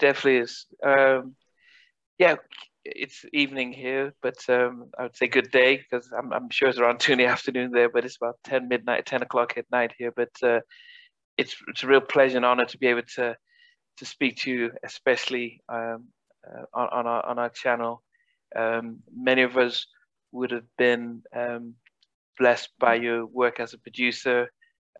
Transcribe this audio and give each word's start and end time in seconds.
definitely 0.00 0.38
is. 0.38 0.66
Um, 0.84 1.36
yeah, 2.18 2.36
it's 2.84 3.24
evening 3.32 3.72
here, 3.72 4.14
but 4.22 4.38
um, 4.48 4.90
I 4.98 5.04
would 5.04 5.16
say 5.16 5.28
good 5.28 5.50
day 5.50 5.76
because 5.76 6.10
I'm, 6.16 6.32
I'm 6.32 6.50
sure 6.50 6.68
it's 6.68 6.78
around 6.78 7.00
two 7.00 7.12
in 7.12 7.18
the 7.18 7.26
afternoon 7.26 7.70
there, 7.70 7.88
but 7.88 8.04
it's 8.04 8.16
about 8.16 8.38
10 8.44 8.68
midnight, 8.68 9.06
10 9.06 9.22
o'clock 9.22 9.56
at 9.56 9.70
night 9.70 9.92
here. 9.96 10.12
But 10.14 10.30
uh, 10.42 10.60
it's 11.36 11.56
it's 11.68 11.82
a 11.82 11.86
real 11.86 12.00
pleasure 12.00 12.36
and 12.36 12.44
honor 12.44 12.66
to 12.66 12.78
be 12.78 12.88
able 12.88 13.02
to 13.16 13.36
to 13.98 14.04
speak 14.04 14.38
to 14.38 14.50
you, 14.50 14.70
especially 14.82 15.62
um, 15.68 16.08
uh, 16.46 16.64
on, 16.74 16.88
on 16.88 17.06
our 17.06 17.26
on 17.26 17.38
our 17.38 17.50
channel. 17.50 18.02
Um, 18.56 18.98
many 19.14 19.42
of 19.42 19.56
us 19.56 19.86
would 20.32 20.50
have 20.50 20.66
been 20.76 21.22
um, 21.34 21.74
blessed 22.38 22.70
by 22.78 22.94
your 22.96 23.26
work 23.26 23.60
as 23.60 23.74
a 23.74 23.78
producer 23.78 24.50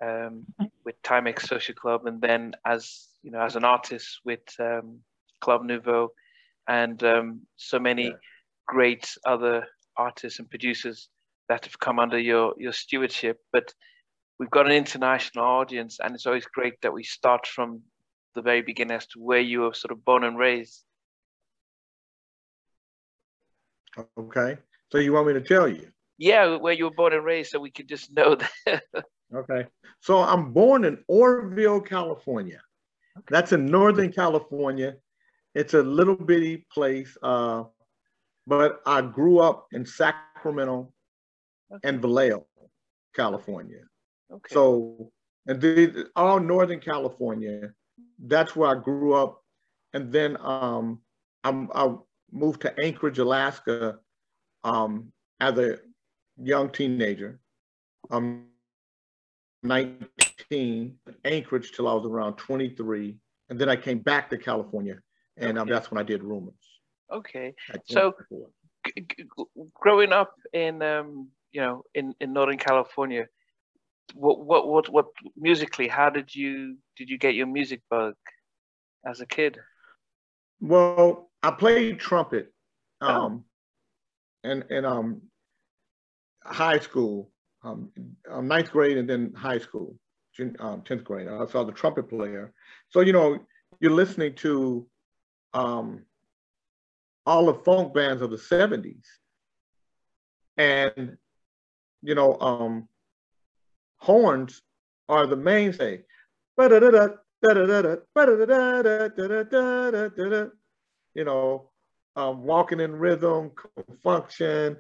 um, 0.00 0.44
with 0.84 1.00
Timex 1.02 1.42
Social 1.42 1.74
Club, 1.74 2.06
and 2.06 2.20
then 2.20 2.54
as 2.64 3.09
you 3.22 3.30
know 3.30 3.40
as 3.40 3.56
an 3.56 3.64
artist 3.64 4.20
with 4.24 4.40
um, 4.58 5.00
Club 5.40 5.62
Nouveau, 5.64 6.10
and 6.68 7.02
um, 7.04 7.40
so 7.56 7.78
many 7.78 8.04
yeah. 8.04 8.12
great 8.66 9.08
other 9.24 9.66
artists 9.96 10.38
and 10.38 10.48
producers 10.48 11.08
that 11.48 11.64
have 11.64 11.78
come 11.78 11.98
under 11.98 12.18
your 12.18 12.54
your 12.58 12.72
stewardship. 12.72 13.38
But 13.52 13.72
we've 14.38 14.50
got 14.50 14.66
an 14.66 14.72
international 14.72 15.44
audience, 15.44 15.98
and 16.02 16.14
it's 16.14 16.26
always 16.26 16.46
great 16.46 16.80
that 16.82 16.92
we 16.92 17.04
start 17.04 17.46
from 17.46 17.82
the 18.34 18.42
very 18.42 18.62
beginning 18.62 18.96
as 18.96 19.06
to 19.08 19.18
where 19.18 19.40
you 19.40 19.60
were 19.60 19.74
sort 19.74 19.92
of 19.92 20.04
born 20.04 20.24
and 20.24 20.38
raised. 20.38 20.84
Okay. 24.18 24.56
So 24.90 24.98
you 24.98 25.12
want 25.12 25.28
me 25.28 25.32
to 25.34 25.40
tell 25.40 25.68
you? 25.68 25.88
Yeah, 26.18 26.56
where 26.56 26.72
you 26.72 26.84
were 26.84 26.94
born 26.94 27.12
and 27.12 27.24
raised, 27.24 27.50
so 27.50 27.60
we 27.60 27.70
could 27.70 27.88
just 27.88 28.14
know 28.14 28.36
that. 28.66 28.82
okay. 29.34 29.66
So 30.00 30.18
I'm 30.18 30.52
born 30.52 30.84
in 30.84 30.98
Oroville, 31.08 31.80
California. 31.80 32.60
That's 33.28 33.52
in 33.52 33.66
Northern 33.66 34.12
California. 34.12 34.96
It's 35.54 35.74
a 35.74 35.82
little 35.82 36.16
bitty 36.16 36.66
place, 36.72 37.16
uh, 37.22 37.64
but 38.46 38.80
I 38.86 39.02
grew 39.02 39.40
up 39.40 39.66
in 39.72 39.84
Sacramento 39.84 40.92
okay. 41.72 41.88
and 41.88 42.00
Vallejo, 42.00 42.46
California. 43.14 43.80
Okay. 44.32 44.54
So, 44.54 45.10
and 45.46 45.60
the, 45.60 46.08
all 46.14 46.38
Northern 46.38 46.80
California, 46.80 47.72
that's 48.18 48.54
where 48.54 48.70
I 48.70 48.80
grew 48.80 49.14
up. 49.14 49.42
And 49.92 50.12
then 50.12 50.36
um, 50.40 51.00
I'm, 51.42 51.68
I 51.74 51.94
moved 52.30 52.60
to 52.62 52.74
Anchorage, 52.80 53.18
Alaska 53.18 53.98
um, 54.62 55.12
as 55.40 55.58
a 55.58 55.78
young 56.40 56.70
teenager. 56.70 57.40
I'm 58.10 58.46
19, 59.62 60.06
Anchorage 60.52 61.72
till 61.72 61.88
I 61.88 61.94
was 61.94 62.06
around 62.06 62.36
23. 62.36 63.16
And 63.48 63.58
then 63.58 63.68
I 63.68 63.76
came 63.76 63.98
back 63.98 64.30
to 64.30 64.38
California 64.38 65.00
and 65.36 65.58
um, 65.58 65.68
that's 65.68 65.90
when 65.90 65.98
I 65.98 66.02
did 66.02 66.22
Rumors. 66.22 66.54
Okay. 67.12 67.54
So 67.86 68.14
g- 68.86 69.06
g- 69.08 69.24
growing 69.74 70.12
up 70.12 70.34
in, 70.52 70.82
um, 70.82 71.28
you 71.52 71.60
know, 71.60 71.82
in, 71.94 72.14
in 72.20 72.32
Northern 72.32 72.58
California, 72.58 73.26
what, 74.14 74.44
what, 74.44 74.68
what, 74.68 74.88
what 74.88 75.06
musically, 75.36 75.88
how 75.88 76.10
did 76.10 76.34
you, 76.34 76.76
did 76.96 77.08
you 77.08 77.18
get 77.18 77.34
your 77.34 77.46
music 77.46 77.80
bug 77.90 78.14
as 79.06 79.20
a 79.20 79.26
kid? 79.26 79.58
Well, 80.60 81.30
I 81.42 81.52
played 81.52 81.98
trumpet. 81.98 82.52
Oh. 83.00 83.08
Um, 83.08 83.44
oh. 84.44 84.50
and, 84.50 84.64
and, 84.70 84.86
um, 84.86 85.22
high 86.44 86.78
school, 86.78 87.30
um, 87.62 87.90
um, 88.30 88.48
ninth 88.48 88.70
grade 88.70 88.96
and 88.96 89.08
then 89.08 89.32
high 89.34 89.58
school, 89.58 89.96
um, 90.58 90.82
10th 90.82 91.04
grade. 91.04 91.28
I 91.28 91.46
saw 91.46 91.64
the 91.64 91.72
trumpet 91.72 92.08
player. 92.08 92.52
So, 92.88 93.00
you 93.00 93.12
know, 93.12 93.38
you're 93.80 93.92
listening 93.92 94.34
to 94.36 94.86
um, 95.54 96.02
all 97.26 97.46
the 97.46 97.54
funk 97.54 97.94
bands 97.94 98.22
of 98.22 98.30
the 98.30 98.36
70s. 98.36 99.04
And, 100.56 101.16
you 102.02 102.14
know, 102.14 102.38
um, 102.40 102.88
horns 103.98 104.62
are 105.08 105.26
the 105.26 105.36
mainstay. 105.36 106.02
You 111.14 111.24
know, 111.24 111.70
um, 112.16 112.42
walking 112.42 112.80
in 112.80 112.94
rhythm, 112.94 113.52
function, 114.02 114.76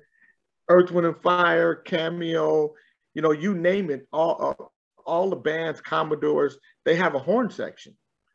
Earth, 0.68 0.90
Wind, 0.90 1.06
and 1.06 1.16
Fire, 1.22 1.74
Cameo, 1.74 2.74
you 3.14 3.22
know, 3.22 3.32
you 3.32 3.54
name 3.54 3.90
it, 3.90 4.06
all, 4.12 4.56
uh, 4.58 4.64
all 5.10 5.28
the 5.28 5.36
bands, 5.36 5.80
Commodores, 5.80 6.56
they 6.84 6.94
have 6.96 7.14
a 7.14 7.18
horn 7.18 7.50
section. 7.50 7.94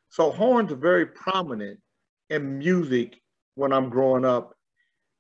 So 0.10 0.32
horns 0.32 0.72
are 0.72 0.78
very 0.92 1.06
prominent 1.06 1.80
in 2.30 2.58
music 2.58 3.22
when 3.56 3.72
I'm 3.72 3.90
growing 3.90 4.26
up, 4.26 4.54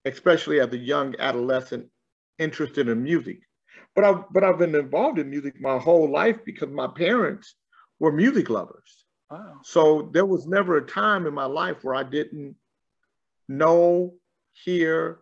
especially 0.05 0.59
as 0.59 0.71
a 0.73 0.77
young 0.77 1.15
adolescent 1.17 1.87
interested 2.37 2.89
in 2.89 3.01
music. 3.01 3.39
But 3.95 4.03
I've, 4.03 4.23
but 4.31 4.43
I've 4.43 4.59
been 4.59 4.75
involved 4.75 5.19
in 5.19 5.29
music 5.29 5.59
my 5.59 5.77
whole 5.77 6.11
life 6.11 6.37
because 6.45 6.69
my 6.69 6.87
parents 6.87 7.55
were 7.99 8.11
music 8.11 8.49
lovers. 8.49 9.05
Wow. 9.31 9.59
So 9.63 10.09
there 10.13 10.25
was 10.25 10.45
never 10.45 10.77
a 10.77 10.85
time 10.85 11.25
in 11.25 11.33
my 11.33 11.45
life 11.45 11.77
where 11.81 11.95
I 11.95 12.03
didn't 12.03 12.55
know, 13.47 14.13
hear, 14.53 15.21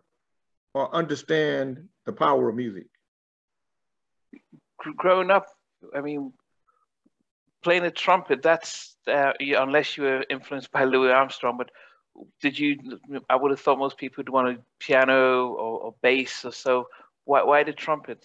or 0.74 0.94
understand 0.94 1.88
the 2.04 2.12
power 2.12 2.48
of 2.48 2.56
music? 2.56 2.86
Growing 4.96 5.30
up, 5.30 5.46
I 5.94 6.00
mean, 6.00 6.32
playing 7.62 7.84
a 7.84 7.90
trumpet, 7.90 8.42
that's, 8.42 8.96
uh, 9.06 9.32
unless 9.40 9.96
you 9.96 10.04
were 10.04 10.24
influenced 10.28 10.70
by 10.70 10.84
Louis 10.84 11.10
Armstrong, 11.10 11.56
but 11.56 11.70
did 12.40 12.58
you, 12.58 13.00
I 13.28 13.36
would 13.36 13.50
have 13.50 13.60
thought 13.60 13.78
most 13.78 13.96
people 13.98 14.18
would 14.18 14.28
want 14.28 14.56
a 14.56 14.62
piano 14.78 15.48
or, 15.48 15.80
or 15.80 15.94
bass 16.02 16.44
or 16.44 16.52
so. 16.52 16.88
Why, 17.24 17.42
why 17.42 17.64
the 17.64 17.72
trumpet? 17.72 18.24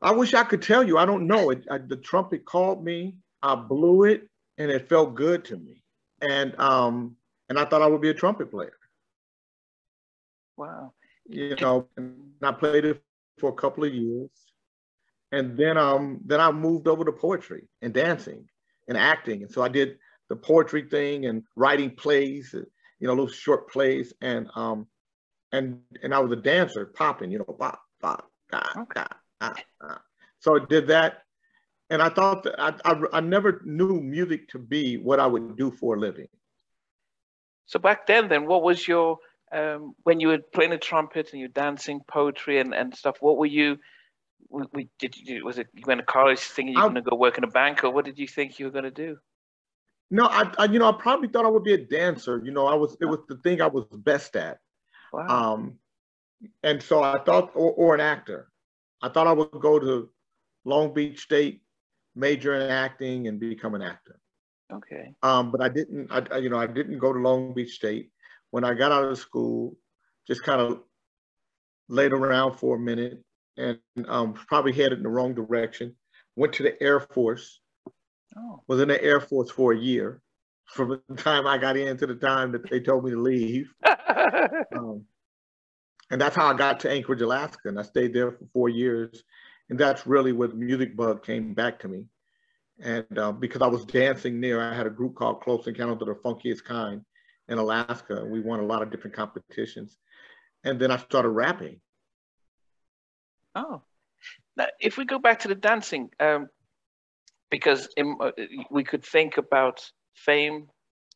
I 0.00 0.12
wish 0.12 0.34
I 0.34 0.44
could 0.44 0.62
tell 0.62 0.82
you. 0.82 0.98
I 0.98 1.06
don't 1.06 1.26
know. 1.26 1.50
It, 1.50 1.64
I, 1.70 1.78
the 1.78 1.96
trumpet 1.96 2.44
called 2.44 2.84
me. 2.84 3.16
I 3.42 3.54
blew 3.54 4.04
it, 4.04 4.28
and 4.58 4.70
it 4.70 4.88
felt 4.88 5.14
good 5.14 5.44
to 5.46 5.56
me 5.56 5.82
and 6.22 6.58
um, 6.58 7.16
and 7.48 7.58
I 7.58 7.64
thought 7.64 7.82
I 7.82 7.86
would 7.86 8.00
be 8.00 8.10
a 8.10 8.14
trumpet 8.14 8.50
player. 8.50 8.72
Wow. 10.56 10.92
You 11.32 11.56
know, 11.60 11.88
and 11.96 12.34
I 12.42 12.52
played 12.52 12.84
it 12.84 13.02
for 13.38 13.50
a 13.50 13.54
couple 13.54 13.84
of 13.84 13.94
years, 13.94 14.30
and 15.32 15.56
then 15.56 15.78
um, 15.78 16.20
then 16.24 16.40
I 16.40 16.50
moved 16.52 16.88
over 16.88 17.04
to 17.04 17.12
poetry 17.12 17.68
and 17.80 17.92
dancing 17.92 18.48
and 18.88 18.98
acting, 18.98 19.42
and 19.42 19.50
so 19.50 19.62
I 19.62 19.68
did 19.68 19.98
the 20.28 20.36
poetry 20.36 20.82
thing 20.88 21.26
and 21.26 21.42
writing 21.56 21.90
plays, 21.90 22.54
you 22.54 23.06
know, 23.06 23.12
little 23.12 23.28
short 23.28 23.70
plays, 23.70 24.12
and 24.20 24.48
um, 24.54 24.86
and 25.52 25.80
and 26.02 26.14
I 26.14 26.18
was 26.20 26.32
a 26.32 26.40
dancer, 26.42 26.86
popping, 26.86 27.30
you 27.30 27.38
know, 27.38 27.44
pop, 27.44 27.80
pop, 28.00 28.30
ah, 28.52 28.80
okay. 28.82 29.04
ah, 29.40 29.54
ah. 29.82 30.02
So 30.40 30.56
I 30.56 30.64
did 30.68 30.88
that 30.88 31.22
and 31.92 32.00
I 32.00 32.08
thought 32.08 32.42
that 32.44 32.58
I, 32.58 32.72
I, 32.86 33.02
I 33.12 33.20
never 33.20 33.60
knew 33.66 34.00
music 34.00 34.48
to 34.48 34.58
be 34.58 34.96
what 34.96 35.20
I 35.20 35.26
would 35.26 35.58
do 35.58 35.70
for 35.70 35.94
a 35.94 36.00
living. 36.00 36.28
So 37.66 37.78
back 37.78 38.06
then, 38.06 38.28
then 38.28 38.46
what 38.46 38.62
was 38.62 38.88
your 38.88 39.18
um, 39.52 39.94
when 40.02 40.20
you 40.20 40.28
were 40.28 40.38
playing 40.38 40.70
the 40.70 40.78
trumpet 40.78 41.30
and 41.32 41.40
you're 41.40 41.48
dancing, 41.48 42.00
poetry 42.08 42.60
and, 42.60 42.74
and 42.74 42.94
stuff? 42.94 43.16
What 43.20 43.36
were 43.36 43.46
you? 43.46 43.78
We, 44.48 44.64
we 44.72 44.88
did 44.98 45.16
you 45.16 45.44
was 45.44 45.58
it 45.58 45.68
you 45.74 45.84
went 45.86 46.00
to 46.00 46.06
college 46.06 46.40
thinking 46.40 46.74
you're 46.74 46.82
going 46.82 46.94
to 46.96 47.02
go 47.02 47.16
work 47.16 47.38
in 47.38 47.44
a 47.44 47.48
bank, 47.48 47.84
or 47.84 47.90
what 47.90 48.04
did 48.04 48.18
you 48.18 48.26
think 48.26 48.58
you 48.58 48.66
were 48.66 48.72
going 48.72 48.84
to 48.84 48.90
do? 48.90 49.18
No, 50.10 50.26
I, 50.26 50.50
I, 50.58 50.64
you 50.66 50.78
know 50.78 50.88
I 50.88 50.92
probably 50.92 51.28
thought 51.28 51.46
I 51.46 51.48
would 51.48 51.64
be 51.64 51.74
a 51.74 51.78
dancer. 51.78 52.42
You 52.44 52.50
know, 52.50 52.66
I 52.66 52.74
was 52.74 52.96
it 53.00 53.06
was 53.06 53.20
the 53.28 53.36
thing 53.36 53.60
I 53.60 53.68
was 53.68 53.84
best 53.92 54.36
at. 54.36 54.58
Wow. 55.12 55.26
Um, 55.28 55.78
and 56.62 56.82
so 56.82 57.02
I 57.02 57.18
thought, 57.18 57.50
or, 57.54 57.72
or 57.72 57.94
an 57.94 58.00
actor. 58.00 58.48
I 59.00 59.08
thought 59.08 59.26
I 59.26 59.32
would 59.32 59.50
go 59.60 59.78
to 59.78 60.08
Long 60.64 60.94
Beach 60.94 61.20
State 61.20 61.62
major 62.14 62.54
in 62.54 62.70
acting 62.70 63.28
and 63.28 63.38
become 63.38 63.74
an 63.74 63.82
actor. 63.82 64.18
Okay. 64.72 65.14
Um, 65.22 65.50
but 65.50 65.60
I 65.60 65.68
didn't, 65.68 66.10
I, 66.10 66.38
you 66.38 66.48
know, 66.48 66.58
I 66.58 66.66
didn't 66.66 66.98
go 66.98 67.12
to 67.12 67.18
Long 67.18 67.52
Beach 67.52 67.72
State. 67.72 68.10
When 68.52 68.64
I 68.64 68.74
got 68.74 68.92
out 68.92 69.04
of 69.04 69.18
school, 69.18 69.76
just 70.28 70.44
kind 70.44 70.60
of 70.60 70.82
laid 71.88 72.12
around 72.12 72.58
for 72.58 72.76
a 72.76 72.78
minute 72.78 73.20
and 73.56 73.80
um, 74.06 74.34
probably 74.34 74.72
headed 74.72 74.98
in 74.98 75.02
the 75.02 75.08
wrong 75.08 75.34
direction. 75.34 75.96
Went 76.36 76.52
to 76.54 76.62
the 76.62 76.80
Air 76.80 77.00
Force. 77.00 77.58
Oh. 78.36 78.62
Was 78.68 78.80
in 78.80 78.88
the 78.88 79.02
Air 79.02 79.20
Force 79.20 79.50
for 79.50 79.72
a 79.72 79.76
year, 79.76 80.22
from 80.66 81.00
the 81.08 81.16
time 81.16 81.48
I 81.48 81.58
got 81.58 81.76
in 81.76 81.96
to 81.96 82.06
the 82.06 82.14
time 82.14 82.52
that 82.52 82.70
they 82.70 82.78
told 82.78 83.04
me 83.04 83.10
to 83.10 83.20
leave. 83.20 83.74
um, 84.76 85.04
and 86.12 86.20
that's 86.20 86.36
how 86.36 86.46
I 86.46 86.54
got 86.54 86.78
to 86.80 86.90
Anchorage, 86.90 87.22
Alaska, 87.22 87.68
and 87.68 87.80
I 87.80 87.82
stayed 87.82 88.14
there 88.14 88.30
for 88.30 88.46
four 88.52 88.68
years 88.68 89.24
and 89.72 89.80
that's 89.80 90.06
really 90.06 90.32
where 90.32 90.48
the 90.48 90.54
music 90.54 90.94
bug 90.94 91.24
came 91.24 91.54
back 91.54 91.78
to 91.80 91.88
me. 91.88 92.04
And 92.78 93.18
uh, 93.18 93.32
because 93.32 93.62
I 93.62 93.68
was 93.68 93.86
dancing 93.86 94.38
there, 94.38 94.60
I 94.60 94.74
had 94.74 94.86
a 94.86 94.90
group 94.90 95.14
called 95.14 95.40
Close 95.40 95.66
Encounters 95.66 96.02
of 96.02 96.08
the 96.08 96.14
Funkiest 96.14 96.62
Kind 96.62 97.00
in 97.48 97.58
Alaska. 97.58 98.24
We 98.24 98.40
won 98.40 98.60
a 98.60 98.66
lot 98.66 98.82
of 98.82 98.90
different 98.90 99.16
competitions. 99.16 99.98
And 100.64 100.80
then 100.80 100.90
I 100.90 100.96
started 100.96 101.30
rapping. 101.30 101.80
Oh, 103.54 103.82
Now, 104.56 104.66
if 104.80 104.96
we 104.96 105.04
go 105.04 105.18
back 105.18 105.40
to 105.40 105.48
the 105.48 105.54
dancing, 105.54 106.10
um, 106.20 106.48
because 107.50 107.88
in, 107.96 108.16
uh, 108.20 108.30
we 108.70 108.84
could 108.84 109.04
think 109.04 109.36
about 109.36 109.90
fame 110.14 110.68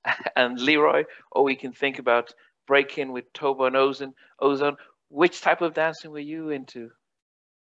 and 0.37 0.61
Leroy, 0.61 1.05
or 1.33 1.45
we 1.45 1.57
can 1.57 1.73
think 1.73 1.99
about 1.99 2.33
breaking 2.67 3.13
with 3.13 3.33
Turbo 3.33 3.65
and 3.65 3.77
Ozone. 3.77 4.13
Ozone. 4.41 4.77
Which 5.09 5.41
type 5.41 5.63
of 5.63 5.75
dancing 5.75 6.11
were 6.11 6.19
you 6.19 6.51
into? 6.51 6.91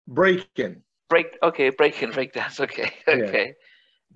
Breaking. 0.09 0.83
Break. 1.09 1.39
Okay, 1.43 1.71
breaking, 1.71 2.11
break 2.11 2.33
dance. 2.33 2.61
Okay, 2.61 2.93
okay. 3.09 3.55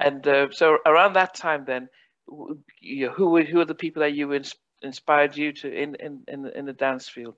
Yeah. 0.01 0.07
And 0.07 0.27
uh, 0.27 0.49
so 0.51 0.79
around 0.85 1.13
that 1.15 1.35
time, 1.35 1.65
then, 1.65 1.89
you 2.81 3.07
know, 3.07 3.13
who 3.13 3.31
were 3.31 3.43
who 3.43 3.61
are 3.61 3.65
the 3.65 3.75
people 3.75 4.01
that 4.01 4.15
you 4.15 4.33
ins- 4.33 4.55
inspired 4.83 5.37
you 5.37 5.53
to 5.53 5.73
in 5.73 5.95
in 5.97 6.25
in, 6.29 6.47
in 6.47 6.65
the 6.67 6.73
dance 6.73 7.09
field? 7.09 7.35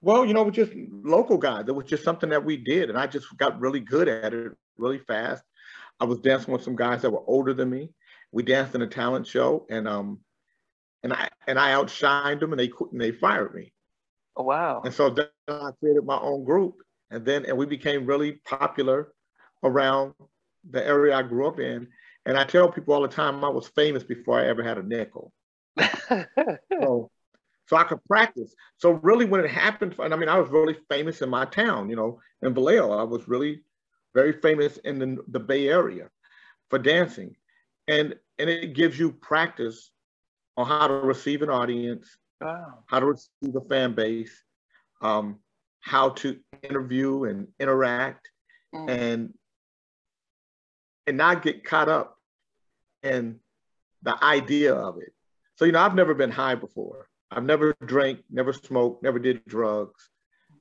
Well, 0.00 0.26
you 0.26 0.34
know, 0.34 0.50
just 0.50 0.72
local 1.02 1.38
guys. 1.38 1.64
It 1.66 1.74
was 1.74 1.86
just 1.86 2.04
something 2.04 2.30
that 2.30 2.44
we 2.44 2.56
did, 2.56 2.90
and 2.90 2.98
I 2.98 3.06
just 3.06 3.26
got 3.38 3.58
really 3.60 3.80
good 3.80 4.08
at 4.08 4.34
it 4.34 4.52
really 4.76 4.98
fast. 4.98 5.42
I 6.00 6.04
was 6.04 6.20
dancing 6.20 6.52
with 6.52 6.62
some 6.62 6.76
guys 6.76 7.02
that 7.02 7.10
were 7.10 7.22
older 7.26 7.54
than 7.54 7.70
me. 7.70 7.90
We 8.32 8.42
danced 8.42 8.74
in 8.74 8.82
a 8.82 8.86
talent 8.86 9.26
show, 9.26 9.66
and 9.70 9.88
um, 9.88 10.20
and 11.02 11.12
I 11.12 11.28
and 11.46 11.58
I 11.58 11.72
outshined 11.72 12.40
them, 12.40 12.52
and 12.52 12.60
they 12.60 12.70
and 12.92 13.00
they 13.00 13.12
fired 13.12 13.54
me. 13.54 13.72
Oh 14.36 14.42
wow! 14.42 14.82
And 14.84 14.92
so 14.92 15.10
then 15.10 15.28
I 15.48 15.70
created 15.80 16.04
my 16.04 16.18
own 16.18 16.44
group, 16.44 16.74
and 17.10 17.24
then 17.24 17.46
and 17.46 17.56
we 17.56 17.66
became 17.66 18.06
really 18.06 18.32
popular 18.44 19.12
around 19.62 20.14
the 20.68 20.84
area 20.84 21.14
I 21.16 21.22
grew 21.22 21.46
up 21.46 21.60
in. 21.60 21.88
And 22.26 22.38
I 22.38 22.44
tell 22.44 22.70
people 22.70 22.94
all 22.94 23.02
the 23.02 23.08
time 23.08 23.44
I 23.44 23.48
was 23.48 23.68
famous 23.68 24.02
before 24.02 24.40
I 24.40 24.46
ever 24.46 24.62
had 24.62 24.78
a 24.78 24.82
nickel. 24.82 25.32
so 26.72 27.10
so 27.66 27.76
I 27.76 27.84
could 27.84 28.04
practice. 28.04 28.54
So 28.76 28.92
really, 28.92 29.24
when 29.24 29.44
it 29.44 29.50
happened, 29.50 29.94
and 29.98 30.12
I 30.12 30.16
mean, 30.16 30.28
I 30.28 30.38
was 30.38 30.50
really 30.50 30.76
famous 30.90 31.22
in 31.22 31.30
my 31.30 31.44
town, 31.46 31.88
you 31.88 31.96
know, 31.96 32.20
in 32.42 32.54
Vallejo. 32.54 32.92
I 32.92 33.04
was 33.04 33.26
really 33.26 33.62
very 34.14 34.32
famous 34.32 34.76
in 34.78 34.98
the, 34.98 35.16
the 35.28 35.40
Bay 35.40 35.68
Area 35.68 36.08
for 36.68 36.78
dancing, 36.78 37.34
and 37.88 38.14
and 38.38 38.50
it 38.50 38.74
gives 38.74 38.98
you 38.98 39.12
practice 39.12 39.90
on 40.56 40.66
how 40.66 40.86
to 40.86 40.94
receive 40.94 41.42
an 41.42 41.50
audience, 41.50 42.16
wow. 42.40 42.80
how 42.86 43.00
to 43.00 43.06
receive 43.06 43.56
a 43.56 43.60
fan 43.68 43.94
base, 43.94 44.44
um, 45.00 45.38
how 45.80 46.10
to 46.10 46.38
interview 46.62 47.24
and 47.24 47.48
interact, 47.58 48.28
mm. 48.74 48.90
and 48.90 49.32
and 51.06 51.16
not 51.16 51.42
get 51.42 51.64
caught 51.64 51.88
up 51.88 52.13
in 53.04 53.38
the 54.02 54.22
idea 54.24 54.74
of 54.74 54.98
it. 54.98 55.12
So 55.56 55.64
you 55.64 55.72
know, 55.72 55.80
I've 55.80 55.94
never 55.94 56.14
been 56.14 56.30
high 56.30 56.56
before. 56.56 57.08
I've 57.30 57.44
never 57.44 57.74
drank, 57.84 58.20
never 58.30 58.52
smoked, 58.52 59.02
never 59.02 59.18
did 59.18 59.44
drugs, 59.46 60.10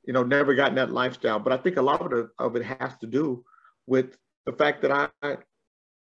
you 0.05 0.13
know, 0.13 0.23
never 0.23 0.53
gotten 0.53 0.75
that 0.75 0.91
lifestyle. 0.91 1.39
But 1.39 1.53
I 1.53 1.57
think 1.57 1.77
a 1.77 1.81
lot 1.81 2.01
of 2.01 2.11
it, 2.13 2.27
of 2.39 2.55
it 2.55 2.63
has 2.63 2.97
to 2.97 3.07
do 3.07 3.43
with 3.87 4.17
the 4.45 4.53
fact 4.53 4.81
that 4.81 5.11
I 5.21 5.37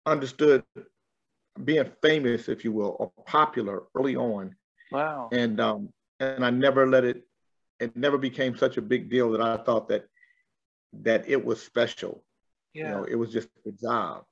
understood 0.06 0.62
being 1.64 1.90
famous, 2.02 2.48
if 2.48 2.64
you 2.64 2.72
will, 2.72 2.96
or 2.98 3.12
popular 3.24 3.84
early 3.94 4.16
on. 4.16 4.54
Wow. 4.92 5.28
And 5.32 5.60
um, 5.60 5.90
and 6.20 6.44
I 6.44 6.50
never 6.50 6.86
let 6.86 7.04
it. 7.04 7.22
It 7.80 7.96
never 7.96 8.18
became 8.18 8.56
such 8.56 8.76
a 8.76 8.82
big 8.82 9.08
deal 9.08 9.30
that 9.32 9.40
I 9.40 9.56
thought 9.58 9.88
that 9.88 10.06
that 11.02 11.28
it 11.28 11.44
was 11.44 11.62
special. 11.62 12.24
Yeah. 12.74 12.82
You 12.82 12.90
know, 12.90 13.04
it 13.04 13.14
was 13.14 13.32
just 13.32 13.48
a 13.66 13.72
job 13.72 14.24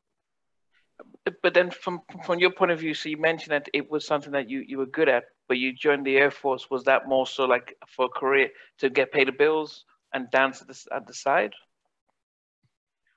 but 1.43 1.55
then 1.55 1.71
from 1.71 2.03
from 2.25 2.39
your 2.39 2.51
point 2.51 2.71
of 2.71 2.81
view, 2.81 2.95
so 2.95 3.09
you 3.09 3.17
mentioned 3.17 3.53
that 3.53 3.69
it 3.75 3.91
was 3.91 4.07
something 4.07 4.33
that 4.33 4.49
you, 4.49 4.65
you 4.67 4.79
were 4.79 4.87
good 4.87 5.09
at, 5.09 5.25
but 5.49 5.59
you 5.59 5.73
joined 5.73 6.07
the 6.07 6.17
Air 6.17 6.31
Force. 6.31 6.71
Was 6.71 6.85
that 6.85 7.09
more 7.09 7.27
so 7.27 7.45
like 7.45 7.77
for 7.89 8.07
a 8.07 8.09
career 8.09 8.51
to 8.79 8.91
get 8.91 9.13
paid 9.13 9.29
the 9.29 9.33
bills 9.33 9.85
and 10.13 10.31
dance 10.31 10.63
at 10.63 10.69
the, 10.69 10.95
at 10.95 11.07
the 11.07 11.15
side? 11.15 11.53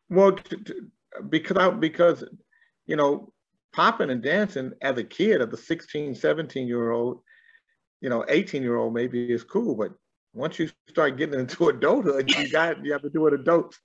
Well, 0.09 0.31
to, 0.33 0.57
to, 0.57 0.73
because 1.29 1.79
because 1.79 2.23
you 2.87 2.95
know, 2.95 3.31
popping 3.73 4.09
and 4.09 4.23
dancing 4.23 4.73
as 4.81 4.97
a 4.97 5.03
kid, 5.03 5.41
as 5.41 5.53
a 5.53 5.57
16, 5.57 6.15
17 6.15 6.67
year 6.67 6.91
old, 6.91 7.21
you 8.01 8.09
know, 8.09 8.25
18 8.27 8.63
year 8.63 8.77
old 8.77 8.93
maybe 8.93 9.31
is 9.31 9.43
cool, 9.43 9.75
but 9.75 9.91
once 10.33 10.57
you 10.57 10.69
start 10.89 11.17
getting 11.17 11.39
into 11.39 11.69
adulthood, 11.69 12.29
you 12.29 12.51
got 12.51 12.83
you 12.83 12.91
have 12.91 13.01
to 13.03 13.09
do 13.09 13.21
what 13.21 13.33
adults 13.33 13.79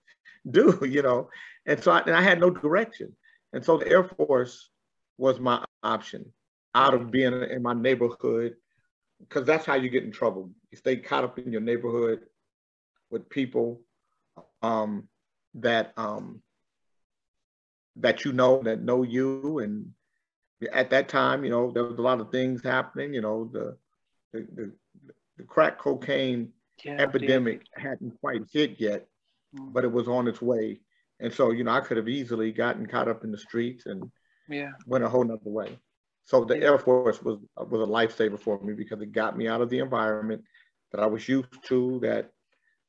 do, 0.51 0.79
you 0.89 1.03
know. 1.03 1.29
And 1.67 1.83
so 1.83 1.93
I, 1.93 2.01
and 2.01 2.15
I 2.15 2.23
had 2.23 2.41
no 2.41 2.51
direction. 2.51 3.15
And 3.55 3.65
so 3.65 3.79
the 3.79 3.89
Air 3.89 4.03
Force 4.03 4.69
was 5.17 5.39
my 5.39 5.65
option 5.83 6.33
out 6.75 6.93
of 6.93 7.13
being 7.13 7.33
in 7.33 7.63
my 7.63 7.73
neighborhood, 7.73 8.57
because 9.21 9.47
that's 9.47 9.65
how 9.65 9.77
you 9.77 9.89
get 9.89 10.03
in 10.03 10.11
trouble. 10.11 10.51
You 10.73 10.77
stay 10.77 10.97
caught 10.97 11.23
up 11.23 11.39
in 11.39 11.53
your 11.53 11.61
neighborhood 11.61 12.23
with 13.11 13.31
people 13.31 13.81
um, 14.61 15.09
that 15.55 15.93
um, 15.97 16.43
that 17.97 18.25
you 18.25 18.33
know 18.33 18.61
that 18.65 18.83
know 18.83 19.05
you, 19.05 19.61
and 19.61 19.93
at 20.73 20.91
that 20.91 21.09
time, 21.09 21.45
you 21.45 21.51
know, 21.51 21.71
there 21.71 21.85
was 21.85 21.99
a 21.99 22.03
lot 22.03 22.21
of 22.21 22.33
things 22.33 22.61
happening. 22.65 23.15
You 23.15 23.21
know, 23.21 23.49
the 23.53 23.77
the, 24.33 24.47
the, 24.53 24.73
the 25.37 25.45
crack 25.45 25.79
cocaine 25.79 26.51
yeah, 26.85 26.97
epidemic 26.99 27.61
dude. 27.61 27.85
hadn't 27.85 28.21
quite 28.21 28.43
hit 28.53 28.81
yet, 28.81 29.07
mm. 29.57 29.73
but 29.73 29.85
it 29.85 29.93
was 29.93 30.09
on 30.09 30.27
its 30.27 30.43
way. 30.43 30.81
And 31.25 31.33
so, 31.33 31.51
you 31.53 31.65
know, 31.65 31.71
I 31.71 31.81
could 31.81 31.97
have 31.97 32.09
easily 32.09 32.53
gotten 32.53 32.87
caught 32.87 33.09
up 33.09 33.25
in 33.25 33.33
the 33.33 33.39
streets 33.39 33.87
and 33.87 34.11
yeah. 34.49 34.73
went 34.87 35.05
a 35.05 35.09
whole 35.09 35.25
nother 35.25 35.41
way. 35.45 35.79
So 36.25 36.45
the 36.45 36.59
yeah. 36.59 36.67
Air 36.67 36.79
Force 36.79 37.23
was 37.23 37.39
was 37.57 37.81
a 37.81 37.91
lifesaver 37.91 38.39
for 38.39 38.61
me 38.63 38.75
because 38.75 39.01
it 39.01 39.13
got 39.13 39.37
me 39.37 39.49
out 39.49 39.63
of 39.63 39.71
the 39.71 39.79
environment 39.79 40.45
that 40.93 41.01
I 41.01 41.07
was 41.07 41.27
used 41.27 41.49
to 41.69 41.99
that 42.01 42.31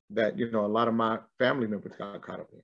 that 0.10 0.38
you 0.38 0.52
know 0.52 0.66
a 0.66 0.68
lot 0.68 0.88
of 0.88 0.94
my 0.94 1.20
family 1.40 1.68
members 1.68 1.94
got 1.98 2.22
caught 2.22 2.42
up 2.42 2.50
in. 2.52 2.62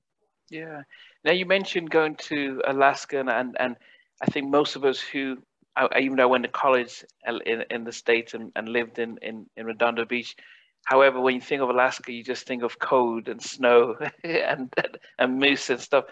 Yeah. 0.50 0.81
Now 1.23 1.31
you 1.31 1.45
mentioned 1.45 1.89
going 1.89 2.15
to 2.27 2.62
Alaska 2.68 3.19
and 3.19 3.29
and, 3.29 3.56
and 3.59 3.75
I 4.21 4.25
think 4.25 4.50
most 4.50 4.75
of 4.75 4.83
us 4.83 5.00
who 5.00 5.38
I, 5.75 5.88
even 6.00 6.18
though 6.18 6.23
I 6.23 6.27
went 6.27 6.44
to 6.44 6.50
college 6.50 7.06
in, 7.25 7.63
in 7.69 7.83
the 7.85 7.94
States 7.94 8.33
and, 8.33 8.51
and 8.57 8.68
lived 8.68 9.00
in, 9.00 9.18
in, 9.21 9.45
in 9.56 9.65
Redondo 9.65 10.03
Beach, 10.03 10.35
However, 10.86 11.22
when 11.22 11.36
you 11.36 11.42
think 11.42 11.62
of 11.62 11.69
Alaska, 11.69 12.12
you 12.12 12.24
just 12.24 12.45
think 12.45 12.63
of 12.63 12.80
cold 12.80 13.28
and 13.28 13.42
snow 13.42 13.95
and, 14.24 14.74
and, 15.19 15.39
moose 15.39 15.69
and 15.69 15.80
stuff. 15.80 16.06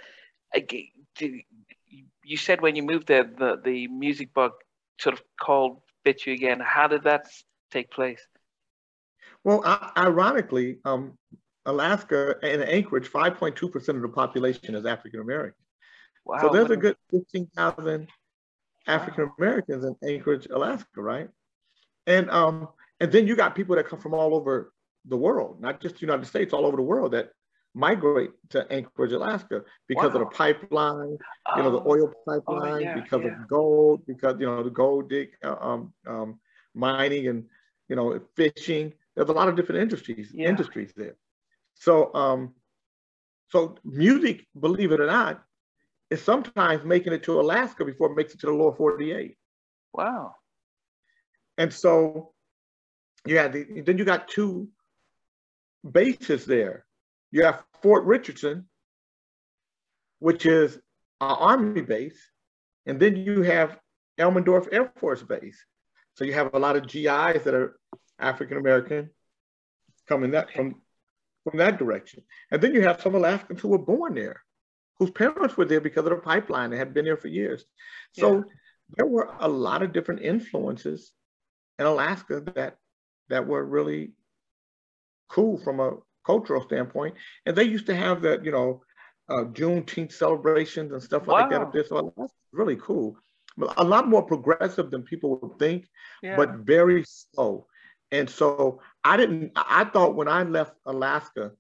You 1.15 2.38
said 2.38 2.61
when 2.61 2.75
you 2.75 2.83
moved 2.83 3.07
there, 3.07 3.23
the, 3.23 3.59
the 3.63 3.88
music 3.88 4.33
bug 4.33 4.51
sort 4.99 5.13
of 5.13 5.23
called 5.41 5.81
bit 6.03 6.25
you 6.25 6.33
again. 6.33 6.59
How 6.59 6.88
did 6.88 7.03
that 7.03 7.27
take 7.71 7.91
place? 7.91 8.21
Well, 9.43 9.63
ironically, 9.97 10.79
um, 10.85 11.17
Alaska 11.65 12.35
and 12.43 12.63
Anchorage, 12.63 13.09
5.2% 13.09 13.89
of 13.89 14.01
the 14.01 14.09
population 14.09 14.75
is 14.75 14.85
African 14.85 15.21
American. 15.21 15.63
Wow, 16.25 16.41
so 16.41 16.49
there's 16.49 16.69
a 16.69 16.77
good 16.77 16.95
15,000 17.11 18.07
African 18.88 19.31
Americans 19.38 19.85
in 19.85 19.95
Anchorage, 20.07 20.47
Alaska, 20.51 21.01
right? 21.01 21.29
And 22.07 22.29
um, 22.29 22.69
and 22.99 23.11
then 23.11 23.27
you 23.27 23.35
got 23.35 23.55
people 23.55 23.75
that 23.75 23.87
come 23.87 23.99
from 23.99 24.13
all 24.13 24.35
over 24.35 24.73
the 25.05 25.17
world, 25.17 25.61
not 25.61 25.79
just 25.79 25.95
the 25.95 26.01
United 26.01 26.25
States, 26.25 26.53
all 26.53 26.65
over 26.65 26.75
the 26.75 26.83
world 26.83 27.13
that 27.13 27.31
migrate 27.73 28.31
to 28.49 28.71
Anchorage, 28.71 29.11
Alaska 29.11 29.63
because 29.87 30.13
wow. 30.13 30.21
of 30.21 30.29
the 30.29 30.35
pipeline, 30.35 31.17
you 31.55 31.63
know, 31.63 31.71
the 31.71 31.79
oh. 31.79 31.91
oil 31.91 32.13
oh, 32.13 32.31
pipeline, 32.31 32.73
oh, 32.73 32.77
yeah, 32.77 32.95
because 32.95 33.21
yeah. 33.23 33.41
of 33.41 33.47
gold, 33.47 34.01
because, 34.07 34.35
you 34.39 34.45
know, 34.45 34.63
the 34.63 34.69
gold 34.69 35.09
dig, 35.09 35.29
uh, 35.43 35.55
um, 35.59 35.93
um, 36.07 36.39
mining 36.73 37.27
and, 37.27 37.45
you 37.87 37.95
know, 37.95 38.19
fishing. 38.35 38.93
There's 39.15 39.29
a 39.29 39.33
lot 39.33 39.47
of 39.47 39.55
different 39.55 39.81
industries, 39.81 40.31
yeah. 40.33 40.49
industries 40.49 40.93
there. 40.95 41.15
So, 41.75 42.13
um, 42.13 42.53
so 43.49 43.75
music, 43.83 44.45
believe 44.59 44.91
it 44.91 44.99
or 44.99 45.07
not, 45.07 45.43
is 46.09 46.21
sometimes 46.21 46.83
making 46.83 47.13
it 47.13 47.23
to 47.23 47.39
Alaska 47.39 47.85
before 47.85 48.11
it 48.11 48.15
makes 48.15 48.33
it 48.33 48.39
to 48.41 48.47
the 48.47 48.53
lower 48.53 48.75
48. 48.75 49.37
Wow. 49.93 50.35
And 51.57 51.73
so 51.73 52.33
you 53.25 53.38
had 53.38 53.53
the, 53.53 53.81
then 53.81 53.97
you 53.97 54.05
got 54.05 54.27
two 54.27 54.69
bases 55.89 56.45
there. 56.45 56.85
You 57.31 57.43
have 57.43 57.63
Fort 57.81 58.05
Richardson, 58.05 58.67
which 60.19 60.45
is 60.45 60.75
an 60.75 60.81
army 61.21 61.81
base, 61.81 62.19
and 62.85 62.99
then 62.99 63.15
you 63.15 63.41
have 63.43 63.77
Elmendorf 64.19 64.67
Air 64.71 64.91
Force 64.97 65.21
Base. 65.21 65.63
So 66.15 66.25
you 66.25 66.33
have 66.33 66.53
a 66.53 66.59
lot 66.59 66.75
of 66.75 66.88
GIs 66.88 67.43
that 67.43 67.53
are 67.53 67.79
African 68.19 68.57
American 68.57 69.09
coming 70.07 70.31
that 70.31 70.51
from 70.51 70.81
from 71.45 71.57
that 71.59 71.77
direction. 71.77 72.23
And 72.51 72.61
then 72.61 72.73
you 72.73 72.81
have 72.81 73.01
some 73.01 73.15
Alaskans 73.15 73.61
who 73.61 73.69
were 73.69 73.77
born 73.77 74.15
there, 74.15 74.43
whose 74.97 75.11
parents 75.11 75.55
were 75.55 75.65
there 75.65 75.79
because 75.79 76.05
of 76.05 76.11
the 76.11 76.17
pipeline. 76.17 76.71
and 76.71 76.79
had 76.79 76.93
been 76.93 77.05
there 77.05 77.17
for 77.17 77.27
years. 77.27 77.63
So 78.13 78.38
yeah. 78.38 78.41
there 78.97 79.05
were 79.05 79.29
a 79.39 79.47
lot 79.47 79.81
of 79.81 79.93
different 79.93 80.21
influences 80.21 81.13
in 81.77 81.85
Alaska 81.85 82.41
that 82.55 82.77
that 83.29 83.45
were 83.45 83.63
really 83.63 84.12
cool 85.29 85.57
from 85.57 85.79
a 85.79 85.98
cultural 86.25 86.62
standpoint. 86.63 87.15
And 87.45 87.55
they 87.55 87.63
used 87.63 87.86
to 87.88 87.95
have 87.95 88.21
that, 88.24 88.43
you 88.43 88.51
know, 88.51 88.81
uh, 89.29 89.45
Juneteenth 89.45 90.12
celebrations 90.12 90.91
and 90.91 91.01
stuff 91.01 91.27
wow. 91.27 91.36
like 91.36 91.50
that 91.51 91.62
up 91.62 91.74
there. 91.74 91.86
So 91.86 92.13
that's 92.17 92.33
really 92.51 92.77
cool. 92.77 93.17
A 93.77 93.83
lot 93.83 94.07
more 94.07 94.24
progressive 94.24 94.89
than 94.89 95.03
people 95.03 95.38
would 95.38 95.59
think, 95.59 95.86
yeah. 96.24 96.36
but 96.36 96.55
very 96.55 97.03
slow. 97.05 97.67
And 98.12 98.29
so 98.29 98.81
I 99.03 99.17
didn't, 99.17 99.51
I 99.55 99.83
thought 99.86 100.15
when 100.15 100.27
I 100.27 100.43
left 100.43 100.74
Alaska 100.86 101.51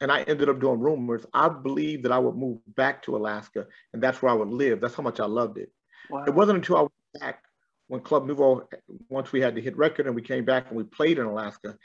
and 0.00 0.10
I 0.10 0.22
ended 0.22 0.48
up 0.48 0.60
doing 0.60 0.80
rumors, 0.80 1.24
I 1.32 1.48
believed 1.48 2.04
that 2.04 2.12
I 2.12 2.18
would 2.18 2.36
move 2.36 2.58
back 2.74 3.02
to 3.04 3.16
Alaska 3.16 3.66
and 3.92 4.02
that's 4.02 4.20
where 4.20 4.32
I 4.32 4.34
would 4.34 4.48
live. 4.48 4.80
That's 4.80 4.94
how 4.94 5.02
much 5.02 5.20
I 5.20 5.26
loved 5.26 5.58
it. 5.58 5.70
Wow. 6.10 6.24
It 6.24 6.34
wasn't 6.34 6.58
until 6.58 6.76
I 6.76 6.80
went 6.80 6.92
back 7.20 7.44
when 7.90 8.00
Club 8.00 8.24
Nouveau, 8.24 8.68
once 9.08 9.32
we 9.32 9.40
had 9.40 9.56
the 9.56 9.60
hit 9.60 9.76
record 9.76 10.06
and 10.06 10.14
we 10.14 10.22
came 10.22 10.44
back 10.44 10.68
and 10.68 10.76
we 10.76 10.84
played 10.84 11.18
in 11.18 11.26
Alaska, 11.26 11.76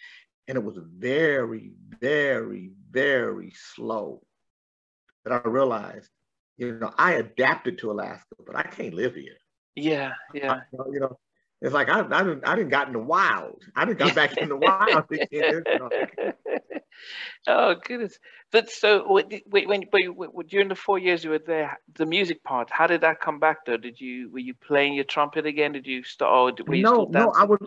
and 0.48 0.56
it 0.56 0.64
was 0.64 0.78
very, 0.78 1.72
very, 2.00 2.70
very 2.92 3.52
slow 3.74 4.22
that 5.24 5.34
I 5.34 5.50
realized, 5.50 6.12
you 6.58 6.74
know, 6.74 6.94
I 6.96 7.14
adapted 7.14 7.80
to 7.80 7.92
Alaska, 7.92 8.36
but 8.46 8.56
I 8.56 8.62
can't 8.62 8.94
live 8.94 9.16
here. 9.16 9.34
Yeah, 9.76 10.12
yeah. 10.32 10.54
I, 10.54 10.60
you 10.92 11.00
know, 11.00 11.18
it's 11.60 11.74
like 11.74 11.90
I, 11.90 12.02
I 12.02 12.24
didn't 12.24 12.48
I 12.48 12.56
didn't 12.56 12.70
got 12.70 12.86
in 12.86 12.94
the 12.94 13.00
wild. 13.00 13.64
I 13.76 13.84
didn't 13.86 13.98
got 13.98 14.14
back 14.14 14.38
in 14.38 14.50
the 14.50 14.58
wild. 14.58 15.06
you 15.10 15.64
know. 15.80 15.90
Oh 17.48 17.76
goodness! 17.76 18.18
But 18.52 18.70
so 18.70 19.12
when, 19.12 19.30
when, 19.46 19.84
when 19.92 20.48
during 20.48 20.68
the 20.68 20.76
four 20.76 20.98
years 20.98 21.24
you 21.24 21.30
were 21.32 21.40
there, 21.40 21.80
the 21.96 22.06
music 22.06 22.44
part, 22.44 22.70
how 22.72 22.88
did 22.88 23.02
that 23.02 23.20
come 23.20 23.40
back 23.40 23.66
though? 23.66 23.78
Did 23.78 24.00
you 24.00 24.32
were 24.32 24.40
you 24.40 24.54
playing 24.54 24.94
your 24.94 25.04
trumpet 25.04 25.46
again? 25.46 25.74
Did 25.74 25.88
you 25.88 26.04
start? 26.04 26.60
Or 26.60 26.64
were 26.66 26.76
you 26.76 26.84
no, 26.84 27.08
no. 27.10 27.32
I 27.32 27.44
was 27.44 27.60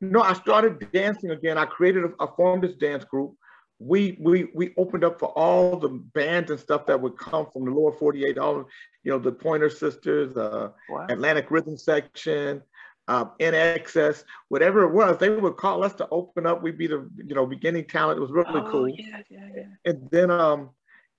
no. 0.00 0.22
I 0.22 0.34
started 0.34 0.90
dancing 0.92 1.30
again. 1.30 1.58
I 1.58 1.64
created 1.64 2.04
a, 2.04 2.10
I 2.20 2.26
formed 2.36 2.62
this 2.62 2.74
dance 2.74 3.04
group. 3.04 3.34
We 3.78 4.16
we 4.20 4.48
we 4.54 4.74
opened 4.76 5.04
up 5.04 5.18
for 5.18 5.28
all 5.28 5.76
the 5.76 5.88
bands 5.88 6.50
and 6.50 6.60
stuff 6.60 6.86
that 6.86 7.00
would 7.00 7.16
come 7.16 7.46
from 7.52 7.64
the 7.64 7.70
lower 7.70 7.92
48, 7.92 8.38
all 8.38 8.66
you 9.04 9.12
know, 9.12 9.18
the 9.18 9.32
Pointer 9.32 9.70
Sisters, 9.70 10.36
uh, 10.36 10.70
wow. 10.88 11.06
Atlanta 11.08 11.44
Rhythm 11.48 11.76
Section, 11.76 12.62
um, 13.08 13.32
excess, 13.40 14.22
whatever 14.48 14.82
it 14.82 14.92
was, 14.92 15.16
they 15.18 15.30
would 15.30 15.56
call 15.56 15.82
us 15.82 15.94
to 15.94 16.08
open 16.10 16.46
up. 16.46 16.62
We'd 16.62 16.78
be 16.78 16.86
the 16.86 17.08
you 17.16 17.34
know 17.34 17.46
beginning 17.46 17.86
talent. 17.86 18.18
It 18.18 18.20
was 18.20 18.30
really 18.30 18.60
oh, 18.60 18.70
cool. 18.70 18.88
Yeah, 18.88 19.22
yeah, 19.30 19.48
yeah. 19.56 19.64
And 19.86 20.08
then 20.10 20.30
um, 20.30 20.70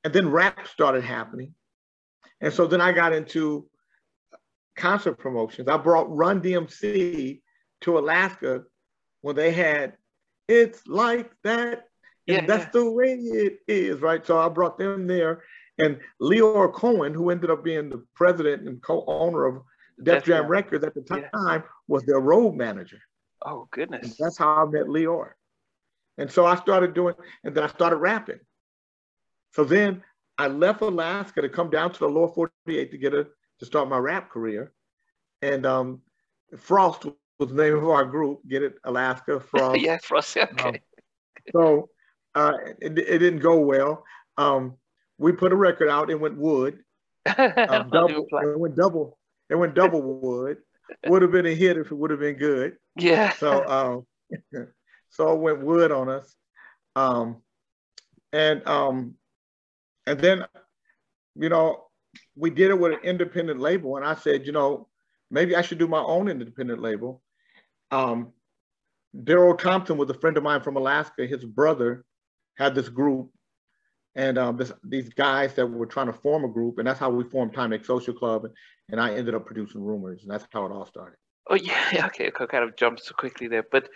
and 0.03 0.13
then 0.13 0.29
rap 0.29 0.67
started 0.67 1.03
happening, 1.03 1.55
and 2.41 2.53
so 2.53 2.67
then 2.67 2.79
I 2.79 2.91
got 2.91 3.11
into 3.11 3.67
concert 4.75 5.15
promotions. 5.15 5.67
I 5.67 5.77
brought 5.77 6.15
Run 6.15 6.41
DMC 6.41 7.41
to 7.81 7.97
Alaska 7.97 8.63
when 9.21 9.35
they 9.35 9.51
had 9.51 9.93
"It's 10.47 10.85
Like 10.85 11.31
That," 11.43 11.87
and 12.27 12.41
yeah, 12.41 12.45
that's 12.45 12.65
yeah. 12.65 12.81
the 12.81 12.91
way 12.91 13.13
it 13.13 13.59
is, 13.67 13.99
right? 13.99 14.25
So 14.25 14.37
I 14.39 14.47
brought 14.47 14.77
them 14.77 15.07
there, 15.07 15.43
and 15.79 15.99
Lyor 16.21 16.71
Cohen, 16.71 17.15
who 17.15 17.31
ended 17.31 17.49
up 17.49 17.63
being 17.63 17.89
the 17.89 18.05
president 18.15 18.67
and 18.67 18.79
co-owner 18.83 19.45
of 19.45 19.63
Def 20.03 20.23
Jam 20.25 20.47
Records 20.47 20.83
at 20.85 20.93
the 20.93 21.01
time 21.01 21.63
was 21.87 22.03
their 22.03 22.19
road 22.19 22.55
manager. 22.55 22.99
Oh 23.45 23.67
goodness. 23.71 24.03
And 24.03 24.15
that's 24.19 24.37
how 24.37 24.65
I 24.65 24.65
met 24.65 24.87
Lyor, 24.87 25.31
And 26.17 26.31
so 26.31 26.45
I 26.45 26.55
started 26.55 26.93
doing, 26.93 27.15
and 27.43 27.55
then 27.55 27.63
I 27.63 27.67
started 27.67 27.97
rapping. 27.97 28.39
So 29.53 29.63
then 29.63 30.03
I 30.37 30.47
left 30.47 30.81
Alaska 30.81 31.41
to 31.41 31.49
come 31.49 31.69
down 31.69 31.91
to 31.91 31.99
the 31.99 32.07
lower 32.07 32.29
48 32.29 32.91
to 32.91 32.97
get 32.97 33.13
a 33.13 33.27
to 33.59 33.65
start 33.65 33.89
my 33.89 33.97
rap 33.97 34.29
career. 34.29 34.71
And 35.41 35.65
um, 35.65 36.01
Frost 36.57 37.05
was 37.39 37.49
the 37.49 37.55
name 37.55 37.77
of 37.77 37.87
our 37.89 38.05
group, 38.05 38.39
get 38.47 38.63
it, 38.63 38.75
Alaska 38.83 39.39
Frost. 39.51 39.81
yeah, 39.81 39.97
Frost, 40.01 40.37
okay. 40.37 40.69
Um, 40.69 40.75
so 41.51 41.89
uh, 42.35 42.53
it, 42.79 42.97
it, 42.97 43.19
didn't 43.19 43.39
go 43.39 43.59
well. 43.59 44.03
Um, 44.37 44.75
we 45.17 45.31
put 45.31 45.51
a 45.51 45.55
record 45.55 45.89
out, 45.89 46.09
it 46.09 46.19
went 46.19 46.37
wood. 46.37 46.79
Um, 47.37 47.89
double, 47.91 48.25
it 48.31 48.59
went 48.59 48.75
double, 48.75 49.18
it 49.49 49.55
went 49.55 49.75
double 49.75 50.01
wood. 50.01 50.57
Would 51.05 51.21
have 51.21 51.31
been 51.31 51.45
a 51.45 51.53
hit 51.53 51.77
if 51.77 51.91
it 51.91 51.95
would 51.95 52.11
have 52.11 52.19
been 52.19 52.37
good. 52.37 52.75
Yeah. 52.95 53.33
So 53.33 53.67
um, 53.67 54.67
so 55.09 55.33
it 55.33 55.39
went 55.39 55.61
wood 55.61 55.91
on 55.91 56.09
us. 56.09 56.35
Um, 56.95 57.41
and 58.33 58.67
um, 58.67 59.15
and 60.05 60.19
then, 60.19 60.45
you 61.35 61.49
know, 61.49 61.85
we 62.35 62.49
did 62.49 62.71
it 62.71 62.79
with 62.79 62.93
an 62.93 62.99
independent 63.03 63.59
label, 63.59 63.97
and 63.97 64.05
I 64.05 64.15
said, 64.15 64.45
you 64.45 64.51
know, 64.51 64.87
maybe 65.29 65.55
I 65.55 65.61
should 65.61 65.77
do 65.77 65.87
my 65.87 66.01
own 66.01 66.27
independent 66.27 66.81
label. 66.81 67.21
Um, 67.91 68.33
Daryl 69.15 69.57
Thompson 69.57 69.97
was 69.97 70.09
a 70.09 70.15
friend 70.15 70.37
of 70.37 70.43
mine 70.43 70.61
from 70.61 70.77
Alaska. 70.77 71.25
His 71.25 71.43
brother 71.45 72.05
had 72.57 72.75
this 72.75 72.89
group 72.89 73.31
and 74.15 74.37
um, 74.37 74.57
this, 74.57 74.71
these 74.83 75.09
guys 75.09 75.53
that 75.53 75.67
were 75.67 75.85
trying 75.85 76.07
to 76.07 76.13
form 76.13 76.43
a 76.43 76.47
group, 76.47 76.77
and 76.77 76.87
that's 76.87 76.99
how 76.99 77.09
we 77.09 77.23
formed 77.23 77.53
Time 77.53 77.71
Timex 77.71 77.85
Social 77.85 78.13
Club, 78.13 78.47
and 78.89 78.99
I 78.99 79.13
ended 79.13 79.35
up 79.35 79.45
producing 79.45 79.81
Rumors, 79.81 80.23
and 80.23 80.31
that's 80.31 80.45
how 80.51 80.65
it 80.65 80.71
all 80.71 80.85
started. 80.85 81.17
Oh 81.49 81.55
yeah, 81.55 82.03
okay, 82.07 82.27
I 82.27 82.45
kind 82.45 82.63
of 82.63 82.75
jumped 82.75 83.03
so 83.03 83.13
quickly 83.13 83.47
there, 83.47 83.65
but 83.71 83.89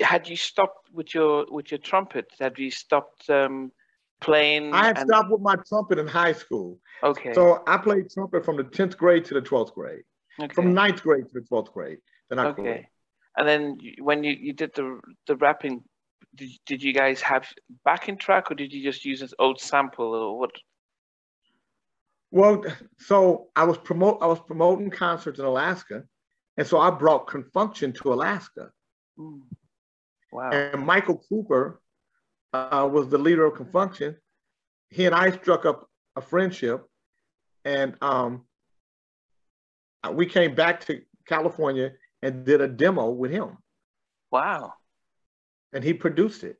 had 0.00 0.28
you 0.28 0.36
stopped 0.36 0.90
with 0.92 1.14
your 1.14 1.46
with 1.50 1.70
your 1.70 1.78
trumpet? 1.78 2.26
Had 2.38 2.58
you 2.58 2.70
stopped 2.70 3.28
um, 3.28 3.72
playing? 4.20 4.72
I 4.72 4.86
had 4.86 4.98
and... 4.98 5.08
stopped 5.08 5.30
with 5.30 5.40
my 5.40 5.56
trumpet 5.68 5.98
in 5.98 6.06
high 6.06 6.32
school. 6.32 6.78
Okay. 7.02 7.32
So 7.34 7.62
I 7.66 7.76
played 7.76 8.10
trumpet 8.10 8.44
from 8.44 8.56
the 8.56 8.64
tenth 8.64 8.96
grade 8.96 9.24
to 9.26 9.34
the 9.34 9.40
twelfth 9.40 9.74
grade. 9.74 10.02
Okay. 10.40 10.54
From 10.54 10.74
ninth 10.74 11.02
grade 11.02 11.24
to 11.24 11.30
the 11.32 11.46
twelfth 11.46 11.72
grade. 11.72 11.98
Then 12.28 12.38
I 12.38 12.46
okay. 12.46 12.62
Quit. 12.62 12.86
And 13.36 13.48
then 13.48 13.78
when 14.00 14.24
you, 14.24 14.32
you 14.32 14.52
did 14.52 14.74
the 14.74 15.00
the 15.26 15.36
rapping 15.36 15.84
did, 16.34 16.50
did 16.66 16.82
you 16.82 16.92
guys 16.92 17.20
have 17.20 17.46
backing 17.84 18.16
track 18.16 18.50
or 18.50 18.54
did 18.54 18.72
you 18.72 18.82
just 18.82 19.04
use 19.04 19.22
an 19.22 19.28
old 19.38 19.60
sample 19.60 20.14
or 20.14 20.38
what? 20.38 20.50
Well, 22.30 22.64
so 22.98 23.48
I 23.56 23.64
was 23.64 23.76
promote 23.78 24.18
I 24.22 24.26
was 24.26 24.40
promoting 24.40 24.90
concerts 24.90 25.40
in 25.40 25.44
Alaska, 25.44 26.04
and 26.56 26.66
so 26.66 26.78
I 26.78 26.90
brought 26.90 27.26
Con 27.26 27.44
Funk 27.52 27.76
Shun 27.76 27.92
to 27.94 28.12
Alaska. 28.12 28.70
Mm. 29.18 29.40
Wow! 30.32 30.50
And 30.50 30.86
Michael 30.86 31.20
Cooper 31.28 31.80
uh, 32.52 32.88
was 32.90 33.08
the 33.08 33.18
leader 33.18 33.44
of 33.46 33.56
Con 33.56 33.68
Funk 33.72 33.96
Shun. 33.96 34.16
He 34.90 35.06
and 35.06 35.14
I 35.14 35.32
struck 35.32 35.66
up 35.66 35.88
a 36.14 36.20
friendship, 36.20 36.84
and 37.64 37.96
um, 38.00 38.44
we 40.12 40.26
came 40.26 40.54
back 40.54 40.84
to 40.86 41.00
California 41.26 41.92
and 42.22 42.44
did 42.44 42.60
a 42.60 42.68
demo 42.68 43.10
with 43.10 43.32
him. 43.32 43.58
Wow! 44.30 44.74
And 45.72 45.84
he 45.84 45.92
produced 45.92 46.44
it. 46.44 46.56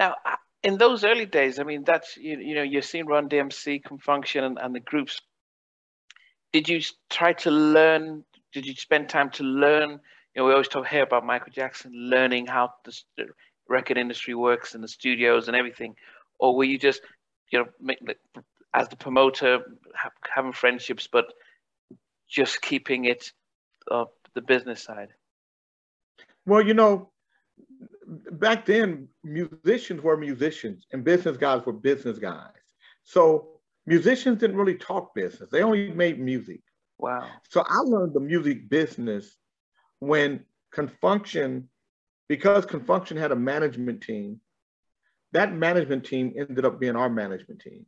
Now, 0.00 0.16
in 0.62 0.78
those 0.78 1.04
early 1.04 1.26
days, 1.26 1.58
I 1.58 1.64
mean, 1.64 1.84
that's 1.84 2.16
you, 2.16 2.38
you 2.38 2.54
know, 2.54 2.62
you've 2.62 2.84
seen 2.84 3.06
Run 3.06 3.28
DMC, 3.28 3.84
Con 3.84 3.98
Funk 3.98 4.34
and, 4.34 4.58
and 4.58 4.74
the 4.74 4.80
groups. 4.80 5.20
Did 6.52 6.68
you 6.68 6.80
try 7.08 7.32
to 7.34 7.50
learn? 7.50 8.24
Did 8.52 8.66
you 8.66 8.74
spend 8.74 9.08
time 9.08 9.30
to 9.30 9.44
learn? 9.44 10.00
You 10.34 10.42
know, 10.42 10.46
we 10.46 10.52
always 10.52 10.68
talk 10.68 10.86
here 10.86 11.02
about 11.02 11.26
Michael 11.26 11.52
Jackson 11.52 11.92
learning 11.94 12.46
how 12.46 12.72
the 12.84 13.26
record 13.68 13.98
industry 13.98 14.34
works 14.34 14.74
and 14.74 14.82
the 14.82 14.88
studios 14.88 15.48
and 15.48 15.56
everything, 15.56 15.94
or 16.38 16.56
were 16.56 16.64
you 16.64 16.78
just, 16.78 17.00
you 17.50 17.58
know, 17.58 17.66
make, 17.80 17.98
as 18.74 18.88
the 18.88 18.96
promoter 18.96 19.60
having 20.34 20.52
friendships, 20.52 21.08
but 21.10 21.26
just 22.28 22.62
keeping 22.62 23.04
it 23.04 23.32
uh, 23.90 24.04
the 24.34 24.40
business 24.40 24.82
side? 24.82 25.08
Well, 26.46 26.66
you 26.66 26.74
know, 26.74 27.11
back 28.32 28.66
then 28.66 29.08
musicians 29.24 30.02
were 30.02 30.16
musicians 30.16 30.86
and 30.92 31.04
business 31.04 31.36
guys 31.36 31.64
were 31.64 31.72
business 31.72 32.18
guys. 32.18 32.50
So 33.04 33.60
musicians 33.86 34.38
didn't 34.38 34.56
really 34.56 34.76
talk 34.76 35.14
business. 35.14 35.50
They 35.50 35.62
only 35.62 35.90
made 35.90 36.20
music. 36.20 36.60
Wow. 36.98 37.28
So 37.48 37.64
I 37.66 37.78
learned 37.78 38.14
the 38.14 38.20
music 38.20 38.68
business 38.68 39.36
when 39.98 40.44
Con 40.72 40.90
Funk 41.00 41.26
Shun, 41.26 41.68
because 42.28 42.64
Con 42.64 42.84
Funk 42.84 43.06
Shun 43.06 43.18
had 43.18 43.32
a 43.32 43.36
management 43.36 44.02
team, 44.02 44.40
that 45.32 45.54
management 45.54 46.04
team 46.04 46.34
ended 46.36 46.64
up 46.64 46.78
being 46.78 46.96
our 46.96 47.10
management 47.10 47.60
team. 47.60 47.86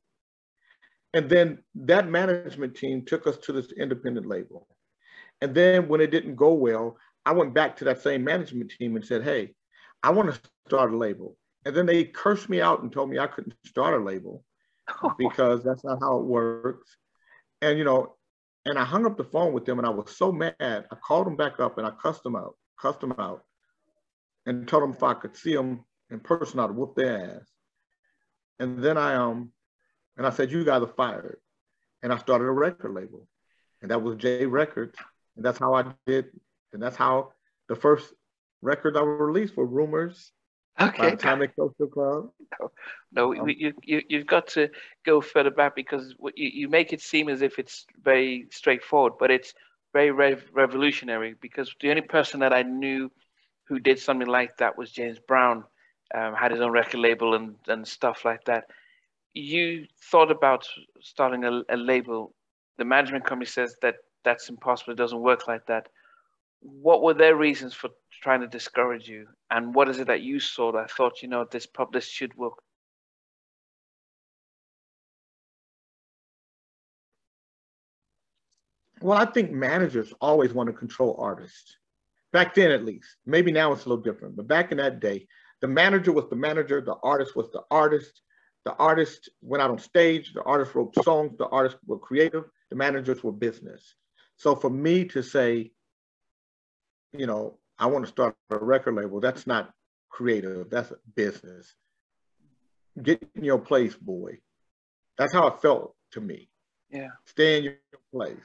And 1.12 1.28
then 1.28 1.58
that 1.74 2.08
management 2.08 2.74
team 2.74 3.04
took 3.04 3.26
us 3.26 3.36
to 3.38 3.52
this 3.52 3.70
independent 3.72 4.26
label. 4.26 4.66
And 5.40 5.54
then 5.54 5.86
when 5.88 6.00
it 6.00 6.10
didn't 6.10 6.34
go 6.36 6.52
well, 6.54 6.96
I 7.26 7.32
went 7.32 7.54
back 7.54 7.76
to 7.76 7.84
that 7.84 8.02
same 8.02 8.24
management 8.24 8.72
team 8.78 8.96
and 8.96 9.04
said, 9.04 9.22
hey, 9.22 9.54
I 10.04 10.10
want 10.10 10.34
to 10.34 10.40
start 10.66 10.92
a 10.92 10.96
label. 10.96 11.34
And 11.64 11.74
then 11.74 11.86
they 11.86 12.04
cursed 12.04 12.50
me 12.50 12.60
out 12.60 12.82
and 12.82 12.92
told 12.92 13.08
me 13.08 13.18
I 13.18 13.26
couldn't 13.26 13.54
start 13.64 13.98
a 13.98 14.04
label 14.04 14.44
because 15.18 15.64
that's 15.64 15.82
not 15.82 15.98
how 16.00 16.18
it 16.18 16.26
works. 16.26 16.98
And, 17.62 17.78
you 17.78 17.84
know, 17.84 18.14
and 18.66 18.78
I 18.78 18.84
hung 18.84 19.06
up 19.06 19.16
the 19.16 19.24
phone 19.24 19.54
with 19.54 19.64
them 19.64 19.78
and 19.78 19.86
I 19.86 19.90
was 19.90 20.14
so 20.14 20.30
mad. 20.30 20.54
I 20.60 20.96
called 21.02 21.26
them 21.26 21.36
back 21.36 21.58
up 21.58 21.78
and 21.78 21.86
I 21.86 21.90
cussed 21.90 22.22
them 22.22 22.36
out, 22.36 22.54
cussed 22.78 23.00
them 23.00 23.14
out 23.18 23.44
and 24.44 24.68
told 24.68 24.82
them 24.82 24.92
if 24.92 25.02
I 25.02 25.14
could 25.14 25.34
see 25.38 25.56
them 25.56 25.86
in 26.10 26.20
person, 26.20 26.60
I'd 26.60 26.70
whoop 26.70 26.94
their 26.94 27.36
ass. 27.36 27.48
And 28.58 28.84
then 28.84 28.98
I, 28.98 29.14
um, 29.14 29.52
and 30.18 30.26
I 30.26 30.30
said, 30.30 30.52
you 30.52 30.66
guys 30.66 30.82
are 30.82 30.86
fired. 30.86 31.38
And 32.02 32.12
I 32.12 32.18
started 32.18 32.44
a 32.44 32.50
record 32.50 32.92
label 32.92 33.26
and 33.80 33.90
that 33.90 34.02
was 34.02 34.16
Jay 34.16 34.44
Records. 34.44 34.98
And 35.36 35.44
that's 35.44 35.58
how 35.58 35.72
I 35.72 35.86
did. 36.06 36.26
And 36.74 36.82
that's 36.82 36.96
how 36.96 37.32
the 37.68 37.74
first 37.74 38.12
record 38.64 38.96
I 38.96 39.02
released 39.02 39.54
for 39.54 39.66
Rumors. 39.66 40.32
Okay. 40.80 41.12
a 41.12 41.16
Timex 41.16 41.50
Social 41.56 41.86
Club. 41.86 42.30
No, 42.58 42.70
no 43.12 43.42
um, 43.42 43.48
you, 43.48 43.72
you, 43.82 44.02
you've 44.08 44.26
got 44.26 44.48
to 44.48 44.68
go 45.06 45.20
further 45.20 45.52
back 45.52 45.76
because 45.76 46.16
you, 46.34 46.48
you 46.52 46.68
make 46.68 46.92
it 46.92 47.00
seem 47.00 47.28
as 47.28 47.42
if 47.42 47.60
it's 47.60 47.86
very 48.02 48.46
straightforward, 48.50 49.12
but 49.20 49.30
it's 49.30 49.54
very 49.92 50.10
rev- 50.10 50.50
revolutionary 50.52 51.36
because 51.40 51.72
the 51.80 51.90
only 51.90 52.02
person 52.02 52.40
that 52.40 52.52
I 52.52 52.62
knew 52.62 53.12
who 53.68 53.78
did 53.78 53.98
something 54.00 54.26
like 54.26 54.56
that 54.56 54.76
was 54.76 54.90
James 54.90 55.20
Brown. 55.20 55.64
um, 56.14 56.34
had 56.34 56.52
his 56.52 56.60
own 56.60 56.72
record 56.72 57.00
label 57.00 57.34
and, 57.34 57.56
and 57.66 57.86
stuff 57.86 58.24
like 58.24 58.44
that. 58.44 58.64
You 59.32 59.86
thought 60.10 60.30
about 60.30 60.66
starting 61.00 61.44
a, 61.44 61.62
a 61.68 61.76
label. 61.76 62.34
The 62.78 62.84
management 62.84 63.24
company 63.24 63.46
says 63.46 63.76
that 63.82 63.96
that's 64.24 64.48
impossible. 64.48 64.92
It 64.92 64.96
doesn't 64.96 65.20
work 65.20 65.48
like 65.48 65.66
that. 65.66 65.88
What 66.60 67.02
were 67.02 67.14
their 67.14 67.36
reasons 67.36 67.74
for 67.74 67.90
trying 68.24 68.40
to 68.40 68.48
discourage 68.48 69.06
you? 69.06 69.26
And 69.50 69.74
what 69.74 69.88
is 69.90 69.98
it 69.98 70.06
that 70.06 70.22
you 70.22 70.40
saw 70.40 70.72
that 70.72 70.90
thought, 70.90 71.20
you 71.20 71.28
know, 71.28 71.44
this 71.44 71.66
pub, 71.66 71.92
this 71.92 72.08
should 72.08 72.34
work? 72.36 72.54
Well, 79.02 79.18
I 79.18 79.26
think 79.26 79.50
managers 79.52 80.14
always 80.22 80.54
want 80.54 80.68
to 80.68 80.72
control 80.72 81.16
artists. 81.20 81.76
Back 82.32 82.54
then, 82.54 82.70
at 82.70 82.86
least. 82.86 83.08
Maybe 83.26 83.52
now 83.52 83.72
it's 83.72 83.84
a 83.84 83.90
little 83.90 84.02
different, 84.02 84.36
but 84.36 84.48
back 84.48 84.72
in 84.72 84.78
that 84.78 85.00
day, 85.00 85.28
the 85.60 85.68
manager 85.68 86.10
was 86.10 86.28
the 86.30 86.36
manager, 86.36 86.80
the 86.80 86.96
artist 87.02 87.36
was 87.36 87.50
the 87.52 87.62
artist. 87.70 88.22
The 88.64 88.72
artist 88.76 89.28
went 89.42 89.62
out 89.62 89.70
on 89.70 89.78
stage, 89.78 90.32
the 90.32 90.42
artist 90.44 90.74
wrote 90.74 90.94
songs, 91.04 91.36
the 91.36 91.48
artists 91.48 91.78
were 91.86 91.98
creative, 91.98 92.44
the 92.70 92.76
managers 92.76 93.22
were 93.22 93.32
business. 93.32 93.94
So 94.36 94.56
for 94.56 94.70
me 94.70 95.04
to 95.04 95.22
say, 95.22 95.72
you 97.12 97.26
know, 97.26 97.58
I 97.78 97.86
want 97.86 98.04
to 98.04 98.10
start 98.10 98.36
a 98.50 98.58
record 98.58 98.94
label, 98.94 99.20
that's 99.20 99.46
not 99.46 99.72
creative, 100.08 100.70
that's 100.70 100.92
business. 101.14 101.74
Get 103.02 103.26
in 103.34 103.44
your 103.44 103.58
place, 103.58 103.94
boy. 103.94 104.38
That's 105.18 105.32
how 105.32 105.48
it 105.48 105.60
felt 105.60 105.94
to 106.12 106.20
me. 106.20 106.48
Yeah. 106.90 107.08
Stay 107.24 107.58
in 107.58 107.64
your 107.64 107.74
place. 108.12 108.36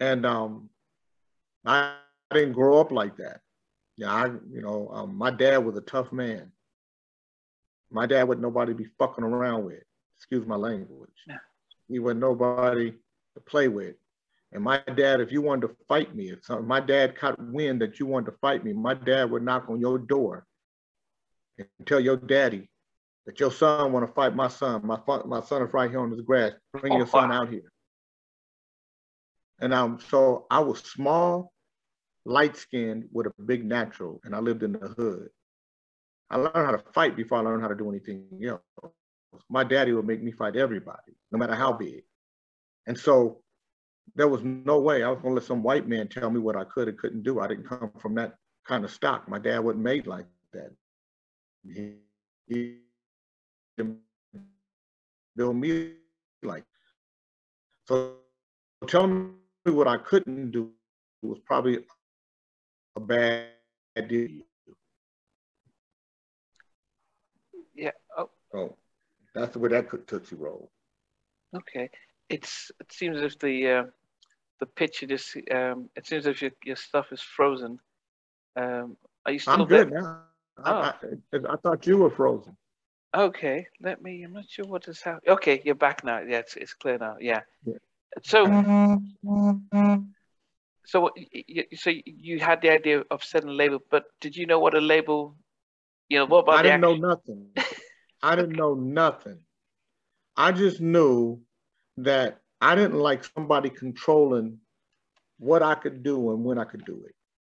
And 0.00 0.26
um, 0.26 0.68
I 1.64 1.94
didn't 2.32 2.54
grow 2.54 2.80
up 2.80 2.90
like 2.90 3.16
that. 3.18 3.40
Yeah, 3.96 4.12
I, 4.12 4.26
you 4.26 4.60
know, 4.60 4.88
um, 4.92 5.16
my 5.16 5.30
dad 5.30 5.58
was 5.58 5.76
a 5.76 5.80
tough 5.80 6.12
man. 6.12 6.50
My 7.92 8.06
dad 8.06 8.24
would 8.24 8.42
nobody 8.42 8.72
to 8.72 8.76
be 8.76 8.88
fucking 8.98 9.22
around 9.22 9.64
with. 9.64 9.84
Excuse 10.16 10.44
my 10.46 10.56
language. 10.56 11.10
Yeah. 11.28 11.36
He 11.88 12.00
was 12.00 12.16
nobody 12.16 12.90
to 12.90 13.40
play 13.40 13.68
with. 13.68 13.94
And 14.54 14.62
my 14.62 14.80
dad, 14.96 15.20
if 15.20 15.32
you 15.32 15.42
wanted 15.42 15.66
to 15.66 15.76
fight 15.88 16.14
me, 16.14 16.30
if 16.30 16.44
some, 16.44 16.66
my 16.66 16.78
dad 16.78 17.16
caught 17.16 17.36
wind 17.40 17.82
that 17.82 17.98
you 17.98 18.06
wanted 18.06 18.30
to 18.30 18.38
fight 18.40 18.64
me, 18.64 18.72
my 18.72 18.94
dad 18.94 19.30
would 19.30 19.42
knock 19.42 19.68
on 19.68 19.80
your 19.80 19.98
door 19.98 20.46
and 21.58 21.66
tell 21.86 21.98
your 21.98 22.16
daddy 22.16 22.70
that 23.26 23.40
your 23.40 23.50
son 23.50 23.92
want 23.92 24.06
to 24.06 24.12
fight 24.12 24.36
my 24.36 24.46
son. 24.46 24.86
My, 24.86 24.98
my 25.26 25.40
son 25.40 25.62
is 25.62 25.74
right 25.74 25.90
here 25.90 25.98
on 25.98 26.10
this 26.10 26.20
grass. 26.20 26.52
Bring 26.72 26.92
oh, 26.92 26.98
your 26.98 27.06
son 27.08 27.30
wow. 27.30 27.42
out 27.42 27.48
here. 27.48 27.72
And 29.60 29.74
um, 29.74 29.98
so 30.08 30.46
I 30.50 30.60
was 30.60 30.78
small, 30.80 31.52
light 32.24 32.56
skinned 32.56 33.08
with 33.12 33.26
a 33.26 33.42
big 33.42 33.64
natural, 33.64 34.20
and 34.24 34.36
I 34.36 34.38
lived 34.38 34.62
in 34.62 34.72
the 34.72 34.88
hood. 34.88 35.28
I 36.30 36.36
learned 36.36 36.54
how 36.54 36.72
to 36.72 36.82
fight 36.92 37.16
before 37.16 37.38
I 37.38 37.42
learned 37.42 37.62
how 37.62 37.68
to 37.68 37.74
do 37.74 37.88
anything 37.90 38.26
else. 38.46 38.62
My 39.48 39.64
daddy 39.64 39.92
would 39.92 40.06
make 40.06 40.22
me 40.22 40.30
fight 40.30 40.54
everybody, 40.54 41.16
no 41.32 41.38
matter 41.38 41.54
how 41.54 41.72
big. 41.72 42.04
And 42.86 42.98
so 42.98 43.40
there 44.14 44.28
was 44.28 44.42
no 44.42 44.80
way 44.80 45.02
I 45.02 45.10
was 45.10 45.20
gonna 45.20 45.34
let 45.34 45.44
some 45.44 45.62
white 45.62 45.88
man 45.88 46.08
tell 46.08 46.30
me 46.30 46.38
what 46.38 46.56
I 46.56 46.64
could 46.64 46.88
and 46.88 46.98
couldn't 46.98 47.22
do. 47.22 47.40
I 47.40 47.48
didn't 47.48 47.68
come 47.68 47.90
from 47.98 48.14
that 48.16 48.36
kind 48.66 48.84
of 48.84 48.90
stock. 48.90 49.28
My 49.28 49.38
dad 49.38 49.58
wasn't 49.60 49.84
made 49.84 50.06
like 50.06 50.26
that. 50.52 50.70
He, 51.66 51.94
he 52.46 52.78
didn't 53.76 54.00
me 55.36 55.94
like. 56.42 56.64
So 57.86 58.14
tell 58.86 59.06
me 59.06 59.32
what 59.64 59.88
I 59.88 59.96
couldn't 59.96 60.50
do 60.50 60.70
was 61.22 61.38
probably 61.44 61.84
a 62.96 63.00
bad 63.00 63.48
deal. 64.08 64.42
Yeah. 67.74 67.90
Oh. 68.16 68.30
oh, 68.54 68.76
that's 69.34 69.52
the 69.52 69.58
way 69.58 69.70
that 69.70 69.88
could 69.88 70.06
Tootsie 70.06 70.36
Roll. 70.36 70.70
Okay. 71.54 71.90
It's 72.28 72.70
it 72.80 72.92
seems 72.92 73.18
as 73.18 73.34
if 73.34 73.38
the 73.38 73.68
uh, 73.68 73.84
the 74.60 74.66
picture 74.66 75.06
just 75.06 75.36
um, 75.50 75.90
it 75.96 76.06
seems 76.06 76.26
as 76.26 76.36
if 76.36 76.42
your, 76.42 76.50
your 76.64 76.76
stuff 76.76 77.12
is 77.12 77.20
frozen. 77.20 77.78
Um, 78.56 78.96
are 79.26 79.32
you 79.32 79.38
still 79.38 79.54
I'm 79.54 79.66
good 79.66 79.90
there? 79.90 80.02
now. 80.02 80.20
Oh. 80.64 80.72
I, 80.72 80.94
I, 81.32 81.38
I, 81.50 81.56
thought 81.56 81.86
you 81.86 81.96
were 81.96 82.10
frozen. 82.10 82.56
Okay, 83.14 83.66
let 83.80 84.02
me. 84.02 84.22
I'm 84.22 84.32
not 84.32 84.44
sure 84.48 84.64
what 84.66 84.86
is 84.88 85.00
happening. 85.02 85.34
Okay, 85.34 85.60
you're 85.64 85.74
back 85.74 86.04
now. 86.04 86.20
Yeah, 86.20 86.38
it's, 86.38 86.56
it's 86.56 86.74
clear 86.74 86.98
now. 86.98 87.16
Yeah. 87.20 87.40
yeah. 87.64 87.74
So, 88.22 88.46
so, 90.84 91.10
so 91.74 91.92
you 92.04 92.38
had 92.38 92.60
the 92.60 92.70
idea 92.70 93.02
of 93.10 93.24
setting 93.24 93.48
a 93.48 93.52
label, 93.52 93.80
but 93.90 94.04
did 94.20 94.36
you 94.36 94.46
know 94.46 94.60
what 94.60 94.74
a 94.74 94.80
label? 94.80 95.36
You 96.08 96.18
know, 96.18 96.26
what 96.26 96.40
about? 96.40 96.56
I 96.56 96.62
didn't 96.62 96.80
know 96.80 96.96
nothing. 96.96 97.48
I 98.22 98.36
didn't 98.36 98.56
know 98.56 98.74
nothing. 98.74 99.40
I 100.36 100.52
just 100.52 100.80
knew 100.80 101.40
that 101.98 102.40
I 102.60 102.74
didn't 102.74 102.98
like 102.98 103.24
somebody 103.24 103.70
controlling 103.70 104.58
what 105.38 105.62
I 105.62 105.74
could 105.74 106.02
do 106.02 106.32
and 106.32 106.44
when 106.44 106.58
I 106.58 106.64
could 106.64 106.84
do 106.84 107.04
it. 107.06 107.14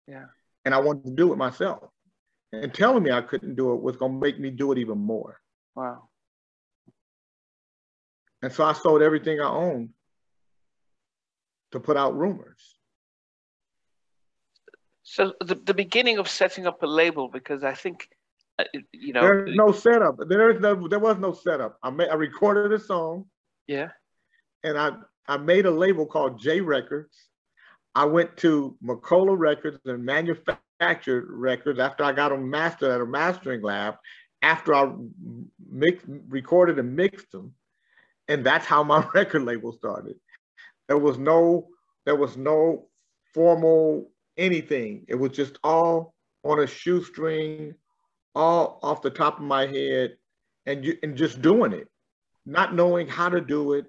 Yeah. 0.07 0.25
And 0.65 0.73
I 0.73 0.79
wanted 0.79 1.05
to 1.05 1.11
do 1.11 1.31
it 1.31 1.37
myself. 1.37 1.89
And 2.51 2.73
telling 2.73 3.03
me 3.03 3.11
I 3.11 3.21
couldn't 3.21 3.55
do 3.55 3.73
it 3.73 3.81
was 3.81 3.97
going 3.97 4.13
to 4.13 4.19
make 4.19 4.39
me 4.39 4.49
do 4.49 4.71
it 4.71 4.77
even 4.77 4.97
more. 4.97 5.39
Wow. 5.75 6.09
And 8.41 8.51
so 8.51 8.63
I 8.63 8.73
sold 8.73 9.01
everything 9.01 9.39
I 9.39 9.49
owned 9.49 9.89
to 11.71 11.79
put 11.79 11.97
out 11.97 12.15
rumors. 12.15 12.75
So 15.03 15.33
the, 15.39 15.55
the 15.55 15.73
beginning 15.73 16.17
of 16.17 16.29
setting 16.29 16.67
up 16.67 16.83
a 16.83 16.85
label, 16.85 17.29
because 17.29 17.63
I 17.63 17.73
think, 17.73 18.07
uh, 18.59 18.65
you 18.91 19.13
know, 19.13 19.21
there's 19.21 19.55
no 19.55 19.71
setup. 19.71 20.17
There 20.27 20.51
is 20.51 20.59
no, 20.59 20.87
there 20.87 20.99
was 20.99 21.17
no 21.17 21.33
setup. 21.33 21.77
I 21.81 21.89
made, 21.89 22.09
I 22.09 22.15
recorded 22.15 22.73
a 22.73 22.79
song. 22.79 23.25
Yeah. 23.67 23.89
And 24.63 24.77
I, 24.77 24.91
I 25.27 25.37
made 25.37 25.65
a 25.65 25.71
label 25.71 26.05
called 26.05 26.39
Jay 26.39 26.61
Records. 26.61 27.15
I 27.95 28.05
went 28.05 28.37
to 28.37 28.77
Macola 28.83 29.37
Records 29.37 29.79
and 29.85 30.03
manufactured 30.03 31.25
records 31.29 31.79
after 31.79 32.03
I 32.03 32.11
got 32.11 32.29
them 32.29 32.49
mastered 32.49 32.91
at 32.91 33.01
a 33.01 33.05
mastering 33.05 33.61
lab. 33.61 33.95
After 34.41 34.75
I 34.75 34.91
mixed, 35.69 36.05
recorded 36.29 36.77
and 36.77 36.95
mixed 36.95 37.31
them, 37.31 37.55
and 38.27 38.45
that's 38.45 38.67
how 38.67 38.83
my 38.83 39.07
record 39.13 39.43
label 39.43 39.71
started. 39.71 40.15
There 40.87 40.97
was 40.97 41.17
no, 41.17 41.69
there 42.05 42.15
was 42.15 42.37
no 42.37 42.87
formal 43.33 44.11
anything. 44.37 45.05
It 45.07 45.15
was 45.15 45.31
just 45.31 45.57
all 45.63 46.13
on 46.43 46.59
a 46.59 46.67
shoestring, 46.67 47.73
all 48.35 48.79
off 48.83 49.01
the 49.01 49.09
top 49.09 49.39
of 49.39 49.45
my 49.45 49.65
head, 49.65 50.17
and 50.65 50.85
you, 50.85 50.97
and 51.03 51.17
just 51.17 51.41
doing 51.41 51.73
it, 51.73 51.87
not 52.45 52.75
knowing 52.75 53.07
how 53.07 53.29
to 53.29 53.41
do 53.41 53.73
it. 53.73 53.85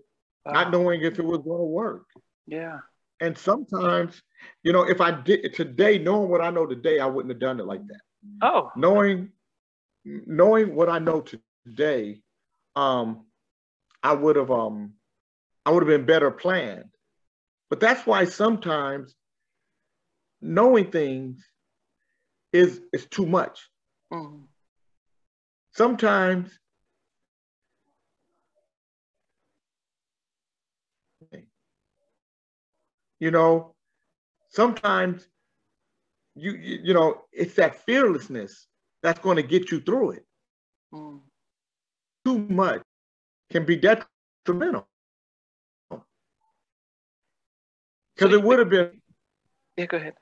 Not 0.52 0.70
knowing 0.70 1.02
if 1.02 1.18
it 1.18 1.24
was 1.24 1.38
going 1.38 1.60
to 1.60 1.64
work. 1.64 2.06
Yeah. 2.46 2.78
And 3.20 3.36
sometimes, 3.36 4.22
you 4.62 4.72
know, 4.72 4.82
if 4.82 5.00
I 5.00 5.10
did 5.10 5.54
today, 5.54 5.98
knowing 5.98 6.30
what 6.30 6.40
I 6.40 6.50
know 6.50 6.66
today, 6.66 7.00
I 7.00 7.06
wouldn't 7.06 7.32
have 7.32 7.40
done 7.40 7.60
it 7.60 7.66
like 7.66 7.86
that. 7.86 8.00
Oh. 8.42 8.70
Knowing, 8.76 9.30
knowing 10.04 10.74
what 10.74 10.88
I 10.88 10.98
know 10.98 11.24
today, 11.66 12.20
um, 12.76 13.26
I 14.02 14.14
would 14.14 14.36
have 14.36 14.50
um 14.50 14.94
I 15.66 15.70
would 15.70 15.82
have 15.82 15.88
been 15.88 16.06
better 16.06 16.30
planned. 16.30 16.90
But 17.68 17.80
that's 17.80 18.06
why 18.06 18.24
sometimes 18.24 19.14
knowing 20.40 20.90
things 20.90 21.44
is 22.52 22.80
is 22.92 23.06
too 23.06 23.26
much. 23.26 23.68
Mm. 24.12 24.44
Sometimes 25.72 26.58
you 33.20 33.30
know, 33.30 33.74
sometimes 34.50 35.28
you, 36.34 36.52
you, 36.52 36.78
you 36.84 36.94
know, 36.94 37.22
it's 37.32 37.54
that 37.54 37.84
fearlessness 37.84 38.66
that's 39.02 39.20
going 39.20 39.36
to 39.36 39.42
get 39.42 39.70
you 39.70 39.80
through 39.80 40.12
it. 40.12 40.26
Mm. 40.92 41.20
Too 42.24 42.38
much 42.38 42.82
can 43.50 43.64
be 43.64 43.76
detrimental. 43.76 44.88
Because 48.14 48.34
it 48.34 48.42
would 48.42 48.58
have 48.58 48.68
been. 48.68 49.00
Yeah, 49.76 49.86
go 49.86 49.96
ahead. 49.96 50.14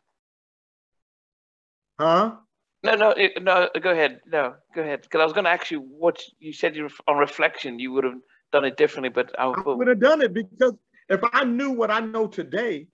Huh? 1.99 2.37
No, 2.83 2.95
no, 2.95 3.15
no. 3.41 3.69
Go 3.81 3.91
ahead. 3.91 4.21
No, 4.27 4.55
go 4.75 4.83
ahead. 4.83 5.03
Because 5.03 5.21
I 5.21 5.25
was 5.25 5.33
going 5.33 5.45
to 5.45 5.51
ask 5.51 5.71
you 5.71 5.81
what 5.81 6.23
you 6.39 6.53
said. 6.53 6.77
You 6.77 6.91
on 7.09 7.17
reflection, 7.17 7.79
you 7.79 7.93
would 7.93 8.05
have 8.05 8.19
done 8.53 8.65
it 8.65 8.77
differently, 8.77 9.09
but 9.09 9.35
I, 9.39 9.47
I 9.47 9.63
would 9.65 9.89
have 9.89 10.01
done 10.01 10.21
it 10.21 10.35
because 10.35 10.75
if 11.09 11.21
I 11.33 11.45
knew 11.45 11.73
what 11.73 11.91
I 11.91 12.01
know 12.01 12.27
today, 12.27 12.89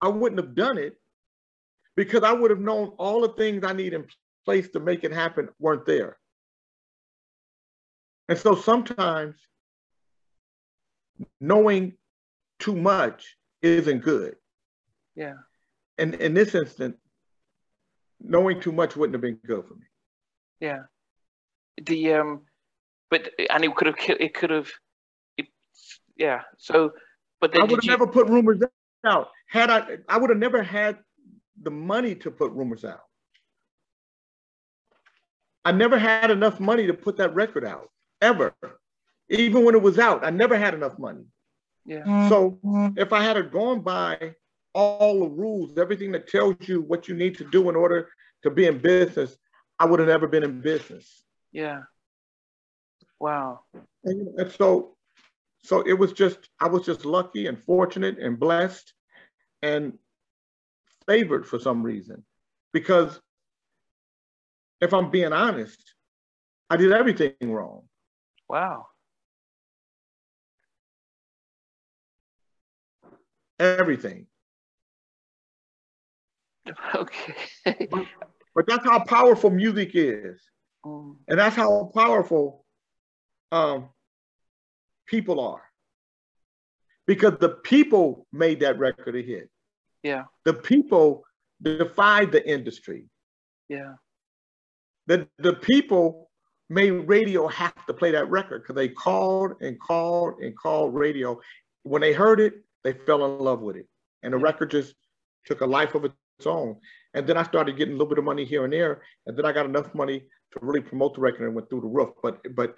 I 0.00 0.08
wouldn't 0.08 0.40
have 0.40 0.54
done 0.54 0.78
it 0.78 0.96
because 1.96 2.22
I 2.22 2.32
would 2.32 2.50
have 2.50 2.60
known 2.60 2.88
all 2.98 3.20
the 3.20 3.28
things 3.28 3.64
I 3.64 3.72
need 3.72 3.94
in 3.94 4.06
place 4.44 4.68
to 4.70 4.80
make 4.80 5.04
it 5.04 5.12
happen 5.12 5.48
weren't 5.58 5.86
there. 5.86 6.18
And 8.28 8.38
so 8.38 8.54
sometimes 8.54 9.36
knowing 11.40 11.94
too 12.58 12.74
much 12.74 13.36
isn't 13.62 14.00
good. 14.00 14.36
Yeah. 15.14 15.34
And 15.98 16.14
in 16.14 16.34
this 16.34 16.54
instance, 16.54 16.96
knowing 18.20 18.60
too 18.60 18.72
much 18.72 18.96
wouldn't 18.96 19.14
have 19.14 19.22
been 19.22 19.38
good 19.46 19.64
for 19.66 19.74
me. 19.74 19.86
Yeah. 20.60 20.84
the 21.82 22.14
um, 22.14 22.42
but 23.10 23.30
and 23.50 23.64
it 23.64 23.74
could 23.74 23.86
have 23.86 23.96
it 23.98 24.34
could 24.34 24.50
have, 24.50 24.70
it, 25.36 25.46
yeah. 26.16 26.42
So, 26.58 26.92
but 27.40 27.56
I 27.56 27.62
would 27.62 27.70
have 27.70 27.84
you, 27.84 27.90
never 27.90 28.06
put 28.06 28.28
rumors 28.28 28.60
out. 29.04 29.30
Had 29.48 29.70
I, 29.70 29.98
I 30.08 30.18
would 30.18 30.30
have 30.30 30.38
never 30.38 30.62
had 30.62 30.98
the 31.62 31.70
money 31.70 32.14
to 32.16 32.30
put 32.30 32.52
rumors 32.52 32.84
out. 32.84 33.02
I 35.64 35.72
never 35.72 35.98
had 35.98 36.30
enough 36.30 36.60
money 36.60 36.86
to 36.86 36.94
put 36.94 37.16
that 37.18 37.34
record 37.34 37.64
out 37.64 37.90
ever. 38.20 38.54
Even 39.30 39.64
when 39.64 39.74
it 39.74 39.82
was 39.82 39.98
out, 39.98 40.24
I 40.24 40.30
never 40.30 40.56
had 40.58 40.74
enough 40.74 40.98
money. 40.98 41.24
Yeah. 41.86 42.28
So 42.28 42.58
if 42.96 43.12
I 43.12 43.22
had 43.22 43.50
gone 43.50 43.80
by 43.80 44.34
all 44.74 45.20
the 45.20 45.28
rules, 45.28 45.78
everything 45.78 46.12
that 46.12 46.28
tells 46.28 46.56
you 46.60 46.82
what 46.82 47.08
you 47.08 47.14
need 47.14 47.38
to 47.38 47.44
do 47.44 47.68
in 47.68 47.76
order 47.76 48.08
to 48.42 48.50
be 48.50 48.66
in 48.66 48.78
business, 48.78 49.36
I 49.78 49.86
would 49.86 50.00
have 50.00 50.08
never 50.08 50.26
been 50.26 50.42
in 50.42 50.60
business. 50.60 51.24
Yeah. 51.52 51.82
Wow. 53.20 53.60
And, 54.04 54.28
and 54.38 54.52
so, 54.52 54.93
so 55.64 55.80
it 55.80 55.94
was 55.94 56.12
just 56.12 56.50
I 56.60 56.68
was 56.68 56.84
just 56.84 57.06
lucky 57.06 57.46
and 57.46 57.58
fortunate 57.58 58.18
and 58.18 58.38
blessed, 58.38 58.92
and 59.62 59.98
favored 61.06 61.46
for 61.46 61.58
some 61.58 61.82
reason, 61.82 62.22
because 62.72 63.18
if 64.82 64.92
I'm 64.92 65.10
being 65.10 65.32
honest, 65.32 65.94
I 66.68 66.76
did 66.76 66.92
everything 66.92 67.32
wrong. 67.40 67.84
Wow. 68.48 68.86
Everything. 73.58 74.26
Okay. 76.94 77.34
but, 77.90 78.06
but 78.54 78.66
that's 78.66 78.84
how 78.84 79.04
powerful 79.04 79.50
music 79.50 79.90
is. 79.94 80.40
Mm. 80.84 81.16
And 81.28 81.38
that's 81.38 81.56
how 81.56 81.90
powerful 81.94 82.64
um, 83.52 83.90
people 85.06 85.40
are. 85.40 85.62
Because 87.06 87.34
the 87.40 87.50
people 87.50 88.26
made 88.32 88.60
that 88.60 88.78
record 88.78 89.16
a 89.16 89.22
hit. 89.22 89.50
Yeah. 90.02 90.24
The 90.44 90.54
people 90.54 91.24
defied 91.62 92.32
the 92.32 92.46
industry. 92.48 93.04
Yeah. 93.68 93.94
The, 95.06 95.28
the 95.38 95.54
people 95.54 96.30
made 96.70 96.90
radio 96.90 97.46
have 97.48 97.86
to 97.86 97.92
play 97.92 98.10
that 98.12 98.30
record 98.30 98.62
because 98.62 98.74
they 98.74 98.88
called 98.88 99.52
and 99.60 99.78
called 99.78 100.40
and 100.40 100.56
called 100.56 100.94
radio. 100.94 101.38
When 101.82 102.00
they 102.00 102.12
heard 102.12 102.40
it, 102.40 102.54
they 102.84 102.92
fell 102.92 103.24
in 103.24 103.38
love 103.38 103.60
with 103.60 103.76
it. 103.76 103.86
And 104.22 104.32
the 104.32 104.38
record 104.38 104.70
just 104.70 104.94
took 105.44 105.60
a 105.60 105.66
life 105.66 105.94
of 105.94 106.04
its 106.04 106.14
own. 106.46 106.76
And 107.12 107.26
then 107.26 107.36
I 107.36 107.42
started 107.42 107.76
getting 107.76 107.94
a 107.94 107.96
little 107.96 108.08
bit 108.08 108.18
of 108.18 108.24
money 108.24 108.44
here 108.44 108.64
and 108.64 108.72
there. 108.72 109.02
And 109.26 109.36
then 109.36 109.44
I 109.44 109.52
got 109.52 109.66
enough 109.66 109.94
money 109.94 110.20
to 110.52 110.58
really 110.62 110.80
promote 110.80 111.14
the 111.14 111.20
record 111.20 111.46
and 111.46 111.54
went 111.54 111.68
through 111.68 111.82
the 111.82 111.86
roof. 111.86 112.10
But 112.22 112.40
but 112.54 112.74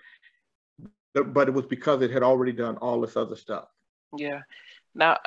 but 1.24 1.48
it 1.48 1.54
was 1.54 1.66
because 1.66 2.02
it 2.02 2.10
had 2.10 2.22
already 2.22 2.52
done 2.52 2.76
all 2.78 3.00
this 3.00 3.16
other 3.16 3.36
stuff. 3.36 3.68
Yeah. 4.16 4.40
Now, 4.94 5.18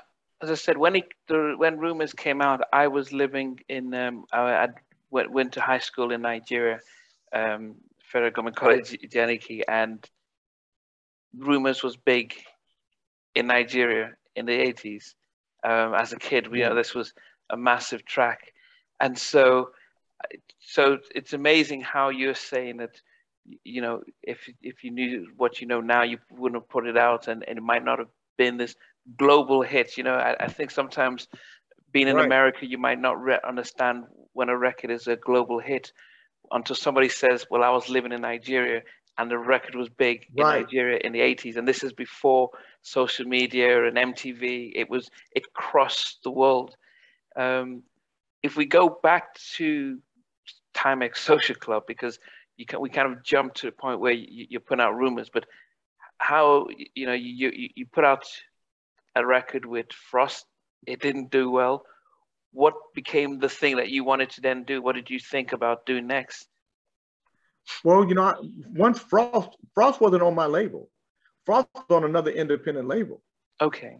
as 0.42 0.50
I 0.50 0.56
said, 0.56 0.78
when 0.78 0.96
it, 0.96 1.08
the, 1.28 1.56
when 1.58 1.78
rumors 1.78 2.14
came 2.14 2.42
out, 2.42 2.62
I 2.72 2.88
was 2.88 3.12
living 3.12 3.60
in 3.70 3.94
um, 3.94 4.26
I, 4.32 4.40
I 4.40 4.68
went, 5.12 5.32
went 5.32 5.54
to 5.54 5.62
high 5.62 5.80
school 5.80 6.12
in 6.12 6.22
Nigeria, 6.22 6.80
um, 7.34 7.76
Federal 8.04 8.32
Government 8.32 8.56
College, 8.56 8.92
Ijanikin, 8.92 9.64
and 9.68 10.08
rumors 11.38 11.84
was 11.84 11.98
big 11.98 12.36
in 13.36 13.48
Nigeria 13.48 14.16
in 14.36 14.46
the 14.46 14.54
80s. 14.54 15.16
Um, 15.64 15.94
as 15.94 16.14
a 16.14 16.18
kid, 16.18 16.48
we 16.48 16.60
know 16.60 16.74
this 16.74 16.96
was 16.96 17.14
a 17.50 17.58
massive 17.58 18.06
track, 18.06 18.54
and 19.02 19.18
so 19.18 19.72
so 20.60 21.00
it's 21.16 21.34
amazing 21.34 21.82
how 21.82 22.10
you're 22.10 22.36
saying 22.36 22.78
that 22.78 23.02
you 23.64 23.82
know 23.82 24.02
if 24.24 24.50
if 24.62 24.84
you 24.84 24.92
knew 24.92 25.28
what 25.38 25.62
you 25.62 25.68
know 25.68 25.82
now 25.82 26.04
you 26.04 26.18
wouldn't 26.32 26.62
have 26.62 26.70
put 26.70 26.86
it 26.88 26.98
out 26.98 27.28
and, 27.28 27.44
and 27.48 27.58
it 27.58 27.62
might 27.64 27.84
not 27.84 28.00
have 28.00 28.10
been 28.38 28.58
this 28.58 28.76
global 29.18 29.62
hit 29.62 29.98
you 29.98 30.04
know. 30.04 30.16
I, 30.16 30.36
I 30.40 30.48
think 30.48 30.72
sometimes 30.72 31.28
being 31.92 32.08
in 32.08 32.16
Right. 32.16 32.26
america 32.26 32.66
you 32.66 32.78
might 32.78 33.00
not 33.00 33.22
re- 33.22 33.40
understand 33.48 34.06
when 34.34 34.50
a 34.50 34.58
record 34.58 34.92
is 34.92 35.08
a 35.08 35.16
global 35.16 35.60
hit 35.60 35.92
until 36.52 36.76
somebody 36.76 37.10
says 37.10 37.46
well 37.50 37.64
i 37.64 37.70
was 37.70 37.90
living 37.90 38.12
in 38.12 38.22
nigeria 38.22 38.82
and 39.18 39.30
the 39.30 39.38
record 39.38 39.76
was 39.76 39.90
big 39.90 40.28
in 40.38 40.48
nigeria 40.48 41.00
in 41.04 41.12
the 41.12 41.20
80s 41.20 41.56
and 41.58 41.68
this 41.68 41.84
is 41.84 41.94
before 41.94 42.50
social 42.82 43.26
media 43.26 43.86
and 43.86 43.98
mtv 43.98 44.72
it 44.76 44.90
was 44.90 45.10
it 45.36 45.54
crossed 45.54 46.20
the 46.24 46.32
world. 46.32 46.76
Um, 47.36 47.84
if 48.44 48.56
we 48.56 48.66
go 48.66 49.00
back 49.04 49.36
to 49.58 50.00
Timex 50.74 51.18
Social 51.18 51.56
Club, 51.56 51.84
because 51.88 52.20
you 52.60 52.66
can, 52.66 52.82
we 52.82 52.90
kind 52.90 53.12
of 53.12 53.24
jumped 53.24 53.58
to 53.58 53.70
a 53.70 53.72
point 53.72 54.02
where 54.02 54.12
you, 54.12 54.46
you're 54.50 54.60
putting 54.62 54.84
out 54.84 54.96
rumors, 54.98 55.30
but 55.34 55.46
how 56.18 56.68
you 56.94 57.06
know 57.06 57.14
you, 57.14 57.50
you 57.50 57.70
you 57.76 57.86
put 57.86 58.04
out 58.04 58.26
a 59.16 59.26
record 59.26 59.66
with 59.66 59.86
Frost, 59.94 60.46
it 60.86 61.02
didn't 61.02 61.32
do 61.32 61.50
well. 61.50 61.86
What 62.52 62.74
became 62.94 63.40
the 63.40 63.48
thing 63.48 63.78
that 63.78 63.90
you 63.90 64.04
wanted 64.04 64.32
to 64.32 64.42
then 64.42 64.66
do? 64.66 64.82
What 64.82 64.96
did 64.96 65.10
you 65.10 65.20
think 65.20 65.54
about 65.54 65.86
doing 65.86 66.06
next? 66.08 66.48
Well, 67.86 68.06
you 68.08 68.16
know, 68.16 68.24
I- 68.24 68.40
once 68.74 69.00
Frost 69.00 69.56
Frost 69.74 70.02
wasn't 70.02 70.24
on 70.24 70.36
my 70.36 70.46
label. 70.46 70.90
Frost 71.46 71.68
was 71.74 71.86
on 71.90 72.04
another 72.04 72.32
independent 72.32 72.88
label. 72.88 73.22
Okay, 73.62 73.98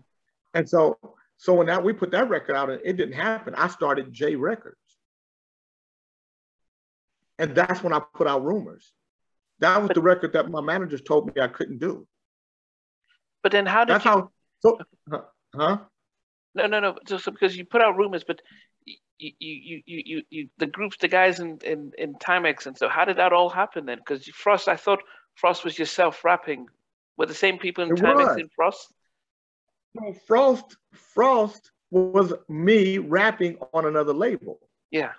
And 0.54 0.68
so 0.68 0.98
so 1.38 1.54
when 1.54 1.68
that 1.68 1.82
we 1.84 1.94
put 1.94 2.12
that 2.12 2.28
record 2.30 2.56
out 2.58 2.70
and 2.70 2.82
it 2.84 2.98
didn't 2.98 3.14
happen, 3.14 3.56
I 3.56 3.70
started 3.70 4.12
Jay 4.12 4.36
Records. 4.36 4.79
And 7.40 7.56
that's 7.56 7.82
when 7.84 7.94
I 7.94 8.02
put 8.14 8.28
out 8.28 8.44
rumors. 8.46 8.92
That 9.60 9.82
was 9.82 9.90
the 9.94 10.02
record 10.02 10.34
that 10.34 10.50
my 10.50 10.62
managers 10.62 11.02
told 11.02 11.34
me 11.34 11.42
I 11.42 11.48
couldn't 11.48 11.80
do. 11.80 12.08
but 13.42 13.52
then 13.52 13.66
how 13.66 13.86
did 13.86 13.96
That's 13.96 14.06
you? 14.06 14.12
how 14.12 14.32
so 14.62 14.78
huh? 15.12 15.22
huh? 15.56 15.78
No, 16.56 16.68
no, 16.68 16.80
no. 16.80 16.98
Just 17.08 17.26
because 17.26 17.58
you 17.58 17.66
put 17.66 17.82
out 17.82 17.98
rumors, 17.98 18.24
but 18.24 18.42
you, 18.86 19.32
you, 19.40 19.82
you, 19.86 20.04
you, 20.06 20.22
you, 20.30 20.50
the 20.58 20.66
groups, 20.68 20.98
the 21.00 21.08
guys 21.08 21.40
in, 21.40 21.58
in, 21.64 21.92
in 21.98 22.14
Timex, 22.16 22.66
and 22.68 22.78
so 22.78 22.88
how 22.90 23.06
did 23.06 23.18
that 23.18 23.34
all 23.34 23.50
happen 23.50 23.86
then? 23.86 23.98
Because 24.00 24.26
Frost, 24.28 24.68
I 24.68 24.76
thought 24.76 25.00
Frost 25.36 25.64
was 25.64 25.78
yourself 25.80 26.24
rapping. 26.24 26.68
Were 27.18 27.26
the 27.26 27.34
same 27.34 27.58
people 27.58 27.84
in 27.84 27.92
It 27.92 27.98
Timex 27.98 28.28
was. 28.30 28.38
in 28.38 28.50
Frost? 28.56 28.94
So 29.98 30.14
Frost 30.28 30.78
Frost 30.94 31.72
was 31.92 32.34
me 32.48 32.98
rapping 32.98 33.58
on 33.74 33.86
another 33.86 34.14
label. 34.14 34.60
Yeah. 34.92 35.12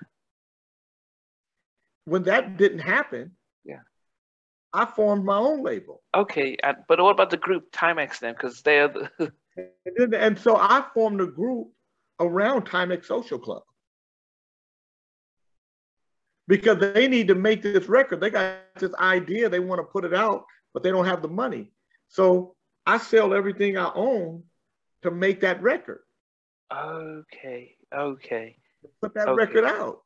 When 2.05 2.23
that 2.25 2.57
didn't 2.57 2.81
happen, 2.81 3.37
Yeah. 3.65 3.81
I 4.73 4.87
formed 4.87 5.25
my 5.25 5.37
own 5.37 5.63
label. 5.63 6.03
Okay. 6.15 6.57
And, 6.63 6.79
but 6.89 7.01
what 7.01 7.11
about 7.11 7.31
the 7.31 7.37
group 7.37 7.73
Timex 7.73 8.19
then? 8.21 8.35
Because 8.35 8.63
they're 8.63 8.89
the, 8.89 9.11
And, 9.57 10.13
then, 10.13 10.15
and 10.15 10.39
so 10.39 10.57
I 10.57 10.85
formed 10.95 11.21
a 11.21 11.27
group 11.27 11.69
around 12.21 12.67
Timex 12.67 13.07
Social 13.07 13.39
Club 13.39 13.63
because 16.49 16.79
they 16.79 17.09
need 17.09 17.29
to 17.29 17.35
make 17.35 17.63
this 17.63 17.87
record. 17.89 18.21
They 18.21 18.31
got 18.31 18.59
this 18.79 18.95
idea, 18.95 19.49
they 19.49 19.61
want 19.61 19.81
to 19.81 19.85
put 19.85 20.05
it 20.05 20.15
out, 20.15 20.45
but 20.73 20.83
they 20.83 20.91
don't 20.91 21.05
have 21.07 21.23
the 21.23 21.29
money. 21.29 21.73
So 22.09 22.55
I 22.87 22.99
sell 22.99 23.35
everything 23.35 23.77
I 23.77 23.91
own 23.95 24.45
to 25.03 25.11
make 25.11 25.41
that 25.41 25.61
record, 25.63 26.01
okay, 26.73 27.75
okay, 27.95 28.57
put 29.01 29.15
that 29.15 29.29
Okay. 29.29 29.37
record 29.47 29.65
out. 29.65 30.03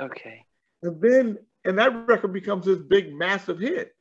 okay. 0.00 0.44
And 0.82 1.00
then, 1.00 1.38
and 1.64 1.78
that 1.78 2.06
record 2.08 2.32
becomes 2.32 2.66
this 2.66 2.78
big, 2.78 3.12
massive 3.12 3.58
hit. 3.58 3.92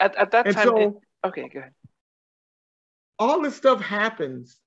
At, 0.00 0.16
at 0.16 0.30
that 0.32 0.46
And 0.46 0.56
time, 0.56 0.66
so 0.66 0.76
it- 0.78 0.94
okay, 1.28 1.48
go 1.48 1.60
ahead. 1.60 1.72
all 3.18 3.42
this 3.42 3.56
stuff 3.56 3.80
happens 3.80 4.58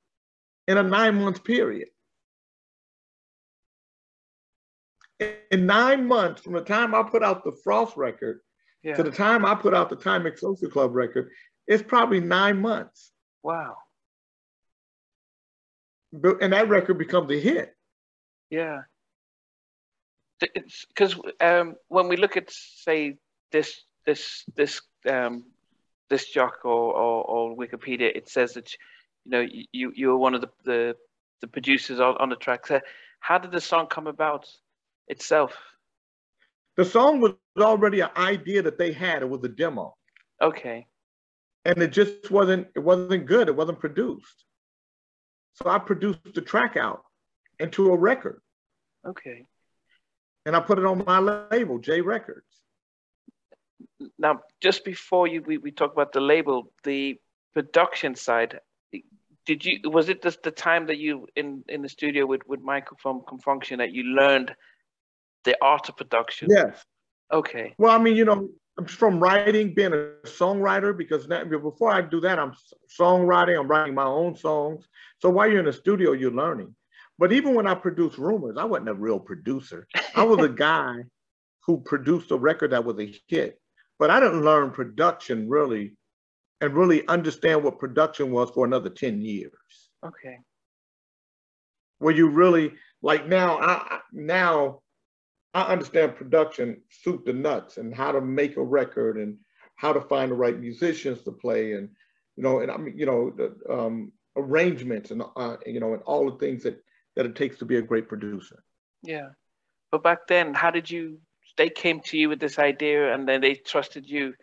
in 0.68 0.78
a 0.78 0.84
nine 0.84 1.16
month 1.16 1.44
period. 1.44 1.90
In 5.52 5.66
nine 5.66 6.08
months, 6.08 6.42
from 6.42 6.54
the 6.54 6.62
time 6.62 6.96
I 6.96 7.04
put 7.04 7.24
out 7.24 7.44
the 7.44 7.52
Frost 7.64 7.98
record 7.98 8.40
Yeah. 8.84 8.96
to 8.96 9.04
the 9.04 9.12
time 9.12 9.44
I 9.44 9.54
put 9.56 9.74
out 9.74 9.90
the 9.90 9.98
Timex 9.98 10.40
Social 10.40 10.70
Club 10.70 10.96
record, 10.96 11.32
it's 11.68 11.84
probably 11.84 12.22
nine 12.22 12.62
months. 12.62 13.12
Wow. 13.44 13.76
And 16.14 16.54
that 16.54 16.70
record 16.70 16.98
becomes 16.98 17.30
a 17.32 17.40
hit. 17.40 17.76
Yeah. 18.50 18.84
Because 20.40 21.16
um, 21.42 21.76
when 21.88 22.08
we 22.08 22.18
look 22.18 22.38
at, 22.38 22.52
say, 22.52 23.18
this 23.52 23.82
this 24.06 24.44
this 24.56 24.82
um, 25.08 25.46
Discogs 26.10 26.64
or, 26.64 26.94
or, 26.96 27.24
or 27.24 27.58
Wikipedia, 27.58 28.16
it 28.16 28.30
says 28.30 28.54
that 28.54 28.74
you 29.26 29.32
know 29.32 29.48
you 29.72 29.92
you 29.96 30.08
were 30.10 30.18
one 30.18 30.36
of 30.36 30.42
the 30.42 30.50
the, 30.64 30.96
the 31.42 31.48
producers 31.48 32.00
on, 32.00 32.18
on 32.18 32.30
the 32.30 32.36
track. 32.36 32.68
So 32.68 32.80
how 33.20 33.38
did 33.38 33.52
the 33.52 33.62
song 33.62 33.88
come 33.88 34.08
about 34.08 34.48
itself? 35.08 35.54
The 36.78 36.86
song 36.86 37.20
was 37.20 37.34
already 37.60 38.00
an 38.00 38.12
idea 38.16 38.62
that 38.62 38.78
they 38.78 38.94
had. 38.94 39.22
It 39.22 39.30
was 39.30 39.44
a 39.44 39.50
demo. 39.50 39.98
Okay. 40.42 40.88
And 41.66 41.84
it 41.84 41.92
just 41.92 42.32
wasn't, 42.32 42.68
it 42.74 42.80
wasn't 42.80 43.26
good. 43.26 43.50
It 43.50 43.56
wasn't 43.56 43.80
produced. 43.80 44.46
So 45.56 45.70
I 45.70 45.78
produced 45.78 46.34
the 46.34 46.42
track 46.42 46.78
out 46.78 47.04
into 47.60 47.92
a 47.92 47.98
record. 47.98 48.42
Okay. 49.06 49.46
And 50.46 50.56
I 50.56 50.60
put 50.60 50.80
it 50.80 50.86
on 50.86 51.04
my 51.06 51.20
label, 51.20 51.80
Jay 51.80 52.02
Records. 52.02 52.62
now 54.18 54.42
just 54.62 54.86
before 54.86 55.28
you 55.28 55.42
we, 55.42 55.58
we 55.58 55.72
talk 55.72 55.92
about 55.94 56.12
the 56.12 56.22
label, 56.22 56.72
the 56.84 57.20
production 57.54 58.16
side, 58.16 58.60
did 59.46 59.66
you 59.66 59.80
was 59.90 60.10
it 60.10 60.22
just 60.22 60.44
the 60.44 60.52
time 60.52 60.88
that 60.88 60.98
you 60.98 61.28
in 61.36 61.64
in 61.68 61.82
the 61.82 61.90
studio 61.90 62.26
with 62.26 62.42
with 62.48 62.62
Michael 62.62 62.98
from 63.02 63.22
Con 63.28 63.40
Funk 63.40 63.66
Shun 63.66 63.80
that 63.80 63.92
you 63.92 64.04
learned 64.04 64.56
the 65.44 65.58
art 65.62 65.90
of 65.90 65.98
production? 65.98 66.50
Yes. 66.52 66.84
Okay. 67.32 67.76
Well, 67.78 67.92
I 67.92 68.02
mean, 68.02 68.16
you 68.16 68.26
know, 68.26 68.50
from 68.88 69.20
writing, 69.20 69.74
being 69.74 69.94
a 69.94 70.12
songwriter, 70.26 70.96
because 70.98 71.28
now, 71.28 71.44
before 71.44 71.92
I 71.92 72.02
do 72.02 72.20
that, 72.22 72.40
I'm 72.40 72.54
songwriting, 73.00 73.60
I'm 73.60 73.68
writing 73.68 73.94
my 73.94 74.06
own 74.06 74.36
songs. 74.36 74.88
So 75.20 75.30
while 75.30 75.48
you're 75.48 75.60
in 75.60 75.66
the 75.66 75.74
studio, 75.74 76.14
you're 76.14 76.32
learning. 76.32 76.74
But 77.20 77.34
even 77.34 77.54
when 77.54 77.68
I 77.68 77.76
produced 77.76 78.18
Rumors, 78.18 78.56
I 78.58 78.64
wasn't 78.64 78.90
a 78.90 78.94
real 78.94 79.20
producer. 79.20 79.88
I 80.16 80.24
was 80.24 80.40
a 80.40 80.50
guy 80.70 81.04
who 81.66 81.82
produced 81.82 82.32
a 82.32 82.38
record 82.38 82.72
that 82.72 82.86
was 82.86 82.98
a 82.98 83.14
hit. 83.28 83.60
But 84.00 84.10
I 84.10 84.22
didn't 84.22 84.46
learn 84.46 84.72
production 84.72 85.50
really 85.50 85.98
and 86.62 86.74
really 86.74 87.06
understand 87.08 87.64
what 87.64 87.78
production 87.78 88.32
was 88.32 88.50
for 88.52 88.66
another 88.66 88.90
10 88.90 89.22
years. 89.22 89.52
Okay. 90.04 90.38
Where 91.98 92.16
you 92.16 92.30
really 92.30 92.72
like 93.02 93.28
now, 93.28 93.60
I 93.60 94.00
now 94.14 94.80
I 95.54 95.64
understand 95.64 96.16
production, 96.16 96.82
soup 96.90 97.26
to 97.26 97.34
nuts, 97.34 97.78
and 97.78 97.94
how 97.94 98.14
to 98.14 98.22
make 98.22 98.56
a 98.56 98.64
record 98.64 99.18
and 99.18 99.38
how 99.76 99.92
to 99.92 100.02
find 100.02 100.32
the 100.32 100.36
right 100.36 100.58
musicians 100.58 101.24
to 101.24 101.32
play, 101.32 101.74
and 101.74 101.90
you 102.38 102.44
know, 102.44 102.60
and 102.60 102.72
I 102.72 102.78
mean, 102.78 102.98
you 102.98 103.06
know, 103.06 103.32
the 103.32 103.54
um, 103.70 104.14
arrangements 104.38 105.12
and 105.12 105.24
uh, 105.36 105.58
you 105.66 105.82
know, 105.82 105.94
and 105.94 106.04
all 106.04 106.30
the 106.30 106.38
things 106.38 106.64
that 106.64 106.82
that 107.16 107.26
it 107.26 107.36
takes 107.36 107.58
to 107.58 107.66
be 107.66 107.78
a 107.78 107.82
great 107.82 108.08
producer. 108.08 108.64
Yeah, 109.02 109.30
but 109.92 110.04
back 110.04 110.28
then, 110.28 110.54
how 110.54 110.72
did 110.72 110.90
you? 110.90 111.20
They 111.58 111.70
came 111.70 112.00
to 112.02 112.18
you 112.18 112.30
with 112.30 112.40
this 112.40 112.60
idea, 112.60 113.14
and 113.14 113.28
then 113.28 113.42
they 113.42 113.56
trusted 113.56 114.10
you. 114.10 114.34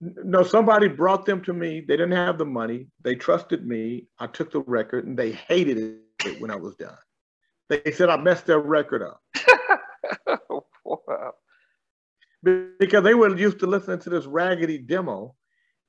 No, 0.00 0.42
somebody 0.42 0.88
brought 0.88 1.26
them 1.26 1.42
to 1.44 1.52
me. 1.52 1.80
They 1.80 1.96
didn't 1.96 2.12
have 2.12 2.38
the 2.38 2.46
money. 2.46 2.86
They 3.02 3.14
trusted 3.14 3.66
me. 3.66 4.06
I 4.18 4.26
took 4.26 4.50
the 4.50 4.60
record, 4.60 5.06
and 5.06 5.18
they 5.18 5.32
hated 5.32 5.98
it 6.24 6.40
when 6.40 6.50
I 6.50 6.56
was 6.56 6.74
done. 6.76 6.96
They 7.68 7.92
said 7.92 8.08
I 8.08 8.16
messed 8.16 8.46
their 8.46 8.58
record 8.58 9.02
up. 9.02 9.20
wow. 10.84 11.32
Because 12.42 13.04
they 13.04 13.14
were 13.14 13.36
used 13.36 13.60
to 13.60 13.66
listening 13.66 14.00
to 14.00 14.10
this 14.10 14.24
raggedy 14.24 14.78
demo 14.78 15.34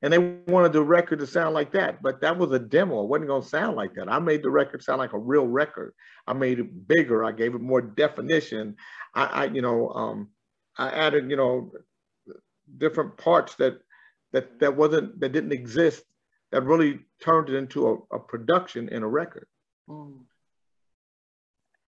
and 0.02 0.12
they 0.12 0.18
wanted 0.52 0.74
the 0.74 0.84
record 0.84 1.20
to 1.20 1.28
sound 1.28 1.54
like 1.54 1.72
that. 1.74 2.02
But 2.02 2.22
that 2.22 2.38
was 2.38 2.52
a 2.52 2.60
demo. 2.60 3.04
It 3.04 3.10
wasn't 3.10 3.28
going 3.28 3.44
to 3.44 3.48
sound 3.48 3.76
like 3.76 3.94
that. 3.96 4.12
I 4.12 4.20
made 4.20 4.44
the 4.44 4.50
record 4.50 4.84
sound 4.84 5.00
like 5.00 5.14
a 5.14 5.20
real 5.20 5.48
record. 5.48 5.94
I 6.26 6.34
made 6.34 6.60
it 6.60 6.88
bigger. 6.88 7.24
I 7.24 7.32
gave 7.32 7.54
it 7.54 7.62
more 7.62 7.82
definition. 7.82 8.76
I, 9.14 9.26
I 9.26 9.46
you 9.46 9.62
know, 9.62 9.90
um, 9.90 10.30
I 10.78 10.90
added, 10.90 11.30
you 11.30 11.38
know, 11.38 11.72
different 12.78 13.18
parts 13.18 13.56
that 13.56 13.80
that 14.32 14.60
that 14.60 14.76
wasn't 14.76 15.20
that 15.20 15.34
didn't 15.34 15.52
exist 15.52 16.04
that 16.52 16.64
really 16.64 17.00
turned 17.22 17.50
it 17.50 17.56
into 17.56 17.88
a, 17.88 18.16
a 18.16 18.20
production 18.20 18.90
in 18.90 19.04
a 19.04 19.08
record. 19.08 19.48
Mm. 19.90 20.20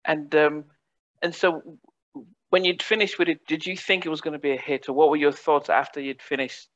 And 0.05 0.35
um, 0.35 0.65
and 1.23 1.35
so 1.35 1.79
when 2.49 2.65
you'd 2.65 2.83
finished 2.83 3.19
with 3.19 3.29
it, 3.29 3.47
did 3.47 3.67
you 3.67 3.77
think 3.77 4.05
it 4.05 4.09
was 4.09 4.21
going 4.21 4.33
to 4.33 4.39
be 4.39 4.53
a 4.53 4.57
hit, 4.57 4.89
or 4.89 4.93
what 4.95 5.11
were 5.11 5.17
your 5.17 5.33
thoughts 5.33 5.71
after 5.71 6.01
you'd 6.01 6.23
finished, 6.23 6.69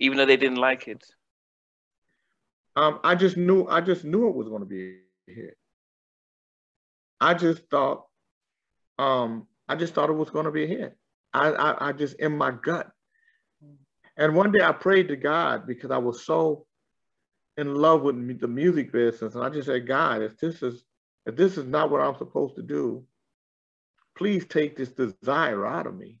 even 0.00 0.18
though 0.18 0.26
they 0.26 0.36
didn't 0.36 0.58
like 0.58 0.88
it? 0.88 1.04
Um, 2.74 2.98
I 3.04 3.14
just 3.14 3.36
knew 3.36 3.66
I 3.68 3.80
just 3.80 4.04
knew 4.04 4.28
it 4.28 4.34
was 4.34 4.48
going 4.48 4.60
to 4.62 4.66
be 4.66 4.98
a 5.28 5.32
hit. 5.32 5.56
I 7.20 7.34
just 7.34 7.62
thought, 7.70 8.06
um, 8.98 9.46
I 9.68 9.76
just 9.76 9.94
thought 9.94 10.10
it 10.10 10.14
was 10.14 10.30
going 10.30 10.46
to 10.46 10.50
be 10.50 10.64
a 10.64 10.66
hit. 10.66 10.96
I, 11.32 11.50
I, 11.50 11.88
I 11.88 11.92
just 11.92 12.18
in 12.18 12.36
my 12.36 12.50
gut. 12.50 12.90
And 14.16 14.34
one 14.34 14.52
day 14.52 14.64
I 14.64 14.72
prayed 14.72 15.08
to 15.08 15.16
God 15.16 15.66
because 15.66 15.90
I 15.90 15.98
was 15.98 16.24
so 16.24 16.66
in 17.56 17.74
love 17.74 18.02
with 18.02 18.40
the 18.40 18.48
music 18.48 18.92
business, 18.92 19.34
and 19.34 19.44
I 19.44 19.50
just 19.50 19.66
said, 19.66 19.86
God, 19.86 20.22
if 20.22 20.38
this 20.38 20.62
is 20.62 20.84
if 21.26 21.36
this 21.36 21.58
is 21.58 21.66
not 21.66 21.90
what 21.90 22.00
I'm 22.00 22.16
supposed 22.16 22.56
to 22.56 22.62
do, 22.62 23.04
please 24.16 24.46
take 24.46 24.76
this 24.76 24.88
desire 24.90 25.66
out 25.66 25.86
of 25.86 25.96
me. 25.96 26.18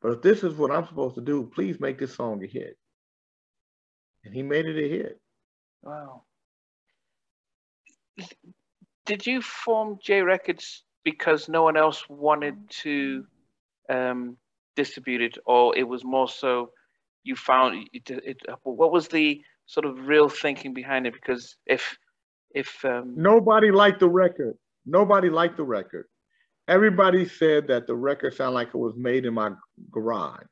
But 0.00 0.12
if 0.12 0.22
this 0.22 0.42
is 0.42 0.54
what 0.54 0.70
I'm 0.70 0.86
supposed 0.86 1.14
to 1.16 1.20
do, 1.20 1.50
please 1.54 1.78
make 1.78 1.98
this 1.98 2.14
song 2.14 2.42
a 2.42 2.46
hit. 2.46 2.78
And 4.24 4.34
he 4.34 4.42
made 4.42 4.66
it 4.66 4.76
a 4.76 4.88
hit. 4.88 5.20
Wow. 5.82 6.22
Did 9.04 9.26
you 9.26 9.42
form 9.42 9.98
J 10.02 10.22
Records 10.22 10.84
because 11.04 11.48
no 11.48 11.64
one 11.64 11.76
else 11.76 12.08
wanted 12.08 12.70
to 12.82 13.26
um, 13.88 14.36
distribute 14.76 15.22
it, 15.22 15.38
or 15.44 15.76
it 15.76 15.82
was 15.82 16.04
more 16.04 16.28
so 16.28 16.70
you 17.24 17.34
found 17.34 17.88
it, 17.92 18.10
it, 18.10 18.40
what 18.62 18.92
was 18.92 19.08
the 19.08 19.42
sort 19.66 19.86
of 19.86 20.06
real 20.06 20.28
thinking 20.28 20.72
behind 20.72 21.06
it? 21.06 21.14
Because 21.14 21.56
if 21.66 21.96
if 22.54 22.84
um... 22.84 23.14
nobody 23.16 23.70
liked 23.70 24.00
the 24.00 24.08
record, 24.08 24.56
nobody 24.86 25.30
liked 25.30 25.56
the 25.56 25.64
record 25.64 26.06
everybody 26.68 27.26
said 27.28 27.66
that 27.68 27.86
the 27.86 27.94
record 27.94 28.34
sounded 28.34 28.54
like 28.54 28.68
it 28.68 28.76
was 28.76 28.94
made 28.96 29.24
in 29.24 29.34
my 29.34 29.50
garage. 29.90 30.46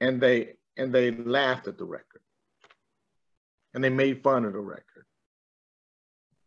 And 0.00 0.20
they 0.20 0.54
and 0.78 0.92
they 0.92 1.10
laughed 1.10 1.68
at 1.68 1.76
the 1.76 1.84
record. 1.84 2.22
And 3.74 3.84
they 3.84 3.90
made 3.90 4.22
fun 4.22 4.44
of 4.44 4.54
the 4.54 4.60
record. 4.60 5.04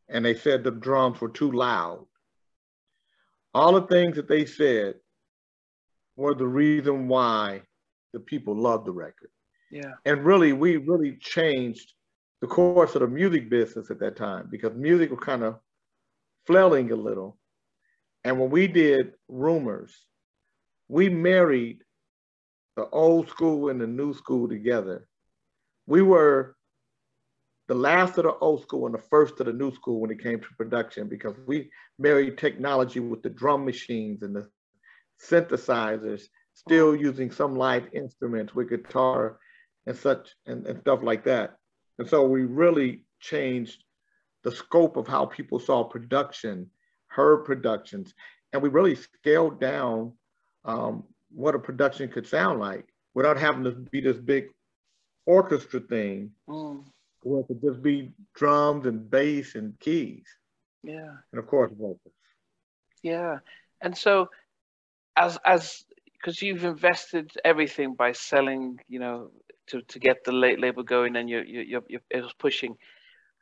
And 0.10 0.26
they 0.26 0.34
said 0.34 0.63
the 0.63 0.72
drums 0.72 1.22
were 1.22 1.30
too 1.30 1.52
loud. 1.52 2.06
All 3.54 3.74
the 3.74 3.88
things 3.88 4.15
that 4.15 4.28
they 4.28 4.46
said 4.46 4.96
were 6.15 6.34
the 6.34 6.48
reason 6.48 7.08
why 7.08 7.62
the 8.13 8.20
people 8.20 8.56
loved 8.56 8.88
the 8.88 8.91
record. 8.91 9.30
Yeah. 9.70 9.94
And 10.06 10.26
really, 10.26 10.54
we 10.54 10.78
really 10.78 11.17
changed 11.20 11.94
the 12.41 12.48
course 12.48 12.96
of 12.96 13.02
the 13.02 13.08
music 13.08 13.50
business 13.50 13.91
at 13.91 14.00
that 14.00 14.15
time 14.15 14.48
because 14.50 14.74
music 14.74 15.12
was 15.12 15.20
kind 15.20 15.44
of 15.44 15.60
flailing 16.46 16.91
a 16.91 16.96
little. 16.96 17.38
And 18.24 18.39
when 18.39 18.50
we 18.50 18.67
did 18.67 19.13
rumors, 19.28 19.96
we 20.88 21.10
married 21.10 21.84
the 22.75 22.88
old 22.89 23.29
school 23.29 23.69
and 23.69 23.81
the 23.81 23.88
new 23.88 24.13
school 24.13 24.47
together. 24.47 25.07
We 25.88 26.01
were 26.01 26.55
the 27.67 27.75
last 27.75 28.17
of 28.17 28.25
the 28.25 28.36
old 28.36 28.62
school 28.62 28.86
and 28.86 28.95
the 28.95 29.07
first 29.10 29.39
of 29.39 29.45
the 29.45 29.53
new 29.53 29.73
school 29.73 30.01
when 30.01 30.12
it 30.12 30.21
came 30.21 30.39
to 30.39 30.47
production 30.57 31.07
because 31.07 31.36
we 31.45 31.69
married 31.99 32.38
technology 32.38 32.99
with 32.99 33.21
the 33.21 33.29
drum 33.29 33.65
machines 33.65 34.23
and 34.23 34.36
the 34.36 34.47
synthesizers, 35.21 36.23
still 36.53 36.95
using 36.95 37.31
some 37.31 37.55
live 37.55 37.88
instruments 37.93 38.53
with 38.53 38.69
guitar 38.69 39.39
and 39.86 39.95
such 39.95 40.29
and, 40.45 40.65
and 40.67 40.79
stuff 40.81 41.01
like 41.01 41.23
that. 41.25 41.55
And 41.99 42.07
so 42.07 42.25
we 42.25 42.43
really 42.43 43.05
changed 43.19 43.84
the 44.43 44.51
scope 44.51 44.97
of 44.97 45.07
how 45.07 45.25
people 45.25 45.60
saw 45.60 45.84
production, 45.84 46.69
heard 47.07 47.45
productions, 47.45 48.13
and 48.53 48.62
we 48.62 48.69
really 48.69 48.95
scaled 48.95 49.60
down 49.60 50.13
um, 50.65 51.03
what 51.34 51.56
a 51.56 51.60
production 51.60 52.10
could 52.10 52.28
sound 52.28 52.60
like 52.60 52.86
without 53.13 53.38
having 53.38 53.63
to 53.63 53.72
be 53.72 54.02
this 54.02 54.17
big 54.17 54.46
orchestra 55.26 55.80
thing, 55.80 56.32
mm. 56.48 56.84
where 57.24 57.41
it 57.41 57.48
could 57.48 57.62
just 57.62 57.82
be 57.82 58.12
drums 58.36 58.86
and 58.86 59.10
bass 59.10 59.56
and 59.56 59.80
keys. 59.80 60.26
Yeah. 60.84 61.15
And 61.32 61.39
of 61.39 61.48
course 61.48 61.72
vocals. 61.72 62.00
Yeah. 63.04 63.39
And 63.82 63.98
so 63.98 64.30
as 65.15 65.38
as 65.46 65.84
because 66.13 66.41
you've 66.41 66.63
invested 66.63 67.32
everything 67.44 67.96
by 67.96 68.12
selling, 68.12 68.80
you 68.88 69.00
know, 69.00 69.32
to, 69.67 69.82
to 69.82 70.00
get 70.00 70.24
the 70.24 70.32
late 70.32 70.60
label 70.60 70.84
going 70.84 71.15
and 71.15 71.30
you're, 71.30 71.44
you're, 71.44 71.82
you're, 71.88 72.02
you're 72.12 72.30
pushing 72.38 72.78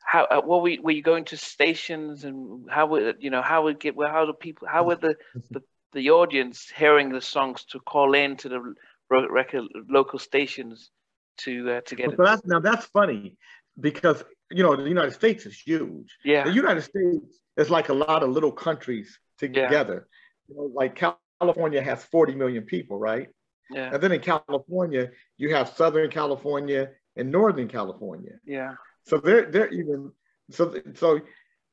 how 0.06 0.24
uh, 0.26 0.42
what 0.42 0.62
were 0.62 0.70
you, 0.70 0.82
were 0.82 0.92
you 0.92 1.02
going 1.02 1.26
to 1.26 1.38
stations 1.38 2.24
and 2.24 2.70
how 2.70 2.88
would 2.88 3.18
you 3.20 3.30
know 3.30 3.42
how 3.42 3.64
would 3.64 3.80
get 3.80 3.96
well 3.96 4.10
how 4.10 4.26
do 4.26 4.34
people 4.34 4.68
how 4.68 4.84
were 4.84 4.96
the, 4.96 5.16
the 5.52 5.62
the 5.94 6.12
audience 6.12 6.72
hearing 6.76 7.10
the 7.10 7.22
songs 7.22 7.66
to 7.66 7.80
call 7.80 8.14
in 8.14 8.38
to 8.38 8.50
the 8.50 8.76
record 9.10 9.64
local 9.90 10.20
stations 10.20 10.92
to 11.38 11.72
uh, 11.72 11.82
to 11.82 11.96
get 11.96 12.18
well, 12.18 12.28
it? 12.28 12.30
That's, 12.30 12.46
now 12.46 12.60
that's 12.60 12.86
funny 12.88 13.38
because 13.80 14.24
you 14.52 14.64
know 14.64 14.76
the 14.76 14.88
United 14.88 15.14
States 15.14 15.46
is 15.46 15.60
huge. 15.60 16.18
Yeah, 16.24 16.44
the 16.44 16.52
United 16.52 16.82
States 16.82 17.40
is 17.58 17.70
like 17.70 17.90
a 17.90 17.94
lot 17.94 18.24
of 18.24 18.30
little 18.30 18.52
countries 18.52 19.20
together. 19.38 20.08
Yeah. 20.50 20.56
You 20.56 20.56
know, 20.56 20.72
like 20.74 21.00
California 21.40 21.82
has 21.82 22.04
40 22.06 22.36
million 22.36 22.64
people, 22.64 22.98
right? 22.98 23.28
Yeah. 23.70 23.94
And 23.94 24.02
then 24.02 24.12
in 24.12 24.20
California, 24.20 25.12
you 25.38 25.54
have 25.54 25.70
Southern 25.70 26.10
California 26.10 26.90
and 27.16 27.32
Northern 27.32 27.68
California. 27.68 28.34
Yeah. 28.46 28.74
So 29.06 29.18
they're 29.18 29.50
they're 29.50 29.70
even 29.70 30.12
so 30.52 30.74
so 30.96 31.20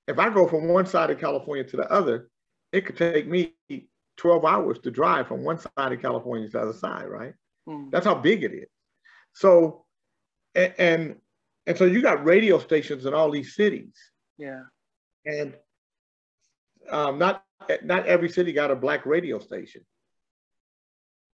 if 0.06 0.18
I 0.18 0.30
go 0.30 0.46
from 0.46 0.68
one 0.68 0.86
side 0.86 1.10
of 1.10 1.18
California 1.18 1.64
to 1.64 1.76
the 1.76 1.90
other, 1.90 2.28
it 2.72 2.86
could 2.86 2.96
take 2.96 3.26
me 3.26 3.54
12 4.16 4.44
hours 4.44 4.78
to 4.80 4.90
drive 4.90 5.28
from 5.28 5.44
one 5.44 5.58
side 5.58 5.92
of 5.92 6.00
California 6.00 6.46
to 6.46 6.52
the 6.52 6.60
other 6.60 6.72
side, 6.72 7.06
right? 7.08 7.34
Mm. 7.68 7.90
That's 7.90 8.06
how 8.06 8.14
big 8.14 8.44
it 8.44 8.52
is. 8.52 8.68
So 9.34 9.84
and, 10.54 10.74
and 10.78 11.16
and 11.66 11.76
so 11.76 11.84
you 11.84 12.00
got 12.00 12.24
radio 12.24 12.58
stations 12.58 13.06
in 13.06 13.14
all 13.14 13.30
these 13.30 13.54
cities. 13.54 13.94
Yeah. 14.38 14.62
And 15.24 15.54
um, 16.90 17.18
not 17.18 17.44
not 17.82 18.06
every 18.06 18.28
city 18.28 18.52
got 18.52 18.70
a 18.70 18.76
black 18.76 19.06
radio 19.06 19.38
station. 19.38 19.82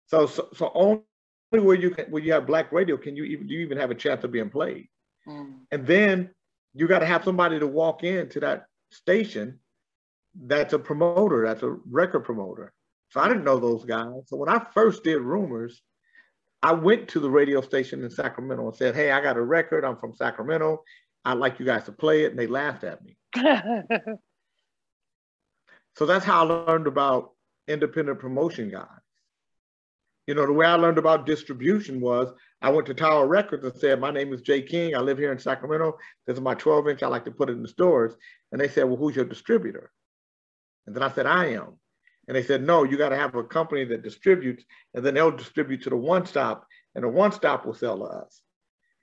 So, 0.07 0.27
so, 0.27 0.49
so 0.55 0.71
only 0.75 1.03
where 1.51 1.77
you 1.77 1.91
can, 1.91 2.07
where 2.07 2.23
you 2.23 2.33
have 2.33 2.47
black 2.47 2.73
radio 2.73 2.97
can 2.97 3.17
you 3.17 3.25
even, 3.25 3.47
do 3.47 3.55
you 3.55 3.61
even 3.61 3.79
have 3.79 3.91
a 3.91 3.95
chance 3.95 4.25
of 4.25 4.33
being 4.33 4.51
played. 4.51 4.89
Mm. 5.27 5.61
And 5.71 5.87
then 5.87 6.31
you 6.75 6.87
got 6.87 7.01
to 7.01 7.07
have 7.07 7.25
somebody 7.25 7.59
to 7.59 7.67
walk 7.67 8.05
into 8.05 8.41
that 8.41 8.67
station 8.91 9.59
that's 10.35 10.73
a 10.73 10.79
promoter, 10.79 11.45
that's 11.47 11.63
a 11.63 11.77
record 11.91 12.21
promoter. 12.21 12.73
So 13.11 13.21
I 13.21 13.29
didn't 13.29 13.45
know 13.45 13.59
those 13.59 13.85
guys. 13.85 14.23
So 14.27 14.37
when 14.37 14.49
I 14.49 14.65
first 14.73 15.03
did 15.03 15.19
rumors, 15.19 15.83
I 16.63 16.73
went 16.73 17.09
to 17.09 17.21
the 17.21 17.31
radio 17.31 17.61
station 17.61 18.05
in 18.05 18.11
Sacramento 18.11 18.67
and 18.67 18.77
said, 18.77 18.95
Hey, 18.95 19.11
I 19.11 19.21
got 19.21 19.37
a 19.37 19.43
record. 19.43 19.85
I'm 19.85 19.97
from 19.97 20.15
Sacramento. 20.15 20.85
I'd 21.25 21.39
like 21.39 21.59
you 21.59 21.67
guys 21.67 21.85
to 21.85 21.93
play 21.93 22.25
it. 22.25 22.31
And 22.31 22.39
they 22.39 22.47
laughed 22.47 22.85
at 22.85 23.03
me. 23.03 23.17
so 25.97 26.07
that's 26.07 26.25
how 26.25 26.45
I 26.45 26.47
learned 26.71 26.87
about 26.87 27.33
independent 27.67 28.21
promotion 28.21 28.71
guys. 28.71 28.87
You 30.27 30.35
know, 30.35 30.47
the 30.47 30.53
way 30.53 30.67
I 30.67 30.75
learned 30.75 30.99
about 30.99 31.27
distribution 31.27 32.01
was 32.01 32.33
I 32.63 32.71
went 32.71 32.87
to 32.87 32.95
Tower 32.95 33.27
Records 33.27 33.65
and 33.65 33.75
said, 33.75 34.01
My 34.01 34.11
name 34.11 34.33
is 34.33 34.43
Jay 34.43 34.63
King. 34.63 34.95
I 34.95 35.01
live 35.01 35.19
here 35.19 35.33
in 35.33 35.39
Sacramento. 35.39 35.99
This 36.27 36.35
is 36.35 36.41
my 36.41 36.55
12 36.55 36.89
inch. 36.89 37.03
I 37.03 37.09
like 37.09 37.25
to 37.25 37.33
put 37.33 37.49
it 37.49 37.55
in 37.55 37.63
the 37.63 37.69
stores. 37.69 38.15
And 38.53 38.61
they 38.61 38.69
said, 38.69 38.85
Well, 38.85 38.97
who's 38.97 39.17
your 39.17 39.25
distributor? 39.25 39.91
And 40.91 40.97
then 40.97 41.05
I 41.05 41.15
said, 41.15 41.27
I 41.27 41.53
am. 41.53 41.79
And 42.27 42.37
they 42.37 42.43
said, 42.43 42.65
No, 42.65 42.83
you 42.83 42.99
got 42.99 43.11
to 43.11 43.17
have 43.17 43.37
a 43.37 43.45
company 43.45 43.85
that 43.85 44.03
distributes, 44.03 44.65
and 44.93 45.07
then 45.07 45.15
they'll 45.15 45.31
distribute 45.31 45.85
to 45.85 45.91
the 45.91 45.97
one 45.97 46.27
stop, 46.27 46.67
and 46.97 47.05
the 47.05 47.09
one 47.09 47.31
stop 47.31 47.65
will 47.65 47.75
sell 47.75 47.99
to 47.99 48.05
us. 48.07 48.43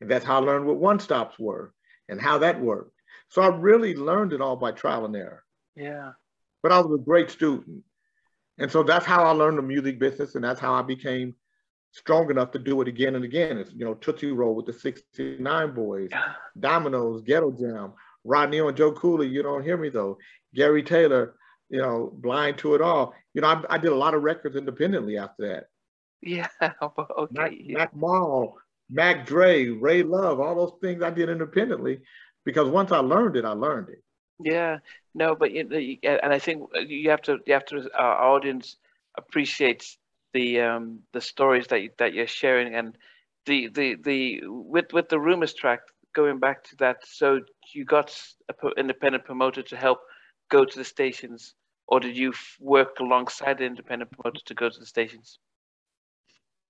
And 0.02 0.12
that's 0.12 0.26
how 0.26 0.36
I 0.36 0.40
learned 0.40 0.66
what 0.66 0.76
one 0.76 1.00
stops 1.00 1.40
were 1.40 1.74
and 2.10 2.20
how 2.20 2.40
that 2.40 2.60
worked. 2.60 2.92
So 3.30 3.42
I 3.42 3.48
really 3.48 3.96
learned 3.96 4.34
it 4.34 4.42
all 4.42 4.58
by 4.58 4.74
trial 4.74 5.06
and 5.06 5.16
error. 5.16 5.46
Yeah. 5.78 6.12
But 6.62 6.74
I 6.74 6.80
was 6.82 6.94
a 6.94 7.02
great 7.02 7.32
student. 7.32 7.84
And 8.58 8.70
so 8.70 8.84
that's 8.84 9.06
how 9.06 9.24
I 9.24 9.32
learned 9.32 9.60
the 9.60 9.62
music 9.62 9.98
business, 9.98 10.36
and 10.36 10.44
that's 10.44 10.60
how 10.60 10.74
I 10.74 10.82
became 10.82 11.36
strong 11.94 12.30
enough 12.30 12.52
to 12.52 12.60
do 12.60 12.82
it 12.82 12.90
again 12.90 13.16
and 13.16 13.24
again. 13.24 13.60
It's, 13.60 13.72
you 13.72 13.86
know, 13.86 13.94
Tootsie 13.94 14.32
Roll 14.32 14.56
with 14.56 14.66
the 14.66 14.74
69 14.74 15.74
Boys, 15.74 16.10
Dominoes, 16.60 17.22
Ghetto 17.22 17.52
Jam, 17.52 17.94
Rodney 18.26 18.60
and 18.60 18.76
Joe 18.76 18.92
Cooley, 18.92 19.28
You 19.28 19.42
Don't 19.42 19.64
Hear 19.64 19.78
Me 19.78 19.88
Though, 19.88 20.18
Gary 20.54 20.84
Taylor, 20.84 21.37
you 21.70 21.82
know, 21.82 22.12
Blind 22.14 22.58
to 22.60 22.76
It 22.76 22.82
All. 22.82 23.14
You 23.34 23.42
know, 23.42 23.48
I, 23.48 23.76
I 23.76 23.78
did 23.78 23.92
a 23.92 23.96
lot 23.96 24.14
of 24.14 24.24
records 24.24 24.56
independently 24.56 25.18
after 25.18 25.48
that. 25.48 25.64
Yeah, 26.22 26.48
okay. 26.82 27.32
Mac, 27.32 27.54
Mac 27.66 27.96
Mall, 27.96 28.58
Mac 28.90 29.26
Dre, 29.26 29.68
Ray 29.68 30.04
Love, 30.04 30.40
all 30.40 30.56
those 30.56 30.80
things 30.82 31.04
I 31.04 31.12
did 31.12 31.30
independently 31.30 32.00
because 32.46 32.70
once 32.70 32.92
I 32.92 33.00
learned 33.00 33.36
it, 33.36 33.46
I 33.46 33.52
learned 33.52 33.90
it. 33.90 34.04
Yeah, 34.40 34.78
no, 35.14 35.36
but 35.36 35.52
you, 35.52 35.98
and 36.04 36.34
I 36.34 36.40
think 36.40 36.70
you 36.88 37.10
have 37.10 37.22
to, 37.24 37.40
you 37.46 37.54
have 37.54 37.66
to, 37.66 37.90
our 37.96 38.36
audience 38.36 38.78
appreciates 39.18 39.98
the 40.34 40.62
um 40.62 41.00
the 41.14 41.22
stories 41.22 41.68
that 41.68 41.82
you, 41.82 41.90
that 41.98 42.14
you're 42.14 42.28
sharing 42.28 42.76
and 42.76 42.96
the 43.46 43.70
the 43.70 43.96
the 44.04 44.42
with 44.46 44.94
with 44.94 45.10
the 45.10 45.20
rumors 45.20 45.54
track 45.54 45.80
going 46.14 46.40
back 46.40 46.64
to 46.66 46.76
that. 46.78 46.98
So 47.06 47.42
you 47.74 47.86
got 47.86 48.16
a 48.50 48.68
independent 48.78 49.26
promoter 49.26 49.64
to 49.64 49.76
help 49.78 50.00
go 50.50 50.66
to 50.66 50.78
the 50.78 50.86
stations, 50.86 51.56
or 51.88 52.00
did 52.00 52.18
you 52.18 52.34
work 52.60 53.00
alongside 53.00 53.58
the 53.60 53.66
independent 53.66 54.12
promoter 54.12 54.42
to 54.46 54.54
go 54.54 54.70
to 54.70 54.80
the 54.80 54.86
stations? 54.86 55.40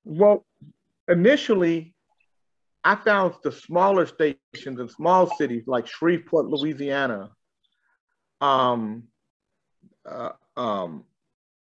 Well, 0.05 0.45
initially, 1.07 1.93
I 2.83 2.95
found 2.95 3.35
the 3.43 3.51
smaller 3.51 4.05
stations 4.05 4.79
in 4.79 4.87
small 4.87 5.35
cities 5.35 5.63
like 5.67 5.87
Shreveport, 5.87 6.47
Louisiana, 6.47 7.31
um, 8.39 9.03
uh, 10.05 10.31
um, 10.55 11.03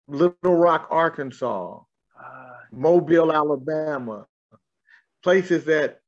Little 0.08 0.56
Rock, 0.56 0.88
Arkansas, 0.90 1.80
uh, 2.20 2.56
Mobile, 2.72 3.32
Alabama, 3.32 4.26
places 5.24 5.66
that 5.66 6.02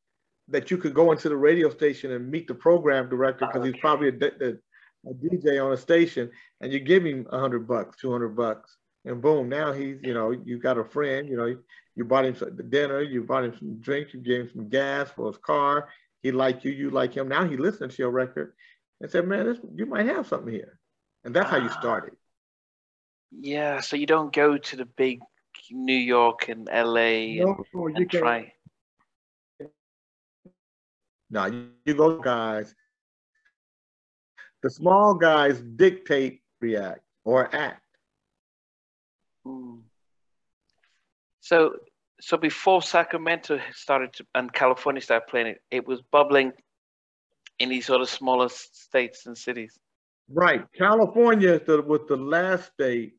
that 0.49 0.71
you 0.71 0.77
could 0.77 0.95
go 0.95 1.11
into 1.11 1.29
the 1.29 1.37
radio 1.37 1.69
station 1.69 2.11
and 2.11 2.29
meet 2.29 2.47
the 2.47 2.55
program 2.55 3.07
director 3.07 3.45
because 3.45 3.61
okay. 3.61 3.71
he's 3.71 3.79
probably 3.79 4.09
a, 4.09 4.47
a, 4.49 4.53
a, 5.07 5.13
DJ 5.13 5.63
on 5.63 5.73
a 5.73 5.77
station, 5.77 6.29
and 6.61 6.71
you 6.71 6.79
give 6.79 7.05
him 7.05 7.27
a 7.31 7.39
hundred 7.39 7.67
bucks, 7.67 7.97
two 7.97 8.11
hundred 8.11 8.35
bucks, 8.35 8.77
and 9.05 9.21
boom, 9.21 9.49
now 9.49 9.71
he's 9.71 9.97
you 10.03 10.13
know 10.13 10.31
you 10.31 10.59
got 10.59 10.77
a 10.77 10.83
friend, 10.83 11.27
you 11.27 11.37
know 11.37 11.55
you 11.95 12.05
bought 12.05 12.25
him 12.25 12.35
some 12.35 12.57
dinner, 12.69 13.01
you 13.01 13.23
bought 13.23 13.43
him 13.43 13.57
some 13.57 13.79
drinks, 13.79 14.13
you 14.13 14.21
gave 14.21 14.41
him 14.41 14.49
some 14.53 14.69
gas 14.69 15.09
for 15.11 15.27
his 15.27 15.37
car. 15.37 15.89
He 16.21 16.31
liked 16.31 16.65
you, 16.65 16.71
you 16.71 16.89
like 16.89 17.13
him. 17.13 17.27
Now 17.27 17.45
he 17.45 17.57
listened 17.57 17.91
to 17.91 17.97
your 17.97 18.11
record 18.11 18.53
and 19.01 19.09
said, 19.09 19.27
"Man, 19.27 19.45
this, 19.45 19.59
you 19.73 19.85
might 19.85 20.05
have 20.05 20.27
something 20.27 20.53
here," 20.53 20.79
and 21.23 21.35
that's 21.35 21.49
how 21.49 21.57
you 21.57 21.69
started. 21.69 22.13
Yeah, 23.31 23.79
so 23.79 23.95
you 23.95 24.05
don't 24.05 24.33
go 24.33 24.57
to 24.57 24.75
the 24.75 24.85
big 24.85 25.19
New 25.71 25.95
York 25.95 26.49
and 26.49 26.67
LA 26.67 27.43
no, 27.43 27.63
and, 27.73 27.97
and 27.97 28.09
try. 28.09 28.53
No, 31.29 31.45
you 31.85 31.93
go 31.93 32.19
guys. 32.19 32.73
The 34.63 34.69
small 34.69 35.13
guys 35.13 35.61
dictate, 35.61 36.41
react, 36.59 37.01
or 37.23 37.53
act. 37.55 37.83
Hmm. 39.45 39.77
So 41.39 41.77
so 42.21 42.37
before 42.37 42.81
Sacramento 42.81 43.59
started 43.73 44.13
to, 44.13 44.25
and 44.35 44.51
California 44.51 45.01
started 45.01 45.27
playing 45.27 45.47
it, 45.47 45.61
it 45.71 45.87
was 45.87 46.01
bubbling 46.01 46.51
in 47.59 47.69
these 47.69 47.85
sort 47.85 48.01
of 48.01 48.09
smaller 48.09 48.49
states 48.49 49.25
and 49.25 49.37
cities. 49.37 49.77
Right. 50.31 50.65
California 50.77 51.59
was 51.67 52.01
the 52.07 52.17
last 52.17 52.73
state 52.73 53.13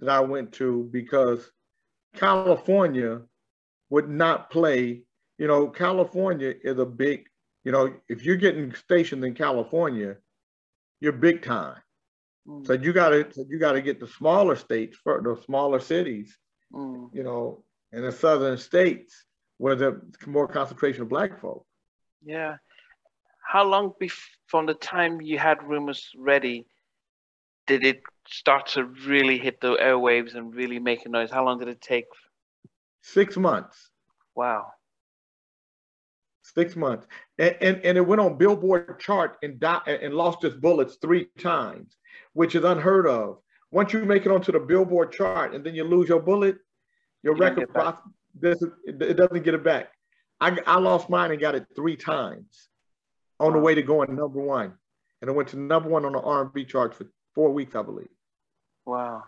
that 0.00 0.08
I 0.08 0.20
went 0.20 0.52
to 0.52 0.88
because 0.90 1.50
California 2.14 3.22
would 3.90 4.08
not 4.08 4.50
play. 4.50 5.02
You 5.38 5.46
know, 5.46 5.68
California 5.68 6.54
is 6.62 6.78
a 6.78 6.86
big, 6.86 7.26
you 7.64 7.72
know, 7.72 7.94
if 8.08 8.24
you're 8.24 8.36
getting 8.36 8.74
stationed 8.74 9.24
in 9.24 9.34
California, 9.34 10.16
you're 11.00 11.12
big 11.12 11.42
time. 11.42 11.76
Mm. 12.46 12.66
So 12.66 12.72
you 12.74 12.92
gotta 12.92 13.28
you 13.48 13.58
gotta 13.58 13.82
get 13.82 14.00
the 14.00 14.08
smaller 14.08 14.56
states 14.56 14.96
for 15.02 15.20
the 15.20 15.40
smaller 15.44 15.80
cities, 15.80 16.36
mm. 16.72 17.08
you 17.12 17.22
know, 17.22 17.64
in 17.92 18.02
the 18.02 18.12
southern 18.12 18.58
states 18.58 19.24
where 19.58 19.74
there's 19.74 20.00
more 20.26 20.46
concentration 20.46 21.02
of 21.02 21.08
black 21.08 21.40
folk. 21.40 21.64
Yeah. 22.24 22.56
How 23.42 23.64
long 23.64 23.92
from 24.46 24.66
the 24.66 24.74
time 24.74 25.20
you 25.20 25.38
had 25.38 25.62
rumors 25.62 26.10
ready 26.16 26.66
did 27.66 27.84
it 27.84 28.02
start 28.28 28.66
to 28.66 28.84
really 28.84 29.38
hit 29.38 29.60
the 29.60 29.76
airwaves 29.76 30.34
and 30.34 30.54
really 30.54 30.78
make 30.78 31.04
a 31.06 31.08
noise? 31.08 31.30
How 31.30 31.44
long 31.44 31.58
did 31.58 31.68
it 31.68 31.80
take? 31.80 32.06
Six 33.02 33.36
months. 33.36 33.90
Wow. 34.34 34.66
Six 36.56 36.76
months. 36.76 37.06
And, 37.38 37.56
and, 37.60 37.80
and 37.84 37.98
it 37.98 38.06
went 38.06 38.20
on 38.20 38.38
Billboard 38.38 38.98
chart 38.98 39.36
and, 39.42 39.60
di- 39.60 39.82
and 39.86 40.14
lost 40.14 40.44
its 40.44 40.56
bullets 40.56 40.96
three 41.00 41.28
times, 41.38 41.96
which 42.32 42.54
is 42.54 42.64
unheard 42.64 43.06
of. 43.06 43.38
Once 43.70 43.92
you 43.92 44.04
make 44.04 44.24
it 44.24 44.32
onto 44.32 44.52
the 44.52 44.60
Billboard 44.60 45.12
chart 45.12 45.54
and 45.54 45.64
then 45.64 45.74
you 45.74 45.84
lose 45.84 46.08
your 46.08 46.20
bullet, 46.20 46.56
your 47.22 47.36
you 47.36 47.42
record 47.42 47.68
profit, 47.72 48.04
this, 48.38 48.62
it 48.86 49.16
doesn't 49.16 49.42
get 49.42 49.54
it 49.54 49.64
back. 49.64 49.88
I, 50.40 50.58
I 50.66 50.78
lost 50.78 51.10
mine 51.10 51.30
and 51.30 51.40
got 51.40 51.54
it 51.54 51.66
three 51.74 51.96
times 51.96 52.68
on 53.38 53.52
the 53.52 53.58
way 53.58 53.74
to 53.74 53.82
going 53.82 54.14
number 54.14 54.40
one. 54.40 54.74
And 55.20 55.30
I 55.30 55.34
went 55.34 55.48
to 55.50 55.58
number 55.58 55.88
one 55.88 56.04
on 56.04 56.12
the 56.12 56.20
R&B 56.20 56.64
charts 56.64 56.96
for 56.96 57.06
four 57.34 57.52
weeks, 57.52 57.74
I 57.74 57.82
believe. 57.82 58.08
Wow. 58.84 59.24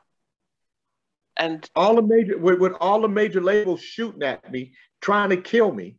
And 1.37 1.69
all 1.77 1.95
the 1.97 2.03
major 2.03 2.39
with, 2.39 2.59
with 2.59 2.73
all 2.81 3.01
the 3.01 3.09
major 3.09 3.41
labels 3.41 3.81
shooting 3.81 4.23
at 4.23 4.51
me, 4.51 4.73
trying 5.01 5.31
to 5.31 5.37
kill 5.37 5.73
me, 5.73 5.98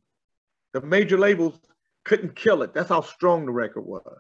the 0.74 0.82
major 0.82 1.18
labels 1.18 1.60
couldn't 2.06 2.36
kill 2.36 2.62
it. 2.64 2.74
That's 2.74 2.90
how 2.90 3.02
strong 3.02 3.46
the 3.46 3.52
record 3.52 3.86
was. 3.86 4.20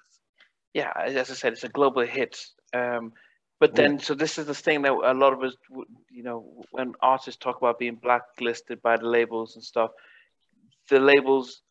Yeah, 0.74 0.92
as 0.96 1.30
I 1.30 1.34
said, 1.34 1.54
it's 1.54 1.64
a 1.64 1.70
global 1.70 2.06
hit. 2.06 2.40
Um, 2.74 3.14
but 3.60 3.76
then, 3.76 4.00
so 4.00 4.14
this 4.14 4.38
is 4.38 4.46
the 4.46 4.54
thing 4.54 4.84
that 4.84 4.94
a 4.94 5.14
lot 5.14 5.34
of 5.34 5.44
us, 5.44 5.54
you 6.10 6.24
know, 6.24 6.64
when 6.72 6.94
artists 7.02 7.38
talk 7.40 7.58
about 7.58 7.78
being 7.78 7.96
blacklisted 7.96 8.82
by 8.82 8.96
the 8.96 9.08
labels 9.08 9.56
and 9.56 9.64
stuff, 9.64 9.92
the 10.90 11.00
labels, 11.00 11.62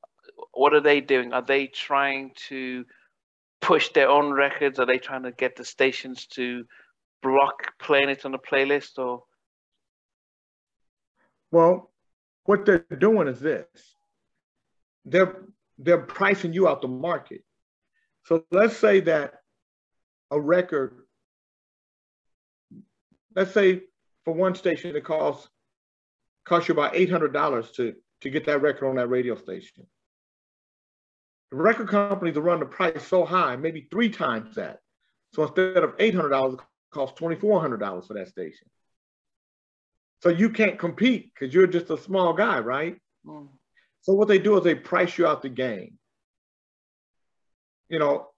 what 0.52 0.74
are 0.74 0.82
they 0.82 1.00
doing? 1.00 1.32
Are 1.32 1.42
they 1.42 1.66
trying 1.66 2.32
to 2.48 2.84
push 3.62 3.88
their 3.90 4.10
own 4.10 4.32
records? 4.32 4.78
Are 4.78 4.86
they 4.86 4.98
trying 4.98 5.22
to 5.22 5.32
get 5.32 5.56
the 5.56 5.64
stations 5.64 6.26
to 6.32 6.64
block 7.22 7.72
playing 7.80 8.10
it 8.10 8.26
on 8.26 8.32
the 8.32 8.38
playlist 8.38 8.98
or? 8.98 9.22
Well, 11.50 11.90
what 12.44 12.66
they're 12.66 12.84
doing 12.98 13.28
is 13.28 13.40
this. 13.40 13.66
They're 15.10 15.44
they're 15.78 16.02
pricing 16.02 16.52
you 16.52 16.68
out 16.68 16.82
the 16.82 16.88
market. 16.88 17.42
So 18.24 18.44
let's 18.50 18.76
say 18.76 19.00
that 19.00 19.34
a 20.30 20.40
record 20.40 21.02
let's 23.34 23.52
say 23.52 23.82
for 24.24 24.34
one 24.34 24.54
station 24.54 24.94
it 24.94 25.04
costs 25.04 25.48
costs 26.44 26.68
you 26.68 26.72
about 26.72 26.94
eight 26.94 27.10
hundred 27.10 27.32
dollars 27.32 27.70
to 27.72 27.94
to 28.20 28.30
get 28.30 28.46
that 28.46 28.60
record 28.60 28.88
on 28.88 28.96
that 28.96 29.08
radio 29.08 29.36
station. 29.36 29.86
The 31.50 31.56
record 31.56 31.88
companies 31.88 32.36
are 32.36 32.42
running 32.42 32.60
the 32.60 32.66
price 32.66 33.06
so 33.06 33.24
high, 33.24 33.56
maybe 33.56 33.88
three 33.90 34.10
times 34.10 34.56
that. 34.56 34.80
So 35.32 35.42
instead 35.44 35.78
of 35.78 35.94
eight 35.98 36.14
hundred 36.14 36.30
dollars, 36.30 36.54
it 36.54 36.60
costs 36.90 37.18
twenty 37.18 37.36
four 37.36 37.60
hundred 37.60 37.78
dollars 37.80 38.06
for 38.06 38.14
that 38.14 38.28
station. 38.28 38.68
So 40.22 40.30
you 40.30 40.50
can't 40.50 40.78
compete 40.78 41.32
because 41.32 41.54
you're 41.54 41.68
just 41.68 41.90
a 41.90 41.96
small 41.96 42.32
guy, 42.32 42.58
right? 42.58 42.96
Mm. 43.24 43.48
So 44.08 44.14
what 44.14 44.26
they 44.26 44.38
do 44.38 44.56
is 44.56 44.64
they 44.64 44.74
price 44.74 45.18
you 45.18 45.26
out 45.26 45.42
the 45.42 45.50
game. 45.50 45.98
You 47.90 47.98
know, 47.98 48.28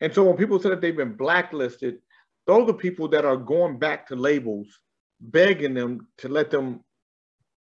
and 0.00 0.14
so 0.14 0.22
when 0.22 0.36
people 0.36 0.60
say 0.60 0.68
that 0.68 0.80
they've 0.80 0.96
been 0.96 1.16
blacklisted, 1.16 1.98
those 2.46 2.70
are 2.70 2.72
people 2.72 3.08
that 3.08 3.24
are 3.24 3.36
going 3.36 3.80
back 3.80 4.06
to 4.08 4.14
labels, 4.14 4.68
begging 5.20 5.74
them 5.74 6.06
to 6.18 6.28
let 6.28 6.52
them, 6.52 6.84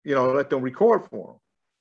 you 0.05 0.15
know, 0.15 0.31
let 0.31 0.49
them 0.49 0.63
record 0.63 1.09
for 1.11 1.27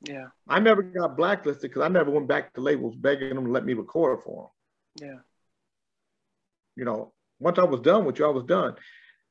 them. 0.01 0.15
Yeah. 0.15 0.26
I 0.47 0.59
never 0.59 0.82
got 0.82 1.15
blacklisted 1.15 1.70
because 1.70 1.84
I 1.84 1.88
never 1.88 2.09
went 2.09 2.28
back 2.28 2.51
to 2.55 2.61
labels 2.61 2.95
begging 2.95 3.36
them 3.36 3.45
to 3.45 3.51
let 3.51 3.63
me 3.63 3.74
record 3.74 4.24
for 4.24 4.49
them. 4.97 5.07
Yeah. 5.07 5.20
You 6.78 6.86
know, 6.86 7.13
once 7.39 7.59
I 7.59 7.63
was 7.65 7.82
done 7.82 8.05
with 8.05 8.17
you, 8.17 8.26
I 8.26 8.30
was 8.30 8.45
done. 8.45 8.74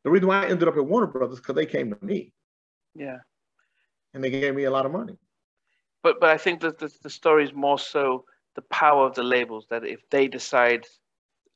The 0.04 0.10
reason 0.10 0.28
why 0.28 0.44
I 0.44 0.48
ended 0.48 0.68
up 0.68 0.76
at 0.76 0.86
Warner 0.86 1.08
Brothers 1.08 1.40
because 1.40 1.56
they 1.56 1.66
came 1.66 1.90
to 1.90 2.04
me. 2.04 2.32
Yeah. 2.94 3.18
And 4.14 4.22
they 4.22 4.30
gave 4.30 4.54
me 4.54 4.62
a 4.64 4.70
lot 4.70 4.86
of 4.86 4.92
money. 4.92 5.18
But 6.02 6.20
but 6.20 6.30
I 6.30 6.38
think 6.38 6.60
that 6.60 6.78
the, 6.78 6.92
the 7.02 7.10
story 7.10 7.44
is 7.44 7.52
more 7.52 7.78
so 7.78 8.24
the 8.54 8.62
power 8.62 9.06
of 9.06 9.14
the 9.14 9.22
labels 9.22 9.66
that 9.70 9.84
if 9.84 10.00
they 10.10 10.28
decide, 10.28 10.86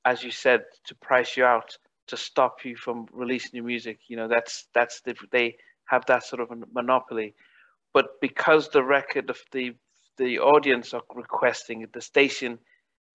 as 0.05 0.23
you 0.23 0.31
said, 0.31 0.65
to 0.87 0.95
price 0.97 1.37
you 1.37 1.45
out, 1.45 1.77
to 2.09 2.17
stop 2.17 2.65
you 2.65 2.77
from 2.77 3.07
releasing 3.13 3.53
your 3.55 3.65
music, 3.65 4.01
you 4.09 4.17
know, 4.17 4.29
that's 4.29 4.67
that's 4.75 5.01
the, 5.03 5.15
they 5.31 5.57
have 5.87 6.05
that 6.07 6.25
sort 6.25 6.41
of 6.41 6.51
a 6.51 6.57
monopoly. 6.73 7.35
But 7.95 8.21
because 8.21 8.69
the 8.69 8.85
record 8.85 9.31
of 9.31 9.39
the 9.53 9.75
the 10.19 10.39
audience 10.39 10.93
are 10.93 11.03
requesting 11.15 11.83
it, 11.83 11.93
the 11.93 12.01
station 12.01 12.59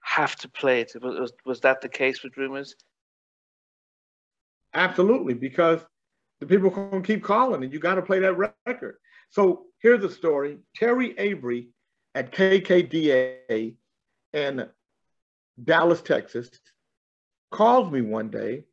have 0.01 0.35
to 0.37 0.49
play 0.49 0.81
it. 0.81 0.91
Was, 1.01 1.31
was 1.45 1.61
that 1.61 1.81
the 1.81 1.89
case 1.89 2.23
with 2.23 2.37
Rumors? 2.37 2.75
Absolutely, 4.73 5.33
because 5.33 5.81
the 6.39 6.45
people 6.45 6.71
can 6.71 7.01
keep 7.01 7.23
calling 7.23 7.63
and 7.63 7.73
you 7.73 7.79
got 7.79 7.95
to 7.95 8.01
play 8.01 8.19
that 8.19 8.37
record. 8.65 8.97
So 9.29 9.66
here's 9.79 10.01
the 10.01 10.09
story. 10.09 10.59
Terry 10.75 11.17
Avery 11.17 11.69
at 12.15 12.31
KKDA 12.31 13.75
in 14.33 14.67
Dallas, 15.63 16.01
Texas, 16.01 16.49
calls 17.51 17.91
me 17.91 18.01
one 18.01 18.29
day 18.29 18.63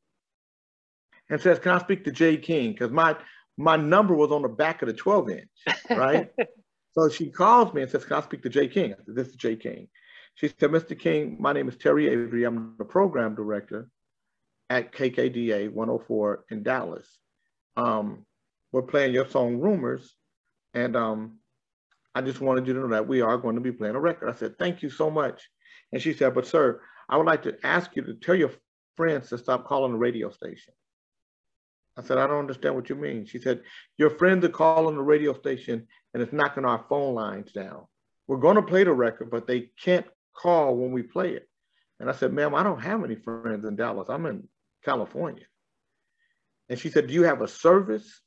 and 1.30 1.40
says, 1.40 1.58
Can 1.58 1.72
I 1.72 1.78
speak 1.78 2.04
to 2.04 2.12
Jay 2.12 2.36
King? 2.36 2.72
Because 2.72 2.90
my 2.90 3.16
my 3.56 3.76
number 3.76 4.14
was 4.14 4.32
on 4.32 4.42
the 4.42 4.48
back 4.48 4.82
of 4.82 4.88
the 4.88 4.94
12 4.94 5.30
inch, 5.30 5.48
right? 5.90 6.28
so 6.92 7.08
she 7.08 7.30
calls 7.30 7.72
me 7.72 7.82
and 7.82 7.90
says, 7.90 8.04
Can 8.04 8.16
I 8.16 8.22
speak 8.22 8.42
to 8.42 8.48
Jay 8.48 8.68
King? 8.68 8.92
I 8.92 8.96
said, 9.04 9.14
This 9.14 9.28
is 9.28 9.36
Jay 9.36 9.56
King. 9.56 9.88
She 10.34 10.48
said, 10.48 10.70
Mr. 10.70 10.98
King, 10.98 11.36
my 11.38 11.52
name 11.52 11.68
is 11.68 11.76
Terry 11.76 12.08
Avery. 12.08 12.44
I'm 12.44 12.74
the 12.76 12.84
program 12.84 13.36
director 13.36 13.88
at 14.68 14.92
KKDA 14.92 15.70
104 15.70 16.44
in 16.50 16.62
Dallas. 16.64 17.06
Um, 17.76 18.26
we're 18.72 18.82
playing 18.82 19.14
your 19.14 19.28
song 19.28 19.60
Rumors. 19.60 20.14
And 20.74 20.96
um, 20.96 21.38
I 22.14 22.20
just 22.20 22.40
wanted 22.40 22.66
you 22.66 22.74
to 22.74 22.80
know 22.80 22.88
that 22.88 23.08
we 23.08 23.20
are 23.20 23.38
going 23.38 23.54
to 23.54 23.60
be 23.60 23.72
playing 23.72 23.94
a 23.94 24.00
record. 24.00 24.28
I 24.28 24.36
said, 24.36 24.58
Thank 24.58 24.82
you 24.82 24.90
so 24.90 25.10
much. 25.10 25.48
And 25.92 26.02
she 26.02 26.12
said, 26.12 26.34
But 26.34 26.46
sir, 26.46 26.80
I 27.08 27.16
would 27.16 27.26
like 27.26 27.42
to 27.44 27.56
ask 27.64 27.94
you 27.96 28.02
to 28.02 28.14
tell 28.14 28.34
your 28.34 28.50
friends 28.96 29.28
to 29.28 29.38
stop 29.38 29.66
calling 29.66 29.92
the 29.92 29.98
radio 29.98 30.30
station. 30.30 30.74
I 31.96 32.02
said, 32.02 32.18
I 32.18 32.26
don't 32.26 32.40
understand 32.40 32.74
what 32.74 32.88
you 32.88 32.96
mean. 32.96 33.24
She 33.26 33.38
said, 33.40 33.62
Your 33.98 34.10
friends 34.10 34.44
are 34.44 34.50
calling 34.50 34.96
the 34.96 35.02
radio 35.02 35.32
station 35.32 35.86
and 36.12 36.22
it's 36.22 36.32
knocking 36.32 36.64
our 36.64 36.84
phone 36.88 37.14
lines 37.14 37.52
down. 37.52 37.84
We're 38.26 38.38
going 38.38 38.56
to 38.56 38.62
play 38.62 38.84
the 38.84 38.92
record, 38.92 39.30
but 39.30 39.46
they 39.46 39.70
can't 39.82 40.06
call 40.34 40.76
when 40.76 40.92
we 40.92 41.02
play 41.02 41.32
it. 41.34 41.48
And 42.00 42.08
I 42.08 42.12
said, 42.12 42.32
Ma'am, 42.32 42.54
I 42.54 42.62
don't 42.62 42.82
have 42.82 43.04
any 43.04 43.14
friends 43.14 43.64
in 43.64 43.76
Dallas. 43.76 44.08
I'm 44.08 44.26
in 44.26 44.48
California. 44.84 45.44
And 46.68 46.78
she 46.78 46.90
said, 46.90 47.06
Do 47.06 47.14
you 47.14 47.22
have 47.22 47.42
a 47.42 47.48
service 47.48 48.20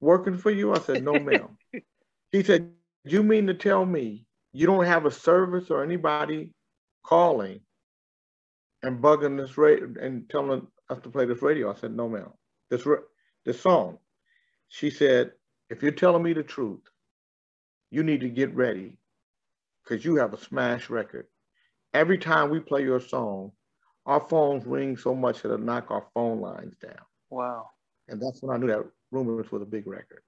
working 0.00 0.36
for 0.36 0.50
you? 0.50 0.72
I 0.72 0.78
said, 0.78 1.04
No, 1.04 1.18
ma'am. 1.18 1.56
she 2.34 2.42
said, 2.42 2.70
You 3.04 3.22
mean 3.22 3.46
to 3.46 3.54
tell 3.54 3.84
me 3.84 4.26
you 4.52 4.66
don't 4.66 4.84
have 4.84 5.06
a 5.06 5.10
service 5.10 5.70
or 5.70 5.82
anybody 5.82 6.52
calling 7.04 7.60
and 8.82 9.02
bugging 9.02 9.36
this 9.36 9.56
radio 9.58 9.92
and 10.00 10.28
telling 10.28 10.66
us 10.90 10.98
to 11.02 11.10
play 11.10 11.26
this 11.26 11.42
radio? 11.42 11.72
I 11.72 11.76
said, 11.76 11.94
No, 11.94 12.08
ma'am. 12.08 12.32
This, 12.70 12.86
this 13.44 13.60
song. 13.60 13.98
She 14.68 14.90
said, 14.90 15.32
If 15.70 15.82
you're 15.82 15.92
telling 15.92 16.22
me 16.22 16.32
the 16.32 16.42
truth, 16.42 16.82
you 17.90 18.02
need 18.02 18.20
to 18.20 18.28
get 18.28 18.54
ready 18.54 18.92
because 19.82 20.04
you 20.04 20.16
have 20.16 20.34
a 20.34 20.40
smash 20.40 20.90
record. 20.90 21.26
Every 21.94 22.18
time 22.18 22.50
we 22.50 22.60
play 22.60 22.82
your 22.82 23.00
song, 23.00 23.52
our 24.04 24.20
phones 24.20 24.66
ring 24.66 24.96
so 24.96 25.14
much 25.14 25.42
that 25.42 25.52
it'll 25.52 25.64
knock 25.64 25.90
our 25.90 26.06
phone 26.14 26.40
lines 26.40 26.76
down. 26.82 26.98
Wow. 27.30 27.70
And 28.08 28.20
that's 28.20 28.42
when 28.42 28.54
I 28.54 28.58
knew 28.58 28.68
that 28.68 28.84
Rumors 29.10 29.50
was 29.50 29.62
a 29.62 29.66
big 29.66 29.86
record. 29.86 30.22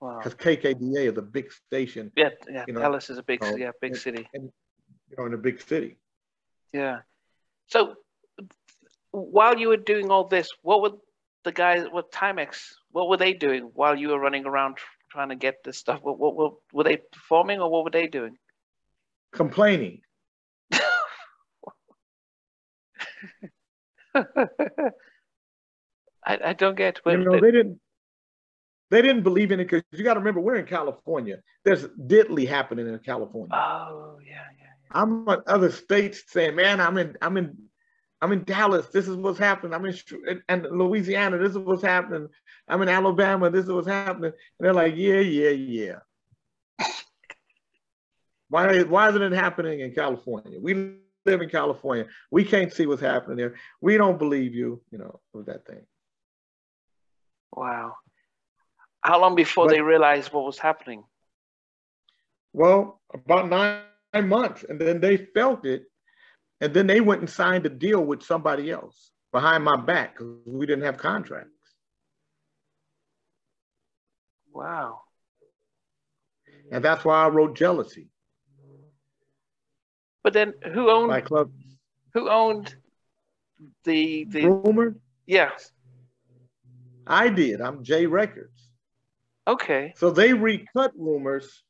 Wow. 0.00 0.18
Because 0.18 0.34
KKDA 0.34 1.12
is 1.12 1.16
a 1.16 1.22
big 1.22 1.52
station. 1.52 2.10
Yeah, 2.16 2.30
yeah. 2.50 2.64
You 2.66 2.74
know, 2.74 2.80
Dallas 2.80 3.08
is 3.08 3.18
a 3.18 3.22
big, 3.22 3.42
you 3.42 3.50
know, 3.50 3.56
yeah, 3.56 3.70
big 3.80 3.96
city. 3.96 4.28
And, 4.34 4.50
you 5.08 5.16
know, 5.16 5.26
in 5.26 5.34
a 5.34 5.38
big 5.38 5.62
city. 5.62 5.98
Yeah. 6.72 7.00
So 7.68 7.94
while 9.12 9.58
you 9.58 9.68
were 9.68 9.76
doing 9.76 10.10
all 10.10 10.26
this, 10.26 10.48
what 10.62 10.82
were 10.82 10.98
the 11.44 11.52
guys, 11.52 11.86
what 11.90 12.10
Timex, 12.10 12.72
what 12.90 13.08
were 13.08 13.16
they 13.16 13.32
doing 13.32 13.70
while 13.74 13.96
you 13.96 14.08
were 14.08 14.18
running 14.18 14.46
around 14.46 14.78
trying 15.10 15.28
to 15.28 15.36
get 15.36 15.62
this 15.64 15.78
stuff? 15.78 16.00
What, 16.02 16.18
what, 16.18 16.34
what 16.34 16.54
were 16.72 16.84
they 16.84 16.96
performing 16.96 17.60
or 17.60 17.70
what 17.70 17.84
were 17.84 17.90
they 17.90 18.08
doing? 18.08 18.36
Complaining. 19.32 20.00
I, 24.14 24.24
I 26.24 26.52
don't 26.54 26.76
get. 26.76 27.00
you 27.06 27.18
know, 27.18 27.40
they 27.40 27.50
didn't. 27.50 27.80
They 28.92 29.00
didn't 29.00 29.22
believe 29.22 29.52
in 29.52 29.58
it 29.58 29.70
because 29.70 29.82
you 29.90 30.04
got 30.04 30.14
to 30.14 30.20
remember 30.20 30.42
we're 30.42 30.56
in 30.56 30.66
California. 30.66 31.38
There's 31.64 31.84
diddly 31.84 32.46
happening 32.46 32.86
in 32.86 32.98
California. 32.98 33.48
Oh 33.54 34.18
yeah, 34.22 34.32
yeah. 34.32 34.66
yeah. 34.84 35.00
I'm 35.00 35.26
in 35.26 35.38
other 35.46 35.72
states 35.72 36.24
saying, 36.26 36.54
man, 36.54 36.78
I'm 36.78 36.98
in, 36.98 37.16
I'm 37.22 37.38
in, 37.38 37.56
I'm 38.20 38.32
in 38.32 38.44
Dallas. 38.44 38.88
This 38.88 39.08
is 39.08 39.16
what's 39.16 39.38
happening. 39.38 39.72
I'm 39.72 39.86
in 39.86 40.42
and 40.50 40.66
Louisiana. 40.70 41.38
This 41.38 41.52
is 41.52 41.58
what's 41.58 41.82
happening. 41.82 42.28
I'm 42.68 42.82
in 42.82 42.90
Alabama. 42.90 43.48
This 43.48 43.64
is 43.64 43.72
what's 43.72 43.88
happening. 43.88 44.32
And 44.32 44.66
they're 44.66 44.74
like, 44.74 44.92
yeah, 44.94 45.20
yeah, 45.20 45.48
yeah. 45.48 45.98
why, 48.50 48.82
why 48.82 49.08
isn't 49.08 49.22
it 49.22 49.32
happening 49.32 49.80
in 49.80 49.94
California? 49.94 50.60
We 50.60 50.96
live 51.24 51.40
in 51.40 51.48
California. 51.48 52.08
We 52.30 52.44
can't 52.44 52.70
see 52.70 52.84
what's 52.84 53.00
happening 53.00 53.38
there. 53.38 53.54
We 53.80 53.96
don't 53.96 54.18
believe 54.18 54.54
you. 54.54 54.82
You 54.90 54.98
know, 54.98 55.20
with 55.32 55.46
that 55.46 55.66
thing. 55.66 55.86
Wow. 57.56 57.94
How 59.02 59.20
long 59.20 59.34
before 59.34 59.66
but, 59.66 59.72
they 59.72 59.80
realized 59.80 60.32
what 60.32 60.44
was 60.44 60.58
happening? 60.58 61.04
Well, 62.52 63.00
about 63.12 63.48
nine 63.48 64.28
months. 64.28 64.64
And 64.68 64.80
then 64.80 65.00
they 65.00 65.16
felt 65.16 65.66
it. 65.66 65.84
And 66.60 66.72
then 66.72 66.86
they 66.86 67.00
went 67.00 67.20
and 67.20 67.28
signed 67.28 67.66
a 67.66 67.68
deal 67.68 68.00
with 68.00 68.22
somebody 68.22 68.70
else 68.70 69.10
behind 69.32 69.64
my 69.64 69.76
back 69.76 70.14
because 70.14 70.36
we 70.46 70.66
didn't 70.66 70.84
have 70.84 70.96
contracts. 70.96 71.50
Wow. 74.52 75.00
And 76.70 76.84
that's 76.84 77.04
why 77.04 77.24
I 77.24 77.28
wrote 77.28 77.56
Jealousy. 77.56 78.08
But 80.22 80.32
then 80.34 80.54
who 80.72 80.88
owned 80.90 81.08
my 81.08 81.20
club? 81.20 81.50
Who 82.14 82.30
owned 82.30 82.76
the 83.84 84.24
the 84.24 84.46
rumor? 84.46 84.94
Yes. 85.26 85.72
I 87.06 87.28
did. 87.28 87.60
I'm 87.60 87.82
Jay 87.82 88.06
Records. 88.06 88.68
Okay. 89.46 89.94
So 89.96 90.10
they 90.10 90.32
recut 90.32 90.92
rumors. 90.96 91.62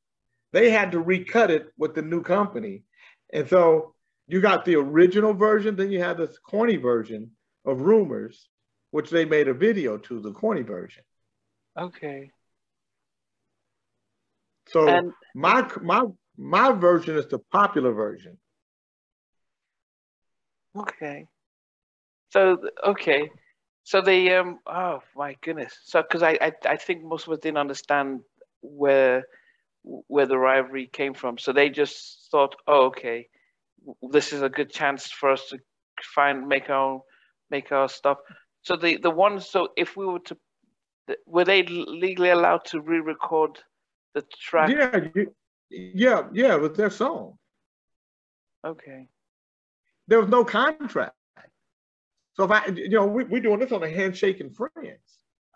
They 0.52 0.70
had 0.70 0.92
to 0.92 1.00
recut 1.00 1.50
it 1.50 1.72
with 1.78 1.94
the 1.94 2.02
new 2.02 2.22
company. 2.22 2.84
And 3.32 3.48
so 3.48 3.94
you 4.26 4.40
got 4.40 4.64
the 4.64 4.76
original 4.76 5.34
version, 5.34 5.76
then 5.76 5.90
you 5.90 6.00
had 6.00 6.18
this 6.18 6.38
corny 6.38 6.76
version 6.76 7.30
of 7.64 7.80
rumors, 7.80 8.48
which 8.90 9.10
they 9.10 9.24
made 9.24 9.48
a 9.48 9.54
video 9.54 9.96
to, 9.96 10.20
the 10.20 10.32
corny 10.32 10.62
version. 10.62 11.02
Okay. 11.78 12.30
So 14.68 14.88
and, 14.88 15.12
my 15.34 15.68
my 15.82 16.04
my 16.36 16.72
version 16.72 17.16
is 17.16 17.26
the 17.26 17.38
popular 17.38 17.92
version. 17.92 18.38
Okay. 20.76 21.26
So 22.30 22.58
okay. 22.86 23.30
So 23.84 24.00
they 24.00 24.34
um 24.36 24.58
oh 24.66 25.02
my 25.16 25.36
goodness. 25.42 25.76
So 25.84 26.02
because 26.02 26.22
I, 26.22 26.38
I 26.40 26.52
I 26.66 26.76
think 26.76 27.04
most 27.04 27.26
of 27.26 27.32
us 27.32 27.40
didn't 27.40 27.58
understand 27.58 28.20
where 28.60 29.24
where 29.82 30.26
the 30.26 30.38
rivalry 30.38 30.86
came 30.86 31.14
from. 31.14 31.38
So 31.38 31.52
they 31.52 31.68
just 31.68 32.28
thought, 32.30 32.54
oh 32.66 32.86
okay, 32.86 33.28
this 34.10 34.32
is 34.32 34.42
a 34.42 34.48
good 34.48 34.70
chance 34.70 35.10
for 35.10 35.30
us 35.30 35.48
to 35.50 35.58
find 36.14 36.46
make 36.46 36.70
our 36.70 37.02
make 37.50 37.72
our 37.72 37.88
stuff. 37.88 38.18
So 38.62 38.76
the 38.76 38.98
the 38.98 39.10
ones 39.10 39.48
so 39.48 39.68
if 39.76 39.96
we 39.96 40.06
were 40.06 40.20
to 40.20 40.36
were 41.26 41.44
they 41.44 41.64
legally 41.64 42.30
allowed 42.30 42.64
to 42.66 42.80
re-record 42.80 43.58
the 44.14 44.22
track? 44.40 44.70
Yeah, 44.70 45.24
yeah, 45.70 46.22
yeah, 46.32 46.56
with 46.56 46.76
their 46.76 46.90
song. 46.90 47.38
Okay. 48.64 49.08
There 50.06 50.20
was 50.20 50.28
no 50.28 50.44
contract. 50.44 51.16
So 52.34 52.44
if 52.44 52.50
I, 52.50 52.66
you 52.66 52.88
know, 52.88 53.06
we, 53.06 53.24
we're 53.24 53.42
doing 53.42 53.58
this 53.58 53.72
on 53.72 53.82
a 53.82 53.90
handshake 53.90 54.40
and 54.40 54.54
friends. 54.54 54.98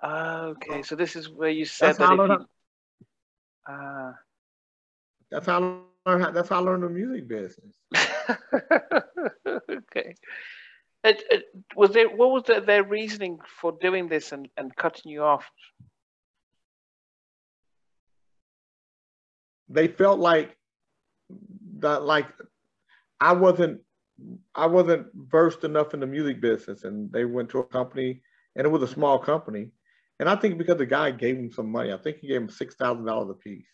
okay, 0.05 0.83
so 0.83 0.95
this 0.95 1.16
is 1.16 1.29
where 1.29 1.51
you 1.51 1.64
said 1.64 1.89
That's 1.89 1.99
that. 1.99 2.05
how 2.07 2.12
I 2.12 2.16
learned. 2.16 2.45
you, 3.68 3.74
uh, 3.74 4.12
that's 5.31 5.47
how 5.47 5.83
I 6.07 6.11
learned. 6.11 6.37
That's 6.37 6.49
how 6.49 6.57
I 6.57 6.61
learned 6.61 6.83
the 6.83 6.91
music 6.91 7.29
business. 7.29 7.74
okay. 9.47 10.14
It, 11.05 11.22
it, 11.31 11.45
was 11.74 11.91
there 11.93 12.09
what 12.09 12.31
was 12.31 12.43
the, 12.45 12.61
their 12.61 12.83
reasoning 12.83 13.39
for 13.61 13.72
doing 13.81 14.09
this 14.09 14.33
and, 14.33 14.49
and 14.57 14.74
cutting 14.74 15.12
you 15.12 15.22
off? 15.22 15.49
They 19.68 19.89
felt 19.89 20.18
like 20.18 20.57
that, 21.79 22.03
like 22.03 22.27
I 23.20 23.33
wasn't, 23.33 23.81
I 24.54 24.66
wasn't 24.66 25.08
versed 25.14 25.64
enough 25.64 25.94
in 25.94 26.00
the 26.00 26.06
music 26.06 26.40
business, 26.40 26.84
and 26.84 27.12
they 27.12 27.24
went 27.24 27.50
to 27.50 27.58
a 27.58 27.64
company, 27.64 28.22
and 28.54 28.66
it 28.66 28.70
was 28.70 28.82
a 28.82 28.88
small 28.88 29.18
company, 29.18 29.70
and 30.18 30.28
I 30.28 30.36
think 30.36 30.58
because 30.58 30.78
the 30.78 30.86
guy 30.86 31.10
gave 31.10 31.36
him 31.36 31.52
some 31.52 31.70
money, 31.70 31.92
I 31.92 31.98
think 31.98 32.18
he 32.18 32.28
gave 32.28 32.40
him 32.40 32.48
six 32.48 32.74
thousand 32.74 33.04
dollars 33.04 33.30
a 33.30 33.34
piece. 33.34 33.66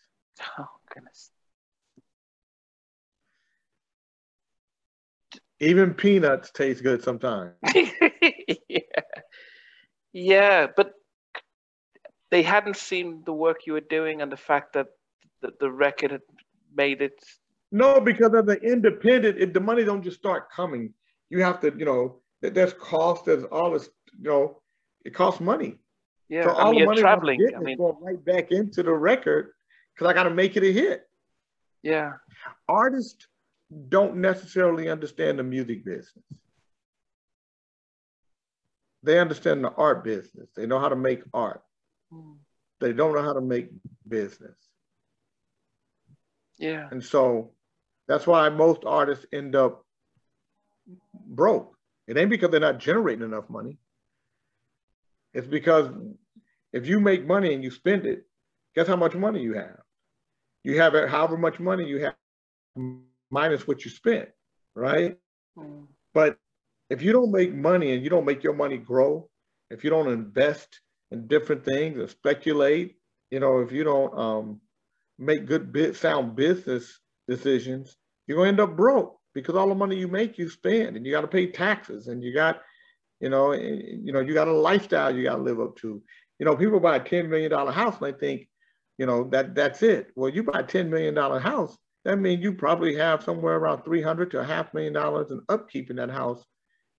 Oh 0.59 0.65
goodness. 0.93 1.31
Even 5.59 5.93
peanuts 5.93 6.51
taste 6.51 6.83
good 6.83 7.03
sometimes. 7.03 7.53
yeah. 8.67 8.79
Yeah, 10.11 10.67
but 10.75 10.93
they 12.29 12.43
hadn't 12.43 12.77
seen 12.77 13.23
the 13.25 13.33
work 13.33 13.65
you 13.65 13.73
were 13.73 13.79
doing 13.79 14.21
and 14.21 14.31
the 14.31 14.37
fact 14.37 14.73
that 14.73 14.87
the, 15.41 15.51
the 15.59 15.71
record 15.71 16.11
had 16.11 16.21
made 16.75 17.01
it. 17.01 17.13
No, 17.73 17.99
because 17.99 18.31
as 18.35 18.47
an 18.47 18.59
independent, 18.63 19.39
if 19.39 19.51
the 19.51 19.59
money 19.59 19.83
don't 19.83 20.03
just 20.03 20.17
start 20.17 20.51
coming, 20.51 20.93
you 21.31 21.41
have 21.41 21.59
to, 21.61 21.73
you 21.75 21.85
know, 21.85 22.21
that 22.43 22.53
there's 22.53 22.73
cost, 22.73 23.25
there's 23.25 23.45
all 23.45 23.71
this, 23.71 23.89
you 24.15 24.29
know, 24.29 24.61
it 25.03 25.15
costs 25.15 25.41
money. 25.41 25.79
Yeah, 26.29 26.43
so 26.43 26.51
I 26.51 26.61
all 26.65 26.71
mean, 26.71 26.81
the 26.81 26.85
money 26.85 27.01
traveling. 27.01 27.39
I'm 27.41 27.45
getting 27.47 27.57
I 27.57 27.63
mean, 27.63 27.77
going 27.77 27.97
right 27.99 28.23
back 28.23 28.51
into 28.51 28.83
the 28.83 28.93
record 28.93 29.53
because 29.93 30.07
I 30.07 30.13
got 30.13 30.23
to 30.23 30.29
make 30.29 30.55
it 30.55 30.63
a 30.63 30.71
hit. 30.71 31.09
yeah, 31.81 32.13
Artists 32.69 33.27
don't 33.89 34.17
necessarily 34.17 34.87
understand 34.89 35.39
the 35.39 35.43
music 35.43 35.83
business. 35.83 36.13
They 39.01 39.17
understand 39.17 39.63
the 39.63 39.71
art 39.71 40.03
business. 40.03 40.47
They 40.55 40.67
know 40.67 40.79
how 40.79 40.89
to 40.89 40.95
make 40.95 41.23
art. 41.33 41.63
Mm. 42.13 42.35
They 42.79 42.93
don't 42.93 43.15
know 43.15 43.23
how 43.23 43.33
to 43.33 43.41
make 43.41 43.69
business. 44.07 44.55
yeah, 46.59 46.87
And 46.91 47.03
so 47.03 47.51
that's 48.07 48.27
why 48.27 48.49
most 48.49 48.83
artists 48.85 49.25
end 49.31 49.55
up 49.55 49.85
broke. 51.25 51.75
It 52.07 52.17
ain't 52.17 52.29
because 52.29 52.51
they're 52.51 52.59
not 52.59 52.79
generating 52.79 53.23
enough 53.23 53.49
money. 53.49 53.77
It's 55.33 55.47
because 55.47 55.89
if 56.73 56.87
you 56.87 56.99
make 56.99 57.25
money 57.25 57.53
and 57.53 57.63
you 57.63 57.71
spend 57.71 58.05
it, 58.05 58.25
guess 58.75 58.87
how 58.87 58.95
much 58.95 59.15
money 59.15 59.41
you 59.41 59.53
have? 59.53 59.79
You 60.63 60.79
have 60.79 60.93
however 61.09 61.37
much 61.37 61.59
money 61.59 61.85
you 61.85 61.99
have 61.99 62.15
minus 63.29 63.67
what 63.67 63.83
you 63.85 63.91
spent, 63.91 64.29
right? 64.75 65.17
Mm. 65.57 65.87
But 66.13 66.37
if 66.89 67.01
you 67.01 67.11
don't 67.11 67.31
make 67.31 67.53
money 67.53 67.93
and 67.93 68.03
you 68.03 68.09
don't 68.09 68.25
make 68.25 68.43
your 68.43 68.53
money 68.53 68.77
grow, 68.77 69.29
if 69.69 69.83
you 69.83 69.89
don't 69.89 70.11
invest 70.11 70.81
in 71.11 71.27
different 71.27 71.65
things 71.65 71.97
and 71.97 72.09
speculate, 72.09 72.95
you 73.31 73.39
know, 73.39 73.59
if 73.59 73.71
you 73.71 73.83
don't 73.83 74.17
um, 74.17 74.61
make 75.17 75.45
good 75.45 75.71
bit 75.71 75.95
sound 75.95 76.35
business 76.35 76.99
decisions, 77.27 77.95
you're 78.27 78.37
gonna 78.37 78.49
end 78.49 78.59
up 78.59 78.75
broke 78.75 79.17
because 79.33 79.55
all 79.55 79.69
the 79.69 79.75
money 79.75 79.95
you 79.95 80.07
make 80.07 80.37
you 80.37 80.49
spend 80.49 80.95
and 80.95 81.05
you 81.05 81.11
got 81.11 81.21
to 81.21 81.27
pay 81.27 81.47
taxes 81.47 82.07
and 82.07 82.23
you 82.23 82.33
got, 82.33 82.61
you 83.19 83.29
know, 83.29 83.51
eh, 83.51 83.79
you 84.03 84.13
know, 84.13 84.19
you 84.19 84.33
got 84.33 84.47
a 84.47 84.53
lifestyle 84.53 85.15
you 85.15 85.23
got 85.23 85.37
to 85.37 85.41
live 85.41 85.59
up 85.59 85.75
to. 85.77 86.01
You 86.39 86.45
know, 86.45 86.55
people 86.55 86.79
buy 86.79 86.97
a 86.97 86.99
$10 86.99 87.29
million 87.29 87.51
house 87.51 87.99
and 88.01 88.13
they 88.13 88.19
think, 88.19 88.47
you 88.97 89.05
know, 89.05 89.29
that 89.31 89.55
that's 89.55 89.81
it. 89.81 90.11
Well, 90.15 90.29
you 90.29 90.43
buy 90.43 90.59
a 90.59 90.63
$10 90.63 90.89
million 90.89 91.15
house, 91.15 91.77
that 92.05 92.17
means 92.17 92.43
you 92.43 92.53
probably 92.53 92.95
have 92.95 93.23
somewhere 93.23 93.55
around 93.55 93.83
300 93.83 94.29
to 94.31 94.39
a 94.39 94.43
half 94.43 94.73
million 94.73 94.93
dollars 94.93 95.31
in 95.31 95.41
upkeep 95.49 95.89
in 95.89 95.95
that 95.95 96.11
house 96.11 96.43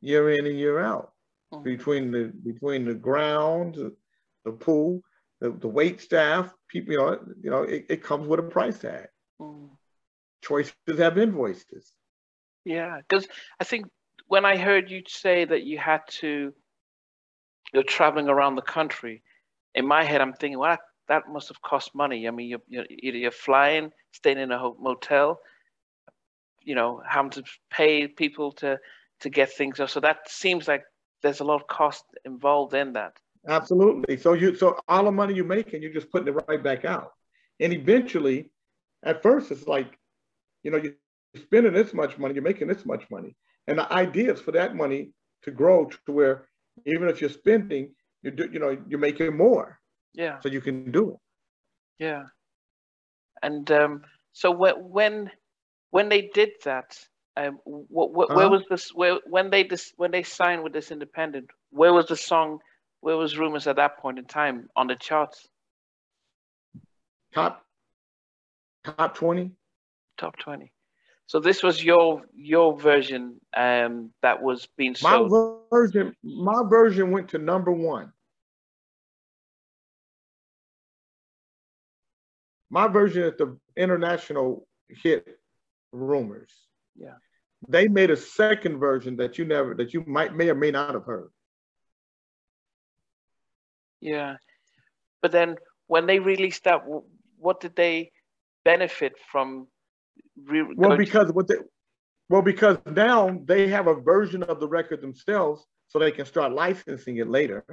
year 0.00 0.30
in 0.30 0.46
and 0.46 0.58
year 0.58 0.80
out 0.80 1.14
Mm. 1.54 1.62
between 1.62 2.10
the 2.10 2.32
between 2.44 2.84
the 2.84 2.94
ground, 2.94 3.74
the, 3.74 3.94
the 4.44 4.52
pool, 4.52 5.00
the, 5.40 5.50
the 5.50 5.68
wait 5.68 6.00
staff, 6.00 6.52
people, 6.68 6.92
you 6.92 6.98
know, 6.98 7.18
you 7.42 7.50
know, 7.50 7.62
it, 7.62 7.86
it 7.88 8.02
comes 8.02 8.26
with 8.26 8.40
a 8.40 8.44
price 8.44 8.78
tag. 8.78 9.08
Mm. 9.40 9.70
Choices 10.44 10.74
have 10.98 11.18
invoices. 11.18 11.92
Yeah, 12.64 12.98
because 13.08 13.26
I 13.60 13.64
think 13.64 13.86
when 14.26 14.44
I 14.44 14.56
heard 14.56 14.90
you 14.90 15.02
say 15.06 15.44
that 15.44 15.64
you 15.64 15.78
had 15.78 16.02
to, 16.20 16.52
you're 17.72 17.82
traveling 17.82 18.28
around 18.28 18.56
the 18.56 18.62
country, 18.62 19.22
in 19.74 19.86
my 19.86 20.04
head 20.04 20.20
I'm 20.20 20.34
thinking, 20.34 20.58
well, 20.58 20.78
that, 21.08 21.28
must 21.28 21.48
have 21.48 21.60
cost 21.62 21.94
money. 21.94 22.28
I 22.28 22.30
mean, 22.30 22.48
you're, 22.48 22.62
you're 22.68 22.86
either 22.90 23.18
you're 23.18 23.30
flying, 23.30 23.90
staying 24.12 24.38
in 24.38 24.52
a 24.52 24.70
motel, 24.80 25.40
you 26.62 26.74
know, 26.74 27.02
having 27.06 27.30
to 27.32 27.42
pay 27.70 28.06
people 28.06 28.52
to 28.52 28.78
to 29.20 29.30
get 29.30 29.52
things. 29.52 29.80
So 29.86 30.00
that 30.00 30.30
seems 30.30 30.68
like 30.68 30.84
there's 31.22 31.40
a 31.40 31.44
lot 31.44 31.60
of 31.60 31.66
cost 31.66 32.04
involved 32.24 32.74
in 32.74 32.92
that. 32.94 33.12
Absolutely. 33.46 34.16
So 34.16 34.32
you 34.32 34.54
so 34.54 34.78
all 34.88 35.04
the 35.04 35.12
money 35.12 35.34
you're 35.34 35.44
making, 35.44 35.82
you're 35.82 35.92
just 35.92 36.10
putting 36.10 36.28
it 36.28 36.44
right 36.48 36.62
back 36.62 36.84
out. 36.84 37.12
And 37.60 37.72
eventually, 37.72 38.50
at 39.02 39.22
first, 39.22 39.50
it's 39.50 39.66
like, 39.66 39.98
you 40.64 40.72
know, 40.72 40.78
you're 40.78 40.96
spending 40.96 41.72
this 41.74 41.94
much 41.94 42.18
money, 42.18 42.34
you're 42.34 42.44
making 42.44 42.68
this 42.68 42.86
much 42.86 43.10
money. 43.10 43.36
And 43.68 43.78
the 43.78 43.92
idea 43.92 44.32
is 44.32 44.40
for 44.40 44.52
that 44.52 44.74
money 44.76 45.12
to 45.42 45.52
grow 45.52 45.86
to 46.06 46.12
where 46.12 46.48
even 46.86 47.08
if 47.08 47.20
you're 47.20 47.30
spending, 47.30 47.94
you 48.22 48.30
do, 48.32 48.48
you 48.52 48.60
know, 48.60 48.76
you're 48.88 49.00
making 49.00 49.36
more. 49.36 49.78
Yeah, 50.14 50.40
So 50.42 50.48
you 50.48 50.60
can 50.60 50.90
do 50.92 51.10
it. 51.12 51.16
yeah. 51.98 52.22
And 53.42 53.70
um, 53.70 54.02
so 54.32 54.50
when 54.50 54.74
when 54.76 55.30
when 55.90 56.08
they 56.08 56.30
did 56.34 56.50
that, 56.64 56.98
um, 57.36 57.58
what, 57.64 58.12
what 58.12 58.32
where 58.32 58.46
Uh-huh. 58.46 58.50
was 58.50 58.64
this? 58.70 58.90
Where 58.94 59.18
when 59.26 59.50
they 59.50 59.64
this 59.64 59.92
when 59.96 60.10
they 60.12 60.22
signed 60.22 60.62
with 60.62 60.72
this 60.72 60.90
independent, 60.90 61.50
where 61.70 61.92
was 61.92 62.06
the 62.08 62.16
song? 62.16 62.60
Where 63.00 63.16
was 63.16 63.38
Rumors 63.38 63.66
at 63.66 63.76
that 63.76 63.98
point 63.98 64.18
in 64.18 64.24
time 64.26 64.68
on 64.76 64.86
the 64.88 64.96
charts? 64.96 65.48
Top 67.32 67.64
top 68.84 69.14
20. 69.14 69.50
Top 70.16 70.36
twenty. 70.38 70.72
So 71.26 71.40
this 71.40 71.62
was 71.62 71.82
your 71.82 72.22
your 72.34 72.78
version 72.78 73.40
um, 73.56 74.10
that 74.22 74.42
was 74.42 74.68
being 74.76 74.94
sold. 74.94 75.30
My 75.30 75.78
version, 75.78 76.14
my 76.22 76.62
version 76.68 77.10
went 77.10 77.30
to 77.30 77.38
number 77.38 77.72
one. 77.72 78.12
My 82.70 82.88
version 82.88 83.22
is 83.22 83.34
the 83.38 83.58
international 83.76 84.66
hit 84.88 85.38
rumors. 85.92 86.52
Yeah. 86.96 87.14
They 87.68 87.88
made 87.88 88.10
a 88.10 88.16
second 88.16 88.78
version 88.78 89.16
that 89.16 89.38
you 89.38 89.44
never 89.46 89.74
that 89.74 89.94
you 89.94 90.04
might 90.06 90.34
may 90.34 90.50
or 90.50 90.54
may 90.54 90.70
not 90.70 90.92
have 90.92 91.04
heard. 91.04 91.30
Yeah, 94.00 94.36
but 95.22 95.32
then 95.32 95.56
when 95.86 96.06
they 96.06 96.18
released 96.18 96.64
that, 96.64 96.82
what 97.38 97.60
did 97.60 97.74
they 97.74 98.12
benefit 98.64 99.14
from? 99.32 99.68
Re- 100.44 100.74
Well, 100.76 100.96
because 100.96 101.32
what 101.32 101.48
they 101.48 101.56
well, 102.28 102.42
because 102.42 102.78
now 102.86 103.38
they 103.44 103.68
have 103.68 103.86
a 103.86 103.94
version 103.94 104.42
of 104.42 104.58
the 104.60 104.68
record 104.68 105.00
themselves, 105.00 105.64
so 105.88 105.98
they 105.98 106.10
can 106.10 106.24
start 106.26 106.52
licensing 106.52 107.18
it 107.18 107.28
later. 107.28 107.64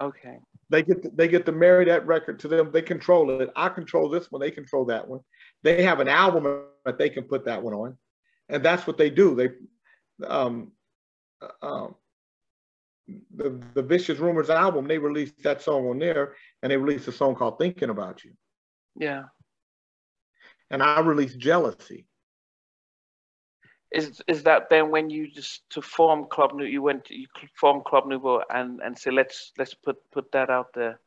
okay, 0.00 0.38
They 0.68 0.82
get 0.82 1.02
to, 1.02 1.10
they 1.14 1.28
get 1.28 1.46
to 1.46 1.52
marry 1.52 1.84
that 1.86 2.06
record 2.06 2.40
to 2.40 2.48
them. 2.48 2.72
They 2.72 2.82
control 2.82 3.40
it. 3.40 3.50
I 3.54 3.68
control 3.68 4.08
this 4.08 4.30
one. 4.30 4.40
They 4.40 4.50
control 4.50 4.84
that 4.86 5.06
one. 5.06 5.20
They 5.62 5.82
have 5.84 6.00
an 6.00 6.08
album 6.08 6.64
that 6.84 6.98
they 6.98 7.08
can 7.08 7.24
put 7.24 7.44
that 7.44 7.62
one 7.62 7.74
on, 7.74 7.96
and 8.48 8.64
that's 8.64 8.86
what 8.86 8.98
they 8.98 9.10
do. 9.10 9.34
They, 9.36 9.50
um, 10.26 10.72
um, 11.62 11.94
the 13.36 13.62
the 13.74 13.82
Vicious 13.82 14.18
Rumors 14.18 14.50
album. 14.50 14.88
They 14.88 14.98
released 14.98 15.42
that 15.44 15.62
song 15.62 15.86
on 15.88 15.98
there, 15.98 16.34
and 16.62 16.72
they 16.72 16.76
released 16.76 17.08
a 17.08 17.12
song 17.12 17.34
called 17.36 17.58
Thinking 17.58 17.90
About 17.90 18.24
You. 18.24 18.32
yeah. 18.96 19.24
And 20.74 20.82
I 20.82 20.98
release 20.98 21.36
Jealousy. 21.36 22.04
Is 23.92 24.20
is 24.26 24.42
that 24.42 24.70
then 24.70 24.90
when 24.90 25.08
you 25.08 25.28
just 25.30 25.62
to 25.70 25.80
form 25.80 26.24
Club 26.24 26.50
Nouveau, 26.52 26.68
you 26.68 26.82
went 26.82 27.08
you 27.10 27.28
form 27.54 27.84
Club 27.86 28.08
Nouveau 28.08 28.42
and 28.50 28.80
and 28.80 28.98
say 28.98 29.12
let's 29.12 29.52
let's 29.56 29.72
put 29.72 29.98
put 30.10 30.32
that 30.32 30.50
out 30.50 30.72
there. 30.74 30.98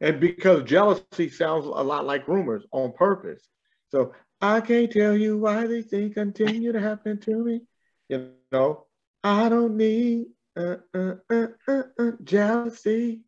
And 0.00 0.20
because 0.20 0.62
jealousy 0.62 1.28
sounds 1.30 1.66
a 1.66 1.82
lot 1.82 2.06
like 2.06 2.28
rumors 2.28 2.64
on 2.70 2.92
purpose. 2.92 3.48
So 3.90 4.12
I 4.40 4.60
can't 4.60 4.92
tell 4.92 5.16
you 5.16 5.36
why 5.36 5.66
these 5.66 5.86
things 5.86 6.14
continue 6.14 6.70
to 6.70 6.80
happen 6.80 7.18
to 7.22 7.42
me. 7.42 7.62
You 8.08 8.34
know, 8.52 8.86
I 9.24 9.48
don't 9.48 9.76
need 9.76 10.26
uh, 10.56 10.76
uh, 10.94 11.14
uh, 11.28 11.46
uh, 11.66 11.82
uh, 11.98 12.12
jealousy. 12.22 13.22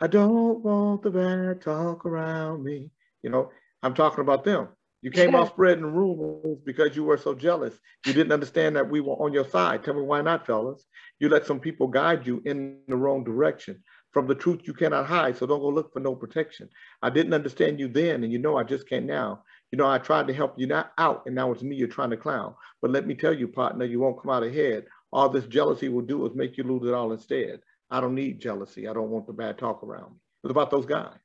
I 0.00 0.06
don't 0.06 0.62
want 0.62 1.02
the 1.02 1.10
bad 1.10 1.60
talk 1.60 2.06
around 2.06 2.64
me. 2.64 2.88
You 3.22 3.28
know, 3.28 3.50
I'm 3.82 3.94
talking 3.94 4.20
about 4.20 4.44
them. 4.44 4.68
You 5.02 5.10
came 5.10 5.34
out 5.34 5.48
spreading 5.48 5.84
rumors 5.84 6.58
because 6.64 6.94
you 6.94 7.04
were 7.04 7.16
so 7.16 7.34
jealous. 7.34 7.74
You 8.06 8.12
didn't 8.12 8.32
understand 8.32 8.76
that 8.76 8.90
we 8.90 9.00
were 9.00 9.14
on 9.14 9.32
your 9.32 9.48
side. 9.48 9.82
Tell 9.82 9.94
me 9.94 10.02
why 10.02 10.20
not, 10.20 10.46
fellas? 10.46 10.84
You 11.18 11.30
let 11.30 11.46
some 11.46 11.58
people 11.58 11.88
guide 11.88 12.26
you 12.26 12.42
in 12.44 12.80
the 12.86 12.96
wrong 12.96 13.24
direction. 13.24 13.82
From 14.12 14.26
the 14.26 14.34
truth 14.34 14.60
you 14.64 14.74
cannot 14.74 15.06
hide, 15.06 15.36
so 15.36 15.46
don't 15.46 15.60
go 15.60 15.68
look 15.68 15.92
for 15.92 16.00
no 16.00 16.14
protection. 16.14 16.68
I 17.00 17.10
didn't 17.10 17.32
understand 17.32 17.78
you 17.78 17.88
then, 17.88 18.24
and 18.24 18.32
you 18.32 18.38
know 18.38 18.58
I 18.58 18.64
just 18.64 18.88
can't 18.88 19.06
now. 19.06 19.44
You 19.70 19.78
know, 19.78 19.86
I 19.86 19.98
tried 19.98 20.26
to 20.26 20.34
help 20.34 20.58
you 20.58 20.66
not 20.66 20.92
out, 20.98 21.22
and 21.26 21.34
now 21.34 21.52
it's 21.52 21.62
me 21.62 21.76
you're 21.76 21.88
trying 21.88 22.10
to 22.10 22.16
clown. 22.16 22.54
But 22.82 22.90
let 22.90 23.06
me 23.06 23.14
tell 23.14 23.32
you, 23.32 23.46
partner, 23.46 23.84
you 23.84 24.00
won't 24.00 24.20
come 24.20 24.32
out 24.32 24.42
ahead. 24.42 24.84
All 25.12 25.28
this 25.28 25.46
jealousy 25.46 25.88
will 25.88 26.02
do 26.02 26.26
is 26.26 26.34
make 26.34 26.58
you 26.58 26.64
lose 26.64 26.86
it 26.88 26.94
all 26.94 27.12
instead. 27.12 27.60
I 27.88 28.00
don't 28.00 28.16
need 28.16 28.40
jealousy. 28.40 28.88
I 28.88 28.92
don't 28.92 29.10
want 29.10 29.26
the 29.26 29.32
bad 29.32 29.58
talk 29.58 29.82
around 29.82 30.10
me. 30.10 30.18
It's 30.42 30.50
about 30.50 30.70
those 30.70 30.86
guys. 30.86 31.18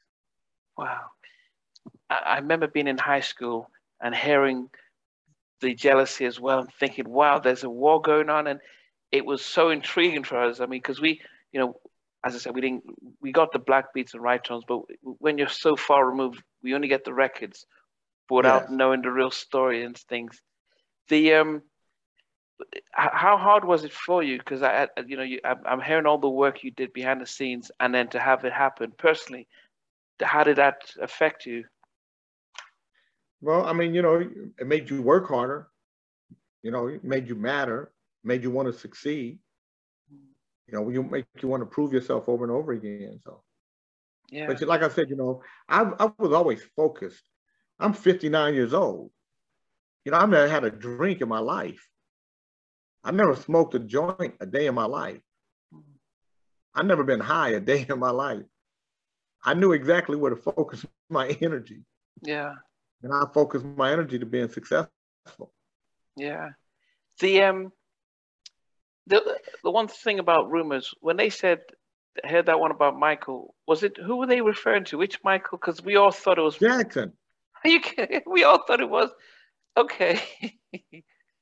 Wow. 0.78 1.06
I 2.10 2.38
remember 2.38 2.68
being 2.68 2.88
in 2.88 2.98
high 2.98 3.22
school 3.22 3.70
and 4.02 4.14
hearing 4.14 4.70
the 5.62 5.74
jealousy 5.74 6.26
as 6.26 6.40
well 6.40 6.60
and 6.60 6.74
thinking, 6.80 7.10
wow, 7.10 7.40
there's 7.40 7.64
a 7.64 7.70
war 7.70 8.02
going 8.02 8.30
on. 8.30 8.48
And 8.48 8.60
it 9.12 9.26
was 9.26 9.44
so 9.44 9.70
intriguing 9.70 10.24
for 10.24 10.38
us. 10.38 10.60
I 10.60 10.66
mean, 10.66 10.80
because 10.82 11.02
we, 11.02 11.22
you 11.52 11.60
know, 11.60 11.80
as 12.24 12.36
I 12.36 12.40
said, 12.40 12.56
we 12.56 12.62
didn't, 12.62 12.84
we 13.22 13.32
got 13.32 13.52
the 13.52 13.60
black 13.60 13.94
beats 13.94 14.14
and 14.14 14.24
right 14.24 14.44
tones, 14.44 14.64
but 14.68 14.82
when 15.02 15.38
you're 15.38 15.48
so 15.48 15.76
far 15.76 16.08
removed, 16.08 16.42
we 16.64 16.74
only 16.76 16.88
get 16.88 17.06
the 17.06 17.14
records 17.14 17.66
without 18.30 18.64
yes. 18.64 18.72
knowing 18.72 19.02
the 19.02 19.12
real 19.12 19.32
story 19.32 19.84
and 19.84 19.98
things. 19.98 20.42
The, 21.10 21.36
um, 21.36 21.62
how 22.92 23.38
hard 23.38 23.66
was 23.66 23.84
it 23.84 23.94
for 23.94 24.24
you? 24.24 24.38
Because 24.38 24.64
I, 24.64 24.88
you 25.06 25.18
know, 25.18 25.24
you, 25.24 25.40
I'm 25.44 25.82
hearing 25.82 26.06
all 26.06 26.18
the 26.18 26.30
work 26.30 26.64
you 26.64 26.72
did 26.72 26.94
behind 26.94 27.22
the 27.22 27.26
scenes, 27.26 27.70
and 27.80 27.94
then 27.94 28.08
to 28.10 28.20
have 28.20 28.46
it 28.46 28.54
happen 28.54 28.94
personally, 28.98 29.48
how 30.22 30.44
did 30.44 30.56
that 30.56 30.78
affect 31.00 31.46
you? 31.46 31.66
Well, 33.46 33.64
I 33.64 33.74
mean, 33.74 33.94
you 33.94 34.02
know, 34.02 34.16
it 34.60 34.66
made 34.66 34.90
you 34.90 35.04
work 35.04 35.28
harder. 35.28 35.68
You 36.64 36.72
know, 36.72 36.88
it 36.88 37.04
made 37.04 37.28
you 37.28 37.36
matter, 37.36 37.92
made 38.24 38.42
you 38.42 38.50
want 38.50 38.68
to 38.68 38.74
succeed. 38.74 39.38
You 40.68 40.74
know, 40.74 40.90
you 40.90 41.04
make 41.04 41.26
you 41.44 41.48
want 41.48 41.62
to 41.62 41.68
prove 41.68 41.94
yourself 41.94 42.28
over 42.28 42.44
and 42.44 42.52
over 42.52 42.72
again. 42.72 43.20
So, 43.24 43.44
yeah. 44.32 44.48
But 44.48 44.60
like 44.64 44.82
I 44.82 44.90
said, 44.90 45.12
you 45.12 45.16
know, 45.16 45.44
I, 45.70 45.84
I 46.00 46.12
was 46.18 46.34
always 46.34 46.64
focused. 46.76 47.22
I'm 47.80 47.94
59 47.94 48.56
years 48.56 48.74
old. 48.74 49.12
You 50.06 50.12
know, 50.12 50.18
I've 50.18 50.30
never 50.30 50.48
had 50.48 50.64
a 50.64 50.72
drink 50.72 51.22
in 51.22 51.30
my 51.30 51.38
life. 51.38 51.88
I've 53.04 53.14
never 53.14 53.36
smoked 53.36 53.76
a 53.76 53.80
joint 53.80 54.34
a 54.40 54.48
day 54.48 54.66
in 54.66 54.74
my 54.74 54.86
life. 54.86 55.22
I've 56.74 56.88
never 56.88 57.04
been 57.04 57.20
high 57.20 57.50
a 57.50 57.60
day 57.72 57.86
in 57.88 58.00
my 58.00 58.10
life. 58.10 58.46
I 59.44 59.54
knew 59.54 59.74
exactly 59.74 60.16
where 60.18 60.34
to 60.34 60.36
focus 60.36 60.84
my 61.12 61.28
energy. 61.42 61.84
Yeah 62.24 62.56
and 63.04 63.14
I 63.14 63.24
focus 63.34 63.64
my 63.64 63.92
energy 63.92 64.20
to 64.20 64.26
being 64.26 64.50
successful. 64.50 64.90
Yeah. 66.16 66.50
The 67.20 67.44
um 67.44 67.72
the 69.08 69.40
the 69.64 69.72
one 69.72 69.88
thing 69.88 70.20
about 70.20 70.52
rumors 70.52 70.94
when 71.02 71.18
they 71.18 71.30
said 71.30 71.60
I 72.24 72.30
heard 72.30 72.46
that 72.48 72.60
one 72.60 72.72
about 72.72 72.98
Michael 72.98 73.54
was 73.68 73.84
it 73.84 73.98
who 73.98 74.18
were 74.18 74.28
they 74.28 74.42
referring 74.42 74.86
to 74.86 74.98
which 74.98 75.24
Michael 75.24 75.58
because 75.58 75.84
we 75.84 75.96
all 75.96 76.12
thought 76.12 76.40
it 76.40 76.44
was 76.44 76.58
Jackson. 76.60 77.14
You 77.64 77.82
can, 77.82 78.22
we 78.28 78.44
all 78.44 78.64
thought 78.66 78.82
it 78.82 78.90
was 78.90 79.10
okay. 79.76 80.22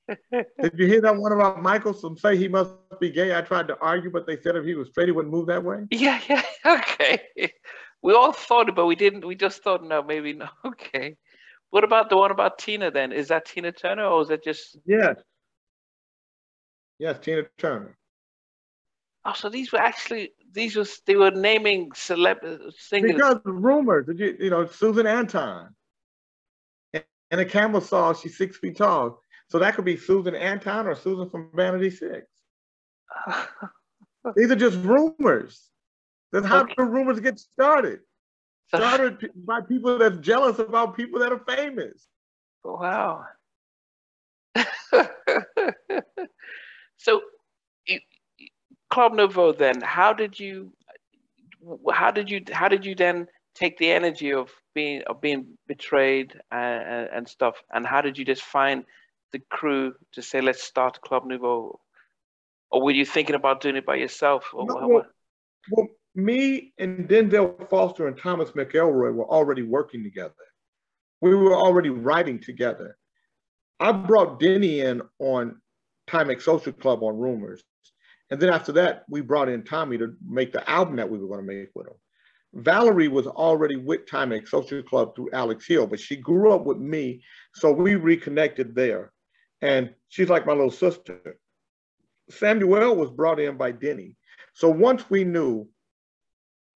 Did 0.09 0.73
you 0.75 0.87
hear 0.87 1.01
that 1.01 1.15
one 1.15 1.31
about 1.31 1.61
Michael? 1.61 1.93
Some 1.93 2.17
say 2.17 2.37
he 2.37 2.47
must 2.47 2.71
be 2.99 3.09
gay. 3.09 3.35
I 3.35 3.41
tried 3.41 3.67
to 3.69 3.77
argue, 3.79 4.11
but 4.11 4.27
they 4.27 4.37
said 4.37 4.55
if 4.55 4.65
he 4.65 4.75
was 4.75 4.89
straight, 4.89 5.07
he 5.07 5.11
wouldn't 5.11 5.33
move 5.33 5.47
that 5.47 5.63
way. 5.63 5.85
Yeah, 5.91 6.19
yeah, 6.29 6.43
okay. 6.65 7.21
We 8.01 8.13
all 8.13 8.33
thought 8.33 8.69
it, 8.69 8.75
but 8.75 8.85
we 8.85 8.95
didn't. 8.95 9.25
We 9.25 9.35
just 9.35 9.63
thought, 9.63 9.83
no, 9.83 10.03
maybe 10.03 10.33
no. 10.33 10.49
Okay. 10.65 11.15
What 11.73 11.83
about 11.83 12.11
the 12.11 12.17
one 12.17 12.29
about 12.29 12.59
Tina 12.59 12.91
then? 12.91 13.11
Is 13.11 13.29
that 13.29 13.45
Tina 13.45 13.71
Turner 13.71 14.05
or 14.05 14.21
is 14.21 14.27
that 14.27 14.43
just? 14.43 14.77
Yes. 14.85 15.15
Yes, 16.99 17.17
Tina 17.19 17.45
Turner. 17.57 17.97
Oh, 19.25 19.33
so 19.33 19.49
these 19.49 19.71
were 19.71 19.79
actually 19.79 20.33
these 20.51 20.75
was 20.75 21.01
they 21.07 21.15
were 21.15 21.31
naming 21.31 21.89
celeb 21.89 22.37
singers 22.77 23.13
because 23.13 23.39
rumors. 23.43 24.05
You 24.15 24.37
you 24.39 24.51
know 24.51 24.67
Susan 24.67 25.07
Anton, 25.07 25.73
and 26.93 27.41
a 27.41 27.45
camel 27.45 27.81
saw 27.81 28.13
she's 28.13 28.37
six 28.37 28.55
feet 28.57 28.77
tall, 28.77 29.19
so 29.47 29.57
that 29.57 29.73
could 29.73 29.85
be 29.85 29.97
Susan 29.97 30.35
Anton 30.35 30.85
or 30.85 30.93
Susan 30.93 31.27
from 31.27 31.49
Vanity 31.55 31.89
Six. 31.89 32.27
these 34.35 34.51
are 34.51 34.55
just 34.55 34.77
rumors. 34.77 35.71
That's 36.31 36.45
how 36.45 36.65
okay. 36.65 36.75
the 36.77 36.83
rumors 36.83 37.19
get 37.19 37.39
started 37.39 38.01
started 38.67 39.29
by 39.35 39.61
people 39.61 39.97
that's 39.97 40.17
jealous 40.17 40.59
about 40.59 40.95
people 40.95 41.19
that 41.19 41.31
are 41.31 41.43
famous. 41.47 42.07
Oh, 42.65 42.75
wow. 42.75 43.25
so, 46.97 47.21
Club 48.89 49.13
Nouveau, 49.13 49.53
then, 49.53 49.81
how 49.81 50.13
did 50.13 50.39
you, 50.39 50.73
how 51.91 52.11
did 52.11 52.29
you, 52.29 52.41
how 52.51 52.67
did 52.67 52.85
you 52.85 52.95
then 52.95 53.27
take 53.55 53.77
the 53.77 53.91
energy 53.91 54.33
of 54.33 54.49
being 54.73 55.03
of 55.03 55.21
being 55.21 55.57
betrayed 55.67 56.33
and, 56.51 57.09
and 57.13 57.27
stuff, 57.27 57.55
and 57.71 57.85
how 57.85 58.01
did 58.01 58.17
you 58.17 58.25
just 58.25 58.41
find 58.41 58.85
the 59.31 59.39
crew 59.49 59.93
to 60.13 60.21
say, 60.21 60.41
let's 60.41 60.63
start 60.63 61.01
Club 61.01 61.25
Nouveau, 61.25 61.79
or 62.71 62.81
were 62.81 62.91
you 62.91 63.05
thinking 63.05 63.35
about 63.35 63.61
doing 63.61 63.75
it 63.75 63.85
by 63.85 63.95
yourself? 63.95 64.49
Or 64.53 64.65
no, 64.65 64.87
well, 64.87 65.05
well, 65.71 65.87
me 66.15 66.73
and 66.77 67.07
Denzel 67.07 67.69
Foster 67.69 68.07
and 68.07 68.17
Thomas 68.17 68.51
McElroy 68.51 69.13
were 69.13 69.29
already 69.29 69.63
working 69.63 70.03
together. 70.03 70.33
We 71.21 71.35
were 71.35 71.55
already 71.55 71.89
writing 71.89 72.39
together. 72.39 72.97
I 73.79 73.91
brought 73.91 74.39
Denny 74.39 74.81
in 74.81 75.01
on 75.19 75.59
Timex 76.07 76.43
Social 76.43 76.73
Club 76.73 77.03
on 77.03 77.17
Rumors. 77.17 77.63
And 78.29 78.39
then 78.39 78.49
after 78.49 78.71
that, 78.73 79.03
we 79.09 79.21
brought 79.21 79.49
in 79.49 79.63
Tommy 79.63 79.97
to 79.97 80.15
make 80.27 80.53
the 80.53 80.67
album 80.69 80.95
that 80.97 81.09
we 81.09 81.17
were 81.17 81.27
going 81.27 81.45
to 81.45 81.45
make 81.45 81.69
with 81.75 81.87
him. 81.87 81.93
Valerie 82.53 83.07
was 83.07 83.25
already 83.25 83.77
with 83.77 84.05
Timex 84.05 84.49
Social 84.49 84.83
Club 84.83 85.15
through 85.15 85.31
Alex 85.33 85.65
Hill, 85.65 85.87
but 85.87 85.99
she 85.99 86.15
grew 86.15 86.51
up 86.51 86.65
with 86.65 86.77
me. 86.77 87.23
So 87.55 87.71
we 87.71 87.95
reconnected 87.95 88.75
there. 88.75 89.11
And 89.61 89.93
she's 90.09 90.29
like 90.29 90.45
my 90.45 90.53
little 90.53 90.69
sister. 90.69 91.37
Samuel 92.29 92.95
was 92.95 93.09
brought 93.09 93.39
in 93.39 93.57
by 93.57 93.71
Denny. 93.71 94.17
So 94.53 94.69
once 94.69 95.09
we 95.09 95.23
knew 95.23 95.67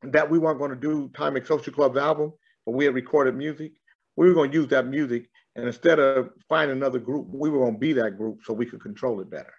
that 0.04 0.30
we 0.30 0.40
weren't 0.40 0.60
going 0.60 0.72
to 0.72 0.78
do 0.78 1.10
Timex 1.10 1.48
Social 1.48 1.74
Club's 1.74 1.98
album, 1.98 2.34
but 2.66 2.74
we 2.74 2.86
had 2.86 2.94
recorded 2.94 3.36
music. 3.36 3.72
We 4.16 4.28
were 4.28 4.34
going 4.34 4.52
to 4.52 4.58
use 4.58 4.68
that 4.70 4.88
music, 4.88 5.30
and 5.56 5.66
instead 5.66 6.00
of 6.00 6.30
finding 6.50 6.78
another 6.78 7.00
group, 7.00 7.28
we 7.30 7.50
were 7.50 7.60
going 7.60 7.74
to 7.74 7.80
be 7.80 7.94
that 7.94 8.18
group 8.18 8.40
so 8.44 8.54
we 8.54 8.66
could 8.66 8.82
control 8.82 9.20
it 9.22 9.30
better. 9.30 9.54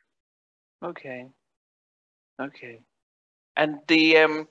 Okay. 0.85 1.27
Okay. 2.41 2.81
And 3.57 3.79
the 3.89 4.19
um, 4.19 4.49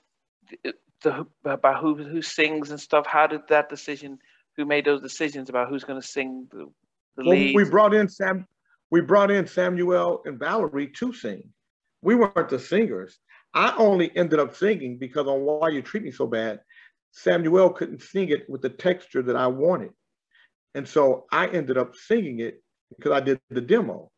the, 0.62 0.74
the 1.02 1.26
about 1.44 1.80
who 1.80 1.94
who 1.94 2.22
sings 2.22 2.70
and 2.70 2.80
stuff. 2.80 3.06
How 3.06 3.26
did 3.26 3.42
that 3.48 3.68
decision? 3.68 4.18
Who 4.56 4.64
made 4.64 4.84
those 4.84 5.00
decisions 5.00 5.48
about 5.48 5.68
who's 5.68 5.84
going 5.84 6.00
to 6.00 6.06
sing 6.06 6.48
the, 6.50 6.66
the 7.16 7.24
well, 7.24 7.30
lead? 7.30 7.54
We 7.54 7.64
brought 7.64 7.94
in 7.94 8.08
Sam. 8.08 8.46
We 8.90 9.00
brought 9.00 9.30
in 9.30 9.46
Samuel 9.46 10.22
and 10.24 10.38
Valerie 10.38 10.88
to 10.96 11.12
sing. 11.12 11.44
We 12.02 12.14
weren't 12.14 12.48
the 12.48 12.58
singers. 12.58 13.18
I 13.54 13.74
only 13.76 14.14
ended 14.16 14.38
up 14.38 14.56
singing 14.56 14.98
because 14.98 15.26
on 15.26 15.40
Why 15.40 15.70
You 15.70 15.82
Treat 15.82 16.04
Me 16.04 16.10
So 16.10 16.26
Bad, 16.26 16.60
Samuel 17.12 17.70
couldn't 17.70 18.02
sing 18.02 18.28
it 18.28 18.48
with 18.48 18.62
the 18.62 18.68
texture 18.68 19.22
that 19.22 19.36
I 19.36 19.46
wanted. 19.46 19.90
And 20.74 20.86
so 20.86 21.26
I 21.32 21.48
ended 21.48 21.78
up 21.78 21.96
singing 21.96 22.40
it 22.40 22.62
because 22.96 23.12
I 23.12 23.20
did 23.20 23.40
the 23.50 23.60
demo. 23.60 24.10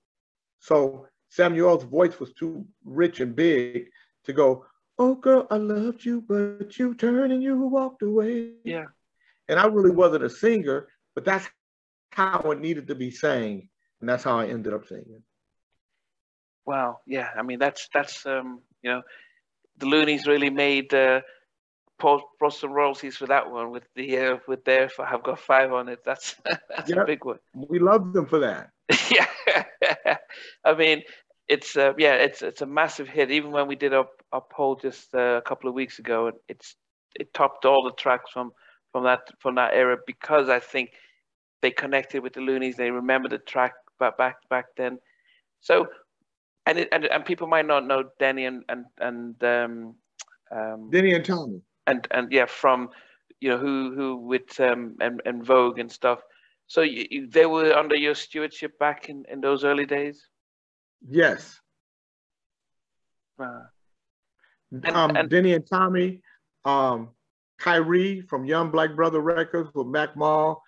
So 0.58 1.06
Samuel's 1.28 1.84
voice 1.84 2.18
was 2.18 2.32
too 2.32 2.66
rich 2.84 3.20
and 3.20 3.34
big 3.34 3.88
to 4.24 4.32
go, 4.32 4.66
Oh 4.98 5.14
girl, 5.14 5.46
I 5.50 5.56
loved 5.56 6.04
you, 6.04 6.20
but 6.20 6.78
you 6.78 6.94
turned 6.94 7.32
and 7.32 7.42
you 7.42 7.56
walked 7.56 8.02
away. 8.02 8.50
Yeah. 8.64 8.86
And 9.48 9.58
I 9.58 9.66
really 9.66 9.90
wasn't 9.90 10.24
a 10.24 10.30
singer, 10.30 10.88
but 11.14 11.24
that's 11.24 11.48
how 12.12 12.50
it 12.50 12.60
needed 12.60 12.88
to 12.88 12.94
be 12.94 13.10
sang. 13.10 13.68
And 14.00 14.08
that's 14.08 14.24
how 14.24 14.38
I 14.38 14.48
ended 14.48 14.74
up 14.74 14.86
singing. 14.86 15.22
Wow. 16.66 16.98
Yeah. 17.06 17.30
I 17.36 17.42
mean, 17.42 17.58
that's, 17.58 17.88
that's, 17.94 18.26
um, 18.26 18.60
you 18.82 18.90
know, 18.90 19.02
the 19.78 19.86
Luniz 19.86 20.26
really 20.26 20.50
made 20.50 20.92
uh, 20.94 21.20
brought 21.98 22.54
some 22.54 22.72
royalties 22.72 23.16
for 23.16 23.26
that 23.26 23.50
one 23.50 23.70
with 23.70 23.84
the 23.94 24.18
uh, 24.18 24.36
with 24.46 24.64
their 24.64 24.90
I've 24.98 25.22
got 25.22 25.38
five 25.38 25.72
on 25.72 25.88
it. 25.88 26.00
That's 26.04 26.36
that's 26.44 26.90
yep. 26.90 26.98
a 26.98 27.04
big 27.04 27.24
one. 27.24 27.38
We 27.54 27.78
love 27.78 28.12
them 28.12 28.26
for 28.26 28.38
that. 28.40 28.70
yeah, 29.10 30.16
I 30.64 30.74
mean, 30.74 31.02
it's 31.48 31.76
uh, 31.76 31.92
yeah, 31.98 32.14
it's 32.14 32.42
it's 32.42 32.62
a 32.62 32.66
massive 32.66 33.08
hit. 33.08 33.30
Even 33.30 33.52
when 33.52 33.68
we 33.68 33.76
did 33.76 33.92
a, 33.92 34.04
a 34.32 34.40
poll 34.40 34.76
just 34.76 35.14
uh, 35.14 35.36
a 35.36 35.42
couple 35.42 35.68
of 35.68 35.74
weeks 35.74 35.98
ago, 35.98 36.32
it's 36.48 36.76
it 37.14 37.32
topped 37.34 37.64
all 37.64 37.84
the 37.84 37.92
tracks 37.92 38.30
from 38.32 38.52
from 38.92 39.04
that 39.04 39.28
from 39.38 39.54
that 39.56 39.74
era 39.74 39.96
because 40.06 40.48
I 40.48 40.60
think 40.60 40.90
they 41.62 41.70
connected 41.70 42.22
with 42.22 42.32
the 42.32 42.40
Luniz. 42.40 42.76
They 42.76 42.90
remember 42.90 43.28
the 43.28 43.38
track 43.38 43.74
back 43.98 44.16
back 44.16 44.36
back 44.48 44.66
then. 44.76 44.98
So 45.60 45.86
and, 46.66 46.78
it, 46.78 46.88
and 46.92 47.04
and 47.06 47.24
people 47.24 47.46
might 47.46 47.66
not 47.66 47.86
know 47.86 48.04
Denny 48.18 48.44
and 48.46 48.64
and 48.68 48.84
and 48.98 49.44
um, 49.44 49.94
um, 50.50 50.90
Denny 50.90 51.14
and 51.14 51.24
Tommy. 51.24 51.60
And 51.86 52.06
and 52.10 52.30
yeah, 52.32 52.46
from 52.46 52.90
you 53.40 53.50
know 53.50 53.58
who 53.58 53.94
who 53.94 54.16
with 54.16 54.58
um 54.60 54.96
and, 55.00 55.22
and 55.24 55.44
Vogue 55.44 55.78
and 55.78 55.90
stuff. 55.90 56.20
So 56.66 56.82
you, 56.82 57.06
you, 57.10 57.26
they 57.26 57.46
were 57.46 57.72
under 57.72 57.96
your 57.96 58.14
stewardship 58.14 58.78
back 58.78 59.08
in 59.08 59.24
in 59.30 59.40
those 59.40 59.64
early 59.64 59.86
days. 59.86 60.26
Yes. 61.08 61.58
Uh, 63.38 63.64
And, 64.72 64.86
um, 64.94 65.16
and, 65.16 65.28
Denny 65.28 65.54
and 65.54 65.66
Tommy, 65.66 66.20
um, 66.64 67.08
Khayree 67.60 68.28
from 68.28 68.44
Young 68.44 68.70
Black 68.70 68.90
Brotha 68.90 69.20
Records 69.20 69.70
with 69.74 69.88
Mac 69.88 70.16
Mall, 70.16 70.62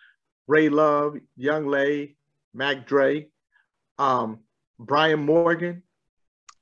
Ray 0.48 0.68
Love, 0.68 1.16
Young 1.36 1.68
Lay, 1.68 2.16
Mac 2.52 2.86
Dre, 2.86 3.28
um, 3.98 4.40
Brian 4.78 5.24
Morgan, 5.24 5.82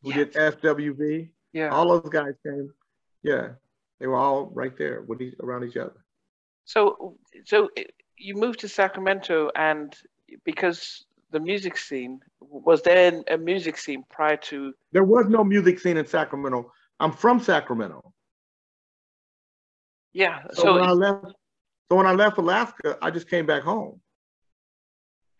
who 0.02 0.12
did 0.12 0.32
FWV. 0.34 1.30
Yeah. 1.52 1.70
All 1.70 1.88
those 1.88 2.10
guys 2.10 2.34
came. 2.44 2.72
Yeah. 3.22 3.50
They 3.98 4.06
were 4.06 4.16
all 4.16 4.46
right 4.54 4.76
there 4.78 5.02
with 5.02 5.20
each, 5.20 5.34
around 5.40 5.64
each 5.64 5.76
other. 5.76 6.04
So, 6.64 7.16
so 7.44 7.68
eh, 7.76 7.84
you 8.16 8.34
moved 8.34 8.60
to 8.60 8.68
Sacramento, 8.68 9.50
and 9.54 9.94
because 10.44 11.04
the 11.30 11.40
music 11.40 11.76
scene 11.76 12.20
was 12.40 12.82
there 12.82 13.22
a 13.28 13.36
music 13.36 13.76
scene 13.76 14.04
prior 14.10 14.36
to? 14.36 14.72
There 14.92 15.04
was 15.04 15.26
no 15.28 15.44
music 15.44 15.78
scene 15.78 15.96
in 15.96 16.06
Sacramento. 16.06 16.72
I'm 16.98 17.12
from 17.12 17.40
Sacramento. 17.40 18.12
Yeah. 20.12 20.42
So, 20.52 20.62
so 20.62 20.74
when 20.74 20.84
I 20.84 20.92
left, 20.92 21.26
so 21.90 21.96
when 21.96 22.06
I 22.06 22.12
left 22.12 22.38
Alaska, 22.38 22.98
I 23.00 23.10
just 23.10 23.28
came 23.28 23.46
back 23.46 23.62
home. 23.62 24.00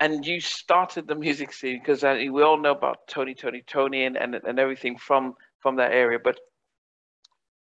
And 0.01 0.27
you 0.27 0.41
started 0.41 1.07
the 1.07 1.15
music 1.15 1.53
scene 1.53 1.79
because 1.79 2.03
uh, 2.03 2.17
we 2.33 2.43
all 2.43 2.57
know 2.57 2.73
about 2.73 3.07
Tony, 3.07 3.35
Toni, 3.35 3.63
Toné, 3.63 4.07
and, 4.07 4.17
and 4.17 4.35
and 4.35 4.59
everything 4.59 4.97
from 4.97 5.35
from 5.59 5.77
that 5.77 5.93
area. 5.93 6.19
But 6.23 6.41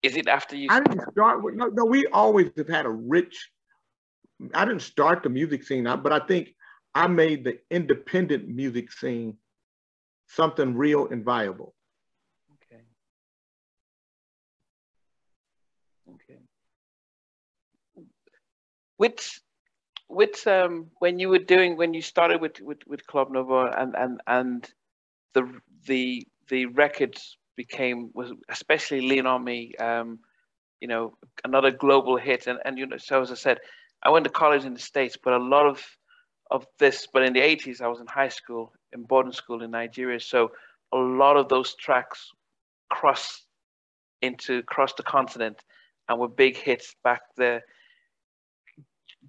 is 0.01 0.17
it 0.17 0.27
after 0.27 0.55
you? 0.55 0.67
I 0.71 0.79
didn't 0.79 1.11
start. 1.11 1.43
With, 1.43 1.53
no, 1.53 1.67
no, 1.67 1.85
we 1.85 2.07
always 2.07 2.49
have 2.57 2.67
had 2.67 2.87
a 2.87 2.89
rich. 2.89 3.51
I 4.53 4.65
didn't 4.65 4.81
start 4.81 5.21
the 5.21 5.29
music 5.29 5.63
scene, 5.63 5.83
but 5.83 6.11
I 6.11 6.19
think 6.19 6.55
I 6.95 7.07
made 7.07 7.43
the 7.43 7.59
independent 7.69 8.47
music 8.47 8.91
scene 8.91 9.37
something 10.27 10.75
real 10.75 11.07
and 11.07 11.23
viable. 11.23 11.75
Okay. 12.55 12.81
Okay. 16.15 16.39
With 18.97 19.42
with 20.15 20.45
um 20.47 20.87
when 20.99 21.19
you 21.19 21.29
were 21.29 21.39
doing 21.39 21.77
when 21.77 21.93
you 21.93 22.01
started 22.01 22.41
with 22.41 22.61
with, 22.61 22.79
with 22.87 23.07
Club 23.07 23.31
Nouveau 23.31 23.67
and 23.67 23.95
and 23.95 24.21
and 24.27 24.69
the 25.33 25.49
the 25.87 26.27
the 26.49 26.65
records 26.67 27.37
became 27.55 28.11
was 28.13 28.31
especially 28.49 29.01
Lean 29.01 29.25
on 29.25 29.43
Me, 29.43 29.73
um, 29.79 30.19
you 30.81 30.87
know, 30.87 31.17
another 31.43 31.71
global 31.71 32.17
hit. 32.17 32.47
And 32.47 32.59
and 32.65 32.77
you 32.77 32.85
know, 32.85 32.97
so 32.97 33.21
as 33.21 33.31
I 33.31 33.35
said, 33.35 33.59
I 34.03 34.09
went 34.09 34.25
to 34.25 34.31
college 34.31 34.65
in 34.65 34.73
the 34.73 34.79
States, 34.79 35.17
but 35.21 35.33
a 35.33 35.43
lot 35.43 35.65
of 35.67 35.83
of 36.51 36.67
this, 36.79 37.07
but 37.11 37.23
in 37.23 37.33
the 37.33 37.39
80s, 37.41 37.81
I 37.81 37.87
was 37.87 37.99
in 37.99 38.07
high 38.07 38.29
school, 38.29 38.73
in 38.93 39.03
boarding 39.03 39.31
school 39.33 39.63
in 39.63 39.71
Nigeria. 39.71 40.19
So 40.19 40.51
a 40.93 40.97
lot 40.97 41.37
of 41.37 41.49
those 41.49 41.75
tracks 41.75 42.29
crossed 42.89 43.45
into 44.21 44.63
cross 44.63 44.93
the 44.93 45.03
continent 45.03 45.59
and 46.09 46.19
were 46.19 46.27
big 46.27 46.57
hits 46.57 46.95
back 47.03 47.21
there. 47.37 47.63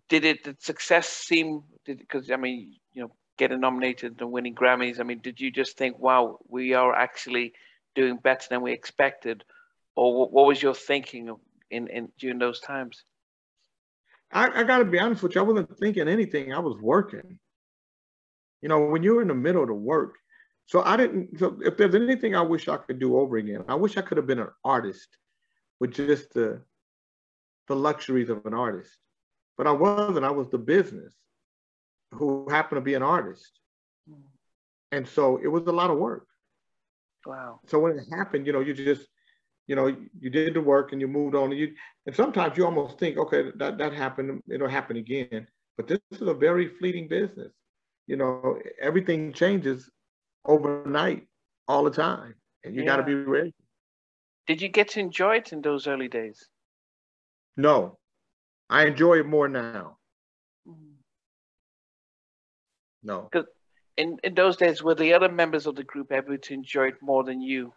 Did 0.09 0.25
it 0.25 0.45
did 0.45 0.63
success 0.63 1.09
seem 1.09 1.63
because 1.85 2.31
I 2.31 2.37
mean, 2.37 2.75
you 2.93 3.03
know, 3.03 3.13
getting 3.39 3.61
nominated 3.61 4.21
and 4.21 4.33
winning 4.33 4.55
Grammys, 4.55 5.01
I 5.01 5.03
mean, 5.03 5.21
did 5.21 5.41
you 5.41 5.51
just 5.51 5.77
think, 5.77 5.99
wow, 5.99 6.39
we 6.49 6.75
are 6.75 6.95
actually 6.95 7.53
doing 7.95 8.17
better 8.17 8.47
than 8.51 8.63
we 8.63 8.73
expected? 8.73 9.45
Or 9.97 10.29
what 10.29 10.47
was 10.47 10.63
your 10.63 10.75
thinking 10.75 11.35
in, 11.71 11.89
in 11.89 12.09
during 12.19 12.39
those 12.39 12.61
times? 12.61 13.05
I, 14.33 14.61
I 14.61 14.65
got 14.65 14.79
to 14.79 14.85
be 14.85 14.99
honest 14.99 15.23
with 15.23 15.35
you, 15.35 15.41
I 15.41 15.45
wasn't 15.45 15.79
thinking 15.79 16.09
anything. 16.09 16.53
I 16.53 16.59
was 16.59 16.77
working. 16.81 17.39
You 18.63 18.69
know, 18.69 18.81
when 18.87 19.03
you're 19.03 19.23
in 19.23 19.29
the 19.29 19.35
middle 19.35 19.63
of 19.63 19.69
the 19.69 19.75
work, 19.75 20.17
so 20.67 20.83
I 20.83 20.97
didn't. 20.97 21.39
So 21.39 21.59
if 21.63 21.77
there's 21.77 21.95
anything 21.95 22.35
I 22.35 22.41
wish 22.41 22.69
I 22.69 22.79
could 22.79 22.99
do 22.99 23.19
over 23.19 23.37
again, 23.37 23.65
I 23.69 23.75
wish 23.75 23.97
I 23.97 24.03
could 24.03 24.17
have 24.17 24.27
been 24.27 24.39
an 24.39 24.49
artist 24.65 25.09
with 25.81 25.93
just 25.93 26.33
the 26.33 26.63
the 27.69 27.77
luxuries 27.77 28.31
of 28.31 28.45
an 28.47 28.55
artist. 28.55 28.97
But 29.57 29.67
I 29.67 29.73
wasn't. 29.73 30.25
I 30.25 30.31
was 30.31 30.49
the 30.51 30.59
business 30.59 31.15
who 32.13 32.49
happened 32.51 32.79
to 32.79 32.85
be 32.85 32.95
an 32.95 33.03
artist, 33.03 33.51
hmm. 34.09 34.21
and 34.93 35.07
so 35.07 35.39
it 35.43 35.49
was 35.49 35.67
a 35.67 35.73
lot 35.73 35.91
of 35.91 35.99
work. 35.99 36.27
Wow. 37.27 37.61
So 37.67 37.79
when 37.79 37.99
it 37.99 38.07
happened, 38.11 38.47
you 38.47 38.53
know, 38.53 38.61
you 38.61 38.75
just 38.75 39.07
you 39.67 39.77
know, 39.77 39.95
you 40.21 40.31
did 40.31 40.55
the 40.55 40.61
work 40.61 40.93
and 40.93 41.01
you 41.01 41.09
moved 41.09 41.35
on. 41.35 41.51
And 41.51 41.59
you 41.59 41.75
and 42.07 42.15
sometimes 42.15 42.57
you 42.57 42.65
almost 42.65 42.99
think, 42.99 43.17
okay, 43.17 43.51
that 43.57 43.79
that 43.79 43.93
happened, 43.93 44.43
it'll 44.51 44.69
happen 44.69 44.97
again. 44.97 45.47
But 45.77 45.89
this 45.89 45.99
is 46.13 46.23
a 46.23 46.35
very 46.35 46.69
fleeting 46.69 47.09
business. 47.09 47.53
You 48.07 48.17
know, 48.17 48.59
everything 48.81 49.33
changes 49.33 49.91
overnight 50.45 51.27
all 51.67 51.85
the 51.85 51.91
time, 51.91 52.35
and 52.63 52.75
you 52.75 52.83
yeah. 52.83 52.89
got 52.89 52.97
to 52.97 53.03
be 53.03 53.15
ready. 53.15 53.55
Did 54.47 54.61
you 54.61 54.69
get 54.69 54.89
to 54.91 55.01
enjoy 55.01 55.37
it 55.37 55.53
in 55.53 55.63
those 55.63 55.87
early 55.87 56.09
days? 56.09 56.47
No, 57.57 57.99
I 58.71 58.87
enjoy 58.87 59.21
it 59.21 59.27
more 59.27 59.49
now. 59.49 59.99
Mm-hmm. 60.69 60.95
No. 63.03 63.29
Because 63.31 63.49
in, 63.97 64.19
in 64.25 64.35
those 64.35 64.57
days, 64.57 64.83
were 64.83 64.95
the 64.95 65.15
other 65.15 65.29
members 65.29 65.67
of 65.67 65.77
the 65.77 65.85
group 65.85 66.13
able 66.13 66.39
to 66.39 66.55
enjoy 66.55 66.89
it 66.89 67.03
more 67.03 67.23
than 67.25 67.41
you? 67.41 67.73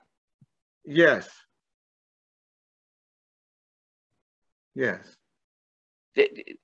Yes, 0.85 1.29
Yes. 4.77 5.15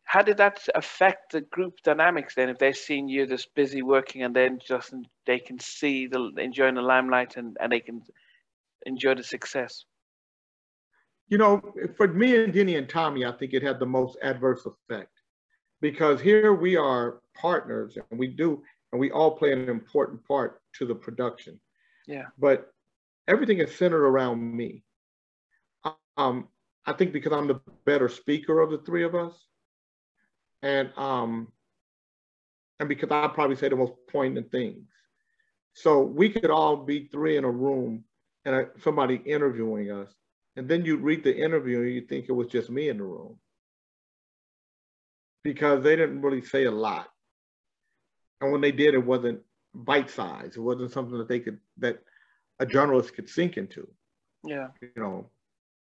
How 0.04 0.22
did 0.22 0.38
that 0.38 0.68
affect 0.76 1.32
the 1.32 1.42
group 1.42 1.82
dynamics 1.84 2.36
then? 2.36 2.50
If 2.50 2.60
they're 2.60 2.74
seeing 2.74 3.10
you 3.10 3.26
just 3.26 3.54
busy 3.56 3.82
working 3.82 4.22
and 4.22 4.36
then 4.36 4.60
just 4.66 4.94
they 5.26 5.40
can 5.40 5.60
see 5.60 6.06
the 6.06 6.32
enjoying 6.38 6.76
the 6.76 6.84
limelight 6.84 7.38
and, 7.38 7.58
and 7.60 7.72
they 7.72 7.80
can 7.80 8.04
enjoy 8.86 9.16
the 9.16 9.24
success. 9.24 9.86
You 11.30 11.38
know, 11.38 11.62
for 11.98 12.08
me 12.08 12.44
and 12.44 12.54
Denny 12.54 12.76
and 12.76 12.88
Tommy, 12.88 13.26
I 13.26 13.32
think 13.32 13.54
it 13.54 13.64
had 13.64 13.80
the 13.80 13.86
most 13.86 14.18
adverse 14.22 14.66
effect 14.66 15.22
because 15.82 16.22
here 16.22 16.54
we 16.54 16.76
are 16.76 17.22
partners 17.34 17.98
and 17.98 18.20
we 18.20 18.28
do, 18.28 18.64
and 18.92 19.00
we 19.00 19.12
all 19.12 19.32
play 19.32 19.52
an 19.52 19.70
important 19.70 20.26
part 20.28 20.62
to 20.74 20.86
the 20.86 20.96
production. 20.96 21.60
Yeah. 22.08 22.26
But 22.38 22.74
everything 23.28 23.60
is 23.60 23.76
centered 23.76 24.06
around 24.06 24.40
me. 24.56 24.84
Um, 26.18 26.48
I 26.86 26.94
think 26.94 27.14
because 27.14 27.32
I'm 27.32 27.48
the 27.48 27.62
better 27.86 28.10
speaker 28.10 28.60
of 28.60 28.70
the 28.70 28.78
three 28.80 29.04
of 29.04 29.16
us, 29.16 29.34
and 30.62 30.92
um, 30.98 31.48
and 32.80 32.90
because 32.90 33.12
I 33.12 33.28
probably 33.28 33.56
say 33.56 33.70
the 33.70 33.76
most 33.76 33.94
poignant 34.10 34.52
things. 34.52 34.88
So 35.74 36.02
we 36.02 36.30
could 36.30 36.52
all 36.52 36.78
be 36.78 37.08
three 37.12 37.38
in 37.38 37.46
a 37.46 37.52
room 37.52 38.04
and 38.46 38.68
somebody 38.84 39.16
interviewing 39.16 39.92
us, 39.92 40.14
and 40.56 40.68
then 40.68 40.86
you 40.86 40.98
read 40.98 41.24
the 41.24 41.36
interview 41.36 41.82
and 41.82 41.94
you 41.94 42.02
think 42.02 42.26
it 42.28 42.34
was 42.34 42.48
just 42.48 42.70
me 42.70 42.90
in 42.90 42.98
the 42.98 43.04
room 43.04 43.38
because 45.44 45.84
they 45.84 45.96
didn't 45.96 46.22
really 46.22 46.42
say 46.42 46.66
a 46.66 46.72
lot, 46.72 47.08
and 48.42 48.52
when 48.52 48.62
they 48.62 48.72
did, 48.72 48.94
it 48.94 49.06
wasn't 49.06 49.42
bite 49.74 50.10
size. 50.10 50.54
It 50.56 50.62
wasn't 50.62 50.92
something 50.92 51.18
that 51.18 51.28
they 51.28 51.40
could 51.40 51.60
that 51.78 52.00
a 52.60 52.66
journalist 52.66 53.16
could 53.16 53.30
sink 53.30 53.58
into. 53.58 53.88
Yeah, 54.44 54.68
you 54.82 54.90
know, 54.96 55.30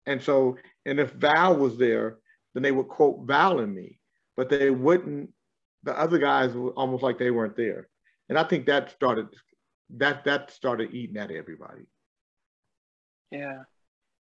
and 0.08 0.22
so, 0.22 0.58
and 0.86 1.00
if 1.00 1.12
Val 1.12 1.58
was 1.58 1.78
there, 1.78 2.18
then 2.54 2.64
they 2.64 2.72
would 2.72 2.88
quote 2.88 3.28
Val 3.28 3.60
and 3.60 3.76
me, 3.76 4.00
but 4.38 4.50
they 4.50 4.72
wouldn't, 4.72 5.30
the 5.84 6.00
other 6.00 6.18
guys 6.18 6.54
were 6.54 6.72
almost 6.72 7.04
like 7.04 7.20
they 7.20 7.30
weren't 7.30 7.58
there. 7.58 7.90
And 8.30 8.40
I 8.40 8.44
think 8.46 8.66
that 8.66 8.90
started, 8.90 9.28
that, 9.98 10.24
that 10.24 10.52
started 10.52 10.94
eating 10.94 11.18
at 11.18 11.30
everybody. 11.30 11.84
Yeah. 13.32 13.64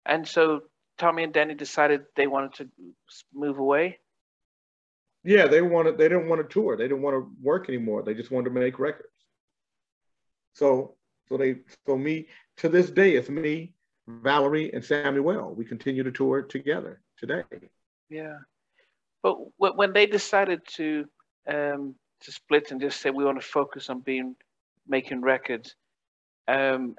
And 0.04 0.26
so 0.26 0.62
Tommy 0.98 1.24
and 1.24 1.32
Danny 1.32 1.54
decided 1.54 2.02
they 2.16 2.26
wanted 2.26 2.54
to 2.54 2.68
move 3.32 3.58
away. 3.58 3.98
Yeah, 5.24 5.46
they 5.46 5.62
wanted, 5.62 5.98
they 5.98 6.08
didn't 6.08 6.28
want 6.28 6.42
to 6.42 6.52
tour. 6.52 6.76
They 6.76 6.84
didn't 6.84 7.02
want 7.02 7.14
to 7.14 7.30
work 7.40 7.68
anymore. 7.68 8.02
They 8.02 8.14
just 8.14 8.30
wanted 8.30 8.50
to 8.50 8.60
make 8.60 8.78
records. 8.78 9.08
So, 10.54 10.96
so 11.28 11.36
they, 11.36 11.56
so 11.86 11.96
me, 11.96 12.26
to 12.58 12.68
this 12.68 12.90
day, 12.90 13.14
it's 13.14 13.28
me, 13.28 13.72
Valerie 14.08 14.72
and 14.72 14.84
Samuel. 14.84 15.54
We 15.54 15.64
continue 15.64 16.02
to 16.02 16.10
tour 16.10 16.42
together 16.42 17.00
today. 17.16 17.44
Yeah, 18.10 18.38
but 19.22 19.36
when 19.56 19.92
they 19.92 20.06
decided 20.06 20.60
to 20.76 21.06
um, 21.48 21.94
to 22.20 22.32
split 22.32 22.70
and 22.70 22.80
just 22.80 23.00
say 23.00 23.10
we 23.10 23.24
want 23.24 23.40
to 23.40 23.46
focus 23.46 23.88
on 23.88 24.00
being 24.00 24.36
making 24.86 25.22
records, 25.22 25.74
um, 26.48 26.96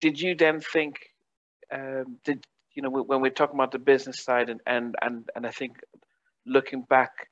did 0.00 0.20
you 0.20 0.34
then 0.34 0.60
think? 0.60 0.96
Um, 1.72 2.18
did 2.24 2.44
you 2.74 2.82
know 2.82 2.90
when 2.90 3.20
we're 3.20 3.30
talking 3.30 3.56
about 3.56 3.72
the 3.72 3.78
business 3.78 4.22
side 4.22 4.50
and 4.50 4.60
and 4.66 4.94
and 5.02 5.28
and 5.34 5.46
I 5.46 5.50
think 5.50 5.80
looking 6.46 6.82
back, 6.82 7.28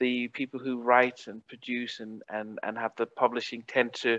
the 0.00 0.28
people 0.28 0.60
who 0.60 0.82
write 0.82 1.26
and 1.26 1.46
produce 1.46 2.00
and 2.00 2.22
and 2.28 2.58
and 2.62 2.76
have 2.78 2.92
the 2.96 3.06
publishing 3.06 3.62
tend 3.66 3.94
to 3.94 4.18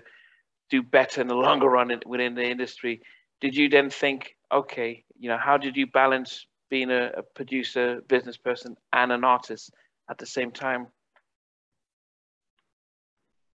do 0.70 0.84
better 0.84 1.22
in 1.22 1.28
the 1.28 1.36
longer 1.36 1.68
run 1.68 1.92
within 2.06 2.36
the 2.36 2.46
industry 2.46 3.02
did 3.42 3.56
you 3.56 3.70
then 3.70 3.90
think, 3.90 4.36
okay, 4.52 5.04
you 5.18 5.30
know, 5.30 5.38
how 5.38 5.58
did 5.58 5.78
you 5.78 5.88
balance 5.88 6.46
being 6.70 6.92
a, 6.92 7.12
a 7.18 7.24
producer, 7.24 8.02
business 8.08 8.38
person, 8.38 8.76
and 8.94 9.12
an 9.12 9.24
artist 9.24 9.72
at 10.10 10.18
the 10.18 10.26
same 10.26 10.52
time? 10.52 10.88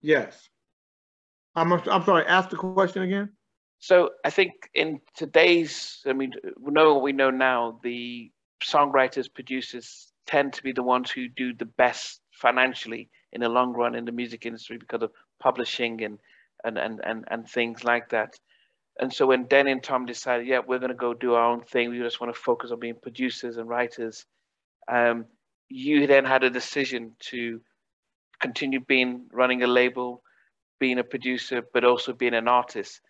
Yes. 0.00 0.48
I'm, 1.55 1.72
I'm 1.72 2.05
sorry, 2.05 2.26
ask 2.26 2.50
the 2.50 2.57
question 2.57 3.02
again. 3.02 3.30
So 3.85 4.12
I 4.24 4.30
think 4.30 4.70
in 4.72 4.99
today's, 5.14 6.01
I 6.07 6.14
mean, 6.14 6.32
we 6.59 6.72
know 6.72 6.95
what 6.95 7.03
we 7.03 7.12
know 7.12 7.28
now. 7.28 7.80
The 7.82 8.30
songwriters, 8.62 9.26
producers 9.30 10.11
tend 10.26 10.55
to 10.55 10.62
be 10.62 10.72
the 10.72 10.82
ones 10.82 11.11
who 11.11 11.28
do 11.28 11.53
the 11.53 11.66
best 11.66 12.22
financially 12.32 13.11
in 13.35 13.43
the 13.43 13.49
long 13.51 13.74
run 13.74 13.95
in 13.95 14.07
the 14.07 14.11
music 14.11 14.47
industry 14.47 14.78
because 14.78 15.03
of 15.03 15.11
publishing 15.39 16.03
and 16.03 16.18
and 16.64 16.78
and 16.78 17.03
and, 17.05 17.26
and 17.30 17.47
things 17.47 17.85
like 17.85 18.09
that. 18.09 18.39
And 19.01 19.12
so 19.12 19.26
when 19.26 19.45
Denny 19.49 19.72
and 19.72 19.82
Tom 19.82 20.07
decided, 20.07 20.47
yeah, 20.47 20.61
we're 20.66 20.78
going 20.78 20.89
to 20.89 21.07
go 21.07 21.12
do 21.12 21.35
our 21.35 21.45
own 21.45 21.61
thing, 21.61 21.91
we 21.91 21.99
just 21.99 22.22
want 22.22 22.35
to 22.35 22.41
focus 22.41 22.70
on 22.70 22.80
being 22.80 22.97
producers 23.03 23.59
and 23.59 23.68
writers. 23.68 24.24
Um, 24.91 25.26
you 25.68 26.07
then 26.07 26.24
had 26.24 26.43
a 26.43 26.49
decision 26.49 27.12
to 27.32 27.61
continue 28.41 28.80
being 28.80 29.26
running 29.30 29.62
a 29.62 29.66
label, 29.66 30.22
being 30.80 31.01
a 31.01 31.05
producer, 31.05 31.62
but 31.74 31.85
also 31.85 32.14
being 32.14 32.32
an 32.32 32.49
artist. 32.49 33.03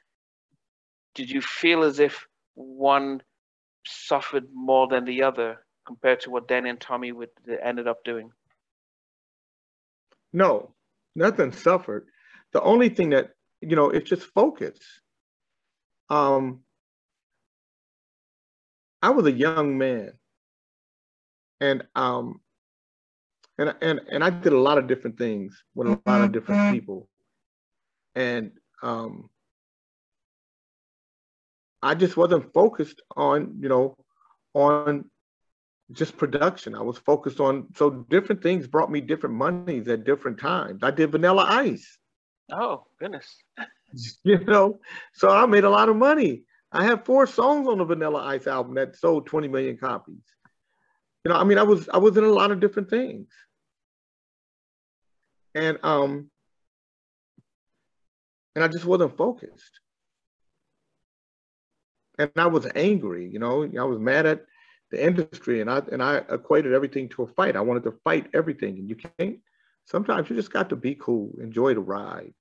Did 1.15 1.31
you 1.31 1.41
feel 1.41 1.83
as 1.83 2.01
if 2.01 2.27
one 2.55 3.23
suffered 3.87 4.47
more 4.53 4.89
than 4.89 5.05
the 5.05 5.23
other 5.23 5.65
compared 5.87 6.21
to 6.21 6.31
what 6.31 6.49
Denny 6.49 6.71
and 6.71 6.81
Tommy 6.81 7.13
would 7.13 7.31
ended 7.63 7.87
up 7.87 8.05
doing? 8.05 8.31
No, 10.33 10.75
nothing 11.15 11.53
suffered. 11.53 12.07
The 12.53 12.63
only 12.63 12.89
thing 12.89 13.11
that 13.11 13.31
you 13.65 13.77
know, 13.77 13.91
it's 13.91 14.09
just 14.09 14.27
focus. 14.35 14.79
Um, 16.11 16.61
I 19.03 19.11
was 19.11 19.27
a 19.27 19.33
young 19.33 19.79
man, 19.79 20.13
and 21.61 21.85
um, 21.95 22.41
and 23.59 23.75
and 23.81 24.01
and 24.11 24.25
I 24.25 24.31
did 24.31 24.53
a 24.53 24.59
lot 24.59 24.79
of 24.79 24.87
different 24.87 25.19
things 25.19 25.63
with 25.75 25.89
a 25.89 26.01
lot 26.07 26.23
of 26.23 26.33
different 26.33 26.61
mm-hmm. 26.61 26.75
people, 26.75 27.09
and 28.15 28.53
um, 28.83 29.31
I 31.85 31.95
just 31.95 32.17
wasn't 32.17 32.53
focused 32.55 33.03
on 33.15 33.59
you 33.61 33.69
know 33.69 33.97
on 34.55 35.11
just 35.93 36.17
production. 36.17 36.75
I 36.75 36.81
was 36.81 36.97
focused 36.97 37.41
on 37.41 37.69
so 37.77 37.91
different 37.91 38.43
things 38.43 38.67
brought 38.67 38.91
me 38.91 39.03
different 39.03 39.37
monies 39.37 39.87
at 39.89 40.05
different 40.05 40.41
times. 40.41 40.83
I 40.83 40.91
did 40.91 41.13
Vanilla 41.13 41.45
Ice. 41.47 41.99
Oh 42.51 42.87
goodness. 42.99 43.37
you 44.25 44.39
know, 44.45 44.81
so 45.13 45.29
I 45.29 45.45
made 45.45 45.65
a 45.65 45.71
lot 45.71 45.91
of 45.91 45.97
money. 45.97 46.45
I 46.73 46.85
have 46.85 47.05
four 47.05 47.27
songs 47.27 47.69
on 47.69 47.79
the 47.79 47.85
Vanilla 47.85 48.25
Ice 48.25 48.47
album 48.47 48.75
that 48.77 48.97
sold 48.97 49.27
20 49.27 49.49
million 49.49 49.77
copies. 49.77 50.25
You 51.25 51.33
know, 51.33 51.39
I 51.39 51.45
mean, 51.45 51.59
I 51.59 51.63
was 51.65 51.89
I 51.91 51.99
was 51.99 52.17
in 52.17 52.25
a 52.25 52.29
lot 52.29 52.51
of 52.51 52.61
different 52.61 52.89
things. 52.89 53.29
And 55.55 55.79
um 55.83 56.31
and 58.55 58.65
I 58.65 58.69
just 58.69 58.87
wasn't 58.87 59.19
focused. 59.19 59.81
And 62.19 62.31
I 62.37 62.47
was 62.47 62.67
angry, 62.75 63.29
you 63.29 63.39
know, 63.39 63.65
I 63.65 63.85
was 63.85 63.99
mad 63.99 64.27
at 64.27 64.45
the 64.91 65.05
industry 65.05 65.61
and 65.61 65.71
I 65.71 65.83
and 65.91 66.03
I 66.03 66.19
equated 66.31 66.73
everything 66.73 67.09
to 67.11 67.23
a 67.25 67.27
fight. 67.27 67.57
I 67.57 67.61
wanted 67.61 67.85
to 67.85 67.99
fight 68.05 68.29
everything 68.35 68.79
and 68.79 68.89
you 68.89 68.97
can't 68.97 69.41
sometimes 69.85 70.31
you 70.31 70.37
just 70.37 70.53
got 70.53 70.69
to 70.71 70.77
be 70.77 70.95
cool, 70.95 71.33
enjoy 71.41 71.75
the 71.75 71.81
ride, 71.81 72.33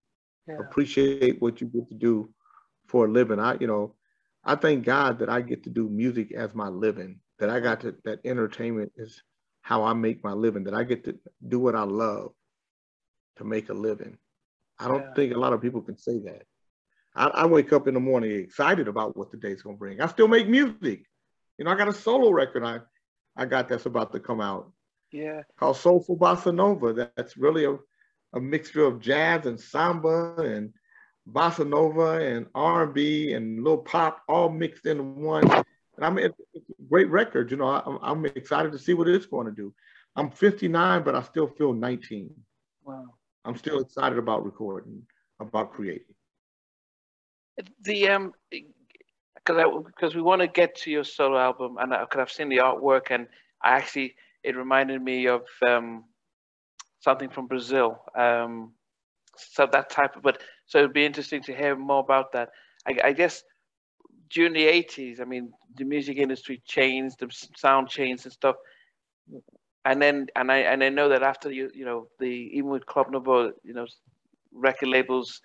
yeah. 0.48 0.58
appreciate 0.60 1.42
what 1.42 1.62
you 1.62 1.68
get 1.68 1.88
to 1.90 1.96
do 1.96 2.30
for 2.88 3.06
a 3.06 3.12
living. 3.12 3.40
I, 3.40 3.58
you 3.60 3.68
know, 3.68 3.96
I 4.44 4.56
thank 4.56 4.86
God 4.86 5.20
that 5.20 5.30
I 5.30 5.42
get 5.42 5.64
to 5.64 5.70
do 5.70 5.90
music 5.90 6.32
as 6.34 6.54
my 6.54 6.68
living, 6.68 7.20
that 7.40 7.50
I 7.50 7.60
got 7.60 7.82
to, 7.82 7.96
that 8.06 8.20
entertainment 8.26 8.92
is 8.98 9.22
how 9.62 9.84
I 9.84 9.94
make 9.94 10.24
my 10.24 10.34
living, 10.34 10.64
that 10.66 10.74
I 10.74 10.84
get 10.84 11.06
to 11.06 11.18
do 11.48 11.60
what 11.60 11.76
I 11.76 11.84
love 11.84 12.32
to 13.38 13.44
make 13.44 13.70
a 13.70 13.74
living. 13.74 14.18
I 14.80 14.88
don't 14.88 15.02
yeah. 15.02 15.14
think 15.14 15.34
a 15.34 15.40
lot 15.40 15.54
of 15.54 15.62
people 15.62 15.82
can 15.82 15.98
say 15.98 16.20
that. 16.20 16.44
I, 17.16 17.26
I, 17.28 17.46
wake 17.46 17.72
up 17.74 17.88
in 17.88 17.94
the 17.94 18.00
morning 18.00 18.32
excited 18.32 18.88
about 18.88 19.16
what 19.16 19.32
the 19.32 19.38
day's 19.38 19.62
gonna 19.62 19.78
bring. 19.78 20.02
I 20.02 20.08
still 20.08 20.28
make 20.28 20.48
music. 20.48 21.06
You 21.58 21.66
know, 21.66 21.72
I 21.72 21.76
got 21.76 21.88
a 21.88 21.94
solo 21.94 22.32
record 22.32 22.64
I, 22.64 22.80
I 23.36 23.46
got 23.46 23.70
that's 23.70 23.86
about 23.86 24.12
to 24.14 24.20
come 24.20 24.42
out. 24.42 24.72
Yeah. 25.12 25.42
Called 25.58 25.78
Soulful 25.78 26.18
Bossa 26.18 26.54
Nova. 26.54 27.12
That's 27.16 27.38
really 27.38 27.66
a, 27.66 27.78
a 28.34 28.40
mixture 28.40 28.84
of 28.84 29.00
jazz 29.00 29.46
and 29.46 29.60
samba 29.60 30.36
and 30.38 30.74
bossa 31.30 31.68
nova 31.68 32.20
and 32.20 32.48
R&B 32.54 33.34
and 33.34 33.64
little 33.64 33.78
pop 33.78 34.22
all 34.28 34.50
mixed 34.50 34.86
into 34.86 35.04
one. 35.04 35.50
And 35.96 36.06
I 36.06 36.10
mean, 36.10 36.26
it's 36.26 36.40
a 36.56 36.84
great 36.90 37.10
record. 37.10 37.52
You 37.52 37.58
know, 37.58 37.68
I, 37.68 37.98
I'm 38.02 38.26
excited 38.26 38.72
to 38.72 38.80
see 38.80 38.94
what 38.94 39.08
it's 39.08 39.26
going 39.26 39.46
to 39.46 39.54
do. 39.54 39.74
I'm 40.16 40.32
59, 40.32 41.04
but 41.04 41.16
I 41.16 41.22
still 41.22 41.48
feel 41.48 41.74
19. 41.74 42.32
Wow. 42.84 43.06
I'm 43.46 43.56
still 43.56 43.80
excited 43.80 44.18
about 44.18 44.46
recording, 44.46 45.04
about 45.40 45.74
creating. 45.74 46.16
The 47.82 48.10
um, 48.10 48.34
because 48.50 49.84
because 49.86 50.16
we 50.16 50.22
want 50.22 50.42
to 50.42 50.48
get 50.48 50.76
to 50.78 50.92
your 50.92 51.04
solo 51.04 51.38
album, 51.38 51.78
and 51.80 51.92
because 51.92 52.20
I've 52.20 52.32
seen 52.32 52.50
the 52.50 52.58
artwork, 52.58 53.08
and 53.12 53.28
I 53.64 53.78
actually 53.78 54.16
it 54.44 54.56
reminded 54.56 55.02
me 55.02 55.28
of 55.28 55.44
um, 55.68 56.06
something 57.00 57.30
from 57.30 57.48
Brazil. 57.48 58.02
Um, 58.16 58.74
so 59.36 59.68
that 59.72 59.90
type 59.90 60.16
of, 60.16 60.22
but 60.22 60.42
so 60.66 60.80
it'd 60.80 60.94
be 60.94 61.06
interesting 61.06 61.42
to 61.44 61.56
hear 61.56 61.76
more 61.76 62.00
about 62.00 62.32
that. 62.34 62.50
I, 62.88 62.98
I, 63.04 63.14
guess 63.14 63.44
during 64.30 64.54
the 64.54 64.66
80s, 64.66 65.20
I 65.22 65.26
mean, 65.26 65.52
the 65.76 65.86
music 65.86 66.18
industry 66.18 66.62
changed, 66.66 67.20
the 67.20 67.30
sound 67.56 67.90
changed 67.90 68.26
and 68.26 68.34
stuff. 68.34 68.56
And 69.86 70.02
then, 70.02 70.28
and 70.36 70.52
I, 70.52 70.60
and 70.60 70.84
I 70.84 70.90
know 70.90 71.10
that 71.10 71.24
after 71.24 71.52
you, 71.52 71.70
you 71.74 71.86
know, 71.86 72.08
the, 72.20 72.28
even 72.28 72.70
with 72.70 72.86
Club 72.86 73.08
Nouveau, 73.12 73.52
you 73.64 73.74
know, 73.74 73.88
record 74.54 74.90
labels, 74.90 75.42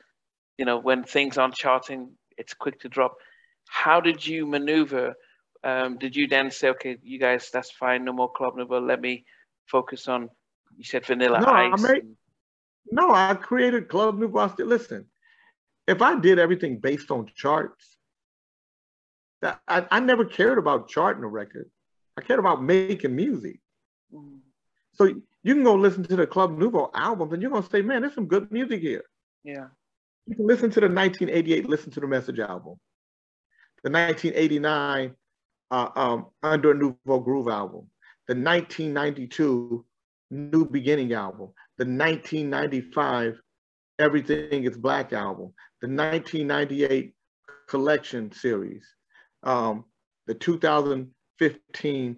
you 0.59 0.65
know, 0.65 0.79
when 0.79 1.05
things 1.05 1.39
aren't 1.39 1.55
charting, 1.55 2.11
it's 2.37 2.53
quick 2.53 2.81
to 2.81 2.89
drop. 2.89 3.17
How 3.69 4.01
did 4.01 4.27
you 4.27 4.47
maneuver 4.47 5.15
um, 5.65 5.99
did 5.99 6.15
you 6.15 6.29
then 6.29 6.51
say, 6.51 6.69
okay, 6.71 6.99
you 7.03 7.19
guys, 7.19 7.51
that's 7.53 7.71
fine, 7.71 8.05
no 8.05 8.13
more 8.13 8.31
Club 8.31 8.57
Nouveau, 8.57 8.81
let 8.81 9.01
me 9.01 9.25
focus 9.67 10.09
on, 10.09 10.31
you 10.77 10.85
said 10.85 11.05
Vanilla 11.05 11.41
no, 11.41 11.47
Ice? 11.49 11.85
I 11.85 11.93
made, 11.93 12.03
no, 12.91 13.13
I 13.13 13.35
created 13.35 13.89
Club 13.89 14.19
Nouveau. 14.19 14.53
Listen, 14.59 15.07
if 15.87 16.01
I 16.01 16.19
did 16.19 16.39
everything 16.39 16.79
based 16.79 17.11
on 17.11 17.31
charts, 17.35 17.97
that 19.43 19.61
I, 19.67 19.87
I 19.91 20.01
never 20.01 20.25
cared 20.25 20.59
about 20.59 20.89
charting 20.89 21.25
a 21.25 21.29
record. 21.29 21.71
I 22.17 22.21
cared 22.21 22.41
about 22.41 22.63
making 22.63 23.15
music. 23.15 23.61
Mm. 24.13 24.39
So 24.95 25.05
you 25.05 25.55
can 25.55 25.63
go 25.63 25.75
listen 25.75 26.03
to 26.05 26.17
the 26.17 26.27
Club 26.27 26.59
Nouveau 26.59 26.91
albums 26.95 27.33
and 27.33 27.43
you're 27.43 27.51
going 27.51 27.63
to 27.63 27.71
say, 27.71 27.83
man, 27.83 28.03
there's 28.03 28.15
some 28.15 28.27
good 28.27 28.51
music 28.51 28.81
here. 28.81 29.05
Yeah. 29.45 29.69
Listen 30.37 30.71
to 30.71 30.81
the 30.81 30.89
1988 30.89 31.69
Listen 31.69 31.91
to 31.93 32.01
the 32.01 32.07
Message 32.07 32.39
album, 32.39 32.75
the 33.83 33.91
1989 33.91 35.15
uh, 35.71 35.89
um, 35.97 36.27
Under 36.43 36.73
a 36.73 36.75
Nouveau 36.75 37.21
Groove 37.21 37.49
album, 37.49 37.89
the 38.27 38.35
1992 38.35 39.85
New 40.31 40.67
Beginning 40.67 41.13
album, 41.15 41.53
the 41.79 41.85
1995 41.85 43.41
Everything 43.99 44.65
is 44.65 44.77
Black 44.77 45.13
album, 45.13 45.53
the 45.81 45.89
1998 45.89 47.15
Collection 47.69 48.31
series, 48.31 48.85
um, 49.43 49.85
the 50.27 50.35
2015 50.35 52.17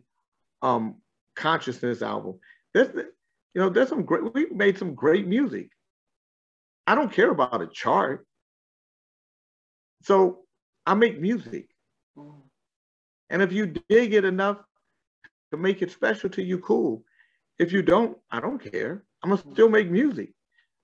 um, 0.62 0.96
Consciousness 1.36 2.02
album. 2.02 2.38
There's, 2.74 2.88
you 2.94 3.60
know, 3.60 3.70
there's 3.70 3.88
some 3.88 4.04
great, 4.04 4.34
we 4.34 4.46
made 4.46 4.78
some 4.78 4.94
great 4.94 5.26
music. 5.26 5.70
I 6.86 6.94
don't 6.94 7.12
care 7.12 7.30
about 7.30 7.62
a 7.62 7.66
chart. 7.66 8.26
So 10.02 10.40
I 10.86 10.94
make 10.94 11.20
music. 11.20 11.68
Mm. 12.16 12.42
And 13.30 13.42
if 13.42 13.52
you 13.52 13.66
dig 13.88 14.14
it 14.14 14.24
enough 14.24 14.58
to 15.52 15.56
make 15.56 15.82
it 15.82 15.90
special 15.90 16.30
to 16.30 16.42
you, 16.42 16.58
cool. 16.58 17.04
If 17.58 17.72
you 17.72 17.82
don't, 17.82 18.16
I 18.30 18.40
don't 18.40 18.58
care. 18.58 19.04
I'm 19.22 19.30
gonna 19.30 19.42
still 19.52 19.68
make 19.68 19.90
music. 19.90 20.32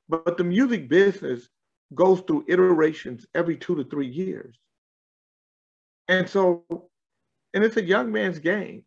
But 0.08 0.36
the 0.36 0.44
music 0.44 0.88
business 0.88 1.48
goes 1.94 2.20
through 2.20 2.44
iterations 2.48 3.26
every 3.34 3.56
two 3.56 3.76
to 3.76 3.84
three 3.84 4.06
years. 4.06 4.58
And 6.08 6.28
so, 6.28 6.64
and 7.54 7.64
it's 7.64 7.76
a 7.76 7.84
young 7.84 8.12
man's 8.12 8.38
game, 8.38 8.84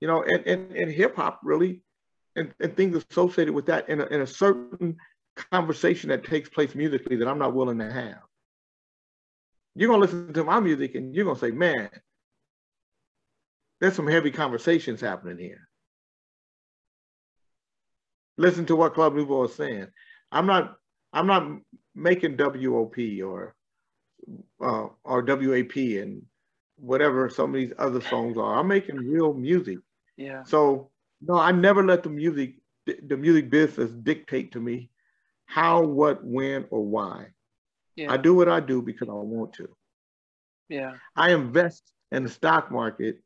you 0.00 0.08
know, 0.08 0.22
and, 0.22 0.46
and, 0.46 0.72
and 0.72 0.90
hip 0.90 1.16
hop 1.16 1.40
really, 1.42 1.82
and, 2.36 2.54
and 2.60 2.76
things 2.76 3.04
associated 3.10 3.52
with 3.52 3.66
that 3.66 3.88
in 3.88 4.00
a, 4.00 4.06
in 4.06 4.20
a 4.22 4.26
certain 4.26 4.96
conversation 5.50 6.10
that 6.10 6.24
takes 6.24 6.48
place 6.48 6.74
musically 6.74 7.16
that 7.16 7.28
I'm 7.28 7.38
not 7.38 7.54
willing 7.54 7.78
to 7.78 7.90
have. 7.90 8.22
You're 9.74 9.88
gonna 9.88 10.00
listen 10.00 10.32
to 10.32 10.44
my 10.44 10.60
music 10.60 10.94
and 10.94 11.14
you're 11.14 11.24
gonna 11.24 11.38
say, 11.38 11.50
man, 11.50 11.88
there's 13.80 13.94
some 13.94 14.08
heavy 14.08 14.30
conversations 14.30 15.00
happening 15.00 15.38
here. 15.38 15.68
Listen 18.36 18.66
to 18.66 18.76
what 18.76 18.94
Club 18.94 19.14
Nouveau 19.14 19.44
is 19.44 19.54
saying. 19.54 19.88
I'm 20.32 20.46
not 20.46 20.76
I'm 21.12 21.26
not 21.26 21.48
making 21.94 22.36
WOP 22.36 22.96
or 23.24 23.54
uh, 24.60 24.86
or 25.04 25.22
WAP 25.22 25.76
and 25.76 26.22
whatever 26.76 27.28
some 27.30 27.54
of 27.54 27.60
these 27.60 27.72
other 27.78 28.00
songs 28.00 28.36
are. 28.36 28.58
I'm 28.58 28.68
making 28.68 28.96
real 28.96 29.32
music. 29.32 29.78
Yeah. 30.16 30.42
So 30.44 30.90
no, 31.20 31.34
I 31.34 31.52
never 31.52 31.84
let 31.84 32.02
the 32.02 32.10
music 32.10 32.54
the 32.86 33.16
music 33.16 33.50
business 33.50 33.90
dictate 33.90 34.52
to 34.52 34.60
me 34.60 34.90
how, 35.48 35.82
what, 35.82 36.22
when, 36.22 36.66
or 36.70 36.84
why. 36.84 37.28
Yeah. 37.96 38.12
I 38.12 38.16
do 38.18 38.34
what 38.34 38.48
I 38.48 38.60
do 38.60 38.80
because 38.80 39.08
I 39.08 39.12
want 39.12 39.54
to. 39.54 39.68
Yeah. 40.68 40.92
I 41.16 41.32
invest 41.32 41.82
in 42.12 42.22
the 42.22 42.28
stock 42.28 42.70
market 42.70 43.20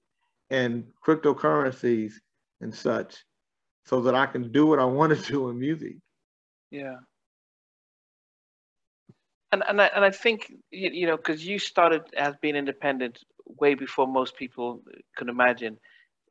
and 0.49 0.85
cryptocurrencies 1.05 2.15
and 2.61 2.73
such 2.75 3.25
so 3.85 4.01
that 4.03 4.15
I 4.15 4.27
can 4.27 4.53
do 4.53 4.67
what 4.67 4.79
I 4.79 4.85
want 4.85 5.19
to 5.19 5.33
do 5.33 5.49
in 5.49 5.59
music. 5.59 5.97
Yeah. 6.71 6.97
And 9.51 9.63
and 9.69 9.83
I, 9.83 9.87
and 9.87 10.05
I 10.05 10.11
think 10.11 10.51
you, 10.71 10.91
you 10.91 11.07
know 11.07 11.17
because 11.17 11.45
you 11.45 11.59
started 11.59 12.03
as 12.17 12.35
being 12.41 12.57
independent 12.57 13.19
way 13.45 13.75
before 13.75 14.07
most 14.07 14.37
people 14.37 14.83
can 15.17 15.29
imagine. 15.29 15.77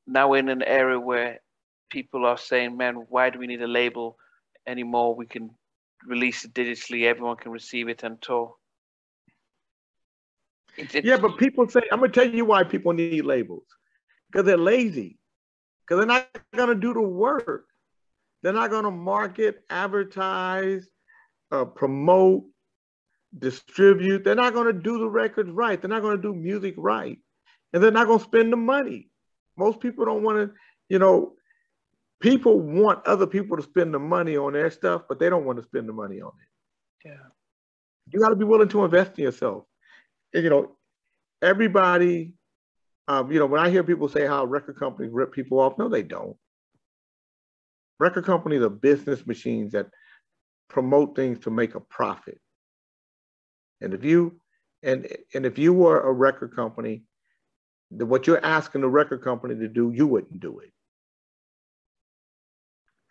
Now 0.08 0.30
we're 0.30 0.38
in 0.38 0.50
an 0.50 0.64
era 0.64 1.00
where 1.00 1.40
people 1.92 2.26
are 2.26 2.38
saying, 2.38 2.76
"Man, 2.78 2.96
why 3.10 3.30
do 3.30 3.38
we 3.38 3.46
need 3.46 3.62
a 3.62 3.68
label 3.68 4.18
anymore? 4.66 5.14
We 5.14 5.28
can 5.28 5.52
release 6.06 6.46
it 6.46 6.54
digitally. 6.54 7.06
Everyone 7.06 7.38
can 7.38 7.52
receive 7.52 7.90
it 7.90 8.04
and 8.04 8.22
tour." 8.22 8.56
yeah, 10.94 11.18
but 11.18 11.38
people 11.38 11.68
say, 11.68 11.82
"I'm 11.92 12.00
gonna 12.00 12.12
tell 12.12 12.30
you 12.30 12.46
why 12.46 12.64
people 12.64 12.94
need 12.94 13.26
labels 13.26 13.66
because 14.28 14.46
they're 14.46 14.58
lazy, 14.58 15.20
because 15.82 16.00
they're 16.00 16.08
not 16.08 16.30
gonna 16.56 16.76
do 16.76 16.94
the 16.94 17.02
work. 17.02 17.68
They're 18.42 18.54
not 18.54 18.72
gonna 18.72 18.92
market, 18.92 19.64
advertise, 19.70 20.90
uh, 21.52 21.66
promote, 21.66 22.46
distribute. 23.38 24.24
They're 24.24 24.36
not 24.36 24.54
gonna 24.54 24.74
do 24.74 24.98
the 25.00 25.10
records 25.10 25.50
right. 25.50 25.80
They're 25.80 25.90
not 25.90 26.02
gonna 26.02 26.22
do 26.22 26.34
music 26.34 26.76
right, 26.78 27.20
and 27.74 27.84
they're 27.84 27.92
not 27.92 28.08
gonna 28.08 28.24
spend 28.24 28.52
the 28.52 28.58
money. 28.58 29.10
Most 29.58 29.80
people 29.80 30.06
don't 30.06 30.24
want 30.24 30.38
to, 30.38 30.56
you 30.90 31.00
know." 31.00 31.36
People 32.22 32.60
want 32.60 33.06
other 33.06 33.28
people 33.28 33.58
to 33.58 33.64
spend 33.64 33.94
the 33.94 34.00
money 34.00 34.38
on 34.38 34.54
their 34.54 34.72
stuff, 34.72 35.04
but 35.10 35.20
they 35.20 35.30
don't 35.30 35.46
want 35.46 35.58
to 35.60 35.66
spend 35.66 35.90
the 35.90 35.94
money 35.94 36.22
on 36.22 36.32
it. 36.32 37.10
Yeah. 37.10 37.28
You 38.12 38.20
got 38.20 38.30
to 38.30 38.36
be 38.36 38.46
willing 38.46 38.70
to 38.70 38.86
invest 38.86 39.18
in 39.18 39.26
yourself. 39.26 39.66
And, 40.34 40.44
you 40.44 40.50
know, 40.50 40.78
everybody, 41.42 42.34
um, 43.08 43.32
you 43.32 43.40
know, 43.40 43.48
when 43.48 43.62
I 43.62 43.70
hear 43.70 43.84
people 43.84 44.08
say 44.08 44.26
how 44.26 44.46
record 44.46 44.78
companies 44.78 45.12
rip 45.12 45.34
people 45.34 45.60
off, 45.60 45.78
no, 45.78 45.90
they 45.90 46.04
don't. 46.04 46.38
Record 48.00 48.26
companies 48.26 48.62
are 48.62 48.70
business 48.70 49.26
machines 49.28 49.74
that 49.74 49.88
promote 50.70 51.16
things 51.16 51.40
to 51.40 51.52
make 51.52 51.76
a 51.76 51.80
profit. 51.80 52.40
And 53.82 53.94
if 53.94 54.04
you 54.04 54.40
and 54.84 55.08
and 55.34 55.46
if 55.46 55.58
you 55.58 55.74
were 55.74 56.02
a 56.02 56.12
record 56.12 56.56
company, 56.56 57.04
what 57.90 58.26
you're 58.26 58.44
asking 58.44 58.82
the 58.82 58.90
record 58.90 59.22
company 59.24 59.56
to 59.56 59.68
do, 59.68 59.92
you 59.94 60.08
wouldn't 60.08 60.40
do 60.40 60.60
it. 60.60 60.72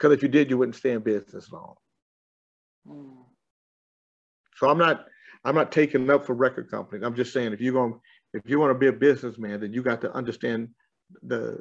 Because 0.00 0.14
if 0.14 0.22
you 0.22 0.28
did, 0.28 0.48
you 0.48 0.56
wouldn't 0.56 0.76
stay 0.76 0.92
in 0.92 1.00
business 1.00 1.52
long. 1.52 1.74
Mm. 2.88 3.24
So 4.56 4.70
I'm 4.70 4.78
not 4.78 5.06
I'm 5.44 5.54
not 5.54 5.72
taking 5.72 6.08
up 6.10 6.24
for 6.24 6.34
record 6.34 6.70
companies. 6.70 7.04
I'm 7.04 7.14
just 7.14 7.32
saying 7.32 7.52
if 7.52 7.60
you're 7.60 7.74
going 7.74 8.00
if 8.32 8.42
you 8.46 8.58
want 8.58 8.70
to 8.70 8.78
be 8.78 8.86
a 8.86 8.92
businessman, 8.92 9.60
then 9.60 9.72
you 9.72 9.82
got 9.82 10.00
to 10.02 10.12
understand 10.12 10.68
the 11.22 11.60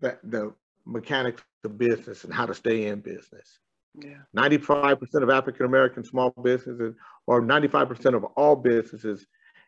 the, 0.00 0.18
the 0.24 0.54
mechanics 0.86 1.42
of 1.64 1.78
business 1.78 2.24
and 2.24 2.32
how 2.32 2.46
to 2.46 2.54
stay 2.54 2.86
in 2.86 3.00
business. 3.00 3.58
Yeah. 3.94 4.22
95% 4.34 4.98
of 5.22 5.28
African 5.28 5.66
American 5.66 6.04
small 6.04 6.30
businesses, 6.42 6.94
or 7.26 7.42
95% 7.42 8.14
of 8.14 8.24
all 8.24 8.56
businesses 8.56 9.26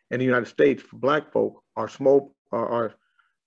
in 0.09 0.19
the 0.19 0.25
United 0.25 0.47
States 0.47 0.81
for 0.81 0.97
Black 0.97 1.31
folk 1.31 1.63
are 1.75 1.87
small 1.87 2.35
are, 2.51 2.67
are 2.67 2.95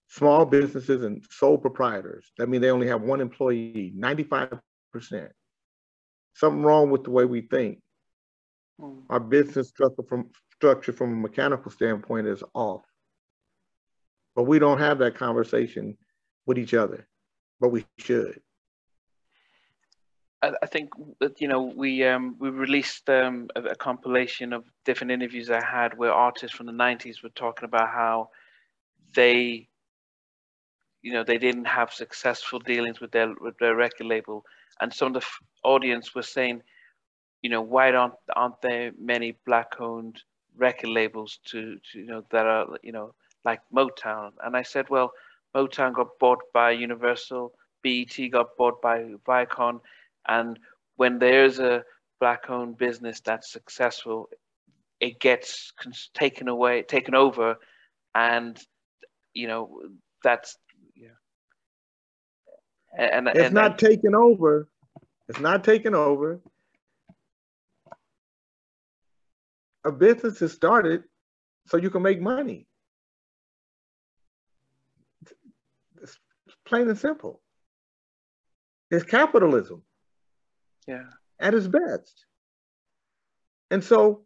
small 0.09 0.45
businesses 0.45 1.05
and 1.05 1.25
sole 1.31 1.59
proprietors. 1.59 2.33
That 2.39 2.49
means 2.49 2.63
they 2.63 2.71
only 2.71 2.89
have 2.89 3.03
one 3.03 3.21
employee, 3.21 3.93
95%. 3.97 4.61
Something 6.35 6.63
wrong 6.63 6.91
with 6.91 7.05
the 7.05 7.11
way 7.11 7.25
we 7.25 7.43
think. 7.43 7.81
Mm. 8.81 9.03
Our 9.11 9.21
business 9.21 9.69
structure 9.69 10.03
from 10.09 10.31
structure 10.55 10.93
from 10.93 11.13
a 11.13 11.17
mechanical 11.17 11.71
standpoint 11.71 12.27
is 12.27 12.43
off. 12.55 12.83
But 14.35 14.45
we 14.45 14.59
don't 14.59 14.79
have 14.79 14.99
that 14.99 15.15
conversation 15.15 15.97
with 16.47 16.59
each 16.59 16.75
other, 16.75 17.07
but 17.61 17.69
we 17.69 17.85
should. 17.99 18.41
I, 20.43 20.53
I 20.63 20.67
think 20.67 20.91
that 21.21 21.41
you 21.41 21.49
know 21.49 21.63
we 21.63 22.05
um, 22.05 22.37
we 22.39 22.51
released 22.51 23.11
um, 23.11 23.49
a, 23.57 23.63
a, 23.63 23.75
compilation 23.75 24.53
of 24.53 24.65
different 24.85 25.11
interviews 25.11 25.51
I 25.51 25.65
had 25.65 25.99
where 25.99 26.13
artists 26.13 26.57
from 26.57 26.67
the 26.67 26.73
'90s 26.73 27.23
were 27.23 27.31
talking 27.31 27.65
about 27.65 27.89
how 27.89 28.31
they 29.15 29.69
you 31.03 31.13
know 31.13 31.25
they 31.25 31.39
didn't 31.39 31.67
have 31.67 31.93
successful 31.93 32.59
dealings 32.59 33.01
with 33.01 33.11
their 33.13 33.35
with 33.41 33.57
their 33.59 33.77
record 33.77 34.07
label, 34.07 34.45
and 34.81 34.93
some 34.93 35.15
of 35.15 35.23
the 35.23 35.27
audience 35.65 36.15
was 36.15 36.29
saying, 36.29 36.63
you 37.43 37.51
know, 37.51 37.63
why 37.63 37.91
don't 37.91 38.15
aren't 38.35 38.61
there 38.63 38.93
many 38.99 39.37
black-owned 39.47 40.23
record 40.57 40.91
labels 40.91 41.39
to, 41.47 41.77
to 41.93 42.01
you 42.01 42.07
know 42.07 42.25
that 42.31 42.47
are 42.47 42.67
you 42.83 42.93
know 42.93 43.15
like 43.45 43.61
Motown? 43.75 44.33
And 44.45 44.57
I 44.57 44.63
said, 44.63 44.87
well, 44.91 45.13
Motown 45.55 45.95
got 45.95 46.19
bought 46.19 46.41
by 46.53 46.73
Universal, 46.73 47.53
BET 47.83 48.17
got 48.33 48.57
bought 48.57 48.83
by 48.83 49.05
Viacom, 49.27 49.81
and 50.27 50.59
when 50.97 51.19
there's 51.19 51.61
a 51.61 51.85
black-owned 52.21 52.77
business 52.77 53.21
that's 53.21 53.53
successful, 53.53 54.29
it 55.01 55.21
gets 55.21 55.73
taken 56.15 56.49
away, 56.49 56.83
taken 56.83 57.15
over, 57.15 57.57
and 58.15 58.59
you 59.33 59.47
know 59.47 59.81
that's 60.25 60.57
and, 62.97 63.29
it's 63.29 63.39
and, 63.39 63.55
not 63.55 63.73
and, 63.73 63.79
taken 63.79 64.15
over. 64.15 64.69
It's 65.29 65.41
not 65.41 65.65
taken 65.65 65.95
over. 65.95 66.41
A 69.85 69.93
business 69.93 70.41
is 70.43 70.53
started 70.53 71.05
so 71.67 71.77
you 71.77 71.91
can 71.91 72.03
make 72.03 72.21
money. 72.21 72.67
It's 76.03 76.19
plain 76.67 76.89
and 76.89 76.99
simple. 76.99 77.41
It's 78.91 79.05
capitalism. 79.05 79.83
Yeah. 80.87 81.05
At 81.39 81.55
its 81.55 81.67
best. 81.67 82.25
And 83.71 83.85
so, 83.85 84.25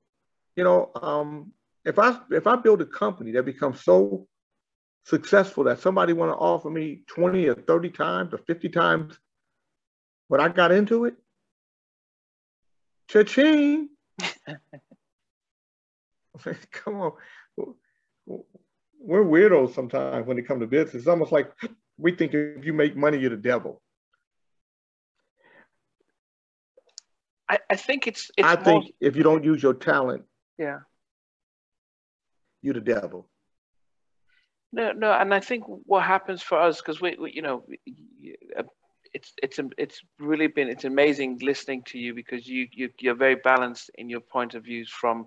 you 0.57 0.65
know, 0.65 0.91
um, 1.01 1.53
if 1.85 1.99
I 1.99 2.19
if 2.31 2.47
I 2.47 2.57
build 2.57 2.81
a 2.81 2.87
company 2.87 3.33
that 3.33 3.45
becomes 3.45 3.83
so 3.83 4.29
successful 5.05 5.65
that 5.65 5.81
somebody 5.81 6.13
want 6.13 6.31
to 6.31 6.37
offer 6.37 6.71
me 6.71 7.03
20 7.09 7.49
or 7.49 7.55
30 7.55 7.91
times 7.91 8.33
or 8.33 8.39
50 8.39 8.69
times 8.69 9.19
what 10.29 10.41
I 10.41 10.49
got 10.49 10.73
into 10.73 11.05
it, 11.05 11.15
cha-ching. 13.09 13.89
Come 16.71 17.01
on. 17.01 17.13
We're 18.99 19.25
weirdos 19.25 19.75
sometimes 19.75 20.27
when 20.27 20.39
it 20.39 20.47
comes 20.47 20.61
to 20.61 20.67
business. 20.67 20.95
It's 20.95 21.07
almost 21.07 21.33
like 21.33 21.53
we 21.99 22.13
think 22.13 22.33
if 22.35 22.65
you 22.65 22.73
make 22.73 22.97
money, 22.97 23.19
you're 23.19 23.31
the 23.31 23.37
devil. 23.37 23.83
I, 27.49 27.59
I 27.69 27.77
think 27.77 28.07
it's, 28.07 28.31
it's 28.37 28.49
I 28.49 28.57
think 28.57 28.95
if 29.01 29.17
you 29.17 29.23
don't 29.23 29.45
use 29.45 29.63
your 29.63 29.75
talent, 29.75 30.25
yeah, 30.57 30.79
you're 32.63 32.75
the 32.75 32.81
devil. 32.81 33.29
No, 34.73 34.93
no, 34.93 35.13
and 35.13 35.35
I 35.35 35.41
think 35.41 35.65
what 35.67 36.03
happens 36.05 36.43
for 36.43 36.59
us 36.59 36.81
because 36.81 37.01
we, 37.01 37.17
we, 37.21 37.33
you 37.33 37.43
know, 37.43 37.65
uh, 38.59 38.63
it's 39.13 39.33
it's 39.43 39.61
it's 39.77 40.01
really 40.19 40.47
been 40.47 40.69
it's 40.69 40.85
amazing 40.85 41.39
listening 41.43 41.83
to 41.89 41.99
you 41.99 42.15
because 42.15 42.47
you 42.49 42.67
you 42.73 42.89
you're 42.99 43.15
very 43.15 43.35
balanced 43.37 43.91
in 43.97 44.09
your 44.09 44.21
point 44.21 44.55
of 44.55 44.65
views 44.65 44.91
from, 44.91 45.27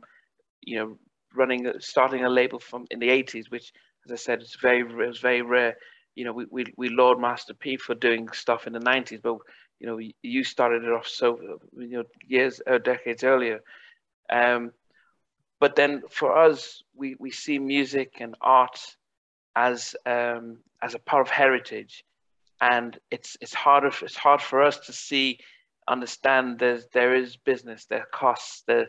you 0.62 0.78
know, 0.78 0.98
running 1.36 1.72
starting 1.80 2.24
a 2.26 2.30
label 2.30 2.60
from 2.60 2.86
in 2.89 3.00
the 3.00 3.10
80s, 3.10 3.52
which 3.52 3.72
as 4.06 4.12
I 4.12 4.16
said, 4.16 4.41
it's 4.41 4.58
very 4.60 4.82
it 4.82 5.08
was 5.08 5.20
very 5.20 5.43
rare. 5.43 5.76
You 6.16 6.26
know, 6.26 6.34
we 6.34 6.46
we 6.50 6.66
we 6.78 6.89
laud 6.89 7.20
Master 7.20 7.54
P 7.54 7.78
for 7.78 7.93
doing 7.93 8.30
stuff 8.32 8.66
in 8.68 8.74
the 8.74 8.80
90s, 8.80 9.22
but 9.22 9.38
you 9.80 9.88
know, 9.88 10.00
you 10.24 10.43
started 10.43 10.84
it 10.84 10.91
off 10.91 11.08
so 11.08 11.60
you 11.78 11.98
know 11.98 12.04
years 12.28 12.62
or 12.66 12.80
decades 12.80 13.24
earlier. 13.24 13.60
Um, 14.32 14.72
but 15.60 15.76
then 15.76 16.04
for 16.10 16.36
us, 16.36 16.82
we 16.96 17.16
we 17.20 17.32
see 17.32 17.60
music 17.60 18.18
and 18.20 18.36
art 18.41 18.80
as 19.56 19.95
um, 20.06 20.58
as 20.82 20.95
a 20.95 20.99
part 20.99 21.22
of 21.22 21.30
heritage, 21.30 22.03
and 22.62 22.97
it's 23.12 23.38
it's 23.41 23.53
harder 23.53 23.91
it's 24.01 24.16
hard 24.16 24.41
for 24.41 24.62
us 24.62 24.80
to 24.80 24.93
see 24.93 25.39
understand 25.88 26.60
there's 26.60 26.88
there 26.93 27.16
is 27.16 27.38
business, 27.38 27.86
there 27.86 28.01
are 28.01 28.08
costs, 28.12 28.64
the 28.68 28.88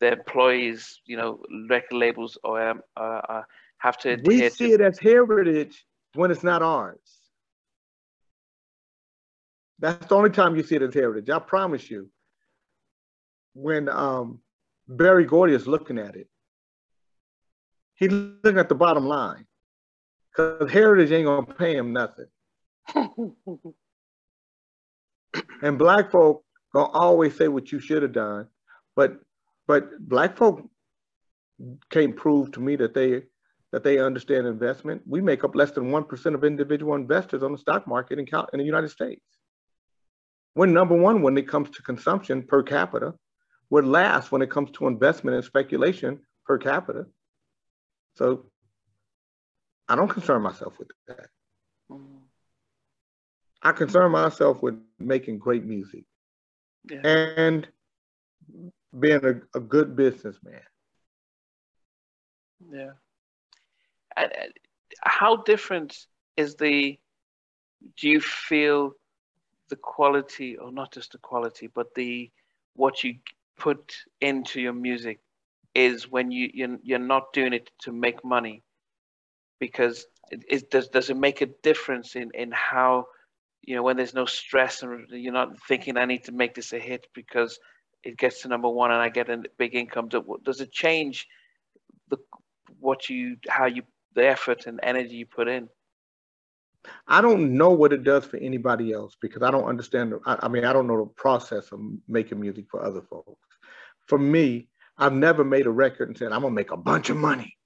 the 0.00 0.12
employees, 0.12 1.00
you 1.06 1.16
know, 1.16 1.42
record 1.70 1.96
labels 1.96 2.36
or 2.44 2.60
um, 2.60 2.82
uh, 2.96 3.20
uh, 3.28 3.42
have 3.78 3.96
to. 3.98 4.20
We 4.24 4.48
see 4.50 4.68
to... 4.68 4.74
it 4.74 4.80
as 4.80 4.98
heritage 4.98 5.84
when 6.14 6.30
it's 6.30 6.42
not 6.42 6.62
ours. 6.62 6.98
That's 9.78 10.06
the 10.06 10.14
only 10.14 10.30
time 10.30 10.56
you 10.56 10.62
see 10.62 10.76
it 10.76 10.82
as 10.82 10.94
heritage. 10.94 11.28
I 11.30 11.38
promise 11.38 11.90
you. 11.90 12.10
When 13.54 13.88
um, 13.88 14.40
Berry 14.86 15.24
Gordy 15.24 15.54
is 15.54 15.66
looking 15.66 15.98
at 15.98 16.14
it, 16.14 16.28
he's 17.94 18.12
looking 18.12 18.58
at 18.58 18.68
the 18.68 18.74
bottom 18.74 19.06
line. 19.06 19.46
Because 20.36 20.70
Heritage 20.70 21.12
ain't 21.12 21.26
gonna 21.26 21.46
pay 21.46 21.76
him 21.76 21.92
nothing. 21.92 22.26
and 25.62 25.78
black 25.78 26.10
folk 26.10 26.44
gonna 26.74 26.90
always 26.92 27.36
say 27.36 27.48
what 27.48 27.72
you 27.72 27.80
should 27.80 28.02
have 28.02 28.12
done. 28.12 28.46
But 28.94 29.18
but 29.66 29.98
black 29.98 30.36
folk 30.36 30.68
can't 31.90 32.14
prove 32.16 32.52
to 32.52 32.60
me 32.60 32.76
that 32.76 32.94
they 32.94 33.22
that 33.72 33.82
they 33.82 33.98
understand 33.98 34.46
investment. 34.46 35.02
We 35.06 35.20
make 35.20 35.42
up 35.42 35.56
less 35.56 35.70
than 35.70 35.90
one 35.90 36.04
percent 36.04 36.34
of 36.34 36.44
individual 36.44 36.94
investors 36.94 37.42
on 37.42 37.52
the 37.52 37.58
stock 37.58 37.86
market 37.86 38.18
in, 38.18 38.26
in 38.52 38.58
the 38.58 38.64
United 38.64 38.90
States. 38.90 39.24
We're 40.54 40.66
number 40.66 40.96
one 40.96 41.22
when 41.22 41.36
it 41.38 41.48
comes 41.48 41.70
to 41.70 41.82
consumption 41.82 42.42
per 42.42 42.62
capita. 42.62 43.14
We're 43.68 43.82
last 43.82 44.32
when 44.32 44.42
it 44.42 44.50
comes 44.50 44.70
to 44.72 44.86
investment 44.86 45.34
and 45.36 45.44
speculation 45.44 46.20
per 46.44 46.56
capita. 46.56 47.06
So 48.14 48.46
I 49.88 49.94
don't 49.94 50.08
concern 50.08 50.42
myself 50.42 50.78
with 50.78 50.90
that. 51.06 51.28
Mm. 51.90 52.22
I 53.62 53.72
concern 53.72 54.12
myself 54.12 54.62
with 54.62 54.78
making 54.98 55.38
great 55.38 55.64
music 55.64 56.04
yeah. 56.90 57.00
and 57.04 57.66
being 58.98 59.24
a, 59.24 59.58
a 59.58 59.60
good 59.60 59.96
businessman. 59.96 60.60
Yeah. 62.70 62.90
And 64.16 64.32
how 65.02 65.36
different 65.36 65.96
is 66.36 66.56
the, 66.56 66.98
do 67.96 68.08
you 68.08 68.20
feel 68.20 68.92
the 69.68 69.76
quality, 69.76 70.56
or 70.56 70.70
not 70.70 70.92
just 70.92 71.12
the 71.12 71.18
quality, 71.18 71.68
but 71.72 71.94
the, 71.94 72.30
what 72.74 73.02
you 73.02 73.16
put 73.58 73.94
into 74.20 74.60
your 74.60 74.72
music 74.72 75.20
is 75.74 76.08
when 76.10 76.30
you, 76.30 76.50
you're, 76.52 76.78
you're 76.82 76.98
not 76.98 77.32
doing 77.32 77.52
it 77.52 77.70
to 77.80 77.92
make 77.92 78.24
money? 78.24 78.62
Because 79.58 80.06
it, 80.30 80.44
it, 80.48 80.70
does, 80.70 80.88
does 80.88 81.10
it 81.10 81.16
make 81.16 81.40
a 81.40 81.46
difference 81.62 82.16
in, 82.16 82.30
in 82.34 82.50
how, 82.52 83.06
you 83.62 83.74
know, 83.74 83.82
when 83.82 83.96
there's 83.96 84.14
no 84.14 84.26
stress 84.26 84.82
and 84.82 85.06
you're 85.10 85.32
not 85.32 85.60
thinking 85.66 85.96
I 85.96 86.04
need 86.04 86.24
to 86.24 86.32
make 86.32 86.54
this 86.54 86.72
a 86.72 86.78
hit 86.78 87.06
because 87.14 87.58
it 88.04 88.16
gets 88.16 88.42
to 88.42 88.48
number 88.48 88.68
one 88.68 88.90
and 88.90 89.00
I 89.00 89.08
get 89.08 89.30
a 89.30 89.42
big 89.58 89.74
income, 89.74 90.08
does 90.44 90.60
it 90.60 90.72
change 90.72 91.26
the 92.08 92.18
what 92.78 93.08
you 93.08 93.36
how 93.48 93.66
you 93.66 93.82
the 94.14 94.26
effort 94.26 94.66
and 94.66 94.80
energy 94.82 95.16
you 95.16 95.26
put 95.26 95.48
in? 95.48 95.68
I 97.08 97.20
don't 97.20 97.56
know 97.56 97.70
what 97.70 97.92
it 97.92 98.04
does 98.04 98.24
for 98.24 98.36
anybody 98.36 98.92
else 98.92 99.16
because 99.20 99.42
I 99.42 99.50
don't 99.50 99.64
understand. 99.64 100.14
I, 100.24 100.38
I 100.42 100.48
mean, 100.48 100.64
I 100.64 100.72
don't 100.72 100.86
know 100.86 101.04
the 101.04 101.10
process 101.10 101.72
of 101.72 101.80
making 102.08 102.40
music 102.40 102.66
for 102.70 102.84
other 102.84 103.02
folks. 103.02 103.40
For 104.06 104.18
me, 104.18 104.68
I've 104.98 105.12
never 105.12 105.44
made 105.44 105.66
a 105.66 105.70
record 105.70 106.08
and 106.08 106.16
said, 106.16 106.32
I'm 106.32 106.42
gonna 106.42 106.54
make 106.54 106.70
a 106.70 106.76
bunch 106.76 107.10
of 107.10 107.16
money. 107.16 107.56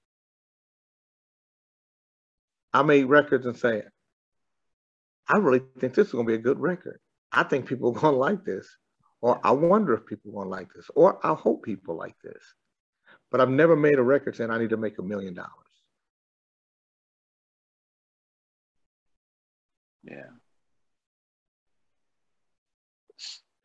I 2.73 2.83
made 2.83 3.05
records 3.05 3.45
and 3.45 3.57
said, 3.57 3.89
I 5.27 5.37
really 5.37 5.61
think 5.79 5.93
this 5.93 6.07
is 6.07 6.13
gonna 6.13 6.25
be 6.25 6.35
a 6.35 6.39
good 6.39 6.59
record. 6.59 6.99
I 7.31 7.43
think 7.43 7.65
people 7.65 7.89
are 7.89 7.99
gonna 7.99 8.17
like 8.17 8.43
this. 8.43 8.67
Or 9.21 9.39
I 9.45 9.51
wonder 9.51 9.93
if 9.93 10.05
people 10.05 10.31
are 10.31 10.43
gonna 10.43 10.49
like 10.49 10.73
this. 10.73 10.89
Or 10.95 11.25
I 11.25 11.33
hope 11.33 11.63
people 11.63 11.95
like 11.95 12.15
this. 12.23 12.43
But 13.29 13.39
I've 13.39 13.49
never 13.49 13.75
made 13.75 13.99
a 13.99 14.03
record 14.03 14.35
saying 14.35 14.51
I 14.51 14.57
need 14.57 14.71
to 14.71 14.77
make 14.77 14.97
a 14.99 15.03
million 15.03 15.33
dollars. 15.33 15.51
Yeah. 20.03 20.31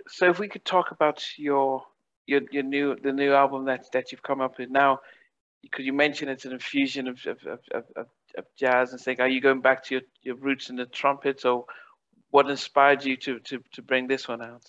So 0.08 0.30
if 0.30 0.38
we 0.38 0.48
could 0.48 0.64
talk 0.64 0.92
about 0.92 1.24
your 1.36 1.82
your 2.26 2.42
your 2.52 2.62
new 2.62 2.96
the 3.02 3.12
new 3.12 3.32
album 3.32 3.64
that 3.66 3.86
that 3.92 4.12
you've 4.12 4.22
come 4.22 4.40
up 4.40 4.58
with 4.58 4.70
now, 4.70 5.00
because 5.62 5.84
you 5.84 5.92
mentioned 5.92 6.30
it's 6.30 6.44
an 6.44 6.52
infusion 6.52 7.08
of 7.08 7.18
of, 7.26 7.38
of, 7.46 7.84
of, 7.96 8.06
of 8.36 8.44
jazz 8.56 8.92
and 8.92 9.00
saying, 9.00 9.20
are 9.20 9.28
you 9.28 9.40
going 9.40 9.60
back 9.60 9.84
to 9.84 9.94
your, 9.96 10.02
your 10.22 10.36
roots 10.36 10.70
in 10.70 10.76
the 10.76 10.86
trumpet? 10.86 11.44
or 11.44 11.64
what 12.30 12.50
inspired 12.50 13.04
you 13.04 13.16
to 13.16 13.38
to 13.40 13.62
to 13.72 13.82
bring 13.82 14.06
this 14.06 14.28
one 14.28 14.42
out? 14.42 14.64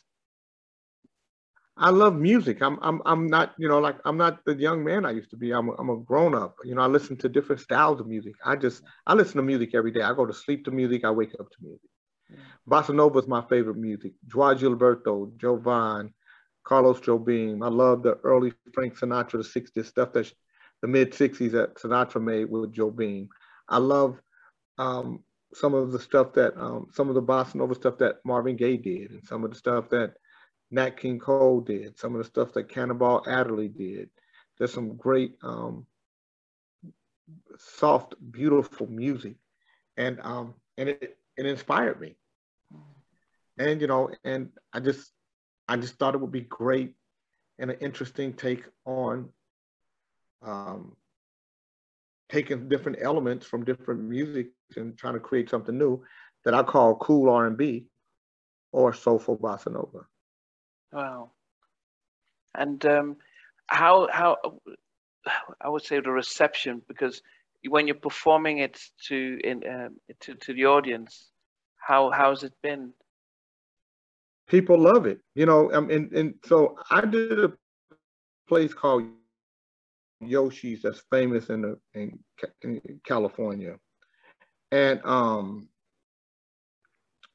I 1.80 1.90
love 1.90 2.16
music. 2.16 2.62
I'm 2.62 2.80
I'm 2.82 3.02
I'm 3.06 3.28
not 3.28 3.54
you 3.58 3.68
know 3.68 3.80
like 3.80 3.98
I'm 4.06 4.18
not 4.18 4.44
the 4.46 4.56
young 4.56 4.84
man 4.84 5.06
I 5.06 5.12
used 5.12 5.30
to 5.32 5.38
be. 5.38 5.52
I'm 5.52 5.70
a, 5.70 5.74
I'm 5.74 5.90
a 5.90 5.98
grown 5.98 6.34
up. 6.34 6.56
You 6.64 6.76
know 6.76 6.82
I 6.82 6.88
listen 6.88 7.18
to 7.18 7.30
different 7.30 7.62
styles 7.62 8.00
of 8.00 8.08
music. 8.08 8.34
I 8.44 8.56
just 8.56 8.84
I 9.06 9.14
listen 9.14 9.38
to 9.38 9.44
music 9.44 9.76
every 9.76 9.92
day. 9.92 10.02
I 10.02 10.14
go 10.14 10.26
to 10.26 10.34
sleep 10.34 10.66
to 10.66 10.72
music. 10.72 11.06
I 11.06 11.12
wake 11.12 11.34
up 11.40 11.50
to 11.52 11.58
music. 11.62 11.90
Yeah. 12.30 12.38
Bossa 12.68 12.96
nova 12.96 13.20
is 13.20 13.28
my 13.28 13.44
favorite 13.48 13.78
music. 13.78 14.14
Joao 14.28 14.56
Gilberto, 14.56 15.38
Jovan, 15.38 16.14
Carlos 16.64 17.00
Jobim. 17.00 17.64
I 17.64 17.70
love 17.70 18.02
the 18.02 18.16
early 18.24 18.54
Frank 18.74 18.98
Sinatra, 18.98 19.44
the 19.44 19.60
'60s 19.60 19.86
stuff 19.86 20.14
that 20.14 20.32
the 20.82 20.88
mid 20.88 21.12
'60s 21.12 21.52
that 21.52 21.76
Sinatra 21.76 22.22
made 22.22 22.50
with 22.50 22.74
Jobim. 22.74 23.28
I 23.70 23.78
love 23.78 24.22
um, 24.78 25.24
some 25.54 25.74
of 25.74 25.92
the 25.92 26.00
stuff 26.00 26.34
that 26.34 26.58
um, 26.58 26.88
some 26.94 27.10
of 27.10 27.16
the 27.16 27.22
bossa 27.22 27.56
nova 27.56 27.76
stuff 27.76 27.98
that 28.00 28.18
Marvin 28.26 28.56
Gaye 28.56 28.78
did, 28.78 29.12
and 29.12 29.24
some 29.24 29.44
of 29.44 29.52
the 29.52 29.58
stuff 29.58 29.90
that 29.90 30.14
Nat 30.72 30.98
King 30.98 31.20
Cole 31.20 31.62
did, 31.62 31.98
some 31.98 32.14
of 32.14 32.20
the 32.20 32.28
stuff 32.28 32.54
that 32.54 32.70
Cannonball 32.70 33.24
Adderley 33.28 33.68
did. 33.68 34.10
There's 34.58 34.74
some 34.74 34.96
great, 34.96 35.36
um, 35.44 35.86
soft, 37.58 38.16
beautiful 38.32 38.88
music, 38.88 39.36
and 39.96 40.20
um, 40.22 40.56
and 40.78 40.90
it 40.90 41.18
it 41.38 41.46
inspired 41.46 42.00
me. 42.00 42.16
And 43.58 43.82
you 43.82 43.88
know, 43.88 44.12
and 44.24 44.50
I 44.74 44.80
just 44.80 45.12
I 45.68 45.78
just 45.78 45.96
thought 45.96 46.16
it 46.16 46.22
would 46.22 46.32
be 46.32 46.42
great 46.42 46.94
and 47.60 47.72
an 47.72 47.78
interesting 47.80 48.34
take 48.34 48.64
on 48.86 49.30
um, 50.42 50.96
taking 52.30 52.68
different 52.68 52.98
elements 53.02 53.46
from 53.46 53.64
different 53.64 54.02
music 54.02 54.48
and 54.76 54.98
trying 54.98 55.14
to 55.14 55.20
create 55.20 55.50
something 55.50 55.78
new 55.78 56.04
that 56.44 56.54
I 56.54 56.64
call 56.64 56.96
cool 56.96 57.30
R&B 57.30 57.86
or 58.72 58.94
soulful 58.94 59.38
bossa 59.38 59.72
nova. 59.72 60.06
Wow. 60.92 61.32
And 62.56 62.86
um, 62.86 63.18
how 63.68 64.08
how 64.12 64.38
I 65.62 65.70
would 65.70 65.84
say 65.84 66.00
the 66.00 66.12
reception 66.12 66.82
because 66.88 67.22
when 67.68 67.88
you're 67.88 67.96
performing 67.96 68.60
it 68.60 68.80
to 69.08 69.40
in 69.44 69.64
um, 69.68 69.98
to 70.22 70.36
to 70.36 70.54
the 70.54 70.66
audience, 70.66 71.30
how 71.76 72.12
how's 72.12 72.44
it 72.44 72.54
been? 72.62 72.94
People 74.48 74.78
love 74.80 75.06
it, 75.06 75.20
you 75.36 75.46
know. 75.46 75.72
Um, 75.74 75.90
and 75.90 76.12
and 76.14 76.36
so 76.46 76.78
I 76.90 77.02
did 77.02 77.44
a 77.44 77.52
place 78.48 78.74
called 78.74 79.04
Yoshi's 80.22 80.82
that's 80.82 81.04
famous 81.12 81.50
in 81.50 81.62
the 81.62 81.80
in, 81.94 82.20
in 82.62 82.82
California, 83.06 83.78
and 84.72 85.02
um, 85.06 85.70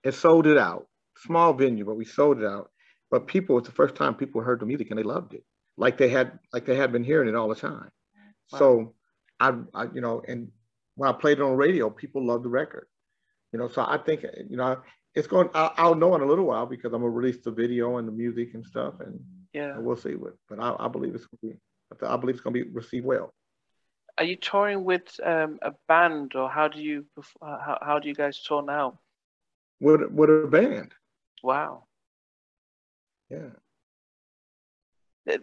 it 0.05 0.15
sold 0.15 0.47
it 0.47 0.59
out. 0.59 0.87
Small 1.19 1.53
venue, 1.53 1.85
but 1.85 1.97
we 1.97 2.05
sold 2.05 2.41
it 2.41 2.47
out. 2.47 2.71
But 3.11 3.27
people, 3.27 3.59
it's 3.59 3.69
the 3.69 3.75
first 3.75 3.95
time 3.95 4.15
people 4.15 4.41
heard 4.41 4.61
the 4.61 4.67
music 4.67 4.91
and 4.91 4.99
they 4.99 5.03
loved 5.05 5.35
it, 5.35 5.45
like 5.77 5.99
they 5.99 6.09
had 6.09 6.39
like 6.53 6.65
they 6.65 6.77
had 6.77 6.93
been 6.93 7.05
hearing 7.05 7.29
it 7.29 7.35
all 7.35 7.49
the 7.49 7.55
time. 7.55 7.91
Wow. 8.51 8.59
So 8.59 8.95
I, 9.39 9.55
I, 9.75 9.85
you 9.93 10.01
know, 10.01 10.23
and 10.27 10.49
when 10.97 11.11
I 11.11 11.13
played 11.13 11.39
it 11.39 11.43
on 11.43 11.57
radio, 11.57 11.91
people 11.91 12.25
loved 12.25 12.45
the 12.45 12.49
record. 12.49 12.87
You 13.53 13.59
know, 13.59 13.69
so 13.69 13.83
I 13.83 13.99
think 13.99 14.25
you 14.49 14.57
know 14.57 14.81
it's 15.15 15.27
going. 15.27 15.51
I'll, 15.55 15.75
I'll 15.77 15.95
know 15.95 16.15
in 16.15 16.23
a 16.23 16.27
little 16.27 16.47
while 16.47 16.67
because 16.67 16.93
I'm 16.93 17.03
gonna 17.03 17.11
release 17.11 17.39
the 17.45 17.51
video 17.51 17.99
and 17.99 18.09
the 18.09 18.13
music 18.13 18.55
and 18.55 18.65
stuff, 18.65 18.95
and 19.01 19.21
yeah, 19.53 19.77
we'll 19.77 19.97
see 19.97 20.15
what. 20.15 20.33
But 20.49 20.59
I, 20.61 20.75
I 20.79 20.89
believe 20.89 21.15
it's 21.15 21.27
gonna 21.27 21.53
be. 21.53 21.59
I 22.07 22.17
believe 22.17 22.37
it's 22.37 22.43
gonna 22.43 22.55
be 22.55 22.63
received 22.63 23.07
well. 23.07 23.35
Are 24.19 24.25
you 24.25 24.37
touring 24.37 24.85
with 24.85 25.19
um, 25.25 25.59
a 25.63 25.73
band, 25.89 26.35
or 26.35 26.51
how 26.51 26.69
do 26.69 26.81
you 26.81 27.07
how, 27.41 27.79
how 27.81 27.99
do 27.99 28.09
you 28.09 28.15
guys 28.15 28.43
tour 28.43 28.63
now? 28.63 28.99
With 29.81 30.03
with 30.11 30.31
a 30.31 30.47
band. 30.47 30.93
Wow. 31.43 31.85
Yeah. 33.31 33.51
It, 35.27 35.43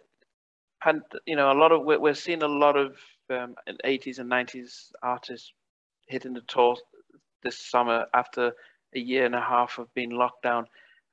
and 0.86 1.02
you 1.26 1.36
know, 1.36 1.52
a 1.52 1.58
lot 1.58 1.72
of 1.72 1.84
we're, 1.84 2.00
we're 2.00 2.14
seeing 2.14 2.44
a 2.44 2.48
lot 2.48 2.78
of 2.78 2.98
um, 3.30 3.56
80s 3.86 4.20
and 4.20 4.30
90s 4.30 4.92
artists 5.02 5.52
hitting 6.08 6.34
the 6.34 6.42
tour 6.42 6.78
this 7.44 7.58
summer 7.58 8.06
after 8.14 8.54
a 8.96 9.00
year 9.00 9.26
and 9.26 9.36
a 9.36 9.42
half 9.42 9.78
of 9.78 9.94
being 9.94 10.12
locked 10.12 10.44
down. 10.44 10.66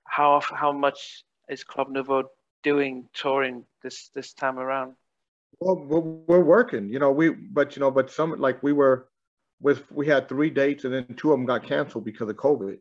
How 0.04 0.40
how 0.40 0.72
much 0.72 1.24
is 1.48 1.64
Club 1.64 1.88
Nouveau 1.88 2.30
doing 2.62 3.08
touring 3.14 3.64
this 3.82 4.08
this 4.14 4.32
time 4.32 4.58
around? 4.58 4.94
Well, 5.60 5.76
we're, 5.76 6.42
working, 6.42 6.90
you 6.90 6.98
know. 6.98 7.10
We 7.10 7.30
but 7.30 7.76
you 7.76 7.80
know, 7.80 7.90
but 7.90 8.10
some 8.10 8.32
like 8.38 8.62
we 8.62 8.72
were 8.72 9.08
with 9.60 9.90
we 9.90 10.06
had 10.06 10.28
three 10.28 10.50
dates 10.50 10.84
and 10.84 10.92
then 10.92 11.14
two 11.16 11.32
of 11.32 11.38
them 11.38 11.46
got 11.46 11.66
canceled 11.66 12.04
because 12.04 12.28
of 12.28 12.36
COVID. 12.36 12.78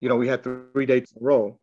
You 0.00 0.08
know, 0.08 0.16
we 0.16 0.26
had 0.26 0.42
three 0.42 0.86
dates 0.86 1.12
in 1.12 1.22
a 1.22 1.24
row, 1.24 1.60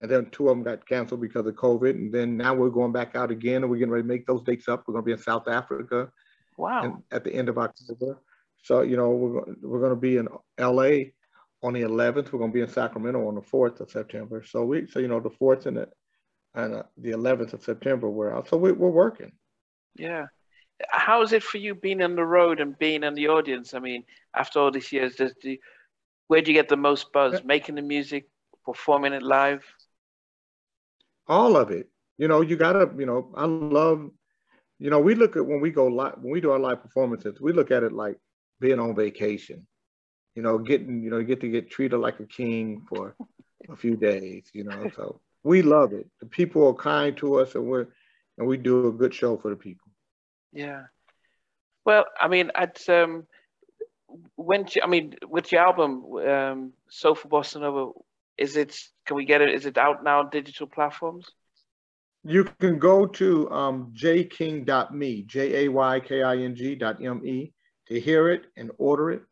and 0.00 0.10
then 0.10 0.30
two 0.30 0.48
of 0.48 0.56
them 0.56 0.64
got 0.64 0.88
canceled 0.88 1.20
because 1.20 1.46
of 1.46 1.54
COVID. 1.54 1.90
And 1.90 2.12
then 2.12 2.38
now 2.38 2.54
we're 2.54 2.70
going 2.70 2.92
back 2.92 3.14
out 3.14 3.30
again, 3.30 3.62
and 3.62 3.70
we're 3.70 3.76
getting 3.76 3.92
ready 3.92 4.04
to 4.04 4.08
make 4.08 4.26
those 4.26 4.42
dates 4.42 4.68
up. 4.68 4.84
We're 4.86 4.94
going 4.94 5.04
to 5.04 5.06
be 5.06 5.12
in 5.12 5.18
South 5.18 5.48
Africa. 5.48 6.10
Wow! 6.56 7.04
at 7.12 7.22
the 7.22 7.32
end 7.32 7.48
of 7.48 7.56
October. 7.56 8.20
So 8.64 8.82
you 8.82 8.96
know 8.96 9.10
we're 9.10 9.54
we're 9.62 9.80
going 9.80 9.90
to 9.90 9.96
be 9.96 10.16
in 10.16 10.28
LA 10.58 11.10
on 11.62 11.72
the 11.72 11.82
11th. 11.82 12.32
We're 12.32 12.38
going 12.38 12.50
to 12.50 12.54
be 12.54 12.60
in 12.60 12.68
Sacramento 12.68 13.26
on 13.26 13.34
the 13.34 13.40
4th 13.40 13.80
of 13.80 13.90
September. 13.90 14.42
So 14.44 14.64
we 14.64 14.86
so 14.86 14.98
you 14.98 15.08
know 15.08 15.20
the 15.20 15.30
4th 15.30 15.66
and 15.66 15.76
the 15.76 15.88
and 16.54 16.74
uh, 16.74 16.82
the 16.96 17.10
11th 17.10 17.52
of 17.52 17.62
September 17.62 18.08
we're 18.08 18.34
out. 18.34 18.48
So 18.48 18.56
we, 18.56 18.72
we're 18.72 18.90
working. 18.90 19.32
Yeah. 19.98 20.26
How 20.90 21.22
is 21.22 21.32
it 21.32 21.42
for 21.42 21.58
you 21.58 21.74
being 21.74 22.02
on 22.02 22.14
the 22.14 22.24
road 22.24 22.60
and 22.60 22.78
being 22.78 23.02
in 23.02 23.14
the 23.14 23.28
audience? 23.28 23.74
I 23.74 23.80
mean, 23.80 24.04
after 24.34 24.60
all 24.60 24.70
these 24.70 24.92
years, 24.92 25.16
does 25.16 25.34
the, 25.42 25.60
where 26.28 26.40
do 26.40 26.52
you 26.52 26.56
get 26.56 26.68
the 26.68 26.76
most 26.76 27.12
buzz? 27.12 27.42
Making 27.44 27.74
the 27.74 27.82
music, 27.82 28.28
performing 28.64 29.12
it 29.12 29.22
live? 29.22 29.64
all 31.28 31.56
of 31.56 31.70
it. 31.70 31.88
You 32.16 32.26
know, 32.26 32.40
you 32.40 32.56
gotta, 32.56 32.90
you 32.98 33.06
know, 33.06 33.32
I 33.36 33.44
love 33.44 34.10
you 34.78 34.90
know, 34.90 35.00
we 35.00 35.14
look 35.16 35.36
at 35.36 35.44
when 35.44 35.60
we 35.60 35.70
go 35.70 35.86
live, 35.86 36.14
when 36.20 36.32
we 36.32 36.40
do 36.40 36.52
our 36.52 36.58
live 36.58 36.82
performances, 36.82 37.40
we 37.40 37.52
look 37.52 37.70
at 37.72 37.82
it 37.82 37.92
like 37.92 38.16
being 38.60 38.78
on 38.78 38.94
vacation. 38.94 39.66
You 40.36 40.42
know, 40.42 40.58
getting, 40.58 41.02
you 41.02 41.10
know, 41.10 41.18
you 41.18 41.24
get 41.24 41.40
to 41.40 41.48
get 41.48 41.68
treated 41.68 41.98
like 41.98 42.20
a 42.20 42.26
king 42.26 42.86
for 42.88 43.16
a 43.68 43.74
few 43.74 43.96
days, 43.96 44.48
you 44.52 44.62
know. 44.62 44.88
So 44.94 45.20
we 45.42 45.62
love 45.62 45.92
it. 45.92 46.06
The 46.20 46.26
people 46.26 46.68
are 46.68 46.74
kind 46.74 47.16
to 47.16 47.40
us 47.40 47.56
and 47.56 47.66
we're 47.66 47.86
and 48.38 48.46
we 48.46 48.56
do 48.56 48.86
a 48.86 48.92
good 48.92 49.12
show 49.12 49.36
for 49.36 49.50
the 49.50 49.56
people. 49.56 49.87
Yeah. 50.52 50.84
Well, 51.84 52.06
I 52.20 52.28
mean, 52.28 52.50
at 52.54 52.88
um 52.88 53.26
when 54.36 54.66
I 54.82 54.86
mean 54.86 55.14
with 55.26 55.52
your 55.52 55.62
album, 55.62 56.04
um 56.16 56.72
Soulful 56.88 57.30
Bossa 57.30 57.60
Nova, 57.60 57.92
is 58.36 58.56
it 58.56 58.78
can 59.06 59.16
we 59.16 59.24
get 59.24 59.40
it 59.40 59.50
is 59.50 59.66
it 59.66 59.78
out 59.78 60.04
now 60.04 60.20
on 60.20 60.30
digital 60.30 60.66
platforms? 60.66 61.26
You 62.24 62.44
can 62.60 62.78
go 62.78 63.06
to 63.06 63.50
um, 63.50 63.92
jayking.me, 63.96 65.22
J 65.22 65.64
A 65.64 65.68
Y 65.68 66.00
K 66.00 66.22
I 66.22 66.36
N 66.36 66.54
G 66.56 66.74
dot 66.74 67.02
M 67.02 67.24
E, 67.24 67.52
to 67.86 68.00
hear 68.00 68.28
it 68.30 68.46
and 68.56 68.70
order 68.76 69.12
it. 69.12 69.22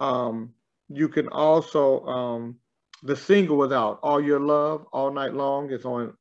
Um, 0.00 0.54
you 0.88 1.08
can 1.08 1.28
also, 1.28 2.04
um, 2.06 2.56
the 3.02 3.16
single 3.16 3.56
was 3.56 3.72
out, 3.72 4.00
All 4.02 4.20
Your 4.20 4.40
Love, 4.40 4.86
All 4.92 5.12
Night 5.12 5.34
Long. 5.34 5.70
It's 5.70 5.84
on, 5.84 6.14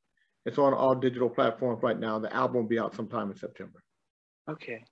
it's 0.45 0.57
on 0.57 0.73
all 0.73 0.95
digital 0.95 1.29
platforms 1.29 1.81
right 1.81 1.99
now. 1.99 2.19
The 2.19 2.33
album 2.33 2.57
will 2.57 2.69
be 2.69 2.79
out 2.79 2.95
sometime 2.95 3.31
in 3.31 3.37
September. 3.37 3.82
Okay, 4.49 4.83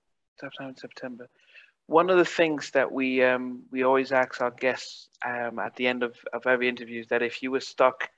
in 0.60 0.76
September. 0.76 1.28
One 1.86 2.10
of 2.10 2.16
the 2.16 2.24
things 2.24 2.70
that 2.70 2.90
we 2.90 3.22
um, 3.22 3.64
we 3.70 3.82
always 3.82 4.12
ask 4.12 4.40
our 4.40 4.50
guests 4.50 5.08
um, 5.24 5.58
at 5.58 5.76
the 5.76 5.86
end 5.86 6.02
of, 6.02 6.16
of 6.32 6.46
every 6.46 6.68
interview 6.68 7.00
is 7.00 7.08
that 7.08 7.22
if 7.22 7.42
you 7.42 7.50
were 7.50 7.60
stuck 7.60 8.08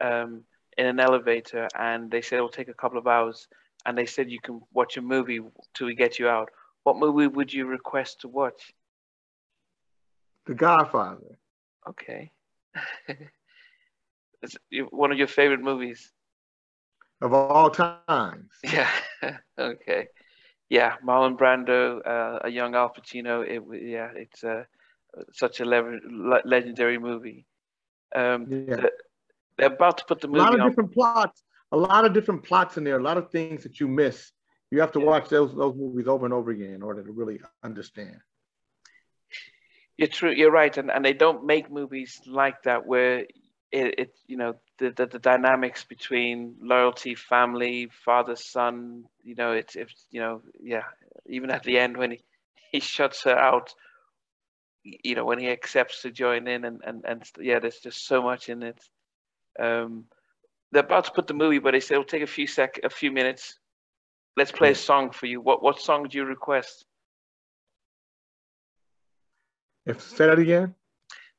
um, 0.00 0.42
in 0.76 0.86
an 0.86 0.98
elevator 0.98 1.68
and 1.78 2.10
they 2.10 2.22
said 2.22 2.38
it 2.38 2.42
will 2.42 2.48
take 2.48 2.68
a 2.68 2.74
couple 2.74 2.98
of 2.98 3.06
hours 3.06 3.46
and 3.86 3.96
they 3.96 4.06
said 4.06 4.30
you 4.30 4.40
can 4.40 4.60
watch 4.72 4.96
a 4.96 5.02
movie 5.02 5.40
till 5.74 5.86
we 5.86 5.94
get 5.94 6.18
you 6.18 6.28
out, 6.28 6.50
what 6.82 6.98
movie 6.98 7.26
would 7.26 7.52
you 7.52 7.66
request 7.66 8.22
to 8.22 8.28
watch? 8.28 8.72
The 10.46 10.54
Godfather. 10.54 11.38
Okay. 11.88 12.30
it's 14.42 14.56
one 14.90 15.12
of 15.12 15.18
your 15.18 15.28
favorite 15.28 15.60
movies 15.60 16.10
of 17.20 17.32
all 17.32 17.70
times. 17.70 18.50
Yeah. 18.64 18.90
okay. 19.58 20.08
Yeah, 20.70 20.94
Marlon 21.04 21.36
Brando, 21.36 22.00
uh, 22.06 22.38
a 22.44 22.48
young 22.48 22.76
Al 22.76 22.90
Pacino. 22.90 23.44
It 23.46 23.62
yeah, 23.82 24.10
it's 24.14 24.44
uh, 24.44 24.62
such 25.32 25.58
a 25.58 25.64
le- 25.64 26.42
legendary 26.44 26.96
movie. 26.96 27.44
Um, 28.14 28.46
yeah. 28.48 28.76
The, 28.76 28.92
they're 29.58 29.72
about 29.72 29.98
to 29.98 30.04
put 30.04 30.20
the 30.20 30.28
movie. 30.28 30.38
A 30.38 30.42
lot 30.44 30.54
of 30.54 30.60
on. 30.60 30.68
different 30.68 30.92
plots. 30.92 31.42
A 31.72 31.76
lot 31.76 32.04
of 32.04 32.14
different 32.14 32.44
plots 32.44 32.76
in 32.76 32.84
there. 32.84 32.98
A 32.98 33.02
lot 33.02 33.18
of 33.18 33.30
things 33.30 33.64
that 33.64 33.80
you 33.80 33.88
miss. 33.88 34.30
You 34.70 34.80
have 34.80 34.92
to 34.92 35.00
yeah. 35.00 35.06
watch 35.06 35.28
those 35.28 35.54
those 35.54 35.74
movies 35.74 36.06
over 36.06 36.24
and 36.24 36.32
over 36.32 36.52
again 36.52 36.74
in 36.74 36.82
order 36.82 37.02
to 37.02 37.10
really 37.10 37.40
understand. 37.64 38.16
You're 39.96 40.08
true. 40.08 40.30
You're 40.30 40.52
right, 40.52 40.76
and 40.76 40.90
and 40.90 41.04
they 41.04 41.12
don't 41.12 41.44
make 41.44 41.70
movies 41.70 42.20
like 42.26 42.62
that 42.62 42.86
where 42.86 43.26
it, 43.72 43.98
it 43.98 44.14
you 44.28 44.36
know 44.36 44.54
the, 44.80 44.90
the, 44.90 45.06
the 45.06 45.18
dynamics 45.20 45.84
between 45.84 46.56
loyalty, 46.60 47.14
family, 47.14 47.88
father, 48.04 48.34
son. 48.34 49.04
You 49.22 49.36
know, 49.36 49.52
it's 49.52 49.76
it's 49.76 50.06
you 50.10 50.20
know 50.20 50.42
yeah. 50.60 50.84
Even 51.26 51.50
at 51.50 51.62
the 51.62 51.78
end 51.78 51.96
when 51.96 52.10
he 52.12 52.20
he 52.72 52.80
shuts 52.80 53.22
her 53.24 53.36
out 53.36 53.74
you 54.82 55.14
know 55.14 55.26
when 55.26 55.38
he 55.38 55.50
accepts 55.50 56.02
to 56.02 56.10
join 56.10 56.48
in 56.48 56.64
and 56.64 56.80
and 56.84 57.04
and 57.04 57.22
yeah 57.38 57.58
there's 57.58 57.80
just 57.80 58.06
so 58.06 58.22
much 58.22 58.48
in 58.48 58.62
it 58.62 58.80
um, 59.58 60.04
they're 60.72 60.82
about 60.84 61.04
to 61.06 61.12
put 61.12 61.26
the 61.26 61.34
movie, 61.34 61.58
but 61.58 61.72
they 61.72 61.80
said 61.80 61.94
it'll 61.94 62.04
take 62.04 62.22
a 62.22 62.26
few 62.26 62.46
sec, 62.46 62.80
a 62.84 62.90
few 62.90 63.10
minutes. 63.10 63.58
Let's 64.36 64.52
play 64.52 64.70
a 64.70 64.74
song 64.74 65.10
for 65.10 65.26
you. 65.26 65.40
What 65.40 65.62
what 65.62 65.80
song 65.80 66.06
do 66.08 66.16
you 66.16 66.24
request? 66.24 66.84
If 69.86 70.00
say 70.00 70.26
that 70.26 70.38
again. 70.38 70.74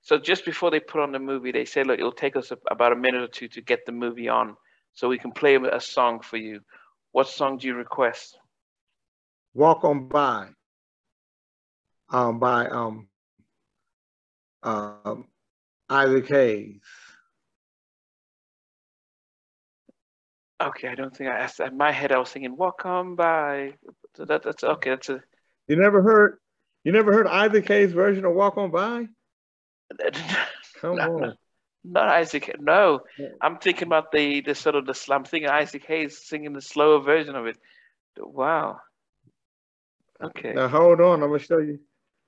So 0.02 0.18
just 0.18 0.46
before 0.46 0.72
they 0.72 0.80
put 0.80 1.02
on 1.02 1.12
the 1.12 1.20
movie, 1.20 1.52
they 1.52 1.66
said, 1.66 1.88
look, 1.88 2.00
it'll 2.00 2.12
take 2.12 2.36
us 2.36 2.52
a, 2.52 2.58
about 2.70 2.92
a 2.92 2.96
minute 2.96 3.22
or 3.22 3.28
two 3.28 3.48
to 3.50 3.62
get 3.62 3.86
the 3.86 3.92
movie 3.92 4.30
on, 4.30 4.56
so 4.94 5.08
we 5.08 5.20
can 5.20 5.32
play 5.32 5.56
a 5.56 5.80
song 5.80 6.22
for 6.22 6.38
you. 6.38 6.62
What 7.12 7.28
song 7.28 7.58
do 7.58 7.68
you 7.68 7.76
request? 7.76 8.38
Walk 9.54 9.84
on 9.84 10.08
by. 10.08 10.50
Um, 12.10 12.40
by 12.40 12.68
um, 12.68 13.08
um, 14.64 15.26
Isaac 15.90 16.28
Hayes. 16.30 16.82
Okay, 20.62 20.88
I 20.90 20.96
don't 20.96 21.16
think 21.16 21.30
I 21.30 21.40
asked 21.40 21.58
that. 21.58 21.72
In 21.72 21.78
my 21.78 21.92
head, 21.92 22.12
I 22.12 22.20
was 22.20 22.30
thinking 22.30 22.56
"Walk 22.56 22.86
on 22.86 23.16
by." 23.16 23.74
So 24.16 24.26
that, 24.26 24.44
that's 24.44 24.64
okay. 24.64 24.92
That's 24.92 25.10
a. 25.10 25.22
You 25.68 25.76
never 25.76 26.02
heard. 26.04 26.38
You 26.84 26.92
never 26.92 27.14
heard 27.14 27.28
Isaac 27.28 27.68
Hayes' 27.68 27.94
version 27.94 28.26
of 28.26 28.34
"Walk 28.34 28.58
on 28.58 28.72
By." 28.72 29.08
Come 30.82 30.96
no, 30.96 31.24
on. 31.24 31.38
Not 31.84 32.10
Isaac. 32.10 32.56
No, 32.60 33.02
I'm 33.42 33.58
thinking 33.58 33.88
about 33.88 34.12
the 34.12 34.42
the 34.42 34.54
sort 34.54 34.76
of 34.76 34.86
the 34.86 34.94
slam 34.94 35.24
thing. 35.24 35.48
Isaac 35.48 35.86
Hayes 35.88 36.26
singing 36.26 36.54
the 36.54 36.62
slower 36.62 37.00
version 37.00 37.36
of 37.36 37.48
it. 37.48 37.58
Wow. 38.18 38.80
Uh, 40.22 40.28
okay. 40.28 40.54
Now 40.54 40.68
hold 40.68 41.02
on. 41.02 41.24
I'm 41.24 41.30
gonna 41.30 41.40
show 41.40 41.58
you. 41.58 41.80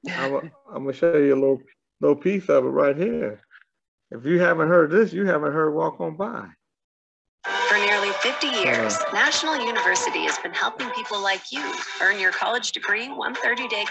I'm, 0.10 0.52
I'm 0.74 0.84
gonna 0.84 0.94
show 0.94 1.18
you 1.18 1.34
a 1.34 1.40
little 1.40 1.62
little 2.02 2.16
piece 2.16 2.50
of 2.50 2.66
it 2.66 2.70
right 2.70 2.98
here. 2.98 3.42
If 4.12 4.26
you 4.26 4.40
haven't 4.40 4.68
heard 4.68 4.92
this, 4.92 5.14
you 5.14 5.26
haven't 5.26 5.54
heard 5.54 5.72
"Walk 5.72 6.02
on 6.02 6.16
By." 6.18 6.48
For 7.68 7.78
nearly 7.78 8.12
50 8.22 8.48
years, 8.48 8.98
National 9.12 9.58
University 9.66 10.24
has 10.24 10.38
been 10.40 10.54
helping 10.54 10.90
people 10.92 11.22
like 11.22 11.52
you 11.52 11.62
earn 12.02 12.20
your 12.20 12.32
college 12.32 12.72
degree 12.72 13.10
one 13.10 13.36
30 13.36 13.68
day. 13.68 13.86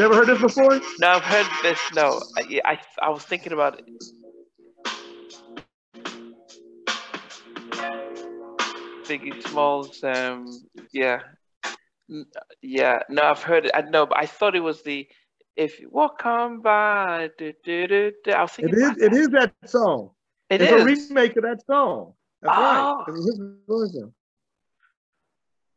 Never 0.00 0.14
heard 0.14 0.28
this 0.28 0.40
before? 0.40 0.80
No, 0.98 1.08
I've 1.08 1.22
heard 1.22 1.46
this. 1.62 1.78
No, 1.94 2.22
I, 2.36 2.60
I, 2.64 2.80
I 3.02 3.10
was 3.10 3.22
thinking 3.22 3.52
about 3.52 3.78
it. 3.78 3.84
Biggie 9.04 9.46
Smalls, 9.48 10.02
um, 10.04 10.46
yeah, 10.92 11.20
yeah. 12.62 13.02
No, 13.08 13.22
I've 13.22 13.42
heard 13.42 13.66
it. 13.66 13.72
I 13.74 13.82
know, 13.82 14.06
but 14.06 14.18
I 14.18 14.26
thought 14.26 14.54
it 14.54 14.60
was 14.60 14.82
the 14.82 15.08
"If 15.56 15.80
You 15.80 15.88
Walk 15.90 16.24
On 16.24 16.60
By." 16.60 17.30
Do, 17.36 17.52
do, 17.64 17.88
do, 17.88 18.12
do. 18.24 18.30
I 18.30 18.42
was 18.42 18.52
thinking. 18.52 18.78
It 18.78 18.82
is. 18.82 19.02
It 19.02 19.12
is 19.12 19.28
that 19.30 19.52
song. 19.66 20.10
It 20.48 20.62
it's 20.62 20.72
is. 20.72 20.80
a 20.80 20.84
remake 20.84 21.36
of 21.36 21.42
that 21.42 21.66
song. 21.66 22.14
That's 22.40 22.56
oh. 22.56 22.62
right. 22.62 23.04
It's 23.08 23.26
his 23.26 23.40
version. 23.68 24.14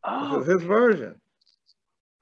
Oh. 0.04 0.38
This 0.38 0.48
is 0.48 0.54
his 0.54 0.64
version. 0.64 1.16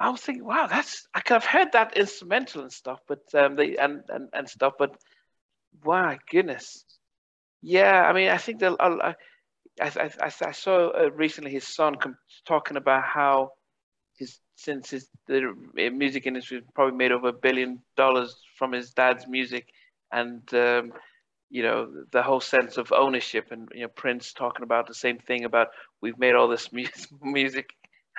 I 0.02 0.10
was 0.10 0.22
thinking, 0.22 0.46
wow, 0.46 0.68
that's 0.68 1.08
I 1.14 1.22
could 1.22 1.36
have 1.36 1.46
heard 1.46 1.74
that 1.74 1.96
instrumental 1.96 2.64
and 2.64 2.72
stuff, 2.74 3.00
but 3.08 3.22
um, 3.36 3.56
they 3.56 3.78
and, 3.78 4.04
and 4.10 4.30
and 4.34 4.50
stuff, 4.50 4.74
but 4.80 4.96
wow, 5.84 6.18
goodness, 6.30 6.84
yeah. 7.62 8.02
I 8.02 8.14
mean, 8.14 8.30
I 8.30 8.38
think 8.38 8.60
that 8.60 8.76
I, 8.80 9.16
I, 9.80 10.10
I, 10.22 10.32
I 10.42 10.52
saw 10.52 10.90
uh, 10.90 11.12
recently 11.12 11.52
his 11.52 11.68
son 11.68 11.96
talking 12.48 12.78
about 12.78 13.04
how 13.04 13.52
his 14.18 14.40
since 14.56 14.90
his 14.90 15.08
the 15.28 15.54
music 15.76 16.26
industry 16.26 16.62
probably 16.74 16.98
made 16.98 17.12
over 17.12 17.30
a 17.30 17.34
billion 17.34 17.80
dollars 17.96 18.36
from 18.58 18.72
his 18.72 18.92
dad's 18.92 19.28
music, 19.28 19.68
and 20.12 20.42
um, 20.54 20.94
you 21.52 21.62
know 21.62 21.88
the 22.12 22.24
whole 22.24 22.42
sense 22.42 22.78
of 22.78 22.92
ownership 22.92 23.48
and 23.52 23.70
you 23.76 23.82
know 23.82 23.88
prince 23.90 24.34
talking 24.34 24.64
about 24.64 24.88
the 24.88 24.94
same 24.96 25.20
thing 25.20 25.44
about 25.44 25.68
we've 26.02 26.18
made 26.18 26.34
all 26.34 26.48
this 26.48 26.70
music 27.22 27.70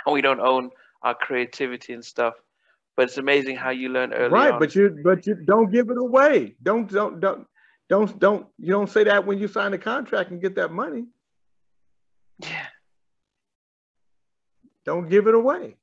and 0.04 0.12
we 0.12 0.20
don't 0.20 0.40
own 0.40 0.70
our 1.02 1.14
creativity 1.14 1.92
and 1.92 2.04
stuff 2.04 2.34
but 2.96 3.04
it's 3.04 3.18
amazing 3.18 3.56
how 3.56 3.70
you 3.70 3.88
learn 3.88 4.12
early 4.12 4.32
right 4.32 4.52
on. 4.52 4.58
but 4.58 4.74
you 4.74 4.98
but 5.02 5.26
you 5.26 5.34
don't 5.34 5.70
give 5.70 5.90
it 5.90 5.98
away 5.98 6.54
don't 6.62 6.90
don't 6.90 7.20
don't 7.20 7.46
Don't 7.92 8.18
don't 8.18 8.46
you 8.58 8.72
don't 8.72 8.88
say 8.88 9.04
that 9.04 9.26
when 9.26 9.38
you 9.38 9.48
sign 9.48 9.74
a 9.74 9.78
contract 9.78 10.30
and 10.30 10.40
get 10.40 10.54
that 10.54 10.72
money. 10.72 11.04
Yeah. 12.38 12.68
Don't 14.84 15.08
give 15.10 15.26
it 15.26 15.34
away. 15.34 15.76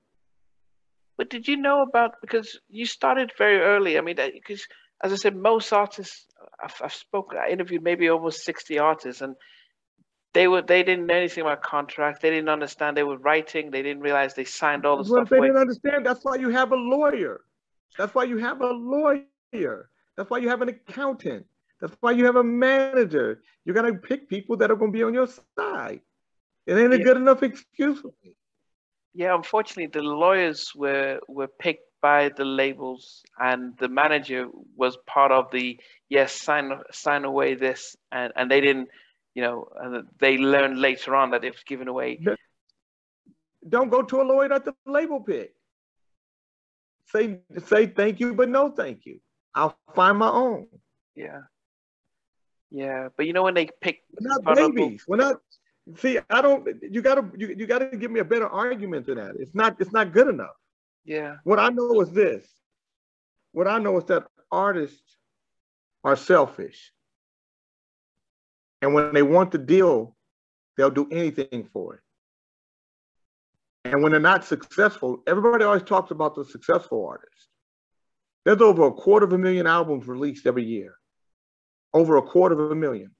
But 1.17 1.29
did 1.29 1.47
you 1.47 1.57
know 1.57 1.83
about 1.83 2.11
because 2.21 2.57
you 2.67 2.85
started 2.85 3.31
very 3.37 3.59
early? 3.59 3.97
I 3.97 4.01
mean, 4.01 4.15
because 4.15 4.65
as 5.03 5.11
I 5.13 5.17
said, 5.17 5.35
most 5.35 5.71
artists 5.71 6.25
I've, 6.63 6.81
I've 6.81 6.93
spoken, 6.93 7.37
I 7.37 7.49
interviewed 7.49 7.83
maybe 7.83 8.09
almost 8.09 8.43
sixty 8.43 8.79
artists, 8.79 9.21
and 9.21 9.35
they 10.33 10.47
were 10.47 10.61
they 10.61 10.83
didn't 10.83 11.07
know 11.07 11.15
anything 11.15 11.41
about 11.41 11.61
contracts. 11.61 12.21
They 12.21 12.29
didn't 12.29 12.49
understand 12.49 12.95
they 12.95 13.03
were 13.03 13.17
writing. 13.17 13.71
They 13.71 13.81
didn't 13.81 14.01
realize 14.01 14.33
they 14.35 14.45
signed 14.45 14.85
all 14.85 14.97
the 15.03 15.09
well, 15.09 15.21
stuff. 15.21 15.29
They 15.29 15.37
away. 15.37 15.47
didn't 15.47 15.61
understand. 15.61 16.05
That's 16.05 16.23
why 16.23 16.35
you 16.35 16.49
have 16.49 16.71
a 16.71 16.75
lawyer. 16.75 17.41
That's 17.97 18.13
why 18.13 18.25
you 18.25 18.37
have 18.37 18.61
a 18.61 18.67
lawyer. 18.67 19.89
That's 20.15 20.29
why 20.29 20.37
you 20.37 20.49
have 20.49 20.61
an 20.61 20.69
accountant. 20.69 21.45
That's 21.81 21.95
why 22.01 22.11
you 22.11 22.25
have 22.25 22.35
a 22.35 22.43
manager. 22.43 23.41
You're 23.65 23.75
gonna 23.75 23.95
pick 23.95 24.29
people 24.29 24.57
that 24.57 24.69
are 24.69 24.75
gonna 24.75 24.91
be 24.91 25.03
on 25.03 25.13
your 25.13 25.27
side. 25.27 26.01
It 26.65 26.77
ain't 26.77 26.93
a 26.93 26.97
Yeah. 26.97 27.03
good 27.03 27.17
enough 27.17 27.41
excuse. 27.41 28.03
Yeah, 29.13 29.33
unfortunately, 29.33 29.87
the 29.87 30.03
lawyers 30.03 30.71
were 30.75 31.19
were 31.27 31.47
picked 31.47 31.89
by 32.01 32.29
the 32.29 32.45
labels, 32.45 33.23
and 33.39 33.75
the 33.77 33.89
manager 33.89 34.47
was 34.75 34.97
part 35.07 35.31
of 35.31 35.49
the 35.51 35.79
yes, 36.09 36.33
sign 36.33 36.71
sign 36.91 37.25
away 37.25 37.55
this, 37.55 37.95
and 38.11 38.31
and 38.35 38.51
they 38.51 38.61
didn't, 38.61 38.89
you 39.39 39.45
know, 39.45 39.69
and 39.81 40.05
they 40.19 40.37
learned 40.37 40.81
later 40.81 41.15
on 41.15 41.31
that 41.31 41.45
it 41.45 41.53
was 41.53 41.63
given 41.63 41.87
away. 41.87 42.19
Don't 43.75 43.89
go 43.89 44.01
to 44.01 44.21
a 44.21 44.25
lawyer 44.31 44.49
that 44.49 44.65
the 44.65 44.73
label 44.85 45.21
pick. 45.21 45.53
Say 47.05 47.39
say 47.65 47.87
thank 47.87 48.19
you, 48.19 48.33
but 48.33 48.49
no 48.49 48.63
thank 48.69 49.05
you. 49.05 49.21
I'll 49.55 49.77
find 49.95 50.17
my 50.17 50.29
own. 50.29 50.67
Yeah, 51.15 51.43
yeah, 52.69 53.07
but 53.15 53.27
you 53.27 53.33
know 53.33 53.43
when 53.43 53.53
they 53.53 53.69
pick 53.79 54.03
We're 54.19 54.27
not 54.27 54.43
vulnerable- 54.43 54.73
babies. 54.75 55.05
We're 55.07 55.23
not. 55.27 55.37
See, 55.95 56.19
I 56.29 56.41
don't. 56.41 56.67
You 56.95 57.01
gotta 57.01 57.23
you, 57.41 57.47
you 57.59 57.65
gotta 57.65 57.95
give 57.95 58.11
me 58.11 58.19
a 58.19 58.25
better 58.33 58.49
argument 58.65 59.05
than 59.05 59.17
that. 59.23 59.35
It's 59.39 59.55
not 59.55 59.79
it's 59.79 59.93
not 59.93 60.11
good 60.11 60.27
enough. 60.27 60.57
Yeah, 61.05 61.37
What 61.45 61.59
I 61.59 61.69
know 61.69 62.01
is 62.01 62.11
this. 62.11 62.45
What 63.53 63.67
I 63.69 63.79
know 63.79 63.97
is 63.99 64.05
that 64.11 64.27
artists 64.51 65.15
are 66.03 66.17
selfish. 66.17 66.91
And 68.81 68.93
when 68.93 69.13
they 69.13 69.23
want 69.23 69.51
the 69.51 69.57
deal, 69.57 70.15
they'll 70.77 70.89
do 70.89 71.07
anything 71.11 71.69
for 71.73 71.95
it. 71.95 72.01
And 73.85 74.03
when 74.03 74.11
they're 74.11 74.21
not 74.21 74.45
successful, 74.45 75.23
everybody 75.27 75.63
always 75.63 75.83
talks 75.83 76.11
about 76.11 76.35
the 76.35 76.45
successful 76.45 77.07
artists. 77.07 77.47
There's 78.45 78.61
over 78.61 78.87
a 78.87 78.91
quarter 78.91 79.25
of 79.25 79.33
a 79.33 79.37
million 79.37 79.67
albums 79.67 80.07
released 80.07 80.45
every 80.47 80.65
year. 80.65 80.95
Over 81.93 82.17
a 82.17 82.21
quarter 82.21 82.61
of 82.63 82.71
a 82.71 82.75
million. 82.75 83.11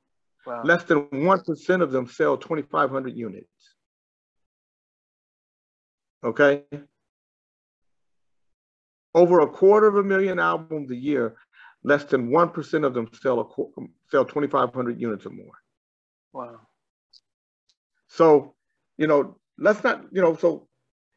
wow. 0.46 0.62
Less 0.64 0.84
than 0.84 1.06
1% 1.06 1.82
of 1.82 1.92
them 1.92 2.08
sell 2.08 2.38
2,500 2.38 3.18
units. 3.18 3.48
Okay? 6.24 6.64
Over 9.16 9.40
a 9.40 9.48
quarter 9.48 9.88
of 9.88 9.96
a 9.96 10.04
million 10.04 10.40
albums 10.40 10.92
a 10.92 10.96
year, 10.96 11.36
less 11.84 12.04
than 12.06 12.30
1% 12.30 12.86
of 12.86 12.94
them 12.94 13.10
sell, 13.22 13.40
a, 13.40 13.80
um, 13.80 13.90
sell 14.10 14.26
2,500 14.26 15.00
units 15.00 15.26
or 15.26 15.30
more. 15.30 15.54
wow. 16.34 16.60
So, 18.08 18.56
you 18.98 19.08
know, 19.08 19.38
let's 19.58 19.84
not, 19.84 20.06
you 20.12 20.22
know, 20.22 20.36
so 20.36 20.68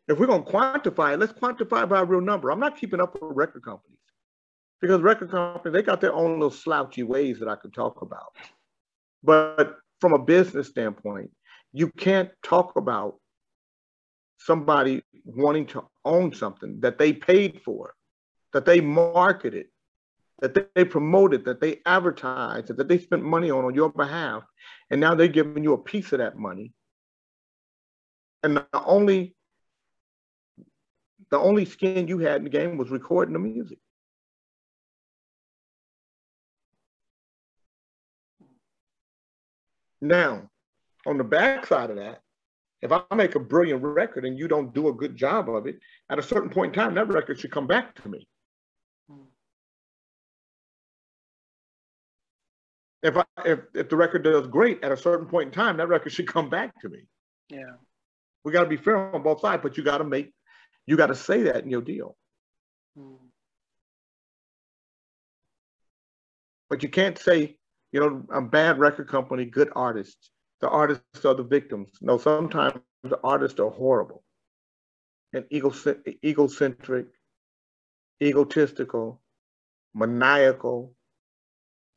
if 0.09 0.19
we're 0.19 0.27
going 0.27 0.45
to 0.45 0.51
quantify 0.51 1.15
it, 1.15 1.21
let's 1.21 1.33
quantify 1.33 1.85
it 1.85 1.89
by 1.89 2.01
a 2.01 2.05
real 2.05 2.21
number. 2.21 2.51
I'm 2.51 2.61
not 2.61 2.77
keeping 2.77 3.01
up 3.01 3.15
with 3.15 3.23
record 3.35 3.65
companies 3.65 3.99
because 4.81 5.01
record 5.01 5.31
companies, 5.31 5.73
they 5.73 5.83
got 5.83 6.01
their 6.01 6.13
own 6.13 6.33
little 6.33 6.51
slouchy 6.51 7.03
ways 7.03 7.39
that 7.39 7.49
I 7.49 7.57
could 7.57 7.73
talk 7.73 8.03
about. 8.03 8.37
But 9.23 9.77
from 10.01 10.13
a 10.13 10.19
business 10.19 10.69
standpoint, 10.69 11.31
you 11.73 11.89
can't 11.89 12.31
talk 12.43 12.77
about 12.77 13.15
somebody 14.39 15.03
wanting 15.25 15.67
to 15.67 15.85
own 16.05 16.35
something 16.35 16.81
that 16.81 16.99
they 16.99 17.13
paid 17.13 17.61
for, 17.65 17.95
that 18.53 18.65
they 18.65 18.81
marketed, 18.81 19.67
that 20.43 20.75
they 20.75 20.85
promoted, 20.85 21.45
that 21.45 21.61
they 21.61 21.81
advertised, 21.87 22.77
that 22.77 22.89
they 22.89 22.99
spent 22.99 23.23
money 23.23 23.49
on 23.51 23.65
on 23.65 23.75
your 23.77 23.91
behalf, 23.91 24.43
and 24.91 25.01
now 25.01 25.15
they're 25.15 25.29
giving 25.29 25.63
you 25.63 25.73
a 25.73 25.79
piece 25.79 26.13
of 26.13 26.19
that 26.19 26.37
money. 26.37 26.73
And 28.43 28.57
the 28.57 28.67
only 28.73 29.37
the 31.31 31.39
only 31.39 31.65
skin 31.65 32.09
you 32.09 32.19
had 32.19 32.39
in 32.39 32.45
the 32.45 32.51
game 32.51 32.77
was 32.77 32.91
recording 32.91 33.33
the 33.33 33.39
music. 33.39 33.79
Now, 40.01 40.51
on 41.07 41.19
the 41.19 41.25
backside 41.25 41.91
of 41.91 41.97
that, 41.97 42.21
if 42.83 42.91
I 42.91 43.03
make 43.15 43.37
a 43.37 43.41
brilliant 43.41 43.85
record 43.85 44.25
and 44.25 44.37
you 44.37 44.49
don't 44.49 44.75
do 44.75 44.89
a 44.89 44.93
good 44.93 45.15
job 45.15 45.49
of 45.49 45.69
it, 45.69 45.79
at 46.11 46.19
a 46.19 46.23
certain 46.23 46.51
point 46.51 46.77
in 46.77 46.83
time, 46.83 46.97
that 46.97 47.07
record 47.07 47.39
should 47.39 47.53
come 47.53 47.69
back 47.69 47.95
to 48.03 48.09
me. 48.09 48.27
If 53.03 53.17
I 53.17 53.25
if, 53.45 53.61
if 53.75 53.89
the 53.89 53.97
record 53.97 54.23
does 54.23 54.47
great 54.47 54.83
at 54.85 54.93
a 54.93 54.97
certain 54.97 55.27
point 55.27 55.49
in 55.49 55.53
time, 55.53 55.77
that 55.79 55.89
record 55.89 56.13
should 56.13 56.29
come 56.29 56.49
back 56.49 56.79
to 56.81 56.89
me. 56.89 57.01
Yeah, 57.51 57.75
We 58.45 58.53
got 58.53 58.63
to 58.65 58.69
be 58.69 58.77
fair 58.77 59.15
on 59.15 59.23
both 59.23 59.41
sides, 59.41 59.63
but 59.63 59.77
you 59.77 59.83
got 59.83 59.99
to 59.99 60.05
make 60.05 60.33
you 60.87 60.97
got 60.97 61.09
to 61.09 61.15
say 61.15 61.43
that 61.43 61.65
in 61.65 61.71
your 61.71 61.83
deal. 61.83 62.17
Mm. 62.99 63.17
But 66.71 66.83
you 66.83 66.89
can't 66.89 67.19
say, 67.19 67.57
you 67.93 68.01
know, 68.01 68.25
a 68.33 68.41
bad 68.41 68.79
record 68.79 69.09
company, 69.09 69.45
good 69.45 69.71
artists. 69.77 70.31
The 70.61 70.69
artists 70.69 71.25
are 71.25 71.35
the 71.35 71.43
victims. 71.43 71.91
No, 72.01 72.19
sometimes 72.19 72.81
the 73.03 73.19
artists 73.23 73.59
are 73.61 73.71
horrible 73.71 74.23
and 75.33 75.45
egocent- 75.51 76.19
egocentric, 76.25 77.07
egotistical, 78.23 79.21
maniacal, 79.95 80.95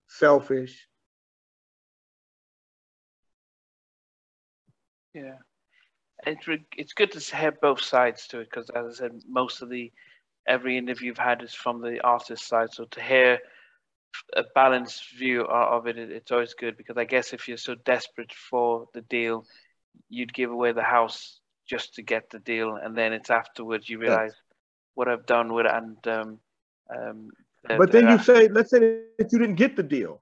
selfish. 0.08 0.88
Yeah. 5.16 5.38
It's 6.28 6.48
it's 6.78 6.94
good 6.94 7.12
to 7.14 7.36
have 7.36 7.62
both 7.62 7.82
sides 7.82 8.28
to 8.30 8.42
it 8.42 8.50
because, 8.52 8.70
as 8.72 8.86
I 8.88 8.94
said, 8.94 9.14
most 9.28 9.62
of 9.64 9.70
the 9.70 9.92
every 10.48 10.78
interview 10.78 11.08
you've 11.08 11.18
had 11.20 11.44
is 11.44 11.54
from 11.54 11.82
the 11.82 12.02
artist 12.02 12.48
side. 12.48 12.74
So 12.74 12.86
to 12.86 13.02
hear 13.02 13.40
a 14.36 14.44
balanced 14.56 15.04
view 15.18 15.44
of 15.44 15.88
it, 15.88 15.98
it- 15.98 16.12
it's 16.12 16.32
always 16.32 16.54
good 16.54 16.78
because 16.78 16.98
I 16.98 17.06
guess 17.06 17.34
if 17.34 17.48
you're 17.48 17.58
so 17.58 17.76
desperate 17.76 18.34
for 18.34 18.88
the 18.94 19.02
deal, 19.02 19.46
you'd 20.10 20.34
give 20.34 20.52
away 20.52 20.74
the 20.74 20.84
house 20.84 21.42
just 21.68 21.96
to 21.96 22.04
get 22.04 22.30
the 22.32 22.40
deal, 22.40 22.76
and 22.76 22.98
then 22.98 23.14
it's 23.14 23.32
afterwards 23.32 23.90
you 23.90 24.00
realize 24.00 24.36
what 24.96 25.08
I've 25.08 25.26
done 25.26 25.54
with 25.54 25.66
it, 25.66 25.72
and 25.74 26.08
um, 26.08 26.40
um, 26.96 27.32
But 27.78 27.92
then 27.92 28.10
you 28.10 28.20
say, 28.20 28.48
let's 28.50 28.72
say 28.72 28.80
that 29.18 29.32
you 29.32 29.40
didn't 29.40 29.56
get 29.56 29.76
the 29.76 29.84
deal, 29.84 30.22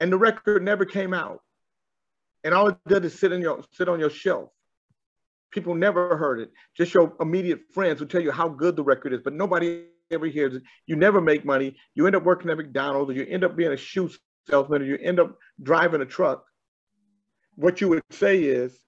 and 0.00 0.12
the 0.12 0.18
record 0.18 0.62
never 0.62 0.84
came 0.84 1.14
out, 1.14 1.42
and 2.44 2.54
all 2.54 2.68
it 2.68 2.76
did 2.86 3.04
is 3.04 3.18
sit 3.18 3.32
on 3.32 3.40
your 3.40 3.64
sit 3.72 3.88
on 3.88 4.00
your 4.00 4.10
shelf. 4.10 4.50
People 5.50 5.74
never 5.74 6.16
heard 6.16 6.40
it. 6.40 6.50
Just 6.76 6.92
your 6.94 7.14
immediate 7.20 7.60
friends 7.72 8.00
will 8.00 8.08
tell 8.08 8.20
you 8.20 8.30
how 8.30 8.48
good 8.48 8.76
the 8.76 8.82
record 8.82 9.12
is, 9.12 9.20
but 9.22 9.32
nobody 9.32 9.84
ever 10.10 10.26
hears 10.26 10.54
it. 10.54 10.62
You 10.86 10.96
never 10.96 11.20
make 11.20 11.44
money. 11.44 11.76
You 11.94 12.06
end 12.06 12.16
up 12.16 12.24
working 12.24 12.50
at 12.50 12.56
McDonald's, 12.56 13.10
or 13.10 13.14
you 13.14 13.26
end 13.26 13.44
up 13.44 13.56
being 13.56 13.72
a 13.72 13.76
shoe 13.76 14.10
salesman, 14.48 14.82
or 14.82 14.84
you 14.84 14.98
end 14.98 15.20
up 15.20 15.36
driving 15.62 16.02
a 16.02 16.06
truck. 16.06 16.44
What 17.54 17.80
you 17.80 17.88
would 17.88 18.02
say 18.10 18.42
is, 18.42 18.78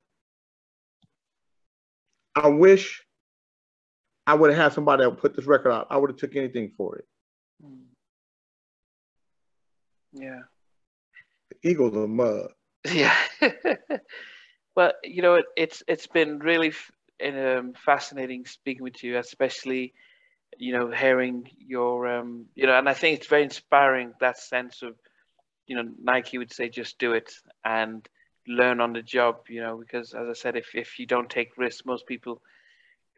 I 2.36 2.48
wish 2.48 3.04
I 4.26 4.34
would 4.34 4.50
have 4.50 4.58
had 4.58 4.72
somebody 4.72 5.02
that 5.02 5.10
would 5.10 5.18
put 5.18 5.34
this 5.34 5.46
record 5.46 5.72
out. 5.72 5.88
I 5.90 5.96
would 5.96 6.10
have 6.10 6.18
took 6.18 6.36
anything 6.36 6.72
for 6.76 6.96
it. 6.96 7.04
Mm. 7.64 7.80
yeah. 10.12 10.40
The 11.50 11.68
Eagles 11.68 11.96
are 11.96 12.06
mud. 12.06 12.48
Yeah. 12.84 13.14
well, 14.76 14.92
you 15.04 15.22
know, 15.22 15.34
it, 15.36 15.46
it's 15.56 15.82
it's 15.88 16.06
been 16.06 16.38
really 16.38 16.72
um, 17.24 17.74
fascinating 17.74 18.46
speaking 18.46 18.82
with 18.82 19.02
you, 19.02 19.18
especially, 19.18 19.92
you 20.58 20.72
know, 20.72 20.90
hearing 20.90 21.48
your, 21.58 22.08
um, 22.08 22.46
you 22.56 22.66
know, 22.66 22.78
and 22.78 22.88
I 22.88 22.94
think 22.94 23.18
it's 23.18 23.28
very 23.28 23.44
inspiring 23.44 24.14
that 24.20 24.38
sense 24.38 24.82
of, 24.82 24.96
you 25.66 25.76
know, 25.76 25.88
Nike 26.02 26.38
would 26.38 26.52
say 26.52 26.68
just 26.68 26.98
do 26.98 27.12
it 27.14 27.32
and 27.64 28.06
learn 28.48 28.80
on 28.80 28.92
the 28.92 29.02
job, 29.02 29.38
you 29.48 29.62
know, 29.62 29.78
because 29.78 30.14
as 30.14 30.28
I 30.28 30.34
said, 30.34 30.56
if 30.56 30.74
if 30.74 30.98
you 30.98 31.06
don't 31.06 31.30
take 31.30 31.58
risks, 31.58 31.86
most 31.86 32.06
people 32.06 32.42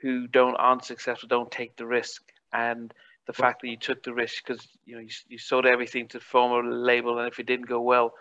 who 0.00 0.26
don't 0.26 0.56
aren't 0.56 0.84
successful 0.84 1.28
don't 1.28 1.50
take 1.50 1.76
the 1.76 1.86
risk, 1.86 2.22
and 2.52 2.92
the 3.26 3.32
fact 3.32 3.62
that 3.62 3.68
you 3.68 3.76
took 3.76 4.02
the 4.02 4.12
risk 4.12 4.44
because 4.44 4.66
you 4.84 4.94
know 4.96 5.00
you, 5.00 5.08
you 5.28 5.38
sold 5.38 5.66
everything 5.66 6.08
to 6.08 6.20
form 6.20 6.66
a 6.66 6.70
label, 6.70 7.18
and 7.18 7.28
if 7.28 7.38
it 7.38 7.46
didn't 7.46 7.68
go 7.68 7.80
well 7.80 8.12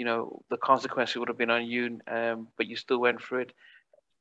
you 0.00 0.06
know 0.08 0.42
the 0.50 0.56
consequences 0.56 1.16
would 1.16 1.28
have 1.28 1.42
been 1.42 1.56
on 1.58 1.64
you 1.66 2.00
um, 2.16 2.48
but 2.56 2.66
you 2.66 2.76
still 2.76 3.00
went 3.00 3.20
through 3.22 3.40
it 3.40 3.52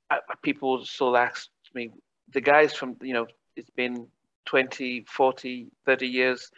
I, 0.10 0.20
people 0.42 0.86
still 0.86 1.16
ask 1.16 1.50
me 1.74 1.92
the 2.34 2.42
guys 2.42 2.74
from 2.74 2.98
you 3.02 3.14
know 3.14 3.28
it's 3.56 3.70
been 3.72 4.08
20 4.46 5.06
40 5.08 5.68
30 5.86 6.08
years 6.08 6.52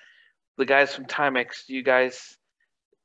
the 0.58 0.66
guys 0.66 0.96
from 0.96 1.06
timex 1.06 1.66
do 1.68 1.76
you 1.76 1.84
guys 1.84 2.38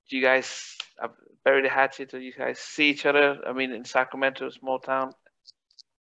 do 0.08 0.16
you 0.16 0.22
guys 0.22 0.76
uh, 1.02 1.08
bury 1.44 1.62
the 1.62 1.68
hatchet? 1.68 2.10
Do 2.10 2.18
you 2.18 2.32
guys 2.32 2.58
see 2.58 2.90
each 2.90 3.06
other? 3.06 3.38
I 3.46 3.52
mean, 3.52 3.72
in 3.72 3.84
Sacramento, 3.84 4.48
a 4.48 4.52
small 4.52 4.78
town. 4.78 5.12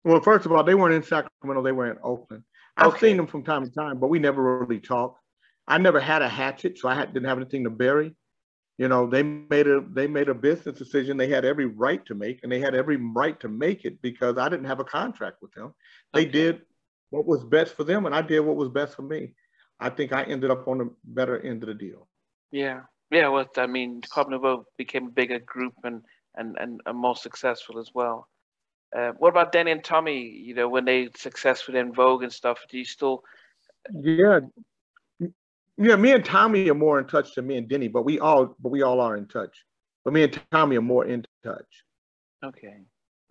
Well, 0.04 0.22
first 0.22 0.46
of 0.46 0.52
all, 0.52 0.64
they 0.64 0.76
weren't 0.76 0.96
in 0.96 1.04
Sacramento; 1.04 1.64
they 1.64 1.72
were 1.72 1.92
in 1.92 1.98
Oakland. 2.04 2.44
I've 2.76 2.88
okay. 2.88 3.08
seen 3.08 3.18
them 3.18 3.28
from 3.28 3.44
time 3.44 3.64
to 3.66 3.72
time, 3.72 4.00
but 4.00 4.08
we 4.08 4.20
never 4.20 4.60
really 4.60 4.80
talked. 4.80 5.20
I 5.68 5.78
never 5.78 6.00
had 6.00 6.22
a 6.22 6.28
hatchet, 6.28 6.80
so 6.80 6.90
I 6.90 6.96
had, 6.96 7.14
didn't 7.14 7.30
have 7.30 7.38
anything 7.38 7.64
to 7.64 7.70
bury. 7.70 8.16
You 8.78 8.88
know, 8.88 9.06
they 9.06 9.22
made 9.22 9.68
a 9.68 9.82
they 9.82 10.08
made 10.08 10.30
a 10.30 10.34
business 10.34 10.78
decision 10.78 11.16
they 11.16 11.28
had 11.28 11.46
every 11.46 11.66
right 11.66 12.04
to 12.08 12.16
make, 12.16 12.40
and 12.42 12.52
they 12.52 12.60
had 12.60 12.74
every 12.74 12.98
right 12.98 13.40
to 13.40 13.48
make 13.48 13.86
it 13.86 14.02
because 14.02 14.38
I 14.38 14.50
didn't 14.50 14.66
have 14.66 14.80
a 14.80 14.86
contract 14.86 15.38
with 15.42 15.54
them. 15.54 15.74
They 16.14 16.22
okay. 16.22 16.32
did 16.32 16.62
what 17.12 17.28
was 17.28 17.44
best 17.44 17.76
for 17.76 17.84
them, 17.84 18.08
and 18.08 18.16
I 18.16 18.22
did 18.24 18.40
what 18.40 18.56
was 18.56 18.70
best 18.70 18.96
for 18.96 19.04
me. 19.04 19.34
I 19.80 19.90
think 19.90 20.12
I 20.12 20.24
ended 20.24 20.50
up 20.50 20.68
on 20.68 20.80
the 20.80 20.90
better 21.04 21.40
end 21.40 21.62
of 21.62 21.68
the 21.68 21.76
deal. 21.76 22.08
Yeah, 22.52 22.82
yeah. 23.12 23.28
Well, 23.28 23.46
I 23.58 23.68
mean, 23.68 24.02
Club 24.02 24.30
Nouveau 24.30 24.66
became 24.78 25.08
a 25.08 25.12
bigger 25.12 25.40
group 25.40 25.74
and 25.84 26.02
and 26.36 26.58
and, 26.60 26.82
and 26.86 26.98
more 26.98 27.16
successful 27.16 27.80
as 27.80 27.92
well. 27.94 28.28
Uh, 28.96 29.12
what 29.18 29.30
about 29.30 29.52
Danny 29.52 29.72
and 29.72 29.84
Tommy? 29.84 30.22
You 30.22 30.56
know, 30.56 30.68
when 30.70 30.86
they 30.86 31.10
successful 31.16 31.76
En 31.76 31.94
Vogue 31.94 32.24
and 32.24 32.34
stuff, 32.34 32.60
do 32.70 32.78
you 32.80 32.86
still? 32.86 33.24
Yeah, 33.92 34.40
yeah. 35.78 35.96
Me 35.96 36.12
and 36.12 36.24
Tommy 36.24 36.70
are 36.70 36.76
more 36.76 37.00
in 37.00 37.06
touch 37.06 37.36
than 37.36 37.48
me 37.48 37.58
and 37.58 37.68
Denny, 37.68 37.88
but 37.88 38.04
we 38.04 38.20
all, 38.20 38.56
but 38.60 38.70
we 38.70 38.82
all 38.82 39.00
are 39.02 39.16
in 39.18 39.28
touch. 39.28 39.56
But 40.04 40.14
me 40.14 40.24
and 40.24 40.42
Tommy 40.52 40.78
are 40.78 40.82
more 40.82 41.06
in 41.06 41.26
touch. 41.44 41.84
Okay. 42.44 42.78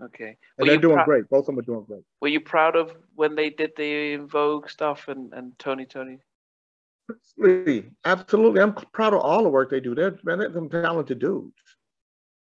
Okay. 0.02 0.36
And 0.58 0.68
they're 0.68 0.78
doing 0.78 1.04
great. 1.04 1.28
Both 1.28 1.40
of 1.40 1.46
them 1.46 1.58
are 1.58 1.62
doing 1.62 1.84
great. 1.84 2.02
Were 2.20 2.28
you 2.28 2.40
proud 2.40 2.76
of 2.76 2.92
when 3.14 3.34
they 3.34 3.50
did 3.50 3.72
the 3.76 4.16
Vogue 4.16 4.68
stuff 4.68 5.08
and, 5.08 5.32
and 5.32 5.56
Tony 5.58 5.86
Tony? 5.86 6.18
Absolutely. 7.10 7.90
Absolutely. 8.04 8.60
I'm 8.60 8.74
proud 8.92 9.14
of 9.14 9.20
all 9.20 9.42
the 9.42 9.48
work 9.48 9.70
they 9.70 9.80
do. 9.80 9.94
They're, 9.94 10.18
man, 10.24 10.38
they're 10.38 10.52
some 10.52 10.68
talented 10.68 11.18
dudes. 11.18 11.52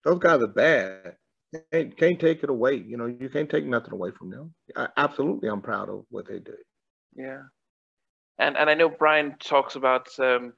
Those 0.06 0.20
guys 0.20 0.42
are 0.42 0.48
bad 0.48 1.16
can't, 1.72 1.98
can't 1.98 2.20
take 2.20 2.44
it 2.44 2.50
away. 2.50 2.76
You 2.76 2.98
know, 2.98 3.06
you 3.06 3.30
can't 3.30 3.50
take 3.50 3.66
nothing 3.66 3.94
away 3.94 4.12
from 4.12 4.30
them. 4.30 4.54
I, 4.76 4.88
absolutely, 4.98 5.50
I'm 5.50 5.62
proud 5.62 5.90
of 5.90 6.06
what 6.10 6.28
they 6.28 6.40
did. 6.40 6.56
Yeah, 7.16 7.44
and 8.40 8.58
and 8.58 8.70
I 8.70 8.74
know 8.74 8.90
Brian 8.90 9.36
talks 9.40 9.76
about 9.76 10.08
um, 10.20 10.54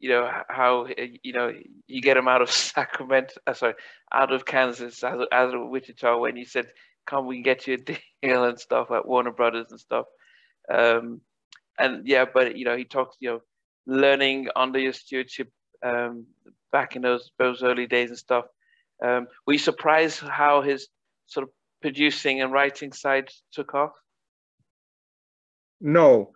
you 0.00 0.08
know 0.08 0.30
how 0.48 0.88
you 1.22 1.32
know 1.32 1.52
you 1.86 2.00
get 2.00 2.16
him 2.16 2.28
out 2.28 2.42
of 2.42 2.50
Sacramento, 2.74 3.34
uh, 3.46 3.52
sorry, 3.52 3.74
out 4.12 4.32
of 4.32 4.44
Kansas, 4.44 5.04
out 5.04 5.20
of, 5.20 5.28
out 5.30 5.54
of 5.54 5.68
Wichita 5.68 6.18
when 6.18 6.36
you 6.36 6.44
said, 6.44 6.66
"Come, 7.06 7.26
we 7.26 7.36
can 7.36 7.42
get 7.42 7.66
you 7.66 7.74
a 7.74 7.76
deal 8.26 8.44
and 8.44 8.58
stuff 8.58 8.90
at 8.90 9.06
Warner 9.06 9.32
Brothers 9.32 9.66
and 9.70 9.80
stuff." 9.80 10.06
Um, 10.72 11.20
and 11.78 12.06
yeah, 12.08 12.24
but 12.32 12.56
you 12.56 12.64
know, 12.64 12.76
he 12.76 12.84
talks, 12.84 13.16
you 13.20 13.30
know, 13.30 13.40
learning 13.86 14.48
under 14.56 14.78
your 14.78 14.94
stewardship 14.94 15.50
um, 15.84 16.26
back 16.72 16.96
in 16.96 17.02
those 17.02 17.30
those 17.38 17.62
early 17.62 17.86
days 17.86 18.08
and 18.10 18.18
stuff. 18.18 18.46
Um, 19.04 19.26
were 19.46 19.52
you 19.52 19.58
surprised 19.58 20.20
how 20.20 20.62
his 20.62 20.88
sort 21.26 21.44
of 21.44 21.50
producing 21.82 22.40
and 22.40 22.50
writing 22.50 22.92
side 22.92 23.28
took 23.52 23.74
off? 23.74 23.92
No. 25.82 26.32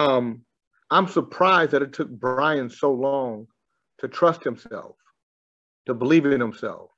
Um, 0.00 0.42
I'm 0.90 1.06
surprised 1.06 1.72
that 1.72 1.82
it 1.82 1.92
took 1.92 2.08
Brian 2.08 2.70
so 2.70 2.92
long 2.92 3.46
to 3.98 4.08
trust 4.08 4.42
himself, 4.42 4.96
to 5.86 5.94
believe 5.94 6.26
in 6.26 6.40
himself, 6.40 6.90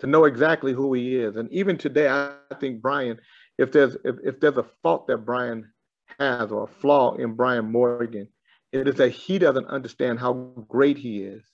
to 0.00 0.06
know 0.06 0.24
exactly 0.24 0.72
who 0.72 0.94
he 0.94 1.16
is. 1.16 1.36
And 1.36 1.52
even 1.52 1.76
today, 1.76 2.08
I 2.08 2.32
think 2.60 2.80
Brian, 2.80 3.18
if 3.58 3.72
there's 3.72 3.96
if, 4.04 4.16
if 4.24 4.40
there's 4.40 4.56
a 4.56 4.66
fault 4.82 5.06
that 5.08 5.18
Brian 5.18 5.70
has 6.18 6.50
or 6.50 6.64
a 6.64 6.80
flaw 6.80 7.14
in 7.14 7.34
Brian 7.34 7.70
Morgan, 7.70 8.28
it 8.72 8.88
is 8.88 8.96
that 8.96 9.10
he 9.10 9.38
doesn't 9.38 9.66
understand 9.66 10.18
how 10.18 10.32
great 10.68 10.98
he 10.98 11.22
is. 11.22 11.44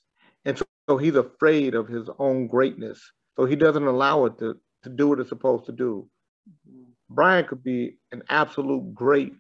And 0.45 0.57
so 0.57 0.65
so 0.89 0.99
he's 0.99 1.17
afraid 1.17 1.75
of 1.75 1.89
his 1.89 2.09
own 2.19 2.47
greatness. 2.47 3.01
So 3.37 3.47
he 3.47 3.57
doesn't 3.57 3.87
allow 3.87 4.27
it 4.27 4.39
to, 4.39 4.57
to 4.83 4.91
do 4.91 5.09
what 5.09 5.21
it's 5.21 5.29
supposed 5.29 5.67
to 5.67 5.73
do. 5.73 6.09
Mm-hmm. 6.49 6.91
Brian 7.09 7.47
could 7.47 7.63
be 7.63 7.97
an 8.13 8.23
absolute 8.29 8.95
great 8.95 9.33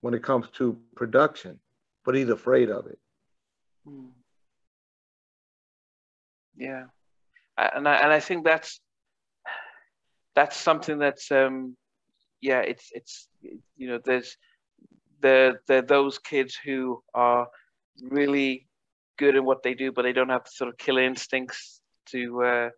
when 0.00 0.14
it 0.14 0.22
comes 0.22 0.48
to 0.50 0.78
production, 0.94 1.58
but 2.04 2.14
he's 2.14 2.28
afraid 2.28 2.70
of 2.70 2.86
it. 2.86 2.98
Mm. 3.86 4.10
Yeah. 6.56 6.84
And 7.56 7.88
I, 7.88 7.96
and 7.96 8.12
I 8.12 8.20
think 8.20 8.44
that's 8.44 8.80
that's 10.34 10.56
something 10.56 10.98
that's 10.98 11.30
um 11.32 11.76
yeah 12.40 12.60
it's 12.60 12.90
it's 12.92 13.28
you 13.42 13.88
know 13.88 13.98
there's 14.04 14.36
the 15.20 15.58
the 15.66 15.82
those 15.86 16.18
kids 16.18 16.56
who 16.64 17.02
are 17.14 17.48
really 18.00 18.66
good 19.18 19.36
in 19.36 19.44
what 19.44 19.62
they 19.62 19.74
do, 19.74 19.92
but 19.92 20.02
they 20.02 20.12
don't 20.12 20.30
have 20.30 20.44
the 20.44 20.50
sort 20.50 20.70
of 20.70 20.78
killer 20.78 21.02
instincts 21.02 21.80
to 22.06 22.42
uh, 22.42 22.70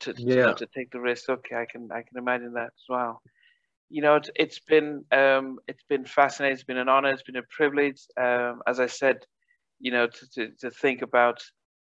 to, 0.00 0.14
yeah. 0.16 0.46
know, 0.46 0.54
to 0.54 0.66
take 0.74 0.90
the 0.90 1.00
risk. 1.00 1.28
Okay, 1.28 1.56
I 1.56 1.66
can 1.70 1.88
I 1.92 2.02
can 2.02 2.18
imagine 2.18 2.54
that 2.54 2.72
as 2.78 2.84
well. 2.88 3.22
You 3.88 4.02
know, 4.02 4.16
it's, 4.16 4.30
it's 4.34 4.58
been 4.58 5.04
um, 5.12 5.58
it's 5.68 5.84
been 5.88 6.04
fascinating. 6.04 6.54
It's 6.54 6.64
been 6.64 6.76
an 6.76 6.88
honor. 6.88 7.10
It's 7.10 7.22
been 7.22 7.36
a 7.36 7.42
privilege. 7.56 8.00
Um, 8.20 8.62
as 8.66 8.80
I 8.80 8.86
said, 8.86 9.18
you 9.80 9.92
know, 9.92 10.06
to, 10.08 10.28
to, 10.34 10.50
to 10.60 10.70
think 10.70 11.02
about 11.02 11.40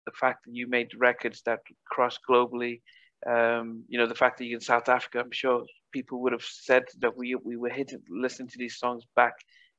the 0.06 0.12
fact 0.12 0.46
that 0.46 0.54
you 0.54 0.68
made 0.68 0.90
records 0.98 1.42
that 1.46 1.60
cross 1.90 2.20
globally. 2.30 2.82
Um, 3.26 3.84
you 3.88 3.98
know, 3.98 4.08
the 4.08 4.16
fact 4.16 4.38
that 4.38 4.46
you're 4.46 4.58
in 4.58 4.62
South 4.62 4.90
Africa, 4.90 5.20
I'm 5.20 5.32
sure 5.32 5.64
people 5.92 6.22
would 6.22 6.34
have 6.34 6.44
said 6.44 6.84
that 7.00 7.18
we 7.18 7.36
we 7.36 7.56
were 7.56 7.70
hitting 7.70 8.02
listening 8.10 8.50
to 8.50 8.58
these 8.58 8.78
songs 8.78 9.04
back 9.16 9.34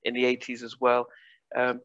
in 0.05 0.15
the 0.15 0.25
80s 0.25 0.63
as 0.63 0.77
well. 0.81 1.07
Um, 1.55 1.81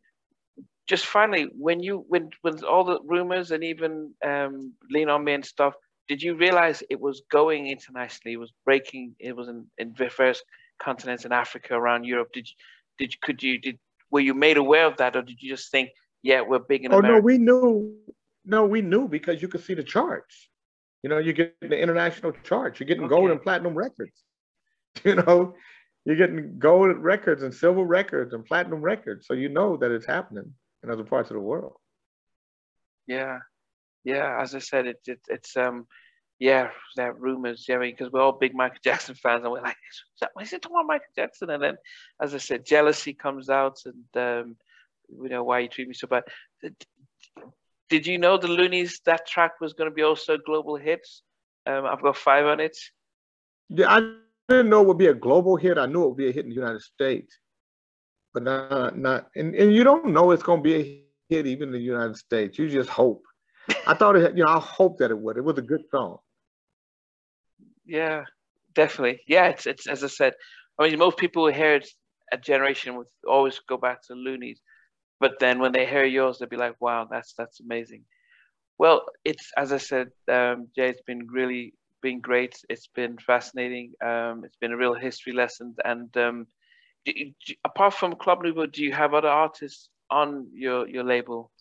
just 0.88 1.06
finally, 1.06 1.48
when 1.58 1.82
you 1.82 2.06
when 2.08 2.30
with 2.44 2.64
all 2.64 2.84
the 2.84 3.00
rumors 3.06 3.52
and 3.52 3.64
even 3.64 4.14
um, 4.26 4.74
lean 4.90 5.10
on 5.10 5.24
me 5.24 5.34
and 5.34 5.46
stuff, 5.46 5.74
did 6.12 6.22
you 6.22 6.36
realize 6.36 6.84
it 6.90 7.00
was 7.00 7.22
going 7.32 7.68
internationally? 7.68 8.34
It 8.34 8.40
was 8.46 8.52
breaking. 8.66 9.16
It 9.18 9.34
was 9.34 9.48
in, 9.48 9.66
in 9.78 9.94
various 9.94 10.44
continents 10.78 11.24
in 11.24 11.32
Africa, 11.32 11.74
around 11.74 12.04
Europe. 12.04 12.34
Did 12.34 12.50
you 12.50 12.56
did 13.00 13.22
could 13.22 13.42
you 13.42 13.58
did 13.58 13.80
were 14.12 14.20
you 14.20 14.34
made 14.34 14.58
aware 14.58 14.88
of 14.88 14.98
that, 14.98 15.16
or 15.16 15.22
did 15.22 15.42
you 15.42 15.50
just 15.50 15.72
think, 15.72 15.88
yeah, 16.22 16.42
we're 16.42 16.60
big 16.60 16.84
in? 16.84 16.94
Oh 16.94 17.00
America? 17.00 17.22
no, 17.22 17.24
we 17.24 17.38
knew. 17.38 17.96
No, 18.44 18.66
we 18.66 18.82
knew 18.82 19.08
because 19.08 19.42
you 19.42 19.48
could 19.48 19.64
see 19.64 19.74
the 19.74 19.84
charts. 19.84 20.50
You 21.02 21.10
know, 21.10 21.18
you 21.18 21.32
get 21.32 21.56
the 21.62 21.80
international 21.80 22.34
charts. 22.44 22.82
You're 22.82 22.88
getting 22.88 23.06
okay. 23.06 23.16
gold 23.16 23.32
and 23.32 23.42
platinum 23.42 23.74
records. 23.74 24.18
You 25.06 25.16
know, 25.16 25.56
you're 26.04 26.18
getting 26.18 26.60
gold 26.60 26.98
records 26.98 27.44
and 27.44 27.54
silver 27.54 27.86
records 27.86 28.34
and 28.34 28.44
platinum 28.44 28.82
records. 28.82 29.26
So 29.28 29.34
you 29.34 29.48
know 29.48 29.78
that 29.78 29.92
it's 29.92 30.06
happening 30.06 30.54
in 30.84 30.92
other 30.92 31.06
parts 31.06 31.30
of 31.30 31.36
the 31.36 31.40
world. 31.40 31.78
Yeah, 33.08 33.40
yeah. 34.04 34.40
As 34.42 34.56
I 34.56 34.60
said, 34.60 34.88
it, 34.88 35.00
it 35.06 35.20
it's 35.28 35.56
um, 35.58 35.88
yeah, 36.40 36.70
that 36.96 37.20
rumors, 37.20 37.66
yeah, 37.68 37.78
because 37.78 38.12
we're 38.12 38.22
all 38.22 38.32
big 38.32 38.56
Michael 38.56 38.78
Jackson 38.84 39.16
fans, 39.24 39.44
and 39.44 39.52
we're 39.52 39.62
like, 39.62 39.76
is, 39.92 40.04
that, 40.22 40.32
is 40.42 40.54
it 40.54 40.66
about 40.66 40.88
Michael 40.88 41.06
Jackson? 41.16 41.50
And 41.50 41.62
then, 41.62 41.78
as 42.22 42.34
I 42.34 42.38
said, 42.38 42.66
jealousy 42.66 43.14
comes 43.14 43.50
out, 43.50 43.80
and 43.86 44.06
um, 44.16 44.56
you 45.10 45.30
know 45.30 45.44
why 45.44 45.60
you 45.60 45.68
treat 45.68 45.88
me 45.88 45.94
so 45.94 46.08
bad. 46.08 46.24
Did 47.90 48.08
you 48.08 48.18
know 48.18 48.38
the 48.38 48.48
Luniz 48.48 49.02
that 49.06 49.28
track 49.28 49.60
was 49.60 49.74
going 49.74 49.90
to 49.90 49.94
be 49.94 50.04
also 50.04 50.38
global 50.38 50.78
hit? 50.78 51.06
Um, 51.66 51.86
I've 51.86 52.02
got 52.02 52.18
five 52.18 52.46
on 52.46 52.60
it. 52.60 52.78
Yeah, 53.70 53.90
I 53.90 54.14
didn't 54.50 54.70
know 54.70 54.82
it 54.82 54.88
would 54.88 54.98
be 54.98 55.08
a 55.08 55.14
global 55.14 55.58
hit. 55.58 55.78
I 55.78 55.86
knew 55.86 56.04
it 56.04 56.08
would 56.10 56.18
be 56.18 56.30
a 56.30 56.32
hit 56.32 56.46
in 56.46 56.50
the 56.50 56.56
United 56.56 56.82
States 56.82 57.38
but 58.34 58.44
not 58.44 58.98
not 58.98 59.28
and, 59.36 59.56
and 59.56 59.74
you 59.74 59.84
don't 59.84 60.08
know 60.08 60.32
it's 60.32 60.44
going 60.44 60.60
to 60.60 60.64
be 60.64 60.76
a 60.76 61.04
hit 61.30 61.48
even 61.48 61.70
in 61.70 61.74
the 61.74 61.80
United 61.80 62.18
States. 62.18 62.60
You 62.60 62.70
just 62.70 62.90
hope. 62.90 63.24
I 63.88 63.94
thought 63.94 64.16
it, 64.16 64.36
you 64.36 64.44
know, 64.44 64.50
I 64.50 64.60
hope 64.60 64.98
that 65.00 65.12
it 65.12 65.18
would. 65.18 65.38
It 65.38 65.44
was 65.44 65.58
a 65.58 65.62
good 65.62 65.84
song. 65.92 66.20
Yeah, 67.86 68.24
definitely. 68.74 69.22
Yeah, 69.28 69.48
it's 69.48 69.66
it's 69.66 69.88
as 69.88 70.04
I 70.04 70.08
said. 70.08 70.34
I 70.80 70.90
mean, 70.90 70.98
most 70.98 71.18
people 71.18 71.46
who 71.46 71.54
hear 71.54 71.76
it, 71.76 71.88
a 72.32 72.38
generation 72.38 72.96
would 72.96 73.08
always 73.28 73.60
go 73.68 73.78
back 73.78 74.02
to 74.04 74.14
Luniz, 74.14 74.60
but 75.20 75.34
then 75.40 75.60
when 75.60 75.72
they 75.72 75.86
hear 75.86 76.06
yours, 76.06 76.40
they'll 76.40 76.50
be 76.50 76.58
like, 76.58 76.76
"Wow, 76.80 77.08
that's 77.10 77.34
that's 77.34 77.60
amazing." 77.60 78.06
Well, 78.78 79.06
it's 79.26 79.52
as 79.58 79.72
I 79.72 79.78
said, 79.78 80.10
um, 80.28 80.68
Jay. 80.76 80.90
It's 80.90 81.02
been 81.02 81.28
really 81.28 81.74
been 82.02 82.20
great. 82.20 82.56
It's 82.70 82.88
been 82.88 83.18
fascinating. 83.18 83.94
Um, 84.04 84.44
it's 84.46 84.56
been 84.58 84.72
a 84.72 84.78
real 84.78 84.96
history 84.96 85.34
lesson, 85.34 85.76
and 85.86 86.16
um, 86.18 86.48
do, 87.06 87.14
do, 87.46 87.54
apart 87.66 87.94
from 87.94 88.16
Club 88.16 88.42
Nouveau, 88.42 88.66
do 88.66 88.84
you 88.84 88.94
have 88.94 89.14
other 89.14 89.28
artists 89.30 89.90
on 90.10 90.48
your 90.54 90.88
your 90.88 91.04
label? 91.04 91.52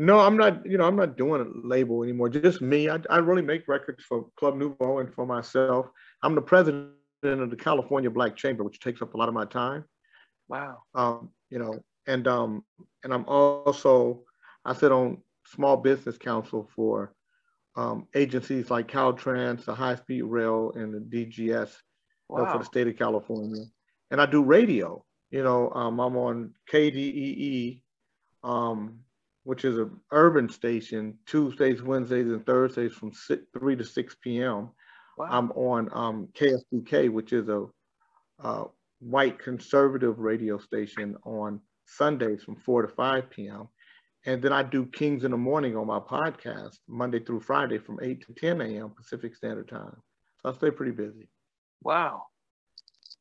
No, 0.00 0.18
I'm 0.18 0.38
not. 0.38 0.64
You 0.64 0.78
know, 0.78 0.84
I'm 0.84 0.96
not 0.96 1.18
doing 1.18 1.42
a 1.42 1.66
label 1.68 2.02
anymore. 2.02 2.30
Just 2.30 2.62
me. 2.62 2.88
I, 2.88 2.98
I 3.10 3.18
really 3.18 3.42
make 3.42 3.68
records 3.68 4.02
for 4.02 4.28
Club 4.38 4.56
Nouveau 4.56 5.00
and 5.00 5.12
for 5.12 5.26
myself. 5.26 5.90
I'm 6.22 6.34
the 6.34 6.40
president 6.40 6.94
of 7.22 7.50
the 7.50 7.56
California 7.56 8.08
Black 8.08 8.34
Chamber, 8.34 8.64
which 8.64 8.80
takes 8.80 9.02
up 9.02 9.12
a 9.12 9.18
lot 9.18 9.28
of 9.28 9.34
my 9.34 9.44
time. 9.44 9.84
Wow. 10.48 10.78
Um, 10.94 11.28
you 11.50 11.58
know, 11.58 11.84
and 12.06 12.26
um, 12.26 12.64
and 13.04 13.12
I'm 13.12 13.26
also 13.26 14.22
I 14.64 14.72
sit 14.72 14.90
on 14.90 15.18
Small 15.44 15.76
Business 15.76 16.16
Council 16.16 16.66
for 16.74 17.12
um, 17.76 18.06
agencies 18.14 18.70
like 18.70 18.88
Caltrans, 18.88 19.66
the 19.66 19.74
High 19.74 19.96
Speed 19.96 20.22
Rail, 20.22 20.72
and 20.76 20.94
the 20.94 21.00
DGS 21.00 21.76
wow. 22.30 22.50
for 22.50 22.58
the 22.58 22.64
state 22.64 22.88
of 22.88 22.96
California. 22.96 23.64
And 24.10 24.18
I 24.18 24.24
do 24.24 24.42
radio. 24.42 25.04
You 25.30 25.44
know, 25.44 25.70
um, 25.72 26.00
I'm 26.00 26.16
on 26.16 26.54
KDEE, 26.72 27.82
um, 28.42 29.00
which 29.50 29.64
is 29.64 29.78
an 29.78 29.90
urban 30.12 30.48
station, 30.48 31.18
Tuesdays, 31.26 31.82
Wednesdays, 31.82 32.28
and 32.28 32.46
Thursdays 32.46 32.92
from 32.92 33.12
six, 33.12 33.42
3 33.58 33.74
to 33.74 33.84
6 33.84 34.16
p.m. 34.22 34.70
Wow. 35.18 35.26
I'm 35.28 35.50
on 35.50 35.88
um, 35.92 36.28
KSDK, 36.34 37.10
which 37.10 37.32
is 37.32 37.48
a, 37.48 37.66
a 38.44 38.66
white 39.00 39.40
conservative 39.40 40.20
radio 40.20 40.56
station 40.56 41.16
on 41.24 41.60
Sundays 41.84 42.44
from 42.44 42.54
4 42.64 42.82
to 42.82 42.88
5 42.94 43.28
p.m. 43.28 43.66
And 44.24 44.40
then 44.40 44.52
I 44.52 44.62
do 44.62 44.86
Kings 44.86 45.24
in 45.24 45.32
the 45.32 45.36
Morning 45.36 45.76
on 45.76 45.88
my 45.88 45.98
podcast, 45.98 46.78
Monday 46.86 47.18
through 47.18 47.40
Friday 47.40 47.78
from 47.78 47.98
8 48.00 48.24
to 48.28 48.34
10 48.34 48.60
a.m. 48.60 48.90
Pacific 48.96 49.34
Standard 49.34 49.68
Time. 49.68 49.96
So 50.42 50.50
I 50.50 50.52
stay 50.52 50.70
pretty 50.70 50.92
busy. 50.92 51.28
Wow. 51.82 52.22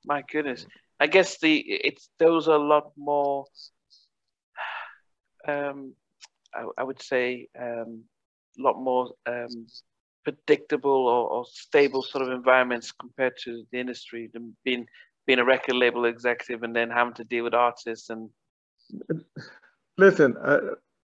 My 0.06 0.22
goodness. 0.32 0.68
I 1.00 1.08
guess 1.08 1.40
the 1.40 1.58
it's 1.58 2.08
those 2.20 2.48
are 2.48 2.60
a 2.60 2.64
lot 2.64 2.92
more 2.96 3.46
um 5.48 5.96
I, 6.54 6.66
I 6.78 6.84
would 6.84 7.02
say 7.02 7.48
um 7.60 8.04
a 8.58 8.62
lot 8.62 8.78
more 8.80 9.12
um 9.26 9.68
predictable 10.24 11.08
or, 11.08 11.30
or 11.30 11.46
stable 11.50 12.04
sort 12.04 12.26
of 12.26 12.32
environments 12.32 12.92
compared 12.92 13.34
to 13.44 13.64
the 13.72 13.80
industry 13.80 14.30
than 14.34 14.56
being 14.64 14.86
being 15.26 15.40
a 15.40 15.46
record 15.46 15.76
label 15.76 16.06
executive 16.06 16.64
and 16.64 16.76
then 16.76 16.90
having 16.90 17.14
to 17.14 17.24
deal 17.24 17.44
with 17.44 17.54
artists 17.54 18.10
and 18.10 18.30
listen 19.98 20.36
uh, 20.44 20.60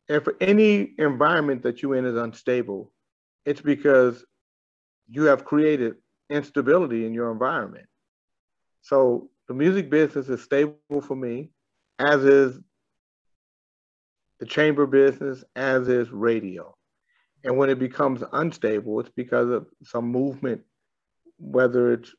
if 0.07 0.27
any 0.41 0.93
environment 0.97 1.61
that 1.63 1.81
you're 1.81 1.95
in 1.95 2.05
is 2.05 2.15
unstable 2.15 2.91
it's 3.45 3.61
because 3.61 4.25
you 5.07 5.23
have 5.23 5.45
created 5.45 5.95
instability 6.29 7.05
in 7.05 7.13
your 7.13 7.31
environment. 7.31 7.85
So 8.81 9.29
the 9.47 9.53
music 9.53 9.89
business 9.89 10.29
is 10.29 10.41
stable 10.41 11.01
for 11.01 11.15
me 11.15 11.51
as 11.99 12.23
is 12.23 12.59
the 14.39 14.45
chamber 14.45 14.85
business 14.85 15.43
as 15.55 15.87
is 15.87 16.09
radio 16.11 16.75
and 17.43 17.57
when 17.57 17.69
it 17.69 17.79
becomes 17.79 18.23
unstable 18.33 18.99
it's 18.99 19.11
because 19.15 19.49
of 19.49 19.67
some 19.83 20.05
movement 20.05 20.61
whether 21.37 21.93
it's 21.93 22.13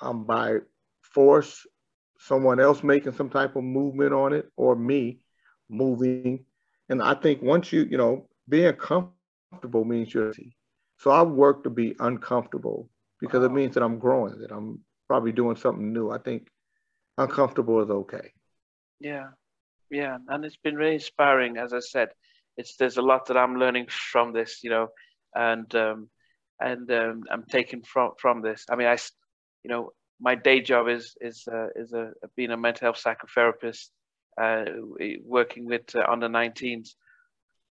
um, 0.00 0.24
by 0.24 0.58
force, 1.02 1.66
someone 2.18 2.60
else 2.60 2.82
making 2.82 3.12
some 3.12 3.30
type 3.30 3.56
of 3.56 3.64
movement 3.64 4.12
on 4.12 4.32
it, 4.32 4.48
or 4.56 4.76
me 4.76 5.20
moving. 5.68 6.44
And 6.88 7.02
I 7.02 7.14
think 7.14 7.42
once 7.42 7.72
you, 7.72 7.86
you 7.90 7.96
know, 7.96 8.28
being 8.48 8.72
comfortable 8.74 9.84
means 9.84 10.12
you're. 10.12 10.32
So 10.98 11.10
I 11.10 11.22
work 11.22 11.64
to 11.64 11.70
be 11.70 11.96
uncomfortable 11.98 12.90
because 13.20 13.40
wow. 13.40 13.46
it 13.46 13.52
means 13.52 13.74
that 13.74 13.82
I'm 13.82 13.98
growing, 13.98 14.38
that 14.40 14.52
I'm 14.52 14.80
probably 15.08 15.32
doing 15.32 15.56
something 15.56 15.92
new. 15.92 16.10
I 16.10 16.18
think 16.18 16.48
uncomfortable 17.16 17.80
is 17.82 17.90
okay. 17.90 18.32
Yeah, 18.98 19.28
yeah, 19.90 20.18
and 20.28 20.44
it's 20.44 20.56
been 20.56 20.76
really 20.76 20.94
inspiring. 20.94 21.56
As 21.56 21.72
I 21.72 21.80
said, 21.80 22.08
it's 22.56 22.76
there's 22.76 22.96
a 22.96 23.02
lot 23.02 23.26
that 23.26 23.36
I'm 23.36 23.56
learning 23.56 23.86
from 23.90 24.32
this, 24.32 24.60
you 24.62 24.70
know, 24.70 24.88
and 25.34 25.72
um, 25.74 26.08
and 26.60 26.90
um, 26.92 27.24
I'm 27.30 27.44
taking 27.44 27.82
from 27.82 28.12
from 28.18 28.42
this. 28.42 28.66
I 28.70 28.76
mean, 28.76 28.86
I 28.88 28.96
you 29.64 29.70
know, 29.70 29.92
my 30.20 30.34
day 30.34 30.60
job 30.60 30.88
is 30.88 31.16
is 31.20 31.44
uh, 31.50 31.68
is 31.74 31.92
a 31.92 32.12
being 32.36 32.50
a 32.50 32.56
mental 32.56 32.86
health 32.86 33.02
psychotherapist, 33.02 33.90
uh, 34.40 34.64
working 35.24 35.66
with 35.66 35.94
uh, 35.94 36.04
under 36.08 36.28
19s. 36.28 36.90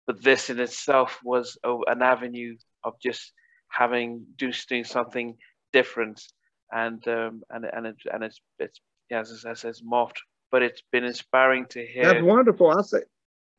But 0.07 0.23
this 0.23 0.51
in 0.51 0.61
itself 0.61 1.19
was 1.25 1.59
a, 1.65 1.77
an 1.87 2.03
avenue 2.03 2.57
of 2.85 2.95
just 3.01 3.33
having 3.71 4.27
just 4.39 4.69
doing 4.69 4.85
something 4.85 5.37
different, 5.73 6.23
and 6.71 7.07
um, 7.09 7.43
and 7.51 7.65
and 7.65 7.87
it, 7.87 7.97
and 8.13 8.23
it's 8.23 8.41
it's 8.59 8.81
yeah, 9.11 9.21
as 9.21 9.45
I 9.47 9.55
said, 9.55 9.75
morphed. 9.85 10.19
But 10.55 10.63
it's 10.63 10.83
been 10.93 11.03
inspiring 11.03 11.67
to 11.71 11.85
hear. 11.85 12.05
That's 12.05 12.23
wonderful. 12.23 12.71
I 12.71 12.83
say, 12.83 13.01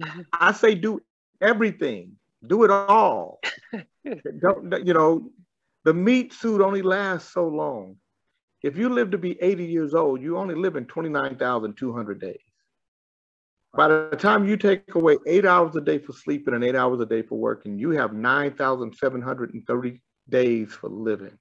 mm-hmm. 0.01 0.22
I 0.31 0.53
say, 0.53 0.76
do 0.76 1.01
everything, 1.41 2.13
do 2.47 2.63
it 2.63 2.72
all. 2.72 3.41
Don't 4.39 4.88
you 4.88 4.93
know? 4.93 5.30
The 5.84 5.93
meat 5.93 6.31
suit 6.31 6.61
only 6.61 6.81
lasts 6.81 7.34
so 7.34 7.49
long. 7.49 7.97
If 8.63 8.77
you 8.77 8.88
live 8.88 9.11
to 9.11 9.17
be 9.17 9.38
80 9.41 9.65
years 9.65 9.93
old, 9.93 10.22
you 10.22 10.38
only 10.38 10.55
live 10.55 10.77
in 10.77 10.85
29,200 10.85 12.22
days. 12.22 12.39
By 13.76 13.89
the 13.89 14.15
time 14.17 14.47
you 14.47 14.55
take 14.55 14.95
away 14.95 15.17
eight 15.27 15.45
hours 15.45 15.76
a 15.76 15.81
day 15.81 15.97
for 15.97 16.13
sleeping 16.13 16.53
and 16.53 16.63
eight 16.63 16.77
hours 16.77 17.01
a 17.01 17.05
day 17.05 17.23
for 17.23 17.38
working, 17.38 17.77
you 17.77 17.89
have 17.89 18.13
9,730 18.13 20.01
days 20.30 20.72
for 20.72 20.89
living. 20.89 21.38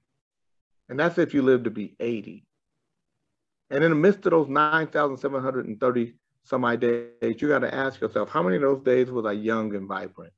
And 0.89 0.99
that's 0.99 1.17
if 1.17 1.33
you 1.33 1.43
live 1.43 1.63
to 1.63 1.71
be 1.71 1.95
80. 1.97 2.45
And 3.69 3.83
in 3.83 3.91
the 3.91 3.95
midst 3.95 4.25
of 4.25 4.31
those 4.31 4.47
9,730 4.47 6.13
some 6.43 6.63
odd 6.63 6.79
days, 6.79 7.41
you 7.41 7.47
got 7.47 7.59
to 7.59 7.73
ask 7.73 7.99
yourself, 7.99 8.29
how 8.29 8.43
many 8.43 8.57
of 8.57 8.61
those 8.61 8.83
days 8.83 9.09
was 9.09 9.25
I 9.25 9.31
young 9.31 9.75
and 9.75 9.87
vibrant? 9.87 10.33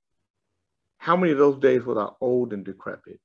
How 0.98 1.16
many 1.16 1.34
of 1.34 1.38
those 1.38 1.60
days 1.60 1.84
was 1.84 1.98
I 1.98 2.08
old 2.22 2.54
and 2.54 2.64
decrepit? 2.64 3.20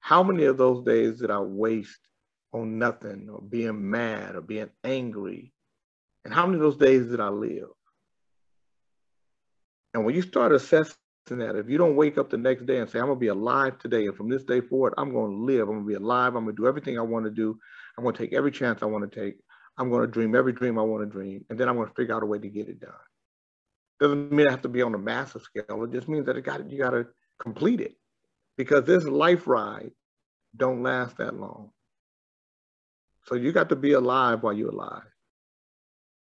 How 0.00 0.22
many 0.22 0.44
of 0.44 0.58
those 0.58 0.84
days 0.84 1.20
did 1.20 1.30
I 1.30 1.40
waste 1.40 2.10
on 2.52 2.78
nothing 2.78 3.28
or 3.30 3.40
being 3.40 3.90
mad 3.90 4.34
or 4.34 4.40
being 4.40 4.70
angry. 4.84 5.52
And 6.24 6.34
how 6.34 6.46
many 6.46 6.56
of 6.56 6.62
those 6.62 6.76
days 6.76 7.06
did 7.06 7.20
I 7.20 7.28
live? 7.28 7.68
And 9.94 10.04
when 10.04 10.14
you 10.14 10.22
start 10.22 10.52
assessing 10.52 10.96
that, 11.28 11.56
if 11.56 11.68
you 11.68 11.78
don't 11.78 11.96
wake 11.96 12.18
up 12.18 12.30
the 12.30 12.36
next 12.36 12.66
day 12.66 12.78
and 12.78 12.88
say, 12.88 12.98
I'm 12.98 13.06
gonna 13.06 13.18
be 13.18 13.28
alive 13.28 13.78
today, 13.78 14.06
and 14.06 14.16
from 14.16 14.28
this 14.28 14.44
day 14.44 14.60
forward, 14.60 14.94
I'm 14.98 15.12
gonna 15.12 15.34
live, 15.34 15.68
I'm 15.68 15.76
gonna 15.76 15.86
be 15.86 15.94
alive, 15.94 16.34
I'm 16.34 16.44
gonna 16.44 16.56
do 16.56 16.66
everything 16.66 16.98
I 16.98 17.02
wanna 17.02 17.30
do, 17.30 17.58
I'm 17.96 18.04
gonna 18.04 18.16
take 18.16 18.32
every 18.32 18.50
chance 18.50 18.82
I 18.82 18.86
wanna 18.86 19.08
take, 19.08 19.36
I'm 19.76 19.90
gonna 19.90 20.06
dream 20.06 20.34
every 20.34 20.52
dream 20.52 20.78
I 20.78 20.82
wanna 20.82 21.06
dream, 21.06 21.44
and 21.50 21.58
then 21.58 21.68
I'm 21.68 21.76
gonna 21.76 21.90
figure 21.96 22.14
out 22.14 22.22
a 22.22 22.26
way 22.26 22.38
to 22.38 22.48
get 22.48 22.68
it 22.68 22.80
done. 22.80 22.92
Doesn't 23.98 24.32
mean 24.32 24.46
I 24.46 24.50
have 24.50 24.62
to 24.62 24.68
be 24.68 24.82
on 24.82 24.94
a 24.94 24.98
massive 24.98 25.42
scale, 25.42 25.84
it 25.84 25.92
just 25.92 26.08
means 26.08 26.26
that 26.26 26.36
it 26.36 26.42
got 26.42 26.70
you 26.70 26.78
gotta 26.78 27.06
complete 27.40 27.80
it. 27.80 27.96
Because 28.56 28.84
this 28.84 29.04
life 29.04 29.46
ride 29.46 29.92
don't 30.56 30.82
last 30.82 31.16
that 31.18 31.34
long. 31.34 31.70
So 33.26 33.34
you 33.34 33.52
got 33.52 33.68
to 33.68 33.76
be 33.76 33.92
alive 33.92 34.42
while 34.42 34.52
you're 34.52 34.70
alive. 34.70 35.02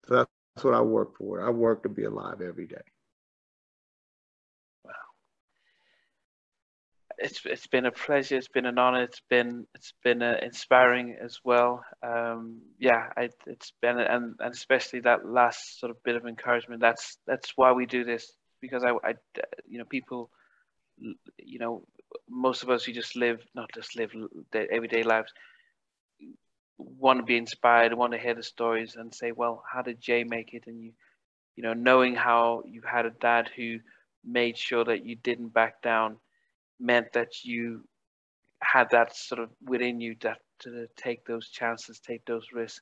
So 0.07 0.16
that's 0.16 0.65
what 0.65 0.74
I 0.74 0.81
work 0.81 1.16
for. 1.16 1.47
I 1.47 1.51
work 1.51 1.83
to 1.85 1.89
be 1.89 2.05
alive 2.05 2.41
every 2.41 2.66
day. 2.66 2.83
It's 7.23 7.40
it's 7.44 7.66
been 7.66 7.86
a 7.86 7.93
pleasure. 7.93 8.36
It's 8.36 8.49
been 8.49 8.66
an 8.66 8.78
honor. 8.78 9.03
It's 9.03 9.23
been 9.31 9.66
it's 9.74 9.93
been 10.03 10.23
uh, 10.23 10.36
inspiring 10.43 11.16
as 11.23 11.39
well. 11.44 11.85
Um, 12.03 12.62
yeah, 12.78 13.09
I, 13.16 13.31
it's 13.47 13.73
been 13.81 13.99
and, 13.99 14.35
and 14.39 14.55
especially 14.55 15.01
that 15.01 15.27
last 15.27 15.78
sort 15.81 15.90
of 15.90 16.03
bit 16.03 16.16
of 16.16 16.27
encouragement. 16.27 16.81
That's 16.81 17.19
that's 17.27 17.53
why 17.57 17.73
we 17.73 17.86
do 17.86 18.05
this 18.05 18.32
because 18.61 18.85
I, 18.85 18.90
I 19.09 19.15
you 19.69 19.78
know 19.78 19.85
people 19.85 20.31
you 21.39 21.59
know 21.59 21.85
most 22.28 22.62
of 22.62 22.70
us 22.70 22.85
who 22.85 22.93
just 22.93 23.16
live 23.16 23.40
not 23.55 23.70
just 23.74 23.97
live 23.97 24.12
everyday 24.55 25.03
lives 25.03 25.32
want 26.78 27.20
to 27.20 27.24
be 27.24 27.36
inspired, 27.36 27.94
want 27.94 28.12
to 28.12 28.19
hear 28.19 28.35
the 28.35 28.43
stories 28.43 28.97
and 28.97 29.15
say, 29.15 29.32
well, 29.32 29.62
how 29.70 29.82
did 29.82 30.01
Jay 30.01 30.24
make 30.24 30.55
it? 30.55 30.65
And 30.66 30.82
you, 30.82 30.93
you 31.57 31.62
know, 31.62 31.74
knowing 31.74 32.15
how 32.15 32.62
you 32.66 32.82
had 32.82 33.07
a 33.07 33.11
dad 33.11 33.51
who 33.57 33.78
made 34.24 34.57
sure 34.57 34.85
that 34.85 35.05
you 35.05 35.16
didn't 35.16 35.53
back 35.53 35.82
down 35.82 36.16
meant 36.82 37.12
that 37.14 37.44
you 37.44 37.84
had 38.62 38.90
that 38.90 39.16
sort 39.16 39.40
of 39.40 39.50
within 39.64 40.00
you 40.00 40.16
that 40.20 40.38
to 40.60 40.86
take 40.96 41.24
those 41.24 41.48
chances, 41.48 42.00
take 42.00 42.24
those 42.24 42.46
risks. 42.52 42.80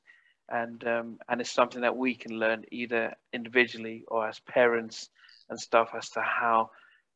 And 0.49 0.85
um, 0.85 1.17
and 1.29 1.39
it's 1.39 1.51
something 1.51 1.81
that 1.81 1.95
we 1.95 2.15
can 2.15 2.37
learn 2.37 2.65
either 2.71 3.13
individually 3.31 4.03
or 4.07 4.27
as 4.27 4.39
parents 4.39 5.09
and 5.49 5.59
stuff 5.59 5.91
as 5.95 6.09
to 6.11 6.21
how, 6.21 6.71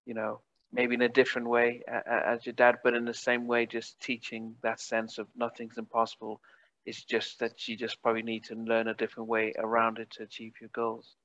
you 0.06 0.14
know, 0.14 0.40
maybe 0.72 0.96
in 0.96 1.02
a 1.02 1.10
different 1.10 1.50
way 1.50 1.82
as 1.88 2.46
your 2.46 2.54
dad, 2.54 2.76
but 2.84 2.94
in 2.94 3.04
the 3.04 3.14
same 3.14 3.48
way, 3.48 3.66
just 3.66 4.00
teaching 4.00 4.56
that 4.64 4.80
sense 4.80 5.18
of 5.18 5.28
nothing's 5.36 5.78
impossible 5.78 6.40
it's 6.86 7.04
just 7.04 7.40
that 7.40 7.68
you 7.68 7.76
just 7.76 8.02
probably 8.02 8.22
need 8.22 8.44
to 8.46 8.56
learn 8.56 8.88
a 8.88 8.94
different 8.94 9.28
way 9.28 9.54
around 9.58 9.98
it 9.98 10.12
to 10.12 10.24
achieve 10.24 10.54
your 10.62 10.70
goals. 10.74 11.16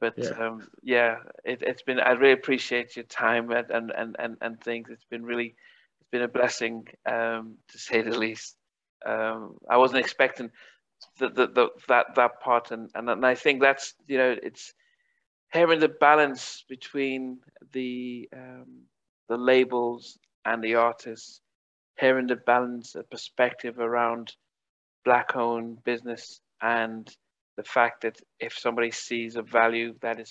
But 0.00 0.14
yeah, 0.16 0.30
um, 0.30 0.68
yeah 0.82 1.16
it, 1.44 1.66
has 1.66 1.82
been. 1.82 2.00
I 2.00 2.12
really 2.12 2.32
appreciate 2.32 2.96
your 2.96 3.04
time 3.04 3.50
and, 3.50 3.90
and, 3.90 4.16
and, 4.18 4.36
and, 4.40 4.60
things. 4.60 4.88
It's 4.90 5.04
been 5.04 5.24
really, 5.24 5.56
it's 6.00 6.10
been 6.10 6.22
a 6.22 6.28
blessing 6.28 6.86
um, 7.04 7.56
to 7.70 7.78
say 7.78 8.02
the 8.02 8.16
least. 8.16 8.56
Um, 9.04 9.56
I 9.68 9.76
wasn't 9.76 10.00
expecting 10.00 10.50
the, 11.18 11.28
the, 11.28 11.46
the, 11.48 11.68
that 11.88 12.14
that 12.16 12.40
part, 12.40 12.70
and, 12.70 12.90
and 12.94 13.10
and 13.10 13.26
I 13.26 13.34
think 13.34 13.60
that's 13.60 13.94
you 14.06 14.18
know 14.18 14.36
it's 14.40 14.72
having 15.48 15.80
the 15.80 15.88
balance 15.88 16.64
between 16.68 17.38
the 17.72 18.28
um, 18.34 18.82
the 19.28 19.36
labels 19.36 20.18
and 20.44 20.62
the 20.62 20.76
artists 20.76 21.40
hearing 21.98 22.26
the 22.26 22.36
balance, 22.36 22.92
the 22.92 23.02
perspective 23.02 23.78
around 23.78 24.34
black 25.04 25.36
owned 25.36 25.82
business 25.84 26.40
and 26.62 27.08
the 27.58 27.64
fact 27.64 28.02
that 28.02 28.16
if 28.38 28.52
somebody 28.56 28.90
sees 28.92 29.34
a 29.34 29.42
value 29.42 29.92
that 30.00 30.20
is 30.20 30.30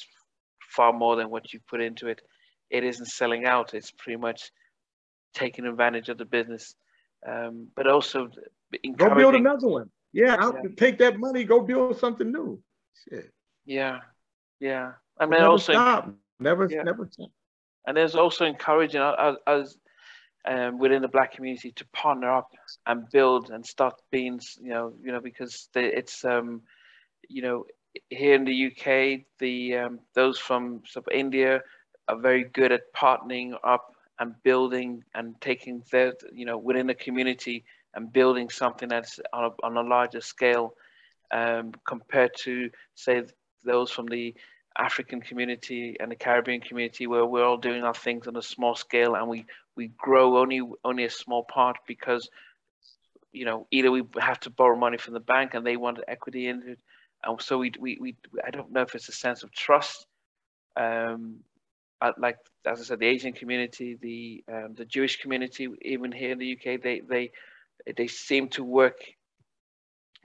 far 0.75 0.93
more 0.93 1.17
than 1.17 1.29
what 1.29 1.51
you 1.51 1.59
put 1.69 1.81
into 1.81 2.07
it, 2.07 2.21
it 2.69 2.83
isn't 2.85 3.07
selling 3.19 3.45
out. 3.45 3.73
It's 3.73 3.91
pretty 3.91 4.17
much 4.17 4.49
taking 5.33 5.65
advantage 5.65 6.07
of 6.07 6.17
the 6.17 6.25
business, 6.25 6.73
um, 7.27 7.67
but 7.75 7.85
also 7.85 8.29
go 8.95 9.13
build 9.13 9.35
another 9.35 9.67
one. 9.67 9.89
Yeah, 10.13 10.37
I'll 10.39 10.55
yeah. 10.55 10.69
take 10.77 10.97
that 10.99 11.19
money, 11.19 11.43
go 11.43 11.59
build 11.59 11.99
something 11.99 12.31
new. 12.31 12.63
Shit. 13.03 13.29
Yeah, 13.65 13.99
Yeah, 14.61 14.93
I 15.19 15.25
mean, 15.25 15.39
never 15.41 15.51
also 15.51 15.73
stop. 15.73 16.09
never, 16.39 16.67
yeah. 16.71 16.83
never 16.83 17.09
stop. 17.11 17.29
And 17.85 17.97
there's 17.97 18.15
also 18.15 18.45
encouraging 18.45 19.01
us, 19.01 19.77
um, 20.45 20.79
within 20.79 21.01
the 21.01 21.09
black 21.09 21.33
community 21.33 21.73
to 21.73 21.85
partner 21.89 22.31
up 22.33 22.49
and 22.85 23.09
build 23.11 23.49
and 23.51 23.65
start 23.65 23.95
being, 24.11 24.39
you 24.61 24.69
know, 24.69 24.93
you 25.03 25.11
know, 25.11 25.19
because 25.19 25.67
the, 25.73 25.97
it's, 25.97 26.23
um, 26.23 26.61
you 27.27 27.41
know, 27.41 27.65
here 28.09 28.35
in 28.35 28.45
the 28.45 28.67
UK, 28.67 29.25
the 29.39 29.77
um, 29.77 29.99
those 30.13 30.37
from 30.37 30.81
sort 30.85 31.07
of 31.07 31.13
India 31.13 31.61
are 32.07 32.17
very 32.17 32.45
good 32.45 32.71
at 32.71 32.93
partnering 32.93 33.53
up 33.63 33.93
and 34.19 34.33
building 34.43 35.03
and 35.13 35.39
taking 35.41 35.83
their, 35.91 36.13
you 36.31 36.45
know, 36.45 36.57
within 36.57 36.87
the 36.87 36.95
community 36.95 37.63
and 37.93 38.11
building 38.11 38.49
something 38.49 38.89
that's 38.89 39.19
on 39.33 39.45
a, 39.45 39.65
on 39.65 39.77
a 39.77 39.87
larger 39.87 40.21
scale 40.21 40.73
um, 41.31 41.71
compared 41.87 42.31
to, 42.35 42.69
say, 42.95 43.23
those 43.63 43.91
from 43.91 44.07
the 44.07 44.33
African 44.77 45.21
community 45.21 45.97
and 45.99 46.11
the 46.11 46.15
Caribbean 46.15 46.61
community 46.61 47.07
where 47.07 47.25
we're 47.25 47.43
all 47.43 47.57
doing 47.57 47.83
our 47.83 47.93
things 47.93 48.27
on 48.27 48.35
a 48.35 48.41
small 48.41 48.75
scale 48.75 49.15
and 49.15 49.27
we, 49.27 49.45
we 49.75 49.87
grow 49.97 50.37
only 50.37 50.61
only 50.83 51.05
a 51.05 51.09
small 51.09 51.43
part 51.43 51.77
because 51.87 52.29
you 53.31 53.45
know 53.45 53.67
either 53.71 53.91
we 53.91 54.03
have 54.19 54.39
to 54.41 54.49
borrow 54.51 54.77
money 54.77 54.97
from 54.97 55.13
the 55.15 55.19
bank 55.19 55.53
and 55.53 55.65
they 55.65 55.77
want 55.77 55.99
equity 56.07 56.47
in 56.47 56.61
it 56.67 56.79
and 57.23 57.41
so 57.41 57.57
we, 57.57 57.71
we, 57.79 57.97
we 57.99 58.15
I 58.45 58.51
don't 58.51 58.71
know 58.71 58.81
if 58.81 58.95
it's 58.95 59.09
a 59.09 59.13
sense 59.13 59.43
of 59.43 59.51
trust 59.51 60.05
um, 60.75 61.37
like 62.17 62.37
as 62.65 62.79
I 62.79 62.83
said 62.83 62.99
the 62.99 63.07
Asian 63.07 63.33
community 63.33 63.97
the 64.01 64.43
um, 64.51 64.73
the 64.75 64.85
Jewish 64.85 65.19
community 65.21 65.67
even 65.81 66.11
here 66.11 66.31
in 66.31 66.39
the 66.39 66.53
UK 66.53 66.81
they 66.81 67.01
they 67.07 67.31
they 67.95 68.07
seem 68.07 68.49
to 68.49 68.63
work 68.63 68.97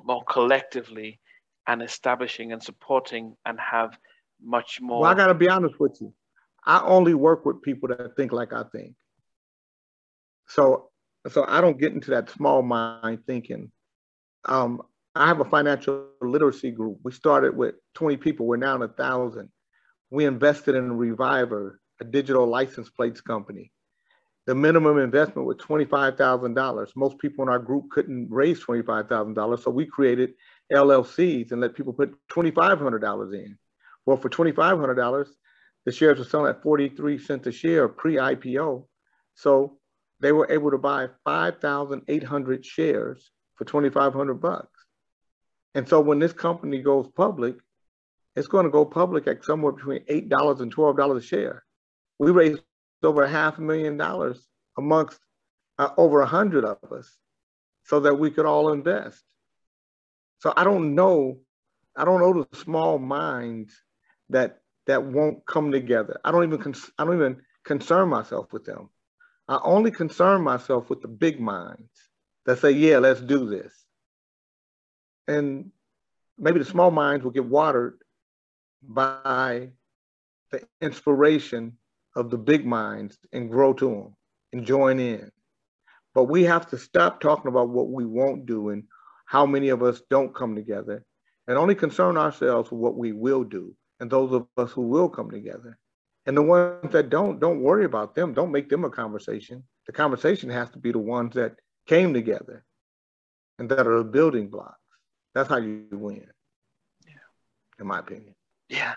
more 0.04 0.24
collectively 0.24 1.20
and 1.66 1.82
establishing 1.82 2.52
and 2.52 2.62
supporting 2.62 3.36
and 3.46 3.58
have 3.60 3.96
much 4.42 4.80
more. 4.80 5.02
Well, 5.02 5.10
I 5.10 5.14
got 5.14 5.28
to 5.28 5.34
be 5.34 5.48
honest 5.48 5.78
with 5.78 5.96
you. 6.00 6.12
I 6.64 6.80
only 6.84 7.14
work 7.14 7.44
with 7.44 7.62
people 7.62 7.88
that 7.88 8.16
think 8.16 8.32
like 8.32 8.52
I 8.52 8.64
think. 8.64 8.94
So, 10.48 10.90
so 11.30 11.44
I 11.46 11.60
don't 11.60 11.78
get 11.78 11.92
into 11.92 12.10
that 12.10 12.30
small 12.30 12.62
mind 12.62 13.20
thinking. 13.26 13.70
Um, 14.44 14.82
I 15.14 15.26
have 15.26 15.40
a 15.40 15.44
financial 15.44 16.06
literacy 16.22 16.70
group. 16.70 16.98
We 17.02 17.12
started 17.12 17.54
with 17.56 17.74
20 17.94 18.16
people. 18.16 18.46
We're 18.46 18.56
now 18.56 18.76
in 18.76 18.82
a 18.82 18.88
thousand. 18.88 19.50
We 20.10 20.24
invested 20.24 20.74
in 20.74 20.96
Reviver, 20.96 21.80
a 22.00 22.04
digital 22.04 22.46
license 22.46 22.88
plates 22.88 23.20
company. 23.20 23.72
The 24.46 24.54
minimum 24.54 24.98
investment 24.98 25.46
was 25.46 25.58
$25,000. 25.58 26.88
Most 26.96 27.18
people 27.18 27.42
in 27.44 27.48
our 27.48 27.58
group 27.58 27.90
couldn't 27.90 28.28
raise 28.30 28.64
$25,000. 28.64 29.62
So 29.62 29.70
we 29.70 29.86
created 29.86 30.32
LLCs 30.72 31.52
and 31.52 31.60
let 31.60 31.74
people 31.74 31.92
put 31.92 32.14
$2,500 32.30 33.34
in. 33.34 33.58
Well, 34.06 34.16
for 34.16 34.30
$2,500, 34.30 35.28
the 35.84 35.92
shares 35.92 36.18
were 36.18 36.24
selling 36.24 36.50
at 36.50 36.62
43 36.62 37.18
cents 37.18 37.46
a 37.46 37.52
share 37.52 37.86
pre-IPO. 37.86 38.86
So 39.34 39.78
they 40.20 40.32
were 40.32 40.50
able 40.50 40.70
to 40.70 40.78
buy 40.78 41.08
5,800 41.24 42.64
shares 42.64 43.30
for 43.54 43.64
2,500 43.64 44.34
bucks. 44.34 44.71
And 45.74 45.88
so 45.88 46.00
when 46.00 46.18
this 46.18 46.32
company 46.32 46.82
goes 46.82 47.08
public, 47.16 47.56
it's 48.36 48.48
going 48.48 48.64
to 48.64 48.70
go 48.70 48.84
public 48.84 49.26
at 49.26 49.44
somewhere 49.44 49.72
between 49.72 50.04
$8 50.04 50.60
and 50.60 50.74
$12 50.74 51.16
a 51.16 51.20
share. 51.22 51.64
We 52.18 52.30
raised 52.30 52.62
over 53.02 53.26
half 53.26 53.58
a 53.58 53.62
million 53.62 53.96
dollars 53.96 54.46
amongst 54.78 55.18
uh, 55.78 55.90
over 55.96 56.20
a 56.20 56.26
hundred 56.26 56.64
of 56.64 56.78
us 56.92 57.16
so 57.84 58.00
that 58.00 58.14
we 58.14 58.30
could 58.30 58.46
all 58.46 58.72
invest. 58.72 59.22
So 60.38 60.52
I 60.56 60.64
don't 60.64 60.94
know, 60.94 61.38
I 61.96 62.04
don't 62.04 62.20
know 62.20 62.44
the 62.44 62.56
small 62.56 62.98
minds 62.98 63.74
that 64.30 64.58
that 64.86 65.04
won't 65.04 65.46
come 65.46 65.70
together. 65.70 66.20
I 66.24 66.32
don't 66.32 66.44
even 66.44 66.58
con, 66.58 66.74
I 66.98 67.04
don't 67.04 67.14
even 67.14 67.42
concern 67.64 68.08
myself 68.08 68.52
with 68.52 68.64
them. 68.64 68.88
I 69.48 69.60
only 69.62 69.90
concern 69.90 70.42
myself 70.42 70.90
with 70.90 71.02
the 71.02 71.08
big 71.08 71.40
minds 71.40 71.90
that 72.46 72.58
say, 72.58 72.72
"Yeah, 72.72 72.98
let's 72.98 73.20
do 73.20 73.48
this." 73.48 73.81
And 75.28 75.70
maybe 76.38 76.58
the 76.58 76.64
small 76.64 76.90
minds 76.90 77.24
will 77.24 77.30
get 77.30 77.44
watered 77.44 77.98
by 78.82 79.70
the 80.50 80.62
inspiration 80.80 81.76
of 82.16 82.30
the 82.30 82.38
big 82.38 82.66
minds 82.66 83.18
and 83.32 83.50
grow 83.50 83.72
to 83.74 83.88
them 83.88 84.16
and 84.52 84.66
join 84.66 85.00
in. 85.00 85.30
But 86.14 86.24
we 86.24 86.44
have 86.44 86.66
to 86.68 86.78
stop 86.78 87.20
talking 87.20 87.48
about 87.48 87.70
what 87.70 87.88
we 87.88 88.04
won't 88.04 88.44
do 88.44 88.68
and 88.70 88.84
how 89.24 89.46
many 89.46 89.70
of 89.70 89.82
us 89.82 90.02
don't 90.10 90.34
come 90.34 90.54
together 90.54 91.04
and 91.48 91.56
only 91.56 91.74
concern 91.74 92.18
ourselves 92.18 92.70
with 92.70 92.80
what 92.80 92.96
we 92.96 93.12
will 93.12 93.44
do 93.44 93.74
and 93.98 94.10
those 94.10 94.32
of 94.32 94.46
us 94.56 94.72
who 94.72 94.82
will 94.82 95.08
come 95.08 95.30
together. 95.30 95.78
And 96.26 96.36
the 96.36 96.42
ones 96.42 96.92
that 96.92 97.08
don't, 97.08 97.40
don't 97.40 97.62
worry 97.62 97.84
about 97.84 98.14
them. 98.14 98.34
Don't 98.34 98.52
make 98.52 98.68
them 98.68 98.84
a 98.84 98.90
conversation. 98.90 99.64
The 99.86 99.92
conversation 99.92 100.50
has 100.50 100.70
to 100.70 100.78
be 100.78 100.92
the 100.92 100.98
ones 100.98 101.34
that 101.34 101.56
came 101.86 102.12
together 102.12 102.64
and 103.58 103.68
that 103.70 103.86
are 103.86 103.98
the 103.98 104.04
building 104.04 104.48
blocks. 104.48 104.81
That's 105.34 105.48
how 105.48 105.56
you 105.56 105.86
win. 105.92 106.26
Yeah. 107.06 107.14
In 107.80 107.86
my 107.86 108.00
opinion. 108.00 108.34
Yeah. 108.68 108.94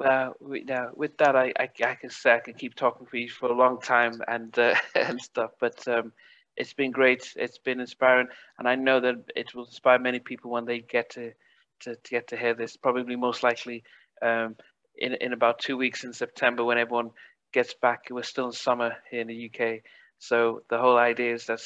Well, 0.00 0.34
we, 0.40 0.64
now 0.64 0.92
with 0.94 1.18
that, 1.18 1.36
I, 1.36 1.52
I, 1.58 1.68
I 1.84 1.94
can 1.94 2.08
say 2.08 2.34
I 2.34 2.40
can 2.40 2.54
keep 2.54 2.74
talking 2.74 3.06
for 3.06 3.18
you 3.18 3.28
for 3.28 3.50
a 3.50 3.54
long 3.54 3.80
time 3.80 4.22
and 4.26 4.58
uh, 4.58 4.74
and 4.94 5.20
stuff. 5.20 5.50
But 5.60 5.86
um, 5.86 6.12
it's 6.56 6.72
been 6.72 6.90
great. 6.90 7.32
It's 7.36 7.58
been 7.58 7.80
inspiring, 7.80 8.28
and 8.58 8.66
I 8.66 8.76
know 8.76 9.00
that 9.00 9.16
it 9.36 9.54
will 9.54 9.66
inspire 9.66 9.98
many 9.98 10.18
people 10.18 10.50
when 10.50 10.64
they 10.64 10.80
get 10.80 11.10
to 11.10 11.32
to, 11.80 11.96
to 11.96 12.10
get 12.10 12.28
to 12.28 12.36
hear 12.36 12.54
this. 12.54 12.76
Probably 12.76 13.16
most 13.16 13.42
likely 13.42 13.82
um, 14.22 14.56
in 14.96 15.14
in 15.14 15.34
about 15.34 15.58
two 15.58 15.76
weeks 15.76 16.04
in 16.04 16.14
September 16.14 16.64
when 16.64 16.78
everyone 16.78 17.10
gets 17.52 17.74
back. 17.74 18.06
We're 18.10 18.22
still 18.22 18.46
in 18.46 18.52
summer 18.52 18.96
here 19.10 19.20
in 19.20 19.26
the 19.26 19.50
UK, 19.50 19.82
so 20.20 20.60
the 20.68 20.78
whole 20.78 20.98
idea 20.98 21.34
is 21.34 21.46
that 21.46 21.60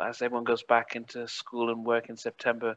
as 0.00 0.20
everyone 0.20 0.44
goes 0.44 0.62
back 0.62 0.94
into 0.96 1.26
school 1.26 1.70
and 1.70 1.84
work 1.84 2.10
in 2.10 2.16
September, 2.16 2.76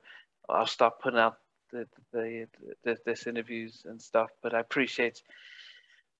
I'll 0.49 0.65
start 0.65 1.01
putting 1.01 1.19
out 1.19 1.35
the, 1.73 1.85
the, 2.13 2.47
the 2.85 2.97
this 3.05 3.27
interviews 3.27 3.83
and 3.85 4.01
stuff. 4.01 4.29
But 4.41 4.55
I 4.55 4.61
appreciate 4.61 5.21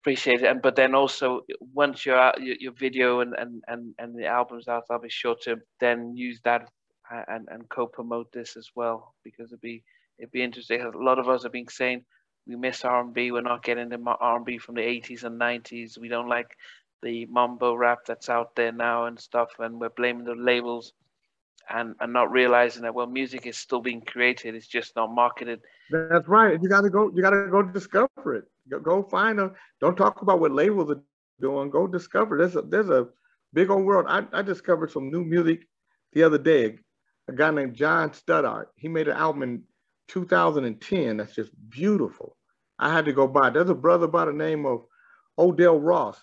appreciate 0.01 0.41
it. 0.43 0.47
And 0.47 0.61
but 0.61 0.75
then 0.75 0.93
also 0.95 1.45
once 1.73 2.05
you're 2.05 2.33
your, 2.39 2.57
your 2.59 2.73
video 2.73 3.21
and, 3.21 3.33
and 3.39 3.63
and 3.69 3.95
and 3.97 4.19
the 4.19 4.25
album's 4.25 4.67
out, 4.67 4.83
I'll 4.89 4.99
be 4.99 5.09
sure 5.09 5.37
to 5.43 5.55
then 5.79 6.17
use 6.17 6.41
that 6.43 6.69
and 7.29 7.47
and 7.49 7.69
co-promote 7.69 8.33
this 8.33 8.57
as 8.57 8.69
well 8.75 9.15
because 9.23 9.53
it'd 9.53 9.61
be 9.61 9.81
it'd 10.17 10.31
be 10.31 10.43
interesting. 10.43 10.81
A 10.81 10.97
lot 10.97 11.19
of 11.19 11.29
us 11.29 11.43
have 11.43 11.53
been 11.53 11.69
saying 11.69 12.03
we 12.45 12.57
miss 12.57 12.83
R&B. 12.83 13.31
We're 13.31 13.41
not 13.41 13.63
getting 13.63 13.89
the 13.89 14.17
R&B 14.19 14.57
from 14.57 14.75
the 14.75 14.81
80s 14.81 15.23
and 15.23 15.39
90s. 15.39 15.97
We 15.97 16.09
don't 16.09 16.27
like 16.27 16.57
the 17.01 17.25
mumble 17.27 17.77
rap 17.77 17.99
that's 18.05 18.29
out 18.29 18.55
there 18.55 18.71
now 18.71 19.05
and 19.05 19.19
stuff, 19.19 19.49
and 19.59 19.79
we're 19.79 19.89
blaming 19.89 20.25
the 20.25 20.35
labels 20.35 20.93
and, 21.69 21.95
and 21.99 22.13
not 22.13 22.31
realizing 22.31 22.83
that 22.83 22.93
well, 22.93 23.07
music 23.07 23.45
is 23.45 23.57
still 23.57 23.81
being 23.81 24.01
created. 24.01 24.55
It's 24.55 24.67
just 24.67 24.95
not 24.95 25.13
marketed. 25.13 25.61
That's 25.91 26.27
right. 26.27 26.59
You 26.61 26.69
got 26.69 26.81
to 26.81 26.89
go. 26.89 27.11
You 27.13 27.21
got 27.21 27.31
to 27.31 27.47
go 27.49 27.61
discover 27.61 28.35
it. 28.35 28.45
Go, 28.69 28.79
go 28.79 29.03
find 29.03 29.39
them. 29.39 29.53
Don't 29.79 29.95
talk 29.95 30.21
about 30.21 30.39
what 30.39 30.51
labels 30.51 30.91
are 30.91 31.01
doing. 31.39 31.69
Go 31.69 31.87
discover. 31.87 32.37
There's 32.37 32.55
a 32.55 32.61
there's 32.61 32.89
a 32.89 33.07
big 33.53 33.69
old 33.69 33.85
world. 33.85 34.05
I, 34.09 34.25
I 34.33 34.41
discovered 34.41 34.91
some 34.91 35.11
new 35.11 35.23
music 35.23 35.67
the 36.13 36.23
other 36.23 36.37
day. 36.37 36.77
A 37.27 37.31
guy 37.31 37.51
named 37.51 37.75
John 37.75 38.13
Stoddart. 38.13 38.69
He 38.75 38.87
made 38.87 39.07
an 39.07 39.17
album 39.17 39.43
in 39.43 39.63
2010 40.07 41.17
that's 41.17 41.35
just 41.35 41.51
beautiful. 41.69 42.35
I 42.79 42.93
had 42.93 43.05
to 43.05 43.13
go 43.13 43.27
buy. 43.27 43.49
There's 43.49 43.69
a 43.69 43.75
brother 43.75 44.07
by 44.07 44.25
the 44.25 44.33
name 44.33 44.65
of 44.65 44.85
Odell 45.37 45.79
Ross. 45.79 46.17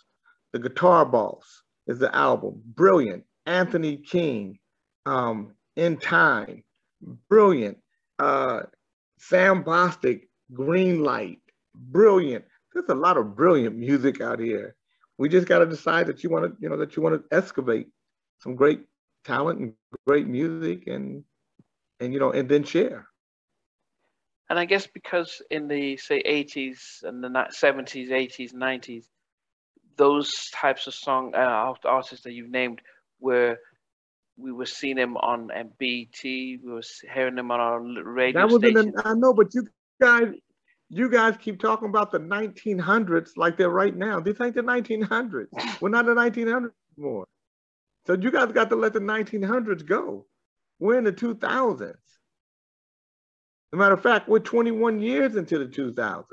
The 0.56 0.70
Guitar 0.70 1.04
Boss 1.04 1.62
is 1.86 1.98
the 1.98 2.16
album. 2.16 2.62
Brilliant. 2.64 3.24
Anthony 3.44 3.98
King, 3.98 4.58
um, 5.04 5.52
In 5.76 5.98
Time, 5.98 6.64
brilliant. 7.28 7.76
Uh, 8.18 8.62
Sam 9.18 9.62
Bostic, 9.62 10.28
Green 10.54 11.04
Light, 11.04 11.40
brilliant. 11.74 12.46
There's 12.72 12.88
a 12.88 12.94
lot 12.94 13.18
of 13.18 13.36
brilliant 13.36 13.76
music 13.76 14.22
out 14.22 14.40
here. 14.40 14.76
We 15.18 15.28
just 15.28 15.46
got 15.46 15.58
to 15.58 15.66
decide 15.66 16.06
that 16.06 16.24
you 16.24 16.30
want 16.30 16.46
to, 16.46 16.56
you 16.58 16.70
know, 16.70 16.78
that 16.78 16.96
you 16.96 17.02
want 17.02 17.16
to 17.16 17.36
excavate 17.36 17.88
some 18.38 18.56
great 18.56 18.80
talent 19.26 19.60
and 19.60 19.74
great 20.06 20.26
music, 20.26 20.86
and 20.86 21.22
and 22.00 22.14
you 22.14 22.18
know, 22.18 22.32
and 22.32 22.48
then 22.48 22.64
share. 22.64 23.06
And 24.48 24.58
I 24.58 24.64
guess 24.64 24.86
because 24.86 25.42
in 25.50 25.68
the 25.68 25.98
say 25.98 26.22
80s 26.22 27.02
and 27.02 27.22
the 27.22 27.28
70s, 27.28 28.08
80s, 28.08 28.54
90s, 28.54 29.04
those 29.97 30.51
types 30.51 30.86
of 30.86 30.94
song 30.94 31.35
uh, 31.35 31.74
artists 31.85 32.24
that 32.24 32.32
you've 32.32 32.51
named 32.51 32.81
were 33.20 33.59
we 34.39 34.52
were 34.52 34.66
seeing 34.66 34.97
them 34.97 35.16
on 35.16 35.48
MBT. 35.48 36.62
We 36.62 36.73
were 36.73 36.82
hearing 37.12 37.35
them 37.35 37.51
on 37.51 37.60
our 37.60 37.81
radio 37.81 38.40
that 38.40 38.52
was 38.52 38.60
station. 38.60 38.93
I 39.05 39.14
know, 39.14 39.32
but 39.32 39.55
you 39.55 39.66
guys, 40.01 40.28
you 40.90 41.10
guys 41.10 41.36
keep 41.39 41.60
talking 41.60 41.89
about 41.89 42.12
the 42.12 42.20
1900s 42.20 43.31
like 43.36 43.56
they're 43.56 43.70
right 43.70 43.97
now. 43.97 44.20
This 44.20 44.40
ain't 44.40 44.55
the 44.55 44.62
1900s. 44.62 45.81
We're 45.81 45.89
not 45.89 46.06
the 46.06 46.14
1900s 46.14 46.70
anymore. 46.98 47.27
So 48.06 48.14
you 48.14 48.31
guys 48.31 48.52
got 48.52 48.68
to 48.70 48.77
let 48.77 48.93
the 48.93 49.01
1900s 49.01 49.85
go. 49.85 50.27
We're 50.78 50.98
in 50.98 51.05
the 51.05 51.12
2000s. 51.12 51.82
As 51.82 51.97
a 53.73 53.77
matter 53.77 53.94
of 53.94 54.02
fact, 54.02 54.28
we're 54.28 54.39
21 54.39 55.01
years 55.01 55.35
into 55.36 55.59
the 55.59 55.66
2000s. 55.66 56.24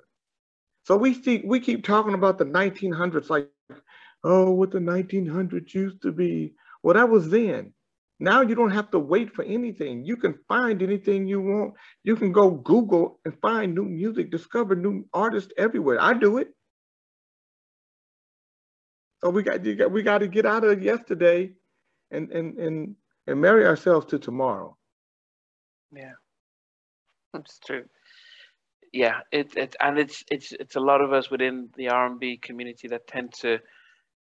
So 0.86 0.98
we 0.98 1.14
see 1.14 1.42
we 1.46 1.60
keep 1.62 1.84
talking 1.84 2.14
about 2.14 2.38
the 2.38 2.46
1900s 2.46 3.30
like, 3.30 3.50
oh, 4.24 4.52
what 4.52 4.72
the 4.72 4.80
1900s 4.80 5.74
used 5.74 6.02
to 6.04 6.12
be. 6.12 6.54
Well, 6.82 6.96
that 6.96 7.10
was 7.10 7.30
then. 7.30 7.74
Now 8.20 8.42
you 8.42 8.56
don't 8.56 8.72
have 8.72 8.92
to 8.92 9.00
wait 9.00 9.34
for 9.34 9.44
anything. 9.44 10.06
You 10.06 10.16
can 10.18 10.36
find 10.48 10.82
anything 10.82 11.28
you 11.28 11.42
want. 11.42 11.74
You 12.04 12.16
can 12.16 12.32
go 12.32 12.52
Google 12.52 13.20
and 13.26 13.38
find 13.42 13.76
new 13.76 13.86
music, 13.86 14.32
discover 14.32 14.76
new 14.76 15.06
artists 15.14 15.52
everywhere. 15.58 15.98
I 16.02 16.14
do 16.14 16.38
it. 16.38 16.50
So 19.24 19.30
we 19.30 19.44
got, 19.44 19.64
got 19.64 19.92
we 19.92 20.04
got 20.04 20.20
to 20.20 20.28
get 20.28 20.46
out 20.46 20.64
of 20.64 20.84
yesterday 20.84 21.54
and 22.12 22.32
and 22.32 22.58
and 22.60 22.96
and 23.28 23.42
marry 23.42 23.66
ourselves 23.66 24.06
to 24.08 24.20
tomorrow. 24.20 24.78
Yeah, 25.94 26.14
that's 27.34 27.60
true. 27.60 27.86
Yeah, 28.92 29.22
it, 29.32 29.56
it 29.58 29.76
and 29.82 29.98
it's 29.98 30.24
it's 30.30 30.52
it's 30.52 30.76
a 30.76 30.80
lot 30.80 31.02
of 31.02 31.14
us 31.14 31.30
within 31.32 31.70
the 31.76 31.90
R 31.90 32.06
and 32.06 32.20
B 32.20 32.38
community 32.38 32.90
that 32.90 33.08
tend 33.08 33.34
to, 33.42 33.60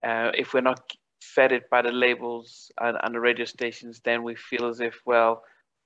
uh, 0.06 0.30
if 0.34 0.54
we're 0.54 0.60
not 0.60 0.80
fed 1.22 1.52
it 1.52 1.68
by 1.70 1.82
the 1.82 1.92
labels 1.92 2.70
and, 2.80 2.96
and 3.02 3.14
the 3.14 3.20
radio 3.20 3.44
stations, 3.44 4.00
then 4.04 4.22
we 4.22 4.34
feel 4.34 4.66
as 4.66 4.80
if 4.80 5.00
well 5.04 5.42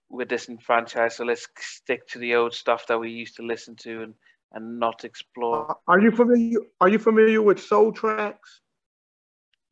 we're 0.09 0.27
disenfranchised. 0.27 1.17
So 1.17 1.25
let's 1.25 1.47
stick 1.59 2.07
to 2.09 2.19
the 2.19 2.35
old 2.35 2.55
stuff 2.55 2.87
that 2.87 2.99
we 2.99 3.11
used 3.11 3.37
to 3.37 3.43
listen 3.43 3.77
to 3.77 4.03
and 4.03 4.15
and 4.55 4.79
not 4.79 5.05
explore. 5.05 5.77
Are 5.89 6.01
you 6.01 6.11
familiar? 6.11 6.59
Are 6.81 6.89
you 6.89 6.99
familiar 6.99 7.43
with 7.43 7.61
Soul 7.61 7.93
Tracks? 7.93 8.61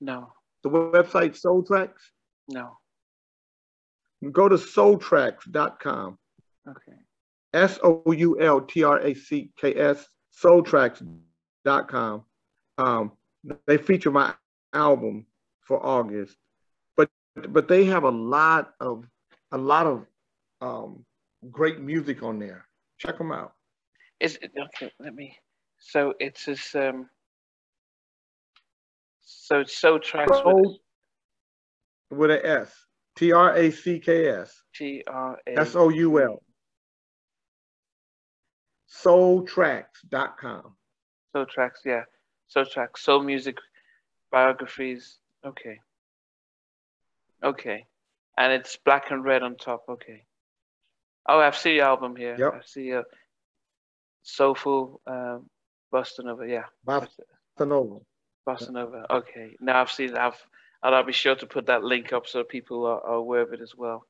No. 0.01 0.33
The 0.63 0.71
website 0.71 1.37
Soul 1.37 1.63
Tracks. 1.63 2.13
No. 2.49 2.79
Go 4.33 4.49
to 4.49 4.57
soultracks.com. 4.57 6.19
Okay. 6.69 6.99
S 7.53 7.79
O 7.83 8.03
U 8.13 8.41
L 8.41 8.61
T 8.61 8.85
R 8.85 9.01
A 9.01 9.15
C 9.15 9.51
K 9.59 9.75
S, 9.75 10.07
soultracks.com. 10.43 12.25
Um, 12.79 13.13
they 13.67 13.79
feature 13.79 14.11
my 14.11 14.35
album 14.73 15.27
for 15.61 15.85
August, 15.85 16.37
but 16.97 17.09
but 17.49 17.69
they 17.69 17.85
have 17.85 18.05
a 18.05 18.11
lot 18.11 18.75
of 18.81 19.07
a 19.53 19.59
lot 19.59 19.87
of 19.87 20.07
um, 20.61 21.05
great 21.51 21.81
music 21.81 22.23
on 22.23 22.39
there. 22.39 22.67
Check 22.99 23.19
them 23.19 23.33
out. 23.33 23.53
Is 24.21 24.39
it 24.43 24.53
okay? 24.59 24.93
Let 24.99 25.15
me. 25.15 25.37
So 25.79 26.15
it's 26.21 26.45
this. 26.45 26.75
Um, 26.75 27.09
so 29.23 29.61
it's 29.61 29.77
so 29.77 29.99
tracks 29.99 30.39
with, 30.45 30.77
with 32.11 32.31
an 32.31 32.41
S. 32.45 32.73
T 33.17 33.33
R 33.33 33.57
A 33.57 33.71
C 33.71 33.99
K 33.99 34.29
S. 34.29 34.63
T 34.75 35.03
R 35.07 35.39
A 35.47 35.61
S 35.61 35.75
O 35.75 35.89
U 35.89 36.23
L. 36.23 36.43
Soultracks.com. 38.91 40.75
Soul 41.33 41.47
tracks, 41.47 41.81
yeah. 41.85 42.03
Soul 42.51 42.67
tracks, 42.67 43.03
soul 43.05 43.23
music, 43.23 43.59
biographies. 44.33 45.19
Okay. 45.47 45.79
Okay. 47.45 47.87
And 48.37 48.53
it's 48.53 48.77
black 48.85 49.13
and 49.13 49.25
red 49.25 49.45
on 49.45 49.55
top. 49.55 49.85
Okay. 49.89 50.25
Oh, 51.27 51.39
I 51.39 51.53
see 51.53 51.77
your 51.77 51.85
album 51.85 52.17
here. 52.17 52.35
Yep. 52.37 52.55
I 52.55 52.61
see 52.67 52.91
a 52.91 53.05
soulful 54.23 55.01
um, 55.07 55.49
Bossa 55.95 56.25
Nova. 56.25 56.47
Yeah. 56.49 56.65
Bossa 56.85 57.21
Nova. 57.61 58.01
Bossa 58.45 58.71
Nova. 58.71 59.07
Okay. 59.09 59.57
Now 59.61 59.81
I've 59.81 59.91
seen. 59.91 60.17
I've. 60.17 60.35
And 60.83 60.95
I'll 60.95 61.05
be 61.05 61.13
sure 61.13 61.37
to 61.37 61.47
put 61.47 61.67
that 61.67 61.85
link 61.85 62.13
up 62.13 62.27
so 62.27 62.43
people 62.43 62.87
are, 62.87 63.01
are 63.03 63.17
aware 63.17 63.43
of 63.43 63.53
it 63.53 63.61
as 63.61 63.77
well. 63.77 64.07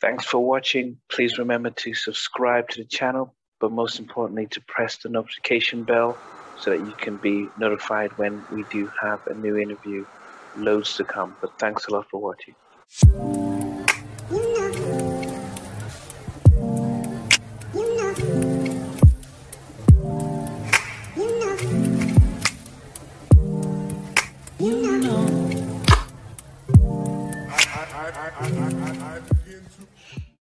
Thanks 0.00 0.24
for 0.24 0.44
watching. 0.44 0.98
Please 1.10 1.38
remember 1.38 1.70
to 1.70 1.94
subscribe 1.94 2.68
to 2.68 2.82
the 2.82 2.84
channel, 2.84 3.34
but 3.58 3.72
most 3.72 3.98
importantly, 3.98 4.46
to 4.48 4.60
press 4.60 4.98
the 4.98 5.08
notification 5.08 5.84
bell 5.84 6.18
so 6.62 6.70
that 6.70 6.86
you 6.86 6.92
can 6.92 7.16
be 7.16 7.48
notified 7.58 8.16
when 8.18 8.44
we 8.52 8.62
do 8.70 8.90
have 9.00 9.26
a 9.26 9.34
new 9.34 9.56
interview. 9.56 10.06
Loads 10.56 10.96
to 10.96 11.04
come. 11.04 11.36
But 11.40 11.58
thanks 11.58 11.86
a 11.86 11.92
lot 11.92 12.08
for 12.08 12.20
watching. 12.20 12.54